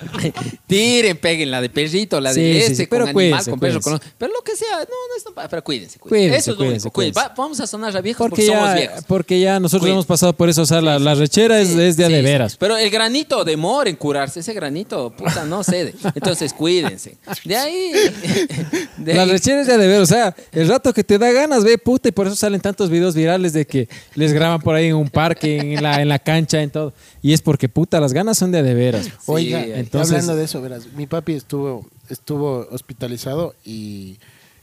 Tiren, 0.66 1.16
peguen 1.16 1.50
la 1.50 1.60
de 1.60 1.68
perrito, 1.70 2.20
la 2.20 2.32
de 2.32 2.34
Sí, 2.34 2.58
este, 2.58 2.74
sí, 2.74 2.82
con 2.86 2.90
pero 2.90 3.04
animal, 3.04 3.14
cuídense, 3.14 3.50
con 3.50 3.60
perro, 3.60 3.80
cuídense. 3.80 4.04
con... 4.06 4.14
Pero 4.18 4.32
lo 4.32 4.42
que 4.42 4.56
sea, 4.56 4.76
no, 4.78 4.84
no 4.84 5.16
es 5.16 5.24
tan- 5.24 5.48
Pero 5.48 5.64
cuídense, 5.64 5.98
cuídense. 5.98 6.08
Cuídense, 6.28 6.38
Eso 6.38 6.52
es 6.52 6.58
lo 6.90 7.00
único. 7.00 7.18
Va- 7.20 7.34
vamos 7.36 7.60
a 7.60 7.66
sonar 7.66 7.96
a 7.96 8.00
viejos 8.00 8.28
porque, 8.28 8.42
Porque 8.46 8.46
somos 8.56 8.68
ya, 8.70 8.74
viejos. 8.74 9.04
porque 9.06 9.40
ya 9.40 9.60
nosotros 9.60 9.80
Cuídense. 9.82 9.94
hemos 9.94 10.06
pasado 10.06 10.32
por 10.34 10.48
eso, 10.48 10.62
o 10.62 10.66
sea, 10.66 10.80
la, 10.80 10.98
la 10.98 11.14
rechera 11.14 11.60
es, 11.60 11.70
es 11.70 11.96
de 11.96 12.08
de 12.08 12.22
veras. 12.22 12.56
Pero 12.56 12.76
el 12.76 12.90
granito 12.90 13.44
demora 13.44 13.90
en 13.90 13.96
curarse. 13.96 14.40
Ese 14.40 14.52
granito, 14.52 15.10
puta, 15.10 15.44
no 15.44 15.62
cede. 15.64 15.94
Entonces, 16.14 16.52
cuídense. 16.52 17.16
De 17.44 17.56
ahí... 17.56 17.92
de 18.96 19.14
La 19.14 19.22
ahí- 19.22 19.30
rechera 19.30 19.60
es 19.60 19.66
de 19.66 19.74
a 19.74 19.78
de 19.78 19.86
veras, 19.86 20.02
o 20.10 20.14
sea, 20.14 20.34
el 20.52 20.68
rato 20.68 20.92
que 20.92 21.04
te 21.04 21.18
da 21.18 21.30
ganas, 21.32 21.64
ve 21.64 21.78
puta, 21.78 22.08
y 22.08 22.12
por 22.12 22.26
eso 22.26 22.36
salen 22.36 22.60
tantos 22.60 22.90
videos 22.90 23.14
virales 23.14 23.52
de 23.52 23.66
que 23.66 23.88
les 24.14 24.32
graban 24.32 24.60
por 24.60 24.74
ahí 24.74 24.86
en 24.86 24.96
un 24.96 25.08
parque, 25.08 25.58
en 25.74 25.82
la, 25.82 26.00
en 26.00 26.08
la 26.08 26.18
cancha, 26.18 26.62
en 26.62 26.70
todo. 26.70 26.92
Y 27.22 27.32
es 27.32 27.40
porque 27.42 27.68
puta, 27.68 28.00
las 28.00 28.12
ganas 28.12 28.36
son 28.38 28.52
de 28.52 28.58
a 28.58 28.62
de 28.62 28.74
veras. 28.74 29.08
Oiga, 29.26 29.64
entonces- 29.84 30.12
hablando 30.12 30.36
de 30.36 30.44
eso, 30.44 30.60
verás, 30.60 30.86
mi 30.94 31.06
papi 31.06 31.32
estuvo, 31.34 31.86
estuvo 32.08 32.66
hospitalizado 32.70 33.54
y, 33.64 34.18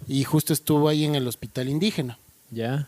y 0.08 0.24
justo 0.24 0.54
estuvo 0.54 0.88
ahí 0.90 1.06
en 1.06 1.16
el 1.16 1.28
hospital 1.28 1.70
indígena. 1.70 2.18
Ya. 2.52 2.88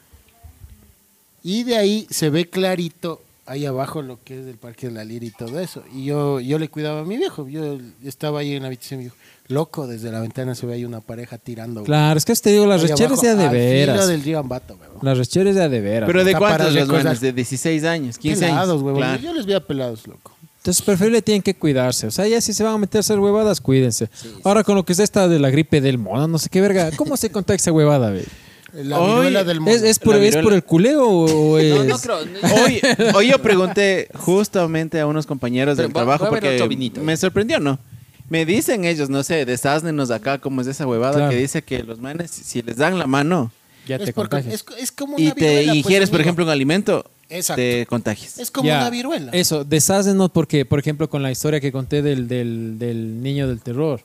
Y 1.44 1.64
de 1.64 1.78
ahí 1.78 2.08
se 2.10 2.30
ve 2.30 2.50
clarito 2.50 3.22
ahí 3.46 3.66
abajo 3.66 4.02
lo 4.02 4.18
que 4.24 4.40
es 4.40 4.48
el 4.48 4.56
Parque 4.56 4.88
de 4.88 4.94
la 4.94 5.04
Lira 5.04 5.26
y 5.26 5.32
todo 5.32 5.60
eso. 5.60 5.84
Y 5.94 6.06
yo, 6.06 6.40
yo 6.40 6.58
le 6.60 6.70
cuidaba 6.70 7.02
a 7.02 7.04
mi 7.04 7.18
viejo. 7.18 7.48
Yo 7.50 7.78
estaba 8.04 8.40
ahí 8.40 8.54
en 8.54 8.62
la 8.62 8.68
habitación 8.68 9.02
y 9.02 9.04
me 9.04 9.04
dijo, 9.06 9.16
loco, 9.50 9.86
desde 9.86 10.10
la 10.12 10.22
ventana 10.22 10.56
se 10.56 10.66
ve 10.66 10.76
ahí 10.76 10.86
una 10.86 11.02
pareja 11.02 11.38
tirando. 11.38 11.82
güey. 11.82 11.86
Claro, 11.88 12.18
es 12.18 12.24
que 12.26 12.34
te 12.36 12.52
digo, 12.52 12.66
las 12.66 12.82
recheras 12.82 13.22
abajo, 13.24 13.38
de 13.42 13.50
veras. 13.50 14.08
del 14.08 14.24
río 14.24 14.40
Ambato. 14.40 14.78
Las 15.02 15.18
recheras 15.18 15.56
de 15.56 15.64
a 15.64 15.68
de 15.70 15.82
veras. 15.82 16.08
Pero 16.08 16.24
¿de 16.24 16.34
cuántos? 16.36 16.74
De 17.20 17.34
16 17.34 17.84
años, 17.84 18.18
15 18.18 18.46
Pelados, 18.46 18.70
años. 18.70 18.82
huevón. 18.82 19.02
Claro. 19.02 19.22
Yo 19.22 19.34
les 19.34 19.46
veía 19.46 19.60
pelados, 19.66 20.08
loco. 20.08 20.33
Entonces, 20.64 20.82
preferible 20.82 21.22
tienen 21.22 21.42
que 21.42 21.54
cuidarse. 21.56 22.08
O 22.08 22.12
sea, 22.12 22.26
ya 22.26 22.40
si 22.40 22.54
se 22.54 22.64
van 22.64 22.76
a 22.76 22.78
meter 22.78 23.00
a 23.00 23.02
hacer 23.02 23.20
huevadas, 23.20 23.60
cuídense. 23.60 24.08
Ahora 24.46 24.64
con 24.64 24.76
lo 24.76 24.86
que 24.86 24.94
es 24.94 25.00
esta 25.00 25.28
de 25.28 25.38
la 25.38 25.50
gripe 25.50 25.82
del 25.82 25.98
mono, 25.98 26.26
no 26.30 26.40
sé 26.40 26.48
qué 26.50 26.62
verga. 26.62 26.90
¿Cómo 26.96 27.18
se 27.18 27.30
contagia 27.30 27.58
esa 27.58 27.72
huevada, 27.74 28.12
ve? 28.12 28.24
La 28.74 29.44
del 29.44 29.60
mono. 29.60 29.76
¿Es, 29.76 29.84
es, 29.84 30.00
por, 30.00 30.16
La 30.16 30.22
¿Es 30.22 30.28
viruela. 30.30 30.44
por 30.44 30.54
el 30.54 30.64
culeo 30.64 31.06
o 31.06 31.58
es...? 31.60 31.76
No, 31.76 31.84
no 31.84 32.00
creo. 32.00 32.18
Hoy, 32.66 32.82
hoy 33.14 33.28
yo 33.28 33.40
pregunté 33.42 34.08
justamente 34.16 35.02
a 35.02 35.06
unos 35.06 35.26
compañeros 35.26 35.76
Pero 35.76 35.90
del 35.90 35.94
voy 35.94 36.02
a- 36.02 36.06
trabajo 36.06 36.26
voy 36.30 36.38
a 36.38 36.40
ver 36.42 36.54
otro 36.56 36.64
porque 36.66 36.76
vinito. 36.76 37.02
me 37.02 37.18
sorprendió, 37.18 37.60
¿no? 37.60 37.78
Me 38.30 38.46
dicen 38.46 38.86
ellos, 38.86 39.10
no 39.10 39.22
sé, 39.22 39.44
desáznenos 39.46 40.12
acá 40.12 40.40
cómo 40.40 40.62
es 40.62 40.68
esa 40.68 40.88
huevada 40.88 41.16
Claro. 41.16 41.30
que 41.30 41.36
dice 41.38 41.62
que 41.62 41.84
los 41.84 42.00
manes, 42.00 42.32
si 42.32 42.62
les 42.62 42.78
dan 42.78 42.98
la 42.98 43.06
mano 43.06 43.52
Ya 43.86 43.98
te 43.98 44.06
es, 44.06 44.14
por- 44.14 44.30
contagias. 44.30 44.56
es, 44.56 44.66
es 44.80 44.92
como 44.94 45.18
una 45.18 45.26
y 45.26 45.32
te 45.34 45.42
viruela, 45.46 45.66
pues, 45.74 45.78
ingieres, 45.78 46.10
por 46.10 46.22
ejemplo, 46.22 46.46
un 46.46 46.50
alimento, 46.50 47.06
Exacto. 47.34 47.56
te. 47.62 47.86
Es 48.38 48.52
como 48.52 48.68
Ya, 48.68 48.80
una 48.80 48.90
viruela. 48.90 49.32
Eso, 49.34 49.64
deshácenos 49.64 50.32
porque, 50.32 50.66
por 50.66 50.80
ejemplo, 50.80 51.10
con 51.10 51.22
la 51.24 51.32
historia 51.32 51.60
que 51.60 51.72
conté 51.72 52.02
del, 52.02 52.28
del, 52.28 52.78
del 52.80 53.22
niño 53.22 53.48
del 53.48 53.62
terror. 53.62 54.02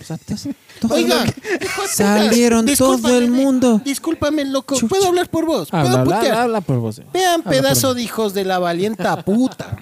O 0.00 0.04
sea, 0.04 0.16
te- 0.18 0.34
todo 0.80 0.94
Oiga, 0.94 1.16
lo- 1.16 1.24
hijo 1.24 1.32
de 1.50 1.58
puta, 1.58 1.88
Salieron 1.88 2.66
discúlpame, 2.66 3.02
todo 3.02 3.18
el 3.18 3.30
mundo. 3.30 3.80
Discúlpame, 3.84 4.44
loco. 4.46 4.74
Chucha. 4.74 4.88
¿Puedo 4.88 5.06
hablar 5.06 5.28
por 5.28 5.44
vos? 5.46 5.68
¿Puedo 5.70 5.82
Habla, 5.84 6.00
habla, 6.00 6.16
putear? 6.18 6.36
habla 6.38 6.60
por 6.60 6.78
vos. 6.78 6.98
eh. 6.98 7.04
Vean, 7.12 7.40
Habla 7.44 7.50
pedazo 7.50 7.94
de 7.94 8.02
hijos 8.02 8.34
de 8.34 8.44
la 8.44 8.58
valienta 8.58 9.22
puta. 9.24 9.76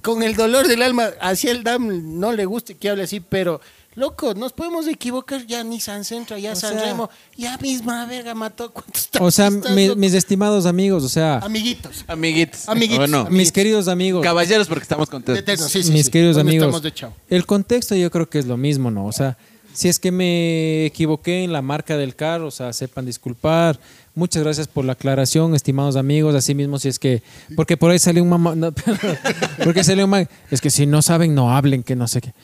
Con 0.00 0.22
el 0.22 0.34
dolor 0.36 0.66
del 0.68 0.82
alma, 0.82 1.10
así 1.20 1.48
el 1.48 1.62
DAM 1.64 2.18
no 2.20 2.32
le 2.32 2.44
guste 2.44 2.76
que 2.76 2.90
hable 2.90 3.04
así, 3.04 3.20
pero, 3.20 3.60
loco, 3.94 4.34
nos 4.34 4.52
podemos 4.52 4.86
equivocar. 4.88 5.46
Ya 5.46 5.62
Nissan 5.64 6.04
Centro, 6.04 6.36
ya 6.38 6.52
O 6.52 6.56
San 6.56 6.74
sea- 6.74 6.84
Remo, 6.84 7.10
ya 7.36 7.56
misma 7.58 8.06
verga 8.06 8.34
mató. 8.34 8.70
¿Cuántos 8.72 9.08
O 9.20 9.30
sea, 9.30 9.50
mi- 9.50 9.94
mis 9.96 10.14
estimados 10.14 10.66
amigos, 10.66 11.04
o 11.04 11.08
sea, 11.08 11.38
Amiguitos. 11.38 12.04
Amiguitos. 12.08 12.68
Amiguitos. 12.68 13.04
¿O 13.04 13.06
no? 13.06 13.16
Amiguitos. 13.18 13.36
mis 13.38 13.52
queridos 13.52 13.88
amigos, 13.88 14.22
Caballeros 14.22 14.66
porque 14.68 14.82
estamos 14.82 15.08
contentos. 15.10 15.38
Eternos, 15.42 15.70
sí, 15.70 15.82
sí, 15.82 15.92
mis 15.92 16.06
sí. 16.06 16.10
queridos 16.12 16.36
Hoy 16.36 16.42
amigos, 16.42 16.66
Estamos 16.66 16.82
de 16.82 16.92
chao. 16.94 17.12
el 17.28 17.46
contexto 17.46 17.94
yo 17.94 18.10
creo 18.10 18.28
que 18.28 18.38
es 18.38 18.46
lo 18.46 18.56
mismo, 18.56 18.90
¿no? 18.90 19.06
O 19.06 19.12
sea, 19.12 19.36
si 19.74 19.88
es 19.88 19.98
que 19.98 20.12
me 20.12 20.84
equivoqué 20.86 21.44
en 21.44 21.52
la 21.52 21.62
marca 21.62 21.96
del 21.96 22.14
carro, 22.14 22.48
o 22.48 22.50
sea, 22.50 22.72
sepan 22.74 23.06
disculpar. 23.06 23.78
Muchas 24.14 24.42
gracias 24.42 24.68
por 24.68 24.84
la 24.84 24.92
aclaración, 24.92 25.54
estimados 25.54 25.96
amigos. 25.96 26.34
Asimismo, 26.34 26.78
si 26.78 26.88
es 26.88 26.98
que, 26.98 27.22
porque 27.56 27.78
por 27.78 27.90
ahí 27.90 27.98
salió 27.98 28.22
un 28.22 28.28
mamá, 28.28 28.54
no, 28.54 28.70
porque 29.64 29.82
salió 29.84 30.04
un 30.04 30.10
man, 30.10 30.28
es 30.50 30.60
que 30.60 30.68
si 30.70 30.84
no 30.86 31.00
saben, 31.00 31.34
no 31.34 31.56
hablen, 31.56 31.82
que 31.82 31.96
no 31.96 32.06
sé 32.08 32.20
qué. 32.20 32.34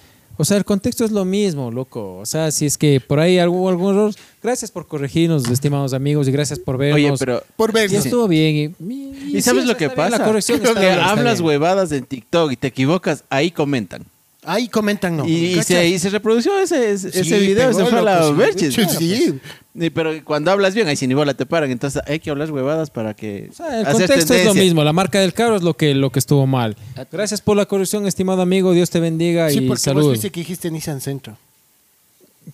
O 0.41 0.45
sea, 0.45 0.57
el 0.57 0.65
contexto 0.65 1.05
es 1.05 1.11
lo 1.11 1.25
mismo, 1.25 1.71
loco. 1.71 2.17
O 2.19 2.25
sea, 2.25 2.51
si 2.53 2.65
es 2.65 2.79
que 2.79 3.01
por 3.01 3.19
ahí 3.21 3.39
algún, 3.39 3.69
algún 3.69 3.91
error, 3.95 4.15
gracias 4.43 4.71
por 4.71 4.87
corregirnos, 4.87 5.49
estimados 5.51 5.93
amigos, 5.93 6.29
y 6.29 6.33
gracias 6.33 6.59
por 6.61 6.79
vernos. 6.79 6.97
Oye, 6.97 7.13
pero 7.19 7.43
Por 7.57 7.71
Y 7.71 7.73
vernos. 7.75 8.07
estuvo 8.07 8.29
bien. 8.29 8.75
Y, 8.79 8.95
y- 8.95 9.37
¿Y 9.39 9.43
sabes 9.43 9.65
sí, 9.65 9.69
lo 9.69 9.77
que 9.77 9.87
bien, 9.89 9.97
pasa? 9.97 10.19
La 10.19 10.25
corrección 10.25 10.59
está 10.63 10.75
que 10.75 10.81
bien, 10.81 10.93
está 10.93 11.11
hablas 11.11 11.39
bien. 11.41 11.47
huevadas 11.49 11.93
en 11.93 12.05
TikTok 12.07 12.53
y 12.53 12.57
te 12.57 12.69
equivocas, 12.69 13.25
ahí 13.29 13.51
comentan. 13.51 14.05
Ahí 14.51 14.67
comentan, 14.69 15.15
no. 15.17 15.29
y, 15.29 15.63
se, 15.63 15.87
y 15.89 15.99
se 15.99 16.09
reprodució 16.09 16.59
ese, 16.59 16.93
ese, 16.93 17.13
Sí, 17.13 17.21
ese 17.21 17.39
video, 17.39 17.71
se 17.75 17.85
fue 17.85 17.99
a 17.99 18.03
la 18.03 18.21
loco, 18.21 18.33
sí. 18.33 18.39
Verges. 18.39 18.75
Sí, 18.75 18.85
sí. 18.97 19.41
Y, 19.75 19.91
pero 19.91 20.25
cuando 20.25 20.51
hablas 20.51 20.75
bien, 20.75 20.89
ahí 20.89 20.97
sin 20.97 21.11
ni 21.11 21.15
bola 21.15 21.35
te 21.35 21.45
paran. 21.45 21.71
Entonces 21.71 22.01
hay 22.07 22.19
que 22.19 22.31
hablar 22.31 22.51
huevadas 22.51 22.89
para 22.89 23.13
que. 23.13 23.49
O 23.51 23.55
sea, 23.55 23.81
el 23.81 23.87
hacer 23.87 24.07
contexto 24.09 24.33
es 24.33 24.47
lo 24.47 24.55
mismo, 24.55 24.83
la 24.85 24.95
marca 24.95 25.21
del 25.21 25.35
carro 25.35 25.57
es 25.57 25.63
lo 25.63 25.75
que, 25.75 25.95
lo 25.95 26.11
que 26.11 26.19
estuvo 26.19 26.47
mal. 26.47 26.77
Gracias 27.13 27.43
por 27.43 27.59
la 27.59 27.67
corrección, 27.67 28.07
estimado 28.07 28.41
amigo, 28.41 28.73
Dios 28.73 28.89
te 28.89 29.01
bendiga 29.01 29.51
Sí, 29.51 29.57
y 29.57 29.61
porque 29.61 29.69
vos 29.73 29.81
saludos. 29.83 30.13
viste 30.13 30.31
que 30.31 30.41
dijiste 30.41 30.71
Nissan 30.71 31.01
Centro. 31.03 31.37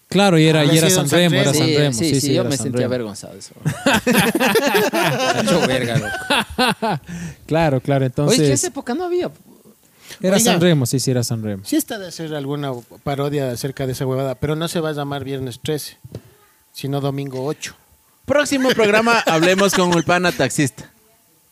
Claro, 0.09 0.37
y 0.39 0.47
era, 0.47 0.61
Ah, 0.61 0.65
y 0.65 0.77
era 0.77 0.89
sí, 0.91 0.97
San 0.97 1.09
San 1.09 1.19
Remo, 1.21 1.37
era 1.37 1.53
Remo. 1.53 1.93
San 1.93 1.95
Sí, 1.95 2.15
sí, 2.15 2.21
sí, 2.21 2.35
yo 2.35 2.43
me 2.43 2.57
San 2.57 2.65
sentía 2.65 2.81
Remo. 2.89 2.95
avergonzado 2.95 3.33
de 3.35 3.39
eso. 3.39 3.53
Mucho 5.45 5.67
verga, 5.67 5.99
loco. 5.99 7.01
Claro, 7.47 7.81
claro, 7.81 7.81
Oye, 7.81 7.81
que 7.81 7.95
en 7.97 8.03
entonces 8.05 8.51
esa 8.51 8.67
época 8.69 8.95
no 8.95 9.05
había. 9.05 9.31
Era 10.21 10.37
Oiga. 10.37 10.53
San 10.53 10.61
Remo, 10.61 10.87
sí, 10.87 10.99
sí, 11.01 11.11
era 11.11 11.23
San 11.25 11.43
Remo. 11.43 11.63
Sí 11.65 11.77
está 11.77 11.99
de 11.99 12.09
hacer 12.09 12.35
alguna 12.35 12.73
parodia 13.03 13.51
acerca 13.51 13.87
de 13.87 13.93
esa 13.93 14.07
huevada, 14.07 14.35
pero 14.35 14.57
no 14.57 14.69
se 14.69 14.81
va 14.81 14.91
a 14.91 14.93
llamar 14.93 15.25
Viernes 15.25 15.61
13, 15.63 15.97
sino 16.73 17.01
Domingo 17.01 17.45
8. 17.45 17.75
Próximo 18.25 18.71
programa, 18.71 19.19
hablemos 19.27 19.75
con 19.75 19.95
Ulpana 19.95 20.33
Taxista. 20.33 20.91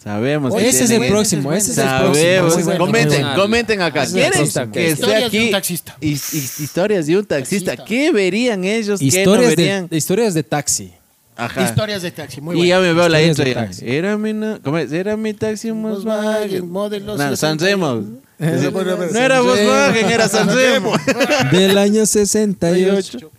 Sabemos. 0.03 0.53
que 0.53 0.69
Ese 0.69 0.83
es 0.85 0.91
el 0.91 1.07
próximo, 1.07 1.53
ese 1.53 1.71
es 1.73 1.79
el 1.79 1.85
próximo. 1.87 2.15
Sabemos. 2.15 2.55
Muy 2.57 2.63
bueno, 2.65 2.79
comenten, 2.87 3.21
bueno. 3.23 3.37
comenten 3.41 3.83
acá. 3.83 4.03
El 4.03 4.11
¿Quieren 4.13 4.33
próximo. 4.33 4.73
que 4.73 4.89
esté 4.89 4.93
Historias 5.01 5.21
de 5.21 5.27
aquí? 5.27 5.45
un 5.47 5.51
taxista. 5.53 5.97
Y, 6.01 6.09
y- 6.09 6.13
historias 6.15 7.07
de 7.07 7.19
un 7.19 7.25
taxista. 7.25 7.71
Taxista. 7.77 7.85
¿Qué 7.85 8.11
verían 8.11 8.65
ellos? 8.65 8.99
¿Qué 8.99 9.05
no 9.07 9.09
Historias, 9.19 9.49
verían? 9.57 9.89
de, 9.89 9.97
historias 9.97 10.35
de 10.35 10.43
taxi. 10.43 10.93
Ajá. 11.37 11.63
Historias 11.63 12.03
de 12.03 12.11
taxi, 12.11 12.41
muy 12.41 12.55
y 12.55 12.59
bueno. 12.59 12.69
ya 12.69 12.81
me 12.81 12.93
veo 12.95 13.09
la 13.09 13.23
Historias 13.23 13.39
intro 13.39 13.63
ya. 13.63 13.67
taxi. 13.69 13.85
Era 13.89 14.19
mi, 14.19 14.33
¿cómo 14.65 14.79
es? 14.79 14.91
Era 14.93 15.17
mi 15.17 15.35
taxi 15.35 15.71
Volkswagen, 15.71 16.05
Volkswagen. 16.05 16.69
modelo 16.71 17.13
No, 17.17 17.37
San 17.37 17.59
61. 17.61 17.95
Remo. 17.95 18.22
Eh, 18.39 18.70
No 19.12 19.18
era. 19.18 19.41
Volkswagen, 19.41 20.11
era 20.11 20.28
San 20.28 20.49
Remo. 20.49 20.93
Del 21.53 21.78
año 21.78 22.07
68. 22.07 23.30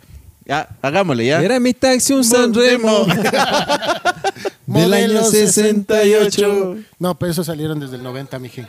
Ya, 0.45 0.69
hagámosle 0.81 1.25
ya. 1.25 1.41
Era 1.41 1.59
mi 1.59 1.73
taxi 1.73 2.13
un 2.13 2.23
San 2.23 2.53
Remo. 2.53 3.05
Del 4.65 4.93
año 4.93 5.23
68. 5.23 6.77
No, 6.99 7.17
pero 7.17 7.31
esos 7.31 7.45
salieron 7.45 7.79
desde 7.79 7.95
el 7.97 8.03
90, 8.03 8.39
mije. 8.39 8.67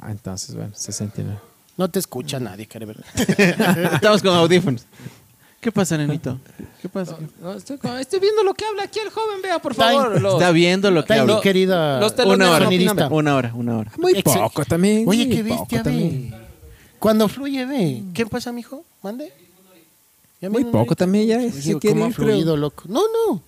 Ah, 0.00 0.10
entonces, 0.10 0.54
bueno, 0.54 0.72
69. 0.74 1.38
No 1.76 1.88
te 1.90 1.98
escucha 1.98 2.38
nadie, 2.38 2.66
carever. 2.66 3.02
Estamos 3.94 4.22
con 4.22 4.34
audífonos. 4.34 4.86
¿Qué 5.60 5.70
pasa, 5.70 5.98
nenito? 5.98 6.38
¿Qué 6.80 6.88
pasa? 6.88 7.18
No, 7.42 7.52
estoy, 7.52 7.78
viendo 8.18 8.42
lo 8.42 8.54
que 8.54 8.64
habla 8.64 8.84
aquí 8.84 8.98
el 8.98 9.10
joven, 9.10 9.42
vea, 9.42 9.58
por 9.60 9.72
Está 9.72 9.90
favor. 9.90 10.16
en- 10.16 10.22
los- 10.22 10.34
Está 10.34 10.50
viendo 10.52 10.90
lo 10.90 11.04
que 11.04 11.22
mi 11.22 11.40
querida 11.42 12.00
los 12.00 12.14
Una 12.24 12.50
hora. 12.50 12.64
sonidista. 12.64 13.08
Una 13.08 13.36
hora, 13.36 13.52
una 13.54 13.76
hora. 13.78 13.92
Muy 13.98 14.22
poco 14.22 14.64
también. 14.64 15.06
Oye, 15.06 15.28
qué 15.28 15.42
bestia, 15.42 15.82
ve. 15.82 16.32
Cuando 16.98 17.28
fluye, 17.28 17.66
ve. 17.66 18.02
¿Qué 18.14 18.24
pasa, 18.26 18.52
mijo? 18.52 18.84
Mande. 19.02 19.32
Muy 20.40 20.64
poco 20.64 20.78
ahorita 20.78 20.94
también 20.96 21.26
ya, 21.26 21.38
quiere 21.78 21.78
¿Cómo 21.94 22.06
ha 22.06 22.08
ir, 22.08 22.14
creo. 22.14 22.28
fluido, 22.28 22.56
loco? 22.56 22.84
No, 22.88 23.02
no. 23.02 23.42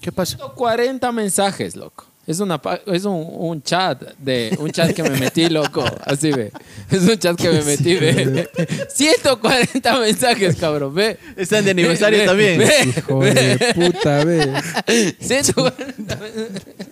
¿Qué 0.00 0.10
pasó? 0.10 0.38
140 0.38 1.12
mensajes, 1.12 1.76
loco. 1.76 2.06
Es, 2.30 2.38
una, 2.40 2.60
es 2.86 3.04
un, 3.04 3.26
un 3.28 3.62
chat 3.62 4.00
de 4.18 4.56
un 4.60 4.70
chat 4.70 4.92
que 4.92 5.02
me 5.02 5.10
metí, 5.10 5.48
loco. 5.48 5.84
Así 6.04 6.30
ve. 6.30 6.52
Es 6.90 7.02
un 7.02 7.18
chat 7.18 7.36
que 7.36 7.48
me 7.50 7.62
metí, 7.62 7.96
ve. 7.96 8.48
140 8.88 9.98
mensajes, 9.98 10.56
cabrón, 10.56 10.94
ve. 10.94 11.18
Están 11.36 11.64
de 11.64 11.72
aniversario 11.72 12.20
Ve, 12.20 12.26
también. 12.26 12.58
ve, 12.58 12.94
Hijo 12.96 13.20
de 13.24 13.72
puta, 13.74 14.24
ve. 14.24 15.14
140 15.20 16.18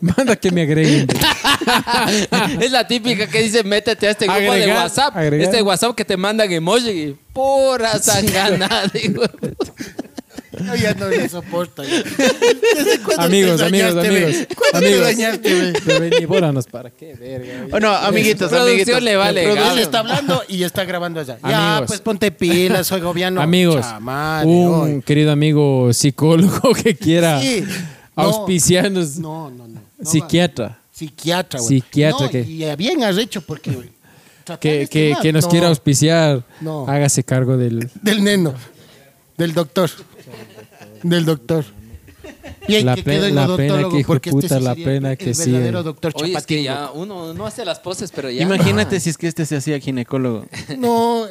Manda 0.01 0.35
que 0.37 0.51
me 0.51 0.63
agreguen. 0.63 1.07
Es 2.61 2.71
la 2.73 2.87
típica 2.87 3.27
que 3.29 3.43
dice, 3.43 3.63
métete 3.63 4.09
a 4.09 4.11
este 4.11 4.27
grupo 4.27 4.53
de 4.55 4.67
WhatsApp. 4.69 5.17
agregar. 5.17 5.49
Este 5.49 5.63
WhatsApp 5.63 5.95
que 5.95 6.05
te 6.05 6.17
mandan 6.17 6.51
emoji. 6.51 7.17
Pura 7.33 7.99
sangana, 8.01 8.69
digo. 8.93 9.23
Yo 10.65 10.75
ya 10.75 10.95
no 10.95 11.09
lo 11.09 11.29
soporto. 11.29 11.83
ya. 11.85 11.91
¿Desde 12.03 12.99
cuándo 13.05 13.23
Amigos, 13.25 13.59
te 13.59 13.67
amigos, 13.67 13.95
dañaste, 13.95 14.09
ve? 14.11 14.25
amigos. 14.25 14.47
¿Cuándo 14.57 14.79
te 14.81 14.87
Amigos. 14.87 15.01
dañaste, 15.07 15.55
ve? 15.55 15.73
Pero 15.87 16.19
ni 16.21 16.25
bóranos, 16.27 16.67
¿para 16.67 16.91
qué, 16.91 17.15
verga? 17.15 17.67
Bueno, 17.71 17.89
amiguitos, 17.95 18.49
Producción 18.51 18.69
amiguitos. 18.79 19.03
le 19.03 19.17
vale, 19.17 19.45
Él 19.51 19.55
Gabo. 19.57 19.77
está 19.79 19.99
hablando 20.01 20.43
y 20.49 20.63
está 20.63 20.85
grabando 20.85 21.21
allá. 21.21 21.39
Ya, 21.43 21.73
Amigos. 21.77 21.89
pues 21.89 22.01
ponte 22.01 22.31
pilas, 22.31 22.87
soy 22.87 23.01
gobierno. 23.01 23.41
Amigos, 23.41 23.81
Chamane, 23.81 24.51
un 24.51 24.75
hoy. 24.97 25.03
querido 25.03 25.33
amigo 25.33 25.93
psicólogo 25.93 26.73
que 26.83 26.95
quiera 26.97 27.41
Sí. 27.41 27.65
No. 28.17 28.23
auspiciarnos, 28.25 29.17
No, 29.19 29.51
no, 29.51 29.69
no. 29.69 29.81
no 29.99 30.11
psiquiatra. 30.11 30.79
Psiquiatra, 30.93 31.61
güey. 31.61 31.81
Psiquiatra 31.81 32.27
No, 32.27 32.31
que- 32.33 32.41
Y 32.41 32.77
bien 32.77 33.05
arrecho 33.05 33.41
porque, 33.43 33.71
güey. 33.75 33.89
que, 34.61 34.83
este 34.83 34.89
que, 35.15 35.17
que 35.23 35.33
nos 35.33 35.45
no, 35.45 35.51
quiera 35.51 35.69
auspiciar, 35.69 36.43
No. 36.61 36.89
hágase 36.89 37.23
cargo 37.23 37.57
del... 37.57 37.89
Del 38.03 38.25
neno. 38.25 38.55
Del 39.37 39.55
doctor. 39.55 39.89
Del 41.03 41.25
doctor. 41.25 41.65
Bien 42.67 42.85
La 42.85 42.95
que 42.95 43.03
pe- 43.03 43.13
quedó 43.13 43.27
en 43.27 43.35
la 43.35 43.47
odontólogo, 43.47 43.77
pena 43.79 43.89
que, 43.91 43.99
hijo 44.01 44.07
porque 44.09 44.31
de 44.31 44.37
este 44.37 44.49
puta, 44.49 44.59
sí 44.59 44.65
la 44.65 44.75
pena 44.75 45.11
el 45.13 45.19
que 45.19 45.33
sí, 45.35 45.51
verdadero 45.51 45.81
eh. 45.81 45.83
doctor 45.83 46.13
Oye, 46.17 46.33
es 46.35 46.47
que 46.47 46.63
Chapatín, 46.63 46.63
ya 46.65 46.91
uno 46.93 47.33
no 47.33 47.47
hace 47.47 47.65
las 47.65 47.79
poses, 47.79 48.13
pero 48.15 48.29
ya. 48.31 48.43
Imagínate 48.43 49.01
si 49.01 49.09
es 49.11 49.17
que 49.17 49.27
este 49.29 49.47
se 49.47 49.57
hacía 49.57 49.79
ginecólogo. 49.81 50.45
No, 50.77 51.25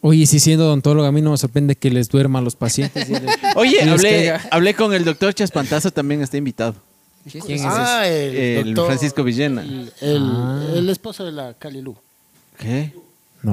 Oye, 0.00 0.26
si 0.26 0.38
siendo 0.40 0.66
odontólogo 0.66 1.06
a 1.06 1.12
mí 1.12 1.20
no 1.20 1.32
me 1.32 1.36
sorprende 1.38 1.74
que 1.76 1.90
les 1.90 2.08
duerman 2.08 2.44
los 2.44 2.56
pacientes. 2.56 3.08
y 3.08 3.12
les- 3.12 3.22
Oye, 3.56 3.76
y 3.84 3.88
hablé, 3.88 4.32
hablé 4.50 4.74
con 4.74 4.92
el 4.94 5.04
doctor 5.04 5.32
Chaspantazo, 5.34 5.90
también 5.92 6.22
está 6.22 6.36
invitado. 6.36 6.74
¿Quién 7.30 7.58
es 7.58 7.62
ah, 7.64 8.06
el, 8.08 8.34
El 8.36 8.64
doctor- 8.74 8.86
Francisco 8.86 9.22
Villena. 9.22 9.62
El, 9.62 9.92
el- 10.00 10.22
Ah. 10.34 10.66
el 10.74 10.88
esposo 10.90 11.24
de 11.24 11.32
la 11.32 11.54
Calilú. 11.54 11.94
¿Qué? 12.58 12.92
No. 13.42 13.52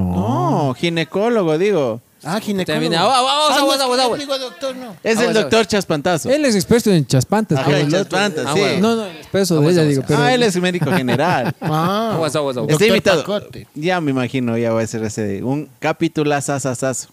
No, 0.68 0.74
ginecólogo, 0.74 1.58
digo. 1.58 2.00
Ah, 2.26 2.40
ginecólogo. 2.40 2.96
Ah, 2.96 3.04
vamos, 3.04 3.20
Ah, 3.22 3.54
vamos, 3.54 3.78
no, 3.78 3.78
vamos, 3.88 3.96
vamos. 3.98 4.18
digo 4.18 4.38
doctor, 4.38 4.76
no. 4.76 4.96
Es 5.02 5.16
Ah, 5.18 5.24
el 5.26 5.32
doctor 5.34 5.66
Chaspantazo. 5.66 6.28
Él 6.30 6.44
es 6.44 6.54
experto 6.54 6.90
en 6.90 7.06
chaspantas. 7.06 7.58
Ajá, 7.58 7.66
pero 7.66 7.78
en 7.78 7.86
el 7.86 7.92
Chaspantas, 7.92 8.44
Ah, 8.48 8.52
sí. 8.54 8.58
bueno. 8.60 8.80
No, 8.88 8.96
no, 8.96 9.06
el 9.06 9.16
esposo 9.18 9.54
de 9.54 9.60
Aguas, 9.60 9.72
ella, 9.72 9.82
aguas. 9.82 9.94
digo. 9.96 10.04
Pero 10.08 10.22
Ah, 10.22 10.34
él 10.34 10.42
es 10.42 10.56
médico 10.60 10.90
general. 10.92 11.54
Ah, 11.60 12.12
Aguas, 12.14 12.34
aguas, 12.36 12.56
aguas. 12.56 12.72
Está 12.72 12.84
Doctor 12.84 12.88
invitado. 12.88 13.20
Pacote. 13.22 13.66
Ya 13.74 14.00
me 14.00 14.10
imagino, 14.10 14.58
ya 14.58 14.72
va 14.72 14.82
a 14.82 14.86
ser 14.86 15.02
ese 15.04 15.42
un 15.42 15.68
capítulo 15.78 16.34
asasasazo. 16.34 17.08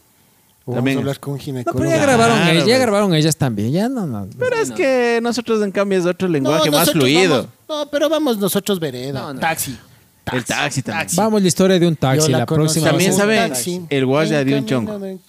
Vamos 0.65 0.77
También. 0.77 0.97
a 0.97 1.01
hablar 1.01 1.19
con 1.19 1.33
un 1.33 1.37
No, 1.39 1.43
ginecólogo. 1.43 1.77
pero 1.79 1.89
ya 1.91 2.01
grabaron 2.01 2.37
Claro, 2.37 2.51
ellas, 2.53 2.65
ya 2.65 2.73
pues. 2.75 2.79
grabaron 2.81 3.13
ellas 3.13 3.35
también. 3.35 3.71
Ya 3.73 3.89
no, 3.89 4.07
no. 4.07 4.27
Pero 4.39 4.55
es 4.55 4.71
que 4.71 5.19
nosotros 5.21 5.61
en 5.61 5.71
cambio 5.71 5.99
es 5.99 6.05
otro 6.05 6.27
No, 6.29 6.33
lenguaje 6.33 6.71
más 6.71 6.79
nosotros 6.87 7.03
fluido. 7.03 7.35
vamos- 7.35 7.49
no, 7.85 7.91
pero 7.91 8.07
vamos 8.09 8.37
nosotros 8.37 8.79
vereda. 8.79 9.19
No, 9.21 9.33
no. 9.33 9.39
Taxi. 10.23 10.37
El 10.37 10.43
taxi 10.45 10.81
también. 10.83 11.07
Vamos 11.15 11.41
la 11.41 11.47
historia 11.47 11.79
de 11.79 11.87
un 11.87 11.95
taxi. 11.95 12.31
Yo 12.31 12.37
La, 12.37 12.45
conozco. 12.45 12.55
próxima. 12.73 12.87
También 12.89 13.09
vez- 13.11 13.17
sabe 13.17 13.35
Taxi. 13.37 13.81
el 13.89 14.05
guardia 14.05 14.43
de 14.43 14.57
un 14.57 14.65
chongo. 14.65 14.91
También, 14.93 15.19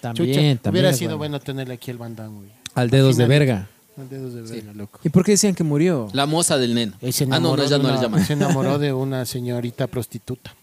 Chucha, 0.00 0.12
también 0.12 0.60
Hubiera 0.70 0.92
sido 0.92 1.16
bueno. 1.16 1.32
bueno 1.38 1.40
tenerle 1.40 1.74
aquí 1.74 1.90
el 1.90 1.98
bandán, 1.98 2.34
güey. 2.36 2.48
Al 2.74 2.90
dedos 2.90 3.16
de 3.16 3.26
verga. 3.26 3.68
Al 3.96 4.08
dedos 4.08 4.34
de 4.34 4.42
verga, 4.42 4.72
loco. 4.74 5.00
¿Y 5.04 5.08
por 5.08 5.24
qué 5.24 5.32
decían 5.32 5.54
que 5.54 5.62
murió? 5.64 6.08
La 6.12 6.26
moza 6.26 6.58
del 6.58 6.74
neno. 6.74 6.92
Ah, 7.00 7.06
no, 7.06 7.24
enamoró, 7.24 7.62
no, 7.62 7.68
ya 7.68 7.76
de 7.78 7.82
no 7.82 7.88
le 7.88 7.94
una- 7.94 8.02
llaman. 8.02 8.24
se 8.26 8.32
enamoró 8.34 8.78
de 8.78 8.92
una 8.92 9.24
señorita 9.24 9.86
prostituta. 9.86 10.54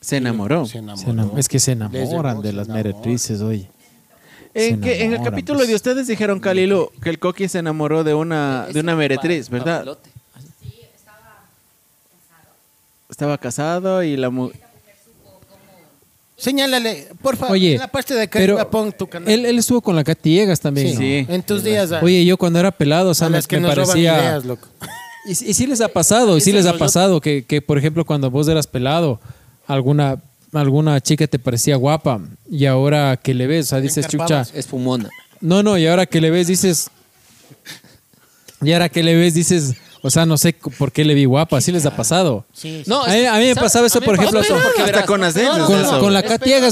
Se 0.00 0.16
enamoró. 0.16 0.66
Se 0.66 0.78
enamoró. 0.78 1.34
Se 1.34 1.40
es 1.40 1.48
que 1.48 1.58
se 1.60 1.72
enamoran 1.72 2.42
de 2.42 2.52
las 2.52 2.66
enamoran. 2.68 2.92
meretrices, 2.94 3.40
oye. 3.40 3.68
Se 4.54 4.68
En, 4.70 4.80
que, 4.80 5.04
en 5.04 5.12
el 5.12 5.22
capítulo 5.22 5.58
pues. 5.60 5.68
de 5.68 5.74
ustedes 5.76 6.06
dijeron, 6.08 6.40
Calilu, 6.40 6.90
que 7.02 7.10
el 7.10 7.18
Coqui 7.20 7.48
se 7.48 7.58
enamoró 7.60 8.02
de 8.02 8.14
una, 8.14 8.66
de 8.72 8.80
una 8.80 8.96
meretriz, 8.96 9.48
¿verdad? 9.48 9.76
papelote. 9.78 10.10
Estaba 13.20 13.36
casado 13.36 14.02
y 14.02 14.16
la 14.16 14.30
mu- 14.30 14.50
Señálale, 16.38 17.08
por 17.20 17.36
favor, 17.36 17.52
Oye, 17.52 17.74
en 17.74 17.80
la 17.80 17.88
parte 17.88 18.14
de 18.14 18.22
acá 18.22 18.38
pero 18.38 18.54
arriba 18.54 18.70
pon 18.70 18.92
tu 18.92 19.06
canal. 19.08 19.28
él, 19.30 19.44
él 19.44 19.58
estuvo 19.58 19.82
con 19.82 19.94
la 19.94 20.02
Katy 20.02 20.40
Egas 20.40 20.58
también. 20.58 20.88
sí, 20.88 20.94
¿no? 20.94 21.00
Sí. 21.00 21.26
en 21.34 21.42
tus 21.42 21.62
días. 21.62 21.92
a- 21.92 22.00
Oye, 22.00 22.24
yo 22.24 22.38
cuando 22.38 22.58
era 22.58 22.70
pelado, 22.70 23.10
o 23.10 23.14
sea, 23.14 23.26
a 23.26 23.30
me, 23.30 23.36
las 23.36 23.46
que 23.46 23.56
me 23.56 23.62
nos 23.68 23.74
roban 23.74 23.88
parecía... 23.88 24.18
ideas, 24.18 24.44
loco. 24.46 24.66
Y, 25.26 25.32
y 25.32 25.34
sí 25.52 25.66
les 25.66 25.82
ha 25.82 25.88
pasado, 25.88 26.38
y 26.38 26.40
sí 26.40 26.50
les 26.50 26.64
ha 26.64 26.78
pasado 26.78 27.20
que, 27.20 27.44
que, 27.44 27.60
por 27.60 27.76
ejemplo, 27.76 28.06
cuando 28.06 28.30
vos 28.30 28.48
eras 28.48 28.66
pelado, 28.66 29.20
alguna, 29.66 30.16
alguna 30.54 30.98
chica 31.02 31.26
te 31.26 31.38
parecía 31.38 31.76
guapa 31.76 32.22
y 32.50 32.64
ahora 32.64 33.18
que 33.22 33.34
le 33.34 33.46
ves, 33.46 33.66
o 33.66 33.68
sea, 33.68 33.80
dices, 33.82 34.08
chucha. 34.08 34.46
Es 34.54 34.66
fumona. 34.66 35.10
no, 35.42 35.62
no, 35.62 35.76
y 35.76 35.86
ahora 35.86 36.06
que 36.06 36.22
le 36.22 36.30
ves, 36.30 36.46
dices, 36.46 36.88
y 38.62 38.72
ahora 38.72 38.88
que 38.88 39.02
le 39.02 39.14
ves, 39.14 39.34
dices, 39.34 39.74
o 40.02 40.10
sea, 40.10 40.26
no 40.26 40.36
sé 40.38 40.54
por 40.78 40.92
qué 40.92 41.04
le 41.04 41.14
vi 41.14 41.24
guapa, 41.24 41.58
así 41.58 41.72
les 41.72 41.84
ha 41.86 41.94
pasado. 41.94 42.44
Sí, 42.52 42.82
sí. 42.84 42.90
No, 42.90 43.02
A 43.02 43.08
mí- 43.08 43.24
a 43.26 43.32
mí 43.34 43.38
me 43.46 43.54
¿sabes? 43.54 43.56
pasaba 43.64 43.86
eso, 43.86 44.00
por 44.00 44.14
ejemplo, 44.14 44.40
pasó 44.40 44.54
con- 44.54 44.62
porque 44.62 44.80
hasta 44.80 44.92
verás, 44.92 45.06
con 45.06 45.20
las 45.20 45.34
no, 45.36 45.42
no, 45.58 45.66
Con- 45.66 45.66
Con, 45.66 45.82
no, 45.82 46.00
con 46.00 46.12
la 46.14 46.22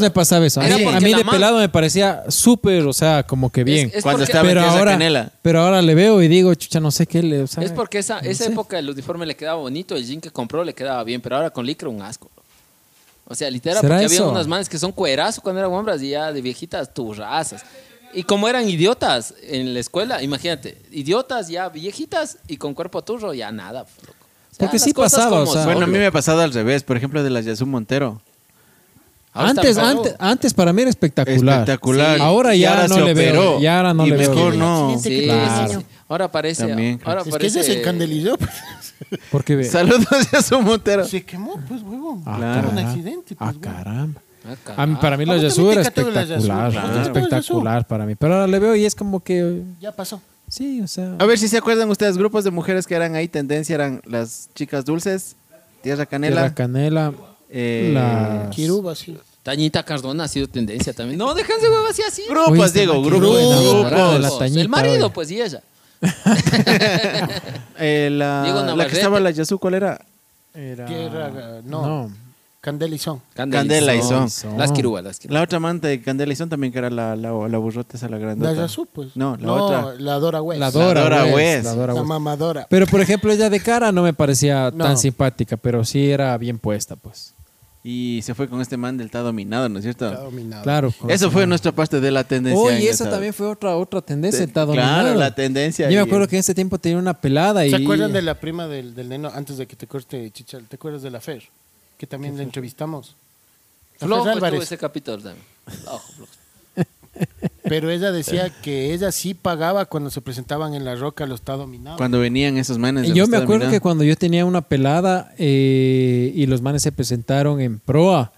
me 0.00 0.10
pasaba 0.10 0.46
eso. 0.46 0.60
A 0.60 0.64
mí, 0.64 0.84
a 0.84 1.00
mí 1.00 1.14
de 1.14 1.24
man- 1.24 1.34
pelado 1.34 1.58
me 1.58 1.68
parecía 1.68 2.24
súper, 2.28 2.86
o 2.86 2.92
sea, 2.92 3.22
como 3.24 3.50
que 3.50 3.64
bien. 3.64 3.88
Es- 3.88 3.96
es 3.96 4.02
Cuando 4.02 4.20
porque- 4.20 4.32
estaba 4.32 4.48
pero 4.48 4.60
ahora, 4.62 4.92
Canela. 4.92 5.30
pero 5.42 5.60
ahora 5.60 5.82
le 5.82 5.94
veo 5.94 6.22
y 6.22 6.28
digo, 6.28 6.54
chucha, 6.54 6.80
no 6.80 6.90
sé 6.90 7.06
qué 7.06 7.22
le. 7.22 7.42
o 7.42 7.46
sea, 7.46 7.62
Es 7.64 7.72
porque 7.72 7.98
esa, 7.98 8.18
esa 8.20 8.44
sé. 8.44 8.50
época 8.52 8.78
el 8.78 8.88
uniforme 8.90 9.26
le 9.26 9.36
quedaba 9.36 9.58
bonito, 9.58 9.94
el 9.96 10.04
jean 10.06 10.20
que 10.20 10.30
compró 10.30 10.64
le 10.64 10.74
quedaba 10.74 11.02
bien, 11.04 11.20
pero 11.20 11.36
ahora 11.36 11.50
con 11.50 11.66
licra 11.66 11.88
un 11.88 12.00
asco. 12.02 12.30
O 13.30 13.34
sea, 13.34 13.50
literal, 13.50 13.78
¿Será 13.82 13.94
porque 13.96 14.04
había 14.06 14.16
eso? 14.16 14.30
unas 14.30 14.46
manes 14.46 14.68
que 14.70 14.78
son 14.78 14.90
cuerazos 14.90 15.42
cuando 15.42 15.60
eran 15.60 15.70
hombres 15.72 16.00
y 16.02 16.10
ya 16.10 16.32
de 16.32 16.40
viejitas 16.40 16.94
turrazas. 16.94 17.62
Y 18.14 18.22
como 18.22 18.48
eran 18.48 18.68
idiotas 18.68 19.34
en 19.42 19.74
la 19.74 19.80
escuela, 19.80 20.22
imagínate, 20.22 20.78
idiotas 20.90 21.48
ya 21.48 21.68
viejitas 21.68 22.38
y 22.48 22.56
con 22.56 22.74
cuerpo 22.74 23.02
turro, 23.02 23.34
ya 23.34 23.52
nada. 23.52 23.80
loco. 23.80 23.90
O 24.50 24.54
sea, 24.54 24.58
Porque 24.66 24.76
las 24.76 24.82
sí 24.82 24.92
pasaba, 24.94 25.40
o 25.40 25.46
sea, 25.46 25.64
Bueno, 25.66 25.82
a 25.84 25.86
mí 25.86 25.98
me 25.98 26.06
ha 26.06 26.10
pasado 26.12 26.40
al 26.40 26.52
revés, 26.52 26.82
por 26.82 26.96
ejemplo, 26.96 27.22
de 27.22 27.30
la 27.30 27.40
Yasu 27.40 27.66
Montero. 27.66 28.20
Ahora 29.34 29.50
Antes, 29.50 29.78
antes, 29.78 30.14
antes 30.18 30.54
para 30.54 30.72
mí 30.72 30.80
era 30.82 30.90
espectacular. 30.90 31.60
Espectacular. 31.60 32.16
Sí. 32.16 32.22
Ahora 32.22 32.54
Y 32.56 32.60
ya 32.60 32.70
ahora 32.74 32.88
no 32.88 33.00
le 33.04 33.14
veo. 33.14 33.30
operó. 33.40 33.60
Ya 33.60 33.76
ahora 33.76 33.94
no 33.94 34.06
y 34.06 34.10
le 34.10 34.16
veo. 34.16 34.30
mejor 34.30 34.50
bien. 34.52 34.58
no. 34.60 34.98
Sí, 35.00 35.08
que 35.10 35.24
Claro. 35.24 35.82
Ahora 36.08 36.32
parece. 36.32 36.66
También, 36.66 37.00
ahora 37.04 37.20
Es 37.20 37.24
que 37.26 37.30
parece 37.30 37.58
ella 37.60 37.66
se 37.66 37.78
escandalizó. 37.78 38.36
pues. 38.38 38.50
Porque 39.30 39.54
ve. 39.54 39.64
Saludos, 39.64 40.06
Yasu 40.32 40.60
Montero. 40.60 41.04
Se 41.06 41.22
quemó, 41.24 41.60
pues, 41.68 41.82
huevón. 41.82 42.22
Ah, 42.26 42.34
Claro. 42.38 42.70
Un 42.70 42.78
accidente, 42.78 43.36
Ah, 43.38 43.52
pues, 43.52 43.56
huevón. 43.58 43.74
caramba. 43.84 44.22
Ah, 44.48 44.82
A 44.82 44.86
mí, 44.86 44.96
para 45.00 45.16
mí 45.16 45.24
Ah, 45.24 45.26
la 45.26 45.32
vos 45.34 45.42
Yasu 45.42 45.56
también 45.56 45.72
era 45.78 45.82
espectacular. 45.82 46.70
Claro. 46.72 46.92
era 46.92 47.02
espectacular 47.02 47.86
para 47.86 48.06
mí. 48.06 48.14
Pero 48.14 48.34
ahora 48.34 48.46
le 48.46 48.58
veo 48.58 48.74
y 48.74 48.84
es 48.84 48.94
como 48.94 49.20
que. 49.20 49.62
Ya 49.80 49.92
pasó. 49.92 50.20
Sí, 50.48 50.80
o 50.80 50.86
sea. 50.86 51.14
A 51.18 51.24
ver 51.26 51.38
si 51.38 51.46
se 51.48 51.58
acuerdan 51.58 51.90
ustedes, 51.90 52.16
grupos 52.16 52.44
de 52.44 52.50
mujeres 52.50 52.86
que 52.86 52.94
eran 52.94 53.14
ahí 53.14 53.28
tendencia, 53.28 53.74
eran 53.74 54.00
las 54.06 54.48
chicas 54.54 54.84
dulces, 54.84 55.36
Tierra 55.82 56.06
Canela, 56.06 56.36
Tierra 56.36 56.54
Canela. 56.54 57.12
eh, 57.50 57.90
las- 57.92 58.54
Kiruba, 58.54 58.94
sí. 58.94 59.18
Tañita 59.42 59.82
Cardona 59.82 60.24
ha 60.24 60.28
sido 60.28 60.46
tendencia 60.48 60.92
también. 60.92 61.18
No, 61.18 61.32
déjense 61.34 61.68
huevos 61.68 61.90
así 61.90 62.02
así. 62.02 62.22
grupos, 62.28 62.72
Diego, 62.72 63.02
grupos. 63.02 63.30
de 63.30 63.90
la 64.18 64.18
Grupos. 64.20 64.38
Tañita, 64.38 64.60
El 64.60 64.68
marido, 64.68 65.06
oye. 65.06 65.14
pues, 65.14 65.30
y 65.30 65.40
ella. 65.40 65.62
Eh, 67.80 68.08
la, 68.12 68.42
Diego 68.44 68.62
la 68.76 68.86
que 68.86 68.96
estaba 68.96 69.20
la 69.20 69.30
Yasu, 69.30 69.58
¿cuál 69.58 69.74
era? 69.74 70.00
Era- 70.54 70.86
Tierra, 70.86 71.60
no. 71.64 72.10
Candela 72.60 72.94
y 72.94 72.98
son. 72.98 73.20
Candela 73.34 73.94
y 73.94 74.02
son. 74.02 74.28
Las 74.58 74.72
quirúas, 74.72 75.04
las 75.04 75.20
quirúas. 75.20 75.34
La 75.34 75.42
otra 75.42 75.58
amante 75.58 75.86
de 75.86 76.02
Candela 76.02 76.32
y 76.32 76.36
Son 76.36 76.48
también 76.48 76.72
que 76.72 76.78
era 76.80 76.90
la, 76.90 77.14
la, 77.14 77.30
la 77.48 77.58
burrota 77.58 77.96
esa, 77.96 78.08
la 78.08 78.18
grandota. 78.18 78.52
La 78.52 78.62
Yasu, 78.62 78.86
pues. 78.86 79.16
No, 79.16 79.36
la 79.36 79.52
otra. 79.52 79.94
La 79.98 80.14
Dora 80.18 80.42
West. 80.42 80.58
La 80.60 80.70
Dora, 80.72 81.02
Dora 81.02 81.24
West, 81.26 81.34
West. 81.36 81.64
la 81.64 81.74
Dora 81.74 81.92
La 81.94 82.00
West. 82.00 82.08
mamadora. 82.08 82.66
Pero 82.68 82.86
por 82.88 83.00
ejemplo, 83.00 83.32
ella 83.32 83.48
de 83.48 83.60
cara 83.60 83.92
no 83.92 84.02
me 84.02 84.12
parecía 84.12 84.72
No. 84.74 84.84
tan 84.84 84.98
simpática, 84.98 85.56
pero 85.56 85.84
sí 85.84 86.10
era 86.10 86.36
bien 86.36 86.58
puesta, 86.58 86.96
pues. 86.96 87.32
Y 87.84 88.20
se 88.24 88.34
fue 88.34 88.48
con 88.48 88.60
este 88.60 88.76
man 88.76 88.96
del 88.98 89.06
está 89.06 89.20
dominado, 89.20 89.68
¿no 89.68 89.78
es 89.78 89.84
cierto? 89.84 90.08
Está 90.10 90.20
dominado. 90.24 90.62
Claro. 90.64 90.88
Eso 90.88 91.06
ese 91.08 91.30
fue 91.30 91.42
man. 91.42 91.50
nuestra 91.50 91.70
parte 91.70 92.00
de 92.00 92.10
la 92.10 92.24
tendencia. 92.24 92.60
en 92.70 92.76
Oye, 92.76 92.90
esa 92.90 93.04
esa- 93.04 93.10
también 93.10 93.32
fue 93.32 93.46
otra 93.46 93.76
otra 93.76 94.02
tendencia. 94.02 94.40
Te- 94.40 94.46
está 94.46 94.66
Claro, 94.66 94.82
dominado. 94.82 95.14
la 95.14 95.32
tendencia. 95.34 95.88
Yo 95.88 95.96
me 96.00 96.02
acuerdo 96.04 96.26
que 96.26 96.34
en 96.36 96.40
ese 96.40 96.54
tiempo 96.56 96.76
tenía 96.78 96.98
una 96.98 97.14
pelada 97.14 97.64
y. 97.64 97.70
¿Se 97.70 97.76
acuerdan 97.76 98.12
de 98.12 98.20
la 98.20 98.34
prima 98.34 98.66
del, 98.66 98.96
del 98.96 99.08
neno 99.08 99.30
antes 99.32 99.56
de 99.58 99.66
que 99.68 99.76
te 99.76 99.86
corte 99.86 100.28
chichal? 100.32 100.64
¿Te 100.68 100.74
acuerdas 100.74 101.02
de 101.02 101.10
la 101.12 101.20
Fer? 101.20 101.44
Que 101.98 102.06
también 102.06 102.36
la 102.36 102.42
entrevistamos. 102.44 103.14
La 104.00 104.06
Flojo 104.06 104.30
estuvo 104.30 104.62
ese 104.62 104.78
capítulo 104.78 105.18
también. 105.18 105.44
Flojo, 105.66 105.98
flojo. 106.12 106.32
Pero 107.64 107.90
ella 107.90 108.12
decía 108.12 108.50
que 108.62 108.94
ella 108.94 109.10
sí 109.12 109.34
pagaba 109.34 109.84
cuando 109.86 110.08
se 110.10 110.20
presentaban 110.20 110.74
en 110.74 110.84
La 110.84 110.94
Roca, 110.94 111.26
lo 111.26 111.34
está 111.34 111.54
dominado. 111.54 111.96
Cuando 111.98 112.20
venían 112.20 112.56
esos 112.56 112.78
manes. 112.78 113.04
Y 113.04 113.08
del 113.08 113.16
yo 113.16 113.24
me 113.24 113.26
Estado 113.26 113.42
acuerdo 113.42 113.64
Dominado. 113.64 113.72
que 113.76 113.80
cuando 113.82 114.04
yo 114.04 114.16
tenía 114.16 114.44
una 114.44 114.60
pelada 114.62 115.34
eh, 115.36 116.32
y 116.34 116.46
los 116.46 116.62
manes 116.62 116.82
se 116.82 116.92
presentaron 116.92 117.60
en 117.60 117.78
proa, 117.80 118.32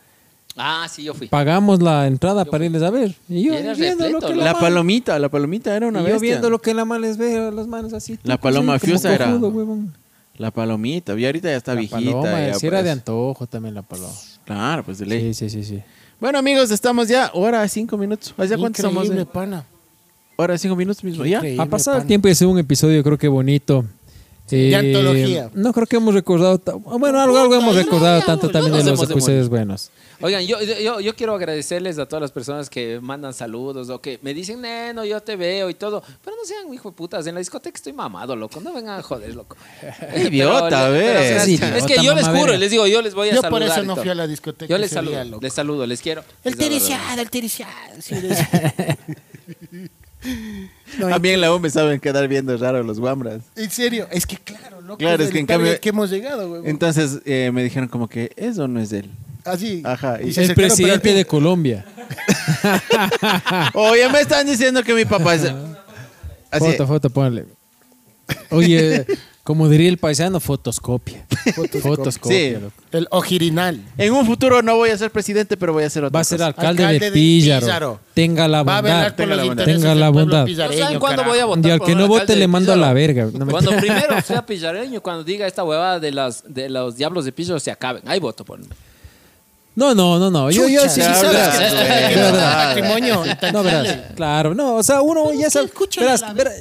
Ah, 0.57 0.89
sí, 0.91 1.05
yo 1.05 1.15
fui. 1.15 1.29
Pagamos 1.29 1.81
la 1.81 2.07
entrada 2.07 2.45
para 2.45 2.65
irles 2.67 2.83
a 2.83 2.91
ver. 2.91 3.15
Y 3.29 3.45
yo 3.45 3.55
era 3.55 3.73
viendo 3.73 4.05
lo 4.09 4.15
repleto, 4.15 4.27
que 4.29 4.35
¿no? 4.35 4.45
La 4.45 4.53
man- 4.53 4.61
palomita, 4.61 5.19
la 5.19 5.29
palomita 5.29 5.75
era 5.77 5.87
una 5.87 6.01
y 6.01 6.03
yo 6.03 6.09
bestia. 6.11 6.29
viendo 6.31 6.51
lo 6.51 6.59
que 6.61 6.75
la 6.75 6.85
man 6.85 7.01
les 7.01 7.17
ve 7.17 7.39
a 7.39 7.51
los 7.51 7.67
manes 7.69 7.93
así. 7.95 8.19
La 8.25 8.37
paloma 8.37 8.79
fiusa 8.79 9.15
era- 9.15 9.27
cojudo, 9.27 9.49
huevón. 9.51 9.95
La 10.41 10.51
palomita, 10.51 11.13
y 11.19 11.27
ahorita 11.27 11.51
ya 11.51 11.57
está 11.59 11.75
La 11.75 11.81
viejita. 11.81 12.01
paloma, 12.01 12.47
ya, 12.47 12.55
sí 12.55 12.67
era 12.67 12.79
pues. 12.79 12.85
de 12.87 12.91
antojo 12.93 13.47
también 13.47 13.75
la 13.75 13.83
paloma. 13.83 14.15
Claro, 14.47 14.83
pues 14.83 14.97
de 14.97 15.05
ley. 15.05 15.35
Sí, 15.35 15.51
sí, 15.51 15.63
sí, 15.63 15.65
sí. 15.65 15.83
Bueno, 16.19 16.39
amigos, 16.39 16.71
estamos 16.71 17.09
ya. 17.09 17.31
Hora 17.35 17.69
cinco 17.69 17.99
minutos. 17.99 18.33
¿Ya 18.49 18.57
cuántos 18.57 18.83
somos? 18.83 19.05
Increíble, 19.05 19.25
eh? 19.25 19.31
pana. 19.31 19.67
Hora 20.37 20.57
cinco 20.57 20.77
minutos 20.77 21.05
mismo. 21.05 21.27
¿Ya? 21.27 21.43
Ha 21.59 21.67
pasado 21.67 21.99
el 21.99 22.07
tiempo 22.07 22.27
y 22.27 22.31
ha 22.31 22.35
sido 22.35 22.51
un 22.51 22.59
episodio 22.59 23.05
creo 23.05 23.19
que 23.19 23.29
bonito. 23.29 23.85
Eh, 24.51 24.71
de 24.71 24.77
antología. 24.77 25.51
No 25.55 25.73
creo 25.73 25.87
que 25.87 25.97
hemos 25.97 26.15
recordado, 26.15 26.61
bueno, 26.99 27.21
algo, 27.21 27.39
algo 27.39 27.55
hemos 27.55 27.75
recordado 27.75 28.21
tanto 28.23 28.51
también 28.51 28.85
de 28.85 28.91
los 28.91 29.11
episodios 29.11 29.49
buenos. 29.49 29.91
Oigan, 30.23 30.47
yo, 30.47 30.61
yo, 30.61 31.01
yo 31.01 31.17
quiero 31.17 31.35
agradecerles 31.35 31.99
a 31.99 32.05
todas 32.07 32.21
las 32.21 32.31
personas 32.31 32.69
que 32.69 33.01
mandan 33.01 33.33
saludos 33.33 33.89
o 33.89 34.03
que 34.03 34.19
me 34.23 34.35
dicen, 34.35 34.61
no, 34.95 35.05
yo 35.05 35.21
te 35.23 35.37
veo 35.37 35.71
y 35.71 35.75
todo. 35.75 36.03
Pero 36.23 36.37
no 36.37 36.45
sean 36.45 36.73
hijo 36.75 36.91
de 36.91 36.97
putas, 36.97 37.27
en 37.27 37.35
la 37.35 37.39
discoteca 37.41 37.77
estoy 37.77 37.95
mamado, 37.95 38.37
loco. 38.37 38.61
No 38.61 38.75
vengan 38.75 38.99
a 38.99 39.03
joder, 39.03 39.35
loco. 39.35 39.57
Idiota, 40.17 40.89
Pero, 40.89 40.93
ve. 40.93 41.01
pero, 41.01 41.21
o 41.21 41.23
sea, 41.23 41.45
Sí, 41.45 41.59
es 41.77 41.85
que 41.87 42.05
yo 42.05 42.15
les 42.15 42.29
juro, 42.29 42.55
les 42.57 42.71
digo, 42.71 42.87
yo 42.87 43.01
les 43.01 43.15
voy 43.15 43.29
a 43.31 43.35
Yo 43.35 43.41
saludar. 43.41 43.51
por 43.51 43.63
eso 43.63 43.83
no 43.83 43.97
fui 43.97 44.11
a 44.11 44.15
la 44.15 44.27
discoteca. 44.27 44.69
Yo 44.69 44.77
les 44.79 44.91
día, 44.91 45.01
saludo, 45.01 45.41
les 45.41 45.53
saludo, 45.55 45.87
les 45.87 46.03
quiero. 46.03 46.23
El 46.45 46.57
tericiado, 46.57 47.21
el 47.21 47.31
tericiado. 47.31 47.73
No, 50.99 51.09
También 51.09 51.41
la 51.41 51.55
U 51.55 51.61
me 51.61 51.71
saben 51.71 52.01
quedar 52.01 52.27
viendo 52.29 52.57
raro 52.57 52.83
los 52.83 52.99
guambras. 53.01 53.43
En 53.57 53.71
serio, 53.71 54.07
es 54.11 54.27
que 54.27 54.37
claro, 54.37 54.81
loco. 54.81 54.99
Claro, 54.99 55.23
es 55.23 55.31
que 55.31 55.39
en 55.39 55.47
cambio- 55.47 55.79
que 55.81 55.89
hemos 55.91 56.11
llegado, 56.11 56.49
güey. 56.49 56.63
Entonces 56.67 57.21
eh, 57.25 57.51
me 57.53 57.63
dijeron 57.63 57.89
como 57.89 58.09
que 58.09 58.33
eso 58.37 58.67
no 58.69 58.81
es 58.81 58.93
él. 58.93 59.11
Así. 59.45 59.83
Ajá, 59.85 60.21
y- 60.21 60.33
se 60.33 60.41
El 60.41 60.51
acercaron, 60.51 60.55
presidente 60.77 61.09
fin- 61.09 61.17
de 61.17 61.25
Colombia. 61.25 61.85
Oye, 63.75 64.09
me 64.09 64.21
están 64.21 64.47
diciendo 64.47 64.83
que 64.83 64.95
mi 64.95 65.05
papá 65.05 65.35
es... 65.35 65.43
Así. 66.51 66.65
Foto, 66.65 66.87
foto, 66.87 67.11
ponle. 67.11 67.47
Oye, 68.51 69.07
como 69.43 69.69
diría 69.69 69.89
el 69.89 69.99
paisano, 69.99 70.39
fotoscopia. 70.41 71.27
Fotoscopia. 71.83 72.37
Sí. 72.39 72.61
loco. 72.61 72.73
El 72.93 73.07
ojirinal. 73.11 73.81
En 73.99 74.13
un 74.13 74.27
futuro 74.27 74.63
no 74.63 74.77
voy 74.77 74.91
a 74.91 74.99
ser 74.99 75.11
presidente, 75.11 75.57
pero 75.57 75.73
voy 75.73 75.85
a 75.85 75.91
ser 75.91 76.05
otra 76.05 76.17
Va 76.17 76.21
a 76.21 76.25
ser 76.25 76.39
cosa. 76.39 76.47
alcalde, 76.49 76.69
Alcalde 76.85 76.99
de 77.01 77.07
de 77.07 77.13
Píllaro. 77.13 77.67
Píllaro. 77.67 78.01
Tenga 78.15 78.49
la 78.49 78.63
Va 78.63 78.79
a 78.79 78.81
velar 78.81 78.99
bondad. 78.99 79.17
por 79.17 79.17
tenga 79.17 79.29
los 79.29 79.37
la 79.37 79.45
bondad. 79.45 79.63
intereses 79.65 79.83
Tenga 79.83 79.95
la 79.95 80.05
del 80.07 80.13
pueblo 80.13 80.25
bondad. 80.25 80.41
¿No 80.41 80.47
pillareño, 80.47 80.83
saben 80.85 80.99
cuándo 80.99 81.17
carajo. 81.23 81.31
voy 81.31 81.39
a 81.41 81.45
votar? 81.47 81.67
Y 81.67 81.71
al 81.71 81.79
por 81.79 81.87
que 81.87 81.93
un 81.93 81.99
no 81.99 82.09
vote 82.09 82.37
le 82.37 82.49
mando 82.49 82.73
a 82.73 82.77
la 82.77 82.95
Pizarro? 82.95 82.95
verga. 82.95 83.39
No 83.39 83.47
me- 83.47 83.53
Cuando 83.53 83.71
primero 83.77 84.21
sea 84.23 84.45
pillareño, 84.47 85.01
cuando 85.01 85.25
diga 85.25 85.47
esta 85.47 85.65
huevada 85.65 86.01
de, 86.01 86.13
las, 86.13 86.43
de 86.47 86.69
los 86.69 86.97
diablos 86.97 87.25
de 87.25 87.33
Pillo 87.33 87.59
se 87.61 87.71
acaben. 87.71 88.03
Ahí 88.07 88.21
voto 88.21 88.45
por 88.45 88.59
mí. 88.59 88.67
No, 89.81 89.95
no, 89.95 90.19
no, 90.19 90.31
no. 90.31 90.51
Yo, 90.51 90.69
yo 90.69 90.83
sí, 90.89 91.01
sí 91.01 91.01
que 91.01 91.07
De 91.07 91.13
no 91.15 92.23
verdad. 92.23 92.33
da 92.35 92.67
patrimonio 92.75 93.23
No, 93.53 93.63
verás. 93.63 93.97
Claro, 94.15 94.55
no, 94.55 94.75
o 94.77 94.83
sea, 94.83 95.01
uno 95.01 95.33
ya 95.33 95.49
sabe. 95.49 95.67
escucha 95.67 96.03
Verás, 96.03 96.23
verás, 96.35 96.57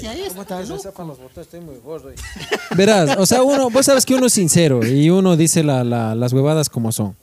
verás, 2.76 3.18
o 3.18 3.26
sea, 3.26 3.44
uno, 3.44 3.70
vos 3.70 3.86
sabes 3.86 4.06
que 4.06 4.16
uno 4.16 4.28
es 4.28 4.34
sincero 4.34 4.86
y 4.86 5.10
uno 5.10 5.36
dice 5.36 5.64
la- 5.64 5.84
la- 5.84 6.16
las 6.16 6.34
huevadas 6.34 6.70
como 6.70 6.92
son. 6.92 7.16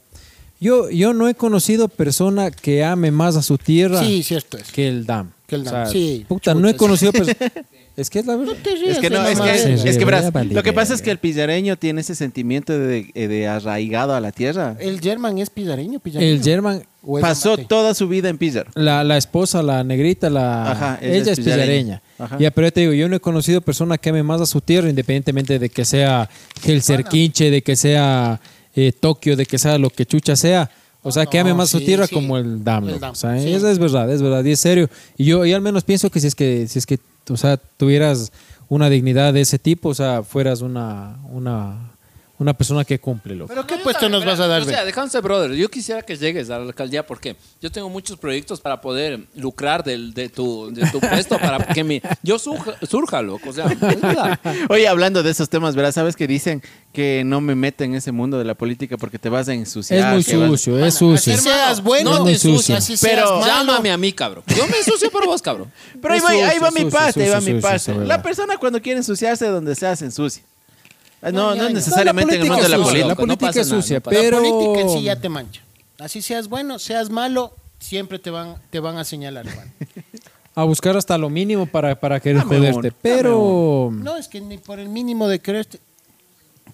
Yo, 0.59 0.89
yo 0.89 1.13
no 1.13 1.27
he 1.27 1.35
conocido 1.35 1.87
persona 1.87 2.49
que 2.49 2.83
ame 2.83 3.11
más 3.11 3.35
a 3.35 3.43
su 3.43 3.57
tierra 3.57 4.03
Sí, 4.03 4.23
cierto 4.23 4.57
es. 4.57 4.71
que 4.71 4.87
el 4.87 5.05
DAM. 5.05 5.31
Que 5.45 5.55
el 5.55 5.61
O 5.61 5.65
DAM, 5.65 5.73
sea, 5.85 5.85
sí, 5.91 6.25
Puta, 6.27 6.51
chuta, 6.51 6.61
no 6.61 6.67
he 6.67 6.75
conocido 6.75 7.11
personas. 7.11 7.37
Es 7.97 8.11
que 8.11 8.19
es 8.19 8.27
la 8.27 8.35
verdad. 8.35 8.55
Es 8.63 8.99
que 8.99 9.09
no, 9.09 9.27
es 9.27 9.39
que, 9.41 9.77
Sí, 9.79 9.89
es 9.89 9.97
que 9.97 10.05
verás, 10.05 10.25
ya 10.25 10.29
vale 10.31 10.53
lo 10.53 10.61
que 10.61 10.71
pasa 10.71 10.93
es 10.93 11.01
que 11.01 11.09
el 11.09 11.17
pillareño 11.17 11.77
tiene 11.77 12.01
ese 12.01 12.13
sentimiento 12.13 12.77
de, 12.77 13.11
de 13.13 13.47
arraigado 13.47 14.13
a 14.13 14.21
la 14.21 14.31
tierra. 14.31 14.77
El 14.79 15.01
German 15.01 15.39
es 15.39 15.49
pillareño, 15.49 15.99
pillareño. 15.99 16.31
El 16.31 16.43
German, 16.43 16.83
¿O 17.01 17.17
es 17.17 17.23
Pasó 17.23 17.57
toda 17.57 17.95
su 17.95 18.07
vida 18.07 18.29
en 18.29 18.37
Pizarro. 18.37 18.69
la, 18.75 19.03
la 19.03 19.17
esposa, 19.17 19.63
la 19.63 19.83
negrita, 19.83 20.29
la 20.29 20.71
Ajá, 20.71 20.99
ella 21.01 21.11
ella 21.15 21.21
es 21.23 21.27
es 21.39 21.39
pillareña. 21.39 21.65
pillareña. 21.65 22.01
Ajá. 22.19 22.37
Ya, 22.39 22.51
pero 22.51 22.67
yo 22.67 22.71
te 22.71 22.81
digo, 22.81 22.93
yo 22.93 23.09
no 23.09 23.15
he 23.15 23.19
conocido 23.19 23.61
persona 23.61 23.97
que 23.97 24.09
ame 24.11 24.21
más 24.21 24.41
a 24.41 24.45
su 24.45 24.61
tierra, 24.61 24.89
independientemente 24.89 25.57
de 25.57 25.69
que 25.69 25.83
sea 25.83 26.29
Helsinki, 26.63 27.49
de 27.49 27.61
que 27.63 27.75
sea 27.75 28.39
eh, 28.75 28.91
Tokio, 28.91 29.35
de 29.35 29.45
que 29.47 29.57
sea 29.57 29.77
lo 29.79 29.89
que 29.89 30.05
chucha 30.05 30.35
sea. 30.35 30.69
O 31.07 31.11
sea, 31.11 31.25
que 31.25 31.39
ame 31.39 31.51
no, 31.51 31.57
más 31.57 31.69
su 31.69 31.79
tierra 31.79 32.05
sí. 32.05 32.13
como 32.13 32.37
el 32.37 32.63
DAM. 32.63 32.83
El 32.83 32.89
loco. 32.91 32.99
DAM, 32.99 33.11
O 33.11 33.15
sea, 33.15 33.39
sí. 33.39 33.51
eso 33.51 33.69
es 33.69 33.79
verdad, 33.79 34.11
es 34.11 34.21
verdad, 34.21 34.43
y 34.43 34.51
es 34.51 34.59
serio. 34.59 34.89
Y 35.17 35.25
yo, 35.25 35.45
yo 35.45 35.55
al 35.55 35.61
menos 35.61 35.83
pienso 35.83 36.09
que 36.09 36.19
si 36.19 36.27
es 36.27 36.35
que, 36.35 36.67
si 36.67 36.79
es 36.79 36.85
que, 36.85 36.99
o 37.29 37.37
sea, 37.37 37.57
tuvieras 37.57 38.31
una 38.69 38.89
dignidad 38.89 39.33
de 39.33 39.41
ese 39.41 39.57
tipo, 39.57 39.89
o 39.89 39.93
sea, 39.93 40.23
fueras 40.23 40.61
una, 40.61 41.17
una, 41.31 41.91
una 42.39 42.53
persona 42.53 42.85
que 42.85 42.99
cumple, 42.99 43.35
loco. 43.35 43.49
¿Pero 43.49 43.65
qué 43.65 43.77
puesto 43.77 44.09
nos 44.09 44.23
vas 44.23 44.39
a 44.39 44.47
dar, 44.47 44.61
O 44.61 44.65
sea, 44.65 44.85
déjame 44.85 45.09
brother. 45.21 45.53
Yo 45.53 45.69
quisiera 45.69 46.01
que 46.03 46.15
llegues 46.15 46.49
a 46.49 46.59
la 46.59 46.65
alcaldía 46.65 47.05
porque 47.05 47.35
yo 47.61 47.71
tengo 47.71 47.89
muchos 47.89 48.17
proyectos 48.17 48.61
para 48.61 48.79
poder 48.79 49.21
lucrar 49.35 49.83
del, 49.83 50.13
de, 50.13 50.29
tu, 50.29 50.71
de 50.71 50.89
tu 50.91 50.99
puesto 50.99 51.39
para 51.39 51.57
que 51.65 51.83
mi, 51.83 52.01
yo 52.21 52.37
surja, 52.37 52.73
surja, 52.87 53.21
loco. 53.21 53.49
O 53.49 53.53
sea, 53.53 53.65
es 53.65 53.79
verdad. 53.79 54.39
Oye, 54.69 54.87
hablando 54.87 55.23
de 55.23 55.31
esos 55.31 55.49
temas, 55.49 55.75
verás, 55.75 55.95
sabes 55.95 56.15
que 56.15 56.27
dicen 56.27 56.61
que 56.93 57.23
no 57.25 57.41
me 57.41 57.55
meta 57.55 57.83
en 57.85 57.95
ese 57.95 58.11
mundo 58.11 58.37
de 58.37 58.45
la 58.45 58.53
política 58.55 58.97
porque 58.97 59.17
te 59.17 59.29
vas 59.29 59.47
a 59.49 59.53
ensuciar. 59.53 59.99
Es 60.17 60.27
muy 60.33 60.39
vas- 60.41 60.49
sucio, 60.51 60.85
es 60.85 60.93
sucio. 60.93 61.33
Así 61.33 61.43
seas 61.43 61.81
bueno, 61.81 62.19
No 62.19 62.25
te 62.25 62.33
así 62.33 62.57
seas 62.97 62.99
Pero- 63.01 63.39
malo. 63.39 63.45
Llámame 63.45 63.91
a 63.91 63.97
mí, 63.97 64.13
cabrón. 64.13 64.43
Yo 64.55 64.67
me 64.67 64.77
ensucio 64.77 65.09
por 65.09 65.25
vos, 65.25 65.41
cabrón. 65.41 65.71
Pero 66.01 66.13
ahí 66.13 66.19
va, 66.19 66.29
ahí 66.29 66.37
sucio, 66.57 66.61
va 66.61 66.71
mi 66.71 66.91
parte, 66.91 67.23
ahí 67.23 67.29
va 67.29 67.39
sucio, 67.39 67.55
mi 67.55 67.61
parte. 67.61 67.91
La 67.93 67.97
¿verdad? 67.99 68.23
persona 68.23 68.57
cuando 68.57 68.81
quiere 68.81 68.99
ensuciarse 68.99 69.47
donde 69.47 69.75
sea 69.75 69.95
se 69.95 70.05
ensucia. 70.05 70.43
Ah, 71.21 71.31
No, 71.31 71.55
No, 71.55 71.63
no, 71.63 71.69
necesariamente 71.69 72.35
en 72.35 72.41
el 72.41 72.47
No, 72.47 72.53
mundo 72.53 72.63
de 72.63 72.69
la 72.69 72.75
es 72.77 72.81
política. 72.83 73.07
La 73.07 73.13
no 73.13 73.15
política 73.37 73.61
es 73.61 73.67
sucia, 73.67 73.97
no 73.97 74.03
pasa 74.03 74.15
La 74.17 74.21
pero... 74.21 74.37
política 74.41 74.81
en 74.81 74.89
sí 74.97 75.03
ya 75.03 75.15
te 75.19 75.29
mancha. 75.29 75.61
Así 75.99 76.21
seas 76.21 76.47
bueno, 76.47 76.77
seas 76.79 77.09
malo, 77.09 77.53
siempre 77.79 78.19
te 78.19 78.29
van, 78.29 78.55
te 78.69 78.79
van 78.79 78.97
a 78.97 79.03
señalar, 79.03 79.45
Juan. 79.51 79.73
a 80.55 80.63
buscar 80.63 80.95
hasta 80.97 81.17
lo 81.17 81.29
mínimo 81.29 81.65
para, 81.65 81.99
para 81.99 82.19
querer 82.19 82.39
Dame 82.39 82.57
joderte. 82.57 82.91
Pero. 83.01 83.89
No, 83.91 84.15
es 84.15 84.27
que 84.27 84.41
ni 84.41 84.57
por 84.57 84.79
el 84.79 84.89
mínimo 84.89 85.27
de 85.27 85.39
creerte, 85.41 85.79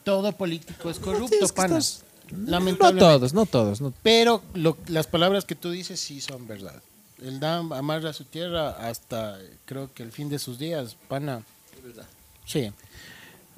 todo 0.04 0.32
político 0.34 0.90
es 0.90 1.00
corrupto, 1.00 1.36
es 1.78 2.04
No 2.32 2.52
Lamentablemente. 2.52 3.00
todos, 3.00 3.34
no 3.34 3.46
todos. 3.46 3.80
no- 3.82 3.94
Pero 4.04 4.42
lo- 4.54 4.78
las 4.88 5.08
palabras 5.08 5.46
que 5.46 5.56
tú 5.56 5.70
dices 5.72 6.00
sí 6.00 6.20
son 6.20 6.48
verdad. 6.48 6.82
El 7.22 7.40
DAM 7.40 7.72
amarra 7.72 8.12
su 8.12 8.26
tierra 8.26 8.72
hasta 8.72 9.38
creo 9.66 9.94
que 9.94 10.04
el 10.04 10.12
fin 10.12 10.28
de 10.30 10.40
sus 10.40 10.60
días, 10.60 10.98
pana. 11.08 11.44
Sí. 12.46 12.72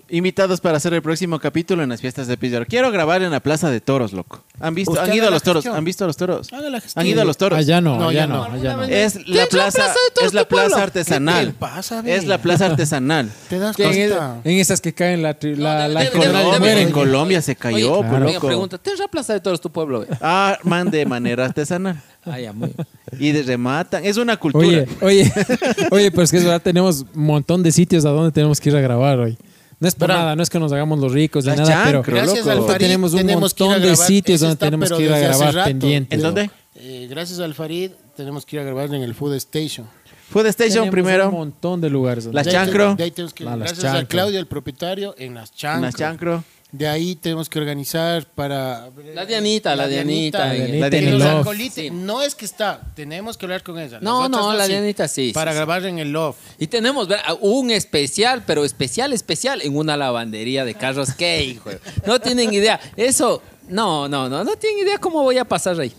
Invitados 0.07 0.61
para 0.61 0.77
hacer 0.77 0.93
el 0.93 1.01
próximo 1.01 1.39
capítulo 1.39 1.81
en 1.81 1.89
las 1.89 1.99
fiestas 1.99 2.27
de 2.27 2.37
Pizarro. 2.37 2.65
Quiero 2.67 2.91
grabar 2.91 3.23
en 3.23 3.31
la 3.31 3.39
Plaza 3.39 3.71
de 3.71 3.81
Toros, 3.81 4.13
loco. 4.13 4.43
¿Han 4.59 4.75
visto? 4.75 4.99
¿Han 5.01 5.11
ido 5.11 5.23
a 5.23 5.25
la 5.25 5.31
los 5.31 5.41
toros? 5.43 5.65
¿Han 5.65 5.83
visto 5.83 6.03
a 6.03 6.07
los 6.07 6.15
toros? 6.15 6.53
Haga 6.53 6.69
la 6.69 6.79
gestión. 6.79 7.01
¿Han 7.01 7.07
ido 7.11 7.21
a 7.23 7.25
los 7.25 7.37
toros? 7.37 7.57
Allá 7.57 7.81
no, 7.81 7.97
No, 7.97 8.09
allá 8.09 8.19
ya 8.21 8.27
no, 8.27 8.47
no. 8.47 8.53
allá 8.53 8.77
no. 8.77 8.83
Es 8.83 9.27
la 9.27 9.37
la 9.43 9.45
plaza, 9.47 9.77
plaza 9.79 9.93
de 9.93 10.13
toros 10.13 10.27
es 10.27 10.33
la 10.35 10.47
plaza 10.47 10.83
artesanal. 10.83 11.45
¿Qué 11.47 11.51
te 11.53 11.57
pasa, 11.59 12.03
es 12.05 12.25
la 12.27 12.37
plaza 12.37 12.65
artesanal. 12.67 13.31
¿Te 13.49 13.57
das 13.57 13.75
Que 13.75 13.83
en, 13.85 14.09
cuenta? 14.09 14.41
en 14.43 14.59
esas 14.59 14.79
que 14.79 14.93
caen 14.93 15.23
la, 15.23 15.39
tri- 15.39 15.55
la, 15.55 15.87
No, 15.87 15.93
la 15.95 15.99
de- 16.01 16.07
En 16.13 16.61
de- 16.61 16.81
en 16.83 16.91
Colombia 16.91 17.41
se 17.41 17.55
cayó, 17.55 17.93
Oye, 17.99 18.07
oiga, 18.09 18.19
loco. 18.19 18.45
pregunta, 18.47 18.77
¿tendrá 18.77 19.07
plaza 19.07 19.33
de 19.33 19.39
toros 19.39 19.59
tu 19.59 19.71
pueblo? 19.71 20.05
güey? 20.05 20.09
Arman 20.21 20.91
de 20.91 21.03
manera 21.07 21.45
artesanal. 21.45 21.99
Ah, 22.25 22.37
muy 22.53 22.69
bien. 22.75 22.87
Y 23.19 23.31
de 23.31 23.41
rematan. 23.43 24.05
Es 24.05 24.17
una 24.17 24.37
cultura. 24.37 24.67
Oye, 24.67 24.87
oye, 25.01 25.33
oye, 25.91 26.11
pero 26.11 26.23
es 26.23 26.29
que 26.31 26.37
es 26.37 26.43
verdad, 26.43 26.61
tenemos 26.61 27.05
un 27.15 27.23
montón 27.25 27.63
de 27.63 27.71
sitios 27.71 28.05
a 28.05 28.09
donde 28.09 28.31
tenemos 28.31 28.59
que 28.61 28.69
ir 28.69 28.75
a 28.75 28.81
grabar 28.81 29.17
hoy. 29.19 29.37
No 29.85 29.89
es 29.89 29.93
por 29.93 30.07
Verán. 30.07 30.23
nada, 30.23 30.35
no 30.35 30.41
es 30.41 30.49
que 30.49 30.57
nos 30.57 30.71
hagamos 30.71 30.97
los 30.97 31.11
ricos 31.11 31.45
ni 31.45 31.55
nada, 31.55 31.83
pero 31.85 32.01
Gracias 32.01 32.47
al 32.47 32.63
Farid 32.63 32.77
tenemos 32.87 33.11
un 33.13 33.17
tenemos 33.19 33.53
que 33.53 33.63
ir 33.63 33.67
a 33.67 33.69
montón 33.73 33.81
de 33.83 33.89
grabar. 33.89 34.07
sitios 34.07 34.35
Ese 34.37 34.45
donde 34.45 34.53
está, 34.53 34.65
tenemos 34.65 34.89
pero 34.89 34.97
que 34.97 35.03
ir 35.03 35.11
a 35.11 35.15
desde 35.17 35.27
hace 35.29 35.37
grabar 35.37 35.55
rato. 35.55 35.67
pendientes. 35.69 36.17
¿En 36.17 36.23
dónde? 36.23 36.49
Eh, 36.73 37.07
gracias 37.07 37.39
al 37.39 37.53
Farid 37.53 37.91
tenemos 38.17 38.47
que 38.47 38.55
ir 38.55 38.61
a 38.61 38.65
grabar 38.65 38.85
en 38.87 39.03
el 39.03 39.13
Food 39.13 39.35
Station. 39.35 39.85
Food 40.31 40.47
Station 40.47 40.73
Tenemos 40.89 40.91
primero. 40.91 41.29
Un 41.29 41.35
montón 41.35 41.81
de 41.81 41.89
lugares. 41.91 42.23
donde- 42.23 42.35
Las 42.35 42.45
De 42.47 42.49
ahí 42.57 42.57
te- 42.57 42.65
chancro. 42.71 42.95
de 42.95 43.03
ahí 43.03 43.11
tenemos 43.11 43.33
que- 43.35 43.43
Ah, 43.43 43.49
las 43.51 43.59
gracias 43.59 43.79
a 43.85 43.91
chancro. 43.97 44.07
Claudio, 44.07 44.39
el 44.39 44.47
propietario, 44.47 45.13
en 45.19 45.35
las 45.35 45.53
chancro. 45.53 45.75
En 45.77 45.81
las 45.83 45.95
chancro. 45.95 46.43
De 46.77 46.87
ahí 46.87 47.15
tenemos 47.15 47.47
que 47.47 47.57
organizar 47.57 48.25
para... 48.35 48.89
La 49.13 49.25
Dianita, 49.25 49.75
la 49.75 49.87
Dianita. 49.87 50.47
La 50.47 50.89
Dianita 50.89 51.11
nos 51.11 51.19
loft. 51.19 51.41
acolite. 51.41 51.81
Sí. 51.83 51.89
No 51.89 52.21
es 52.21 52.35
que 52.35 52.43
está, 52.43 52.81
tenemos 52.95 53.37
que 53.37 53.45
hablar 53.45 53.63
con 53.63 53.79
ella. 53.79 53.93
Las 53.93 54.01
No, 54.01 54.27
no, 54.27 54.53
la 54.53 54.65
sí. 54.65 54.71
Dianita 54.71 55.07
sí. 55.07 55.31
Para 55.33 55.51
sí, 55.51 55.55
sí. 55.55 55.57
grabar 55.57 55.85
en 55.85 55.99
el 55.99 56.11
loft. 56.11 56.39
Y 56.59 56.67
tenemos 56.67 57.07
un 57.39 57.71
especial, 57.71 58.43
pero 58.45 58.65
especial, 58.65 59.13
especial, 59.13 59.61
en 59.61 59.77
una 59.77 59.95
lavandería 59.95 60.65
de 60.65 60.75
carros. 60.75 61.13
¿Qué, 61.13 61.43
hijo? 61.43 61.69
No 62.05 62.19
tienen 62.19 62.53
idea. 62.53 62.79
Eso, 62.97 63.41
no, 63.69 64.09
no, 64.09 64.27
no, 64.27 64.43
no 64.43 64.55
tienen 64.57 64.85
idea 64.85 64.97
cómo 64.97 65.23
voy 65.23 65.37
a 65.37 65.45
pasar 65.45 65.79
ahí. 65.79 65.93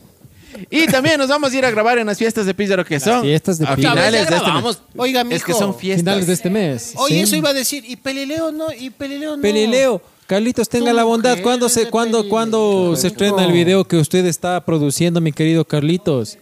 Y 0.70 0.86
también 0.86 1.18
nos 1.18 1.28
vamos 1.28 1.52
a 1.52 1.56
ir 1.56 1.64
a 1.64 1.70
grabar 1.70 1.98
en 1.98 2.06
las 2.06 2.18
fiestas 2.18 2.46
de 2.46 2.54
Pizarro 2.54 2.84
que 2.84 3.00
son. 3.00 3.22
fiestas 3.22 3.58
de 3.58 3.66
a 3.66 3.76
Pizarro. 3.76 3.94
finales 3.94 4.28
de 4.28 4.36
este 4.36 4.52
mes. 4.52 4.78
Oiga, 4.96 5.24
mijo. 5.24 5.36
Es 5.36 5.44
que 5.44 5.52
son 5.52 5.74
fiestas. 5.74 6.02
Finales 6.02 6.26
de 6.26 6.32
este 6.32 6.50
mes. 6.50 6.92
Oye, 6.96 7.16
sí. 7.16 7.20
eso 7.22 7.36
iba 7.36 7.50
a 7.50 7.52
decir. 7.52 7.84
Y 7.86 7.96
Pelileo 7.96 8.52
no, 8.52 8.72
y 8.72 8.90
Pelileo 8.90 9.36
no. 9.36 9.42
Pelileo, 9.42 10.02
Carlitos, 10.26 10.68
tenga 10.68 10.92
la 10.92 11.04
bondad. 11.04 11.38
¿Cuándo 11.40 11.68
se, 11.68 11.84
de 11.84 11.90
cuándo, 11.90 12.28
cuándo 12.28 12.96
se 12.96 13.06
estrena 13.08 13.44
el 13.44 13.52
video 13.52 13.84
que 13.84 13.96
usted 13.96 14.26
está 14.26 14.64
produciendo, 14.64 15.20
mi 15.20 15.32
querido 15.32 15.64
Carlitos? 15.64 16.38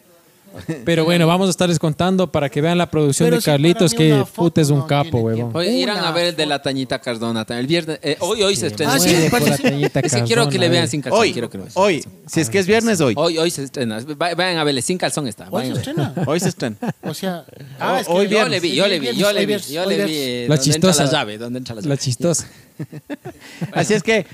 Pero 0.84 1.04
bueno, 1.04 1.26
vamos 1.26 1.48
a 1.48 1.50
estarles 1.50 1.78
contando 1.78 2.30
para 2.30 2.48
que 2.48 2.60
vean 2.60 2.78
la 2.78 2.90
producción 2.90 3.26
Pero 3.26 3.36
de 3.36 3.42
si 3.42 3.46
Carlitos, 3.46 3.94
que 3.94 4.10
foto 4.18 4.32
puta 4.34 4.60
es 4.60 4.70
un 4.70 4.78
no 4.80 4.86
capo, 4.86 5.18
huevón. 5.18 5.64
irán 5.64 5.98
a 5.98 6.10
ver 6.12 6.26
el 6.26 6.36
de 6.36 6.46
la 6.46 6.60
Tañita 6.62 7.00
Cardona. 7.00 7.44
El 7.48 7.66
viernes, 7.66 7.98
eh, 8.02 8.16
hoy, 8.20 8.42
hoy 8.42 8.56
se 8.56 8.68
estrena. 8.68 8.94
Ah, 8.94 8.98
sí, 8.98 9.08
Oye, 9.10 9.30
parece- 9.30 9.50
por 9.50 9.60
la 9.64 9.70
Tañita 9.70 10.00
Es 10.00 10.14
que 10.14 10.22
quiero 10.22 10.44
que 10.48 10.52
le 10.58 10.66
Cardona, 10.66 10.70
vean 10.72 10.84
eh. 10.84 10.88
sin 10.88 11.00
calzón. 11.02 11.20
Hoy, 11.20 11.32
quiero 11.32 11.50
que 11.50 11.58
lo 11.58 11.64
vean. 11.64 11.72
hoy, 11.76 12.04
si 12.26 12.40
es 12.40 12.50
que 12.50 12.58
es 12.58 12.66
viernes, 12.66 13.00
hoy. 13.00 13.14
Hoy, 13.16 13.38
hoy 13.38 13.50
se 13.50 13.64
estrena. 13.64 13.98
Va- 14.00 14.34
Vayan 14.34 14.58
a 14.58 14.64
verle, 14.64 14.82
sin 14.82 14.98
calzón 14.98 15.26
está. 15.28 15.48
Hoy 15.50 15.66
se 15.66 15.72
estrena. 15.72 16.14
Hoy 16.26 16.40
se 16.40 16.48
estrena. 16.48 16.76
O 17.02 17.14
sea, 17.14 17.44
Ah, 17.78 18.00
es 18.00 18.06
que 18.06 18.12
hoy 18.12 18.24
Yo 18.24 18.30
viernes. 18.30 18.50
le 18.50 18.60
vi, 18.60 18.74
yo 18.74 18.86
le 18.86 19.00
vi, 19.00 19.06
yo 19.14 19.32
le 19.32 19.46
vi, 19.46 19.56
yo 19.58 19.86
le 19.86 20.04
vi. 20.04 20.12
eh, 20.16 20.46
La 20.48 20.56
¿dónde 20.56 20.72
entra 20.72 20.90
chistosa. 20.90 21.04
la 21.04 21.10
llave? 21.12 21.38
¿Dónde 21.38 21.58
entra 21.58 21.74
la 21.74 21.80
llave? 21.80 21.88
La 21.94 21.96
chistosa. 22.00 22.46
Así 23.72 23.94
es 23.94 24.02
que, 24.02 24.26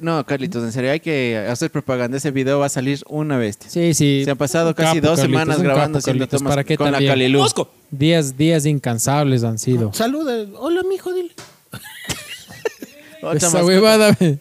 no, 0.00 0.24
Carlitos, 0.24 0.62
en 0.62 0.72
serio, 0.72 0.92
hay 0.92 1.00
que 1.00 1.36
hacer 1.50 1.70
propaganda. 1.70 2.16
Ese 2.16 2.30
video 2.30 2.60
va 2.60 2.66
a 2.66 2.68
salir 2.68 3.00
una 3.08 3.36
bestia. 3.38 3.68
Sí, 3.70 3.92
sí. 3.94 4.22
Se 4.24 4.30
han 4.30 4.36
pasado 4.36 4.68
Un 4.68 4.74
casi 4.74 5.00
capo, 5.00 5.08
dos 5.08 5.18
Carlitos, 5.20 5.40
semanas 5.40 5.62
grabando 5.62 6.00
Carlitos, 6.00 6.28
tomas 6.40 6.50
¿Para 6.52 6.64
qué 6.64 6.76
con 6.76 6.86
la 6.86 6.92
también? 6.92 7.12
Calilú. 7.12 7.38
Mosco. 7.40 7.70
Días, 7.90 8.36
días 8.36 8.66
incansables 8.66 9.42
han 9.44 9.58
sido. 9.58 9.92
Saluda. 9.92 10.46
Hola, 10.58 10.82
mijo, 10.88 11.12
dile. 11.12 11.32
Otra 13.22 13.36
Esa 13.36 13.46
mascota. 13.46 13.64
huevada, 13.64 14.16
ve. 14.20 14.38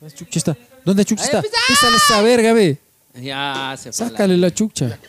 ¿Dónde 0.00 0.14
chucha 0.14 0.38
está? 0.38 0.56
¿Dónde 0.84 1.04
chucha 1.04 1.24
está? 1.24 1.42
Písale 1.42 1.96
esa 1.96 2.22
verga, 2.22 2.52
ve. 2.52 2.78
Ya 3.14 3.74
se 3.76 3.92
fue. 3.92 4.04
la- 4.06 4.10
Sácale 4.12 4.36
la 4.36 4.50
chucha. 4.52 4.98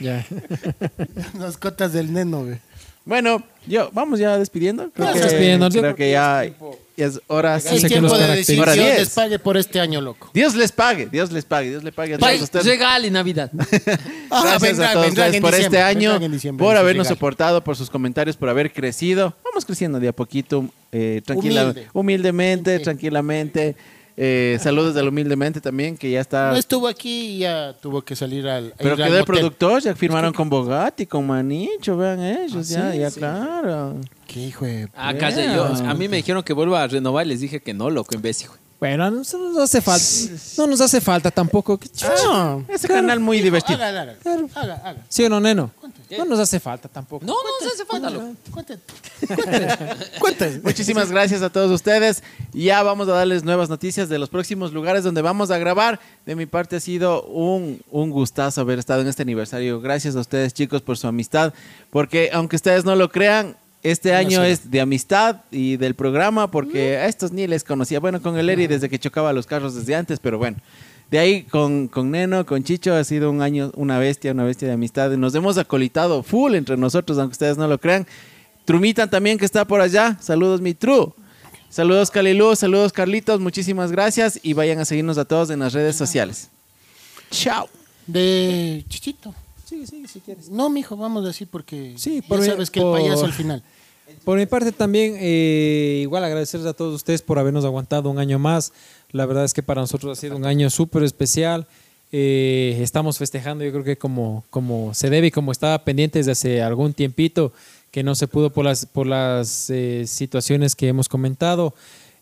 Ya. 0.00 0.26
Las 1.38 1.56
cotas 1.56 1.92
del 1.92 2.12
neno, 2.12 2.44
güey. 2.44 2.58
Bueno, 3.04 3.42
yo, 3.66 3.90
vamos 3.92 4.18
ya 4.18 4.38
despidiendo. 4.38 4.90
Creo 4.90 5.06
Vamos 5.06 5.20
que, 5.20 5.26
despidiendo. 5.28 5.68
Creo 5.68 5.94
que 5.94 6.10
ya 6.10 6.44
es 6.96 7.20
hora. 7.26 7.60
Sí, 7.60 7.76
Es 7.76 7.82
que 7.82 7.88
tiempo 7.88 8.16
de 8.16 8.36
decir 8.36 8.56
Dios 8.56 8.74
10. 8.74 8.98
les 9.00 9.10
pague 9.10 9.38
por 9.38 9.56
este 9.56 9.80
año, 9.80 10.00
loco. 10.00 10.30
Dios 10.32 10.54
les 10.54 10.72
pague, 10.72 11.06
Dios 11.06 11.30
les 11.32 11.44
pague, 11.44 11.68
Dios 11.68 11.84
le 11.84 11.92
pague 11.92 12.14
a 12.14 12.18
todos 12.18 12.40
ustedes. 12.40 12.64
Regale 12.64 13.10
Navidad. 13.10 13.50
Ah, 14.30 14.40
Gracias 14.42 14.62
vendrán, 14.62 14.90
a 14.90 14.92
todos 14.94 15.08
ustedes 15.08 15.40
por 15.40 15.54
este 15.54 15.80
año, 15.82 16.18
por 16.56 16.76
habernos 16.76 17.08
soportado, 17.08 17.62
por 17.62 17.76
sus 17.76 17.90
comentarios, 17.90 18.36
por 18.36 18.48
haber 18.48 18.72
crecido. 18.72 19.34
Vamos 19.44 19.64
creciendo 19.64 20.00
de 20.00 20.08
a 20.08 20.12
poquito, 20.12 20.68
eh, 20.92 21.20
tranquila, 21.24 21.64
Humilde. 21.64 21.88
humildemente, 21.92 22.78
Sí. 22.78 22.84
tranquilamente. 22.84 23.76
Eh, 24.16 24.58
saludos 24.60 24.94
del 24.94 25.08
humildemente 25.08 25.60
también, 25.60 25.96
que 25.96 26.10
ya 26.10 26.20
está. 26.20 26.50
No 26.52 26.56
estuvo 26.56 26.86
aquí 26.86 27.36
y 27.36 27.38
ya 27.38 27.74
tuvo 27.80 28.02
que 28.02 28.14
salir 28.14 28.46
al. 28.48 28.72
Pero 28.78 28.96
quedó 28.96 29.18
el 29.18 29.24
productor, 29.24 29.82
ya 29.82 29.94
firmaron 29.94 30.32
con 30.32 30.48
Bogatti, 30.48 31.06
con 31.06 31.26
Manicho, 31.26 31.96
vean 31.96 32.22
ellos, 32.22 32.70
Ah, 32.70 32.74
ya, 32.74 32.92
sí, 32.92 32.98
ya, 32.98 33.10
sí. 33.10 33.18
claro. 33.18 33.96
Qué 34.26 34.40
hijo 34.40 34.64
de. 34.66 34.88
Ah, 34.94 35.14
calla, 35.14 35.54
yo, 35.54 35.64
a 35.64 35.94
mí 35.94 36.08
me 36.08 36.16
dijeron 36.18 36.42
que 36.42 36.52
vuelva 36.52 36.82
a 36.82 36.86
renovar 36.86 37.26
y 37.26 37.30
les 37.30 37.40
dije 37.40 37.60
que 37.60 37.74
no, 37.74 37.90
loco, 37.90 38.14
imbécil. 38.14 38.50
Bueno, 38.84 39.10
no 39.10 39.22
no 39.22 39.52
nos 39.54 39.62
hace 39.62 39.80
falta. 39.80 40.04
No 40.58 40.66
nos 40.66 40.80
hace 40.82 41.00
falta 41.00 41.30
tampoco. 41.30 41.80
Ah, 42.02 42.58
ese 42.68 42.86
canal 42.86 43.18
muy 43.18 43.40
divertido. 43.40 43.82
Haga, 43.82 44.02
haga, 44.02 44.16
haga, 44.54 44.74
haga. 44.74 45.06
¿Sí 45.08 45.24
o 45.24 45.30
no, 45.30 45.40
neno? 45.40 45.70
No 46.18 46.26
nos 46.26 46.38
hace 46.38 46.60
falta 46.60 46.86
tampoco. 46.86 47.24
No, 47.24 47.32
no 47.32 47.66
se 47.66 47.74
hace 47.74 47.86
falta, 47.86 48.10
loco. 48.10 48.34
Cuéntate. 48.50 48.82
Cuéntate. 50.20 50.60
Muchísimas 50.62 51.10
gracias 51.10 51.40
a 51.40 51.48
todos 51.48 51.70
ustedes. 51.70 52.22
Ya 52.52 52.82
vamos 52.82 53.08
a 53.08 53.12
darles 53.12 53.42
nuevas 53.42 53.70
noticias 53.70 54.10
de 54.10 54.18
los 54.18 54.28
próximos 54.28 54.74
lugares 54.74 55.02
donde 55.02 55.22
vamos 55.22 55.50
a 55.50 55.56
grabar. 55.56 55.98
De 56.26 56.36
mi 56.36 56.44
parte 56.44 56.76
ha 56.76 56.80
sido 56.80 57.22
un, 57.22 57.80
un 57.90 58.10
gustazo 58.10 58.60
haber 58.60 58.78
estado 58.78 59.00
en 59.00 59.08
este 59.08 59.22
aniversario. 59.22 59.80
Gracias 59.80 60.14
a 60.14 60.20
ustedes 60.20 60.52
chicos 60.52 60.82
por 60.82 60.98
su 60.98 61.06
amistad. 61.06 61.54
Porque 61.88 62.28
aunque 62.34 62.56
ustedes 62.56 62.84
no 62.84 62.96
lo 62.96 63.08
crean, 63.08 63.56
este 63.84 64.14
año 64.14 64.42
es 64.42 64.70
de 64.70 64.80
amistad 64.80 65.42
y 65.50 65.76
del 65.76 65.94
programa 65.94 66.50
porque 66.50 66.96
a 66.96 67.06
estos 67.06 67.32
ni 67.32 67.46
les 67.46 67.64
conocía. 67.64 68.00
Bueno, 68.00 68.20
con 68.22 68.38
el 68.38 68.48
Eri 68.48 68.66
desde 68.66 68.88
que 68.88 68.98
chocaba 68.98 69.32
los 69.34 69.46
carros 69.46 69.74
desde 69.74 69.94
antes, 69.94 70.18
pero 70.20 70.38
bueno. 70.38 70.56
De 71.10 71.18
ahí 71.18 71.42
con, 71.42 71.88
con 71.88 72.10
Neno, 72.10 72.46
con 72.46 72.64
Chicho, 72.64 72.94
ha 72.94 73.04
sido 73.04 73.30
un 73.30 73.42
año, 73.42 73.70
una 73.76 73.98
bestia, 73.98 74.32
una 74.32 74.44
bestia 74.44 74.68
de 74.68 74.74
amistad. 74.74 75.10
Nos 75.12 75.34
hemos 75.34 75.58
acolitado 75.58 76.22
full 76.22 76.54
entre 76.54 76.78
nosotros, 76.78 77.18
aunque 77.18 77.34
ustedes 77.34 77.58
no 77.58 77.68
lo 77.68 77.78
crean. 77.78 78.06
Trumitan 78.64 79.10
también 79.10 79.36
que 79.36 79.44
está 79.44 79.66
por 79.66 79.82
allá. 79.82 80.16
Saludos, 80.18 80.62
mi 80.62 80.72
Tru. 80.72 81.14
Saludos, 81.68 82.10
Calilú. 82.10 82.56
Saludos, 82.56 82.90
Carlitos. 82.90 83.38
Muchísimas 83.38 83.92
gracias. 83.92 84.40
Y 84.42 84.54
vayan 84.54 84.78
a 84.78 84.86
seguirnos 84.86 85.18
a 85.18 85.26
todos 85.26 85.50
en 85.50 85.58
las 85.58 85.74
redes 85.74 85.94
sociales. 85.94 86.48
Chao. 87.30 87.68
De 88.06 88.82
Chichito. 88.88 89.34
Sí, 89.66 89.86
sí, 89.86 90.06
si 90.06 90.20
quieres. 90.20 90.48
No, 90.50 90.70
mijo, 90.70 90.96
vamos 90.96 91.24
a 91.24 91.28
decir 91.28 91.48
porque. 91.50 91.94
Sí, 91.96 92.22
por 92.22 92.44
sabes 92.44 92.70
que 92.70 92.80
el 92.80 92.90
payaso 92.92 93.24
al 93.24 93.32
final. 93.32 93.62
Por 94.24 94.38
mi 94.38 94.46
parte 94.46 94.72
también, 94.72 95.16
eh, 95.18 96.00
igual 96.02 96.24
agradecerles 96.24 96.68
a 96.68 96.72
todos 96.72 96.94
ustedes 96.94 97.22
por 97.22 97.38
habernos 97.38 97.64
aguantado 97.64 98.10
un 98.10 98.18
año 98.18 98.38
más. 98.38 98.72
La 99.12 99.26
verdad 99.26 99.44
es 99.44 99.52
que 99.54 99.62
para 99.62 99.80
nosotros 99.80 100.16
ha 100.16 100.20
sido 100.20 100.36
un 100.36 100.46
año 100.46 100.70
súper 100.70 101.02
especial. 101.02 101.66
Eh, 102.12 102.78
estamos 102.80 103.18
festejando, 103.18 103.64
yo 103.64 103.72
creo 103.72 103.84
que 103.84 103.98
como, 103.98 104.44
como 104.50 104.94
se 104.94 105.10
debe 105.10 105.26
y 105.26 105.30
como 105.30 105.52
estaba 105.52 105.84
pendiente 105.84 106.20
desde 106.20 106.32
hace 106.32 106.62
algún 106.62 106.94
tiempito, 106.94 107.52
que 107.90 108.02
no 108.02 108.14
se 108.14 108.28
pudo 108.28 108.50
por 108.50 108.64
las, 108.64 108.86
por 108.86 109.06
las 109.06 109.68
eh, 109.70 110.04
situaciones 110.06 110.74
que 110.76 110.88
hemos 110.88 111.08
comentado. 111.08 111.74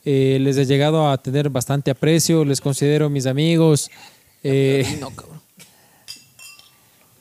Eh, 0.04 0.38
les 0.40 0.56
he 0.56 0.66
llegado 0.66 1.10
a 1.10 1.18
tener 1.18 1.50
bastante 1.50 1.90
aprecio, 1.90 2.44
les 2.44 2.60
considero 2.60 3.09
mis 3.09 3.26
amigos. 3.26 3.90
Eh, 4.42 4.98
No, 5.00 5.10
cabrón. 5.10 5.41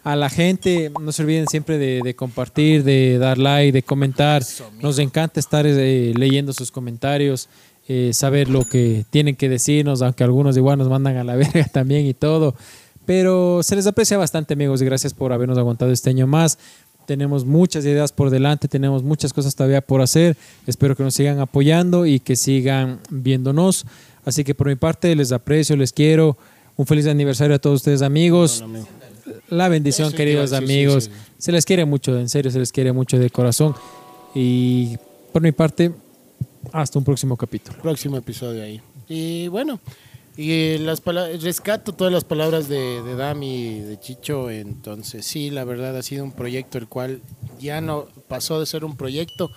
A 0.03 0.15
la 0.15 0.29
gente, 0.29 0.91
no 0.99 1.11
se 1.11 1.21
olviden 1.21 1.47
siempre 1.47 1.77
de, 1.77 2.15
compartir, 2.15 2.83
de 2.83 3.17
dar 3.19 3.37
like, 3.37 3.71
de 3.71 3.83
comentar. 3.83 4.43
Nos 4.81 4.99
encanta 4.99 5.39
estar 5.39 5.65
eh, 5.67 6.13
leyendo 6.15 6.53
sus 6.53 6.71
comentarios, 6.71 7.49
eh, 7.87 8.11
saber 8.13 8.49
lo 8.49 8.65
que 8.65 9.05
tienen 9.09 9.35
que 9.35 9.47
decirnos, 9.47 10.01
aunque 10.01 10.23
algunos 10.23 10.57
igual 10.57 10.79
nos 10.79 10.89
mandan 10.89 11.17
a 11.17 11.23
la 11.23 11.35
verga 11.37 11.65
también 11.65 12.07
y 12.07 12.13
todo. 12.13 12.55
Pero 13.05 13.61
se 13.63 13.75
les 13.75 13.85
aprecia 13.87 14.17
bastante, 14.17 14.53
amigos, 14.53 14.81
y 14.81 14.85
gracias 14.85 15.13
por 15.13 15.33
habernos 15.33 15.57
aguantado 15.57 15.91
este 15.91 16.09
año 16.09 16.25
más. 16.27 16.57
Tenemos 17.05 17.45
muchas 17.45 17.83
ideas 17.85 18.11
por 18.11 18.29
delante, 18.29 18.67
tenemos 18.67 19.03
muchas 19.03 19.33
cosas 19.33 19.55
todavía 19.55 19.81
por 19.81 20.01
hacer. 20.01 20.37
Espero 20.65 20.95
que 20.95 21.03
nos 21.03 21.13
sigan 21.13 21.39
apoyando 21.39 22.05
y 22.05 22.19
que 22.19 22.35
sigan 22.35 22.99
viéndonos. 23.09 23.85
Así 24.23 24.43
que 24.43 24.55
por 24.55 24.67
mi 24.67 24.75
parte 24.75 25.15
les 25.15 25.31
aprecio, 25.31 25.75
les 25.75 25.93
quiero. 25.93 26.37
Un 26.77 26.85
feliz 26.85 27.07
aniversario 27.07 27.55
a 27.55 27.59
todos 27.59 27.77
ustedes, 27.77 28.01
amigos. 28.01 28.63
La 29.49 29.69
bendición, 29.69 30.11
queridos 30.11 30.51
sí, 30.51 30.55
amigos. 30.55 31.05
sí. 31.05 31.11
Se 31.37 31.51
les 31.51 31.65
quiere 31.65 31.85
mucho, 31.85 32.17
en 32.19 32.29
serio, 32.29 32.51
se 32.51 32.59
les 32.59 32.71
quiere 32.71 32.91
mucho 32.91 33.17
de 33.17 33.29
corazón. 33.29 33.75
Y 34.35 34.97
por 35.31 35.41
mi 35.41 35.51
parte, 35.51 35.93
hasta 36.71 36.99
un 36.99 37.05
próximo 37.05 37.35
capítulo. 37.37 37.77
Próximo 37.81 38.17
episodio 38.17 38.63
ahí. 38.63 38.81
Y 39.07 39.47
bueno, 39.47 39.79
y 40.37 40.77
las 40.77 41.01
rescato 41.41 41.93
todas 41.93 42.13
las 42.13 42.23
palabras 42.23 42.69
de, 42.69 43.01
de 43.01 43.15
Dami 43.15 43.77
y 43.77 43.79
de 43.81 43.99
Chicho. 43.99 44.49
Entonces, 44.49 45.25
sí, 45.25 45.49
la 45.49 45.63
verdad 45.65 45.95
ha 45.97 46.03
sido 46.03 46.23
un 46.23 46.31
proyecto 46.31 46.77
el 46.77 46.87
cual 46.87 47.21
ya 47.59 47.81
no 47.81 48.07
pasó 48.27 48.59
de 48.59 48.65
ser 48.65 48.85
un 48.85 48.95
proyecto 48.95 49.49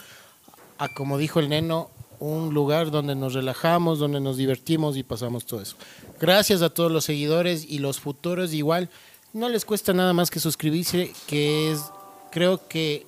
a, 0.79 0.89
como 0.89 1.19
dijo 1.19 1.41
el 1.41 1.49
neno, 1.49 1.91
un 2.19 2.55
lugar 2.55 2.91
donde 2.91 3.15
nos 3.15 3.35
relajamos, 3.35 3.99
donde 3.99 4.21
nos 4.21 4.37
divertimos 4.37 4.97
y 4.97 5.03
pasamos 5.03 5.47
todo 5.47 5.61
eso. 5.61 5.77
Gracias 6.21 6.63
a 6.63 6.71
todos 6.71 6.91
los 6.91 7.05
seguidores 7.05 7.67
y 7.69 7.79
los 7.79 8.01
futuros 8.01 8.53
igual. 8.53 8.89
No 9.35 9.49
les 9.49 9.65
cuesta 9.65 9.93
nada 9.93 10.13
más 10.13 10.31
que 10.31 10.39
suscribirse, 10.39 11.13
que 11.27 11.73
es, 11.73 11.91
creo 12.31 12.69
que 12.69 13.05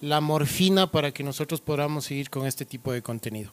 la 0.00 0.20
morfina 0.20 0.86
para 0.86 1.10
que 1.10 1.24
nosotros 1.24 1.60
podamos 1.60 2.04
seguir 2.04 2.30
con 2.30 2.46
este 2.46 2.64
tipo 2.64 2.92
de 2.92 3.02
contenido. 3.02 3.50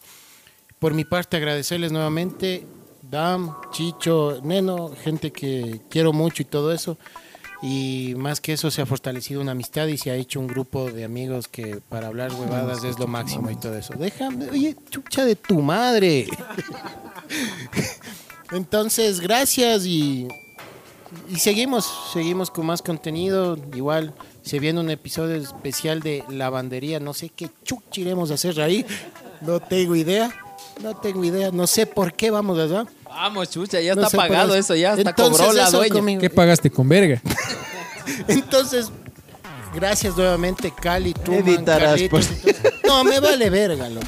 Por 0.78 0.94
mi 0.94 1.04
parte, 1.04 1.38
agradecerles 1.38 1.92
nuevamente, 1.92 2.68
Dam, 3.02 3.56
Chicho, 3.72 4.40
Neno, 4.44 4.92
gente 5.04 5.32
que 5.32 5.82
quiero 5.90 6.14
mucho 6.14 6.44
y 6.44 6.46
todo 6.46 6.72
eso. 6.72 6.96
Y 7.64 8.14
más 8.18 8.40
que 8.40 8.54
eso, 8.54 8.70
se 8.70 8.84
ha 8.84 8.86
fortalecido 8.86 9.42
una 9.42 9.54
amistad 9.54 9.88
y 9.88 9.98
se 9.98 10.12
ha 10.12 10.16
hecho 10.16 10.40
un 10.40 10.48
grupo 10.48 10.92
de 10.92 11.04
amigos 11.04 11.48
que 11.48 11.82
para 11.90 12.06
hablar 12.06 12.32
huevadas 12.34 12.84
es 12.84 13.00
lo 13.00 13.08
máximo 13.08 13.50
y 13.50 13.56
todo 13.56 13.76
eso. 13.76 13.96
Déjame, 13.98 14.48
oye, 14.48 14.76
chucha 14.92 15.26
de 15.26 15.36
tu 15.36 15.60
madre. 15.60 16.28
Entonces, 18.52 19.20
gracias 19.20 19.88
y, 19.88 20.28
y 21.30 21.38
seguimos, 21.38 21.90
seguimos 22.14 22.50
con 22.52 22.66
más 22.66 22.82
contenido. 22.82 23.58
Igual 23.76 24.14
se 24.44 24.60
viene 24.60 24.80
un 24.80 24.90
episodio 24.90 25.36
especial 25.36 26.02
de 26.02 26.24
lavandería. 26.30 27.00
No 27.00 27.14
sé 27.14 27.30
qué 27.30 27.50
chucha 27.64 28.02
iremos 28.02 28.32
a 28.32 28.36
hacer 28.36 28.60
ahí. 28.62 28.86
No 29.42 29.60
tengo 29.60 29.96
idea. 29.96 30.32
No 30.82 30.96
tengo 30.96 31.24
idea. 31.24 31.52
No 31.52 31.68
sé 31.68 31.86
por 31.86 32.14
qué 32.14 32.32
vamos 32.32 32.58
allá. 32.60 32.86
Vamos, 33.06 33.50
chucha, 33.50 33.82
ya 33.82 33.94
No 33.94 34.04
está 34.04 34.18
pagado 34.18 34.56
eso. 34.56 34.74
ya 34.76 34.94
hasta 34.94 35.10
Entonces, 35.10 35.38
cobró 35.42 35.54
la 35.54 35.68
eso 35.68 35.78
dueña. 35.78 35.94
conmigo. 35.94 36.22
¿Qué 36.22 36.30
pagaste 36.30 36.72
con 36.72 36.88
verga? 36.88 37.22
Entonces, 38.28 38.90
gracias 39.76 40.16
nuevamente, 40.16 40.72
Cali, 40.74 41.14
tú. 41.14 41.34
Editarás, 41.34 42.02
pues. 42.10 42.30
No, 42.86 43.04
me 43.04 43.20
vale 43.20 43.50
verga, 43.50 43.90
loco. 43.90 44.08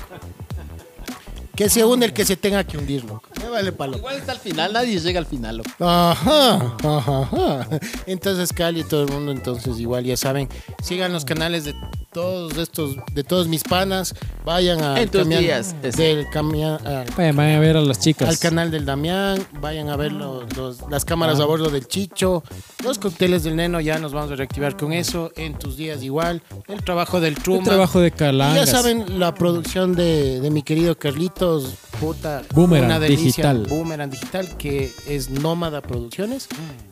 Que 1.56 1.70
se 1.70 1.86
une 1.86 2.06
el 2.06 2.14
que 2.14 2.26
se 2.26 2.36
tenga 2.36 2.64
que 2.64 2.78
hundir, 2.80 3.04
loco. 3.06 3.22
Me 3.40 3.48
vale 3.48 3.72
palo. 3.72 3.98
Igual 3.98 4.16
está 4.18 4.32
al 4.32 4.40
final, 4.40 4.74
nadie 4.74 5.00
llega 5.00 5.20
al 5.20 5.28
final, 5.28 5.58
loco. 5.58 5.70
Ajá, 5.80 6.76
ajá, 6.84 7.22
ajá. 7.22 7.68
Entonces, 8.08 8.52
Cali 8.52 8.80
y 8.80 8.84
todo 8.84 9.04
el 9.04 9.12
mundo, 9.12 9.32
entonces 9.32 9.80
igual 9.80 10.04
ya 10.04 10.18
saben, 10.18 10.50
sigan 10.82 11.14
los 11.14 11.26
canales 11.26 11.66
de 11.66 11.76
todos 12.12 12.58
estos, 12.58 12.96
de 13.14 13.24
todos 13.24 13.48
mis 13.48 13.64
panas, 13.64 14.16
vayan 14.46 14.82
al 14.84 14.98
En 15.00 15.10
tus 15.10 15.22
camión 15.22 15.42
días, 15.42 15.76
del 15.82 16.28
camión, 16.32 16.80
al, 16.88 17.06
Vayan, 17.18 17.36
vayan 17.36 17.56
a 17.58 17.60
ver 17.60 17.78
a 17.78 17.82
las 17.82 18.00
chicas. 18.00 18.30
al 18.30 18.38
canal 18.40 18.70
del 18.72 18.86
Damián, 18.86 19.44
vayan 19.60 19.90
a 19.90 19.96
ver 19.96 20.12
los- 20.12 20.56
los- 20.58 20.90
las 20.90 21.06
cámaras 21.06 21.40
Ah. 21.40 21.44
a 21.44 21.46
bordo 21.46 21.70
del 21.70 21.88
Chicho, 21.88 22.44
los 22.84 22.98
cócteles 23.00 23.44
del 23.44 23.56
Neno, 23.56 23.80
ya 23.82 23.98
nos 24.00 24.12
vamos 24.14 24.32
a 24.32 24.36
reactivar 24.36 24.78
con 24.78 24.94
eso, 24.94 25.32
en 25.38 25.58
tus 25.58 25.76
días 25.78 26.04
igual, 26.04 26.42
el 26.68 26.84
trabajo 26.84 27.20
del 27.20 27.34
El 27.36 27.42
Truma. 27.44 27.64
trabajo 27.64 28.00
de 28.00 28.08
Y 28.10 28.12
Calangas. 28.12 28.66
ya 28.68 28.72
saben, 28.72 29.20
la 29.20 29.34
producción 29.34 29.96
de, 29.96 30.40
de 30.40 30.50
mi 30.52 30.62
querido 30.62 30.98
Carlitos, 31.44 31.76
puta, 32.00 32.44
Boomerang 32.54 32.86
una 32.86 33.00
delicia, 33.00 33.26
Digital. 33.26 33.66
Boomerang 33.70 34.10
Digital, 34.10 34.58
que 34.58 34.92
es 35.08 35.30
Nómada 35.30 35.82
Producciones. 35.82 36.48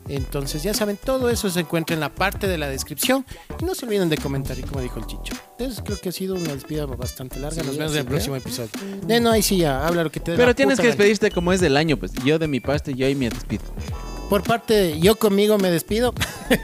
Entonces, 0.08 0.62
ya 0.62 0.74
saben, 0.74 0.98
todo 1.02 1.30
eso 1.30 1.48
se 1.50 1.60
encuentra 1.60 1.94
en 1.94 2.00
la 2.00 2.14
parte 2.14 2.46
de 2.46 2.58
la 2.58 2.68
descripción. 2.68 3.24
Y 3.60 3.64
no 3.64 3.74
se 3.74 3.86
olviden 3.86 4.08
de 4.08 4.18
comentar, 4.18 4.58
y 4.58 4.62
como 4.62 4.80
dijo 4.80 4.98
el 4.98 5.06
Chicho. 5.06 5.34
Entonces, 5.58 5.82
creo 5.84 5.98
que 5.98 6.08
ha 6.08 6.12
sido 6.12 6.34
una 6.34 6.54
despedida 6.54 6.86
bastante 6.86 7.40
larga. 7.40 7.60
Sí, 7.62 7.66
Nos 7.66 7.76
vemos 7.76 7.92
en 7.92 7.98
el 7.98 8.06
próximo 8.06 8.36
episodio. 8.36 8.70
De 9.06 9.20
no, 9.20 9.30
ahí 9.30 9.42
sí 9.42 9.56
ya, 9.56 9.86
habla 9.86 10.04
lo 10.04 10.10
que 10.10 10.20
te 10.20 10.32
dé 10.32 10.36
Pero 10.36 10.48
la 10.48 10.54
tienes 10.54 10.74
puta 10.74 10.82
que 10.82 10.88
gana. 10.88 10.96
despedirte 10.96 11.30
como 11.30 11.52
es 11.52 11.60
del 11.60 11.76
año, 11.76 11.96
pues. 11.96 12.12
Yo 12.24 12.38
de 12.38 12.48
mi 12.48 12.60
parte, 12.60 12.94
yo 12.94 13.06
ahí 13.06 13.14
me 13.14 13.30
despido. 13.30 13.64
Por 14.32 14.42
parte, 14.44 14.98
yo 14.98 15.16
conmigo 15.16 15.58
me 15.58 15.70
despido. 15.70 16.14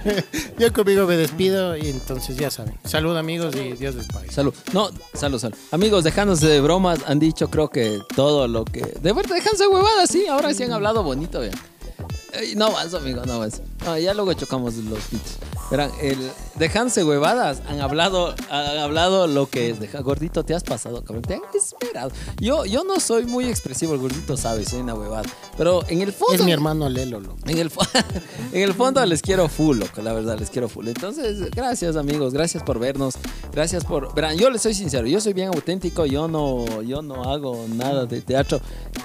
yo 0.59 0.73
conmigo 0.73 1.07
me 1.07 1.19
despido. 1.19 1.77
Y 1.77 1.89
entonces, 1.89 2.39
ya 2.39 2.51
saben. 2.51 2.73
Salud, 2.83 3.15
amigos, 3.15 3.55
y 3.57 3.75
Dios 3.75 3.95
les 3.95 4.07
pague. 4.07 4.33
Salud. 4.33 4.55
No, 4.73 4.89
salud, 5.13 5.39
salud. 5.39 5.55
Amigos, 5.71 6.03
dejándose 6.03 6.47
de 6.47 6.63
bromas, 6.63 7.01
han 7.07 7.19
dicho 7.19 7.51
creo 7.51 7.69
que 7.69 8.01
todo 8.17 8.49
lo 8.49 8.65
que... 8.65 8.81
De 9.03 9.13
verdad, 9.13 9.35
déjanse 9.35 9.67
huevadas, 9.67 10.09
sí. 10.09 10.27
Ahora 10.29 10.55
sí 10.55 10.63
han 10.63 10.73
hablado 10.73 11.03
bonito. 11.03 11.43
Ey, 11.43 12.55
No 12.57 12.73
más, 12.73 12.95
amigo, 12.95 13.27
no 13.27 13.41
más. 13.41 13.61
Ya 14.01 14.15
luego 14.15 14.33
chocamos 14.33 14.75
los 14.77 15.01
pitos. 15.01 15.37
Verán, 15.71 15.91
el 16.01 16.17
dejanse 16.59 17.05
huevadas, 17.05 17.63
han 17.69 17.81
hablado, 17.81 18.35
han 18.51 18.79
hablado 18.79 19.27
lo 19.27 19.49
que 19.49 19.71
es. 19.71 19.81
Deja, 19.81 20.01
gordito, 20.01 20.45
te 20.45 20.55
has 20.55 20.65
pasado, 20.65 21.03
cabrón. 21.05 21.23
Te 21.23 21.35
han 21.35 21.41
esperado. 21.55 22.11
Yo, 22.41 22.65
yo 22.65 22.85
no 22.85 23.01
soy 23.01 23.25
muy 23.25 23.47
expresivo, 23.47 23.95
el 23.95 24.01
gordito 24.01 24.37
sabe, 24.37 24.65
soy 24.65 24.81
una 24.81 24.95
huevada. 24.95 25.29
Pero 25.57 25.83
en 25.89 26.03
el 26.03 26.13
fondo. 26.13 26.35
Es 26.35 26.45
mi 26.45 26.53
hermano 26.53 26.89
Lelo, 26.89 27.21
loco. 27.21 27.39
En 27.47 27.59
el, 27.59 27.71
en 28.53 28.63
el 28.63 28.75
fondo 28.75 29.05
les 29.07 29.23
quiero 29.23 29.49
full, 29.49 29.79
loco, 29.79 30.03
la 30.03 30.13
verdad, 30.13 30.39
les 30.39 30.51
quiero 30.51 30.69
full. 30.69 30.89
Entonces, 30.89 31.51
gracias 31.51 31.97
amigos, 31.97 32.33
gracias 32.33 32.63
por 32.63 32.79
vernos, 32.79 33.15
gracias 33.53 33.85
por... 33.85 34.15
Verán, 34.15 34.37
yo 34.37 34.51
les 34.51 34.63
soy 34.63 34.75
sincero, 34.75 35.07
yo 35.07 35.21
soy 35.21 35.33
bien 35.33 35.49
auténtico, 35.49 36.07
yo 36.07 36.29
no, 36.29 36.83
yo 36.83 37.03
no 37.03 37.25
hago 37.25 37.67
nada 37.69 38.07
de 38.07 38.21
teatro. 38.21 38.61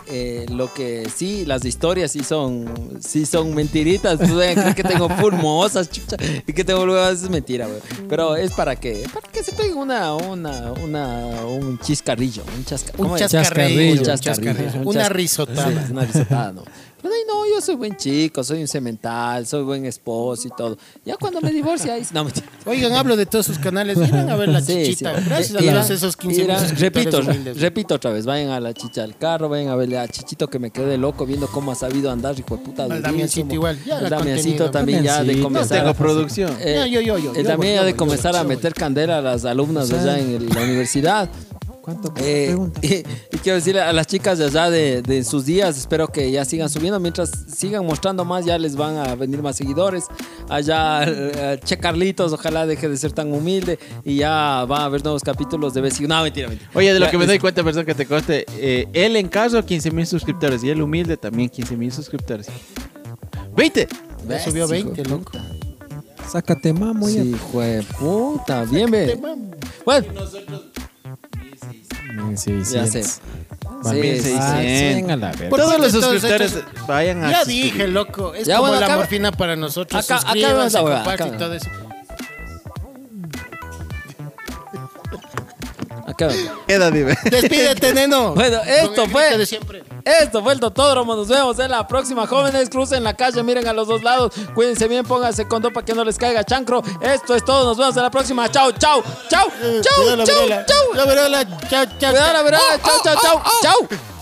Eh, 0.07 0.45
lo 0.49 0.73
que 0.73 1.09
sí, 1.13 1.45
las 1.45 1.65
historias 1.65 2.11
sí 2.11 2.23
son, 2.23 2.99
sí 2.99 3.25
son 3.25 3.53
mentiritas. 3.53 4.19
Tú 4.19 4.37
que 4.75 4.83
tengo 4.83 5.09
full 5.09 5.33
mozas, 5.33 5.89
chucha, 5.89 6.17
y 6.45 6.53
que 6.53 6.63
tengo 6.63 6.85
luego 6.85 7.07
es 7.09 7.29
mentira, 7.43 7.67
güey. 7.67 7.79
Pero 8.07 8.35
es 8.35 8.51
para 8.53 8.75
que, 8.77 9.05
para 9.13 9.27
que 9.29 9.43
se 9.43 9.51
peguen 9.51 9.77
una, 9.77 10.13
una, 10.15 10.71
una, 10.83 11.17
un 11.45 11.77
chiscarrillo, 11.79 12.43
un, 12.57 12.63
chasca, 12.65 12.93
Un 12.97 13.15
chascarrillo. 13.17 13.27
Chascarrillo. 13.27 13.99
un 14.01 14.05
Chascarrillo, 14.05 14.53
chascarrillo. 14.53 14.81
un 14.81 14.87
Una 14.87 15.01
chas- 15.03 15.11
risotada. 15.11 15.85
Sí, 15.85 15.91
una 15.91 16.05
risotada, 16.05 16.51
no. 16.53 16.63
Pero 17.03 17.13
ahí 17.13 17.21
no, 17.27 17.45
yo 17.53 17.61
soy 17.61 17.75
buen 17.75 17.95
chico, 17.97 18.43
soy 18.43 18.61
un 18.61 18.67
cemental, 18.67 19.45
soy 19.45 19.61
buen 19.63 19.85
esposo 19.85 20.47
y 20.47 20.51
todo. 20.55 20.77
Ya 21.05 21.17
cuando 21.17 21.41
me 21.41 21.51
divorcie, 21.51 21.91
ahí 21.91 22.01
no. 22.13 22.25
Oigan, 22.65 22.93
hablo 22.93 23.15
de 23.17 23.25
todos 23.25 23.45
sus 23.45 23.59
canales. 23.59 23.97
Irán 23.97 24.29
a 24.29 24.35
ver 24.37 24.47
la 24.49 24.61
Sí, 24.61 24.73
chichita. 24.85 25.19
sí. 25.19 25.25
Gracias 25.27 25.61
Eh, 25.61 25.69
a 25.69 25.73
todos 25.73 25.89
esos 25.89 26.15
15 26.15 26.37
mil 26.41 26.45
irán- 26.49 26.59
suscriptores 26.61 27.05
repito, 27.11 27.17
humildes. 27.31 27.59
repito 27.61 27.95
otra 27.95 28.11
vez, 28.11 28.25
vayan 28.25 28.51
a 28.51 28.59
la 28.61 28.73
chicha 28.73 29.01
del 29.01 29.17
carro, 29.17 29.49
vayan 29.49 29.67
a 29.67 29.75
verle 29.75 29.97
a 29.99 30.07
Chichito 30.07 30.47
que 30.49 30.59
me 30.59 30.71
quedé 30.71 30.97
loco 30.97 31.25
viendo 31.25 31.47
cómo 31.47 31.73
ha 31.73 31.75
sabido 31.75 32.09
andar, 32.09 32.39
hijo 32.39 32.55
de 32.55 32.63
puta. 32.63 32.83
Al 32.83 32.89
durísimo. 32.89 33.11
Damiancito 33.11 33.53
igual, 33.53 33.83
ya 33.85 33.99
El 33.99 34.09
Damiancito 34.09 34.71
también 34.71 35.03
ya 35.03 35.11
de 35.13 35.17
Damiancito. 35.19 35.49
No 35.49 35.53
comenzar. 35.55 35.79
tengo 35.81 35.93
producción. 35.93 36.57
Eh, 36.61 36.73
Ya, 36.77 36.87
yo, 36.87 37.01
yo, 37.01 37.17
yo, 37.17 37.31
él 37.31 37.43
yo 37.43 37.43
también 37.43 37.75
yo 37.75 37.83
de 37.83 37.95
comenzar 37.97 38.33
yo 38.33 38.39
a 38.39 38.43
meter 38.45 38.73
candela 38.73 39.17
a 39.17 39.21
las 39.21 39.43
alumnas 39.43 39.83
O 39.85 39.87
sea, 39.87 40.01
allá 40.01 40.19
en, 40.19 40.29
el- 40.35 40.47
la 40.49 40.61
universidad. 40.61 41.29
¿Cuánto? 41.83 42.13
Eh, 42.15 42.55
y, 42.81 42.95
y, 42.95 43.39
quiero 43.43 43.57
decirle 43.57 43.81
a 43.81 43.91
las 43.91 44.07
chicas 44.07 44.37
de 44.37 44.45
allá 44.45 44.69
de, 44.69 45.23
sus 45.25 45.45
días, 45.45 45.77
espero 45.77 46.07
que 46.07 46.31
ya 46.31 46.45
sigan 46.45 46.69
subiendo. 46.69 46.97
Mientras 46.97 47.29
sigan 47.53 47.85
mostrando 47.85 48.23
más, 48.23 48.45
ya 48.45 48.57
les 48.57 48.77
van 48.77 48.95
a 48.95 49.15
venir 49.15 49.41
más 49.41 49.57
seguidores. 49.57 50.05
Allá, 50.47 51.03
eh, 51.03 51.31
eh, 51.35 51.59
Che 51.61 51.77
Carlitos, 51.77 52.31
ojalá 52.31 52.65
deje 52.65 52.87
de 52.87 52.95
ser 52.95 53.11
tan 53.11 53.33
humilde 53.33 53.79
y 54.05 54.15
ya 54.15 54.63
va 54.63 54.77
a 54.77 54.85
haber 54.85 55.03
nuevos 55.03 55.23
capítulos 55.23 55.73
de 55.73 55.81
vecino. 55.81 56.15
No, 56.15 56.23
mentira, 56.23 56.47
mentira. 56.47 56.71
Oye, 56.73 56.93
de 56.93 57.01
lo 57.01 57.09
que 57.09 57.17
me 57.17 57.25
doy 57.25 57.37
cuenta, 57.37 57.61
perdón 57.65 57.85
que 57.85 57.95
te 57.95 58.05
conste, 58.05 58.45
eh, 58.51 58.87
él 58.93 59.17
en 59.17 59.27
caso 59.27 59.65
15 59.65 59.91
mil 59.91 60.07
suscriptores 60.07 60.63
y 60.63 60.69
él 60.69 60.81
humilde 60.81 61.17
también 61.17 61.49
15 61.49 61.75
mil 61.75 61.91
suscriptores. 61.91 62.47
¡20! 63.57 63.89
Ya 64.29 64.39
subió 64.39 64.69
20, 64.69 65.03
loco. 65.03 65.33
Sácate 66.31 66.71
mamo. 66.71 67.09
Sí, 67.09 67.19
hijo 67.19 67.59
de 67.59 67.83
puta, 67.99 68.63
bien, 68.63 68.89
ve. 68.89 69.19
Bueno. 69.83 70.07
1600. 72.11 73.19
Más 73.83 73.93
1600. 73.93 75.11
Ah, 75.11 75.15
la 75.15 75.31
Por 75.49 75.59
Todos 75.59 75.79
los 75.79 75.91
suscriptores 75.91 76.59
vayan 76.87 77.23
a. 77.23 77.31
Ya 77.31 77.45
dije, 77.45 77.87
loco. 77.87 78.33
Es 78.33 78.47
como 78.47 78.67
la 78.67 78.95
morfina 78.95 79.31
para 79.31 79.55
nosotros. 79.55 80.03
Acá, 80.03 80.17
acá, 80.17 80.65
acá, 80.65 81.13
acá, 81.13 81.25
acá, 81.25 81.59
Queda, 86.67 86.91
dime. 86.91 87.15
Despídete, 87.25 87.93
neno. 87.93 88.33
Bueno, 88.33 88.61
esto 88.65 89.07
fue- 89.07 89.23
grito 89.25 89.37
de 89.39 89.45
siempre. 89.45 89.83
Esto 90.05 90.43
fue 90.43 90.53
el 90.53 90.59
Totódromo. 90.59 91.15
Nos 91.15 91.27
vemos 91.27 91.57
en 91.59 91.71
la 91.71 91.87
próxima. 91.87 92.27
Jóvenes, 92.27 92.69
crucen 92.69 93.03
la 93.03 93.13
calle, 93.13 93.41
miren 93.43 93.67
a 93.67 93.73
los 93.73 93.87
dos 93.87 94.03
lados. 94.03 94.33
Cuídense 94.53 94.87
bien, 94.87 95.05
pónganse 95.05 95.47
condón 95.47 95.71
para 95.73 95.85
que 95.85 95.93
no 95.93 96.03
les 96.03 96.17
caiga 96.17 96.43
chancro. 96.43 96.81
Esto 97.01 97.35
es 97.35 97.43
todo. 97.45 97.65
Nos 97.65 97.77
vemos 97.77 97.95
en 97.97 98.03
la 98.03 98.11
próxima. 98.11 98.49
Chao, 98.51 98.71
chao, 98.73 99.03
chao, 99.29 99.47
Eh, 99.61 99.81
chao, 99.83 99.93
chao, 100.05 100.05
verola. 100.05 100.65
chao. 100.65 101.85
Chao, 101.99 102.13
verdad. 102.43 102.59
Chao, 102.83 102.99
chao, 103.03 103.15
chao, 103.21 103.43
chao. 103.61 104.12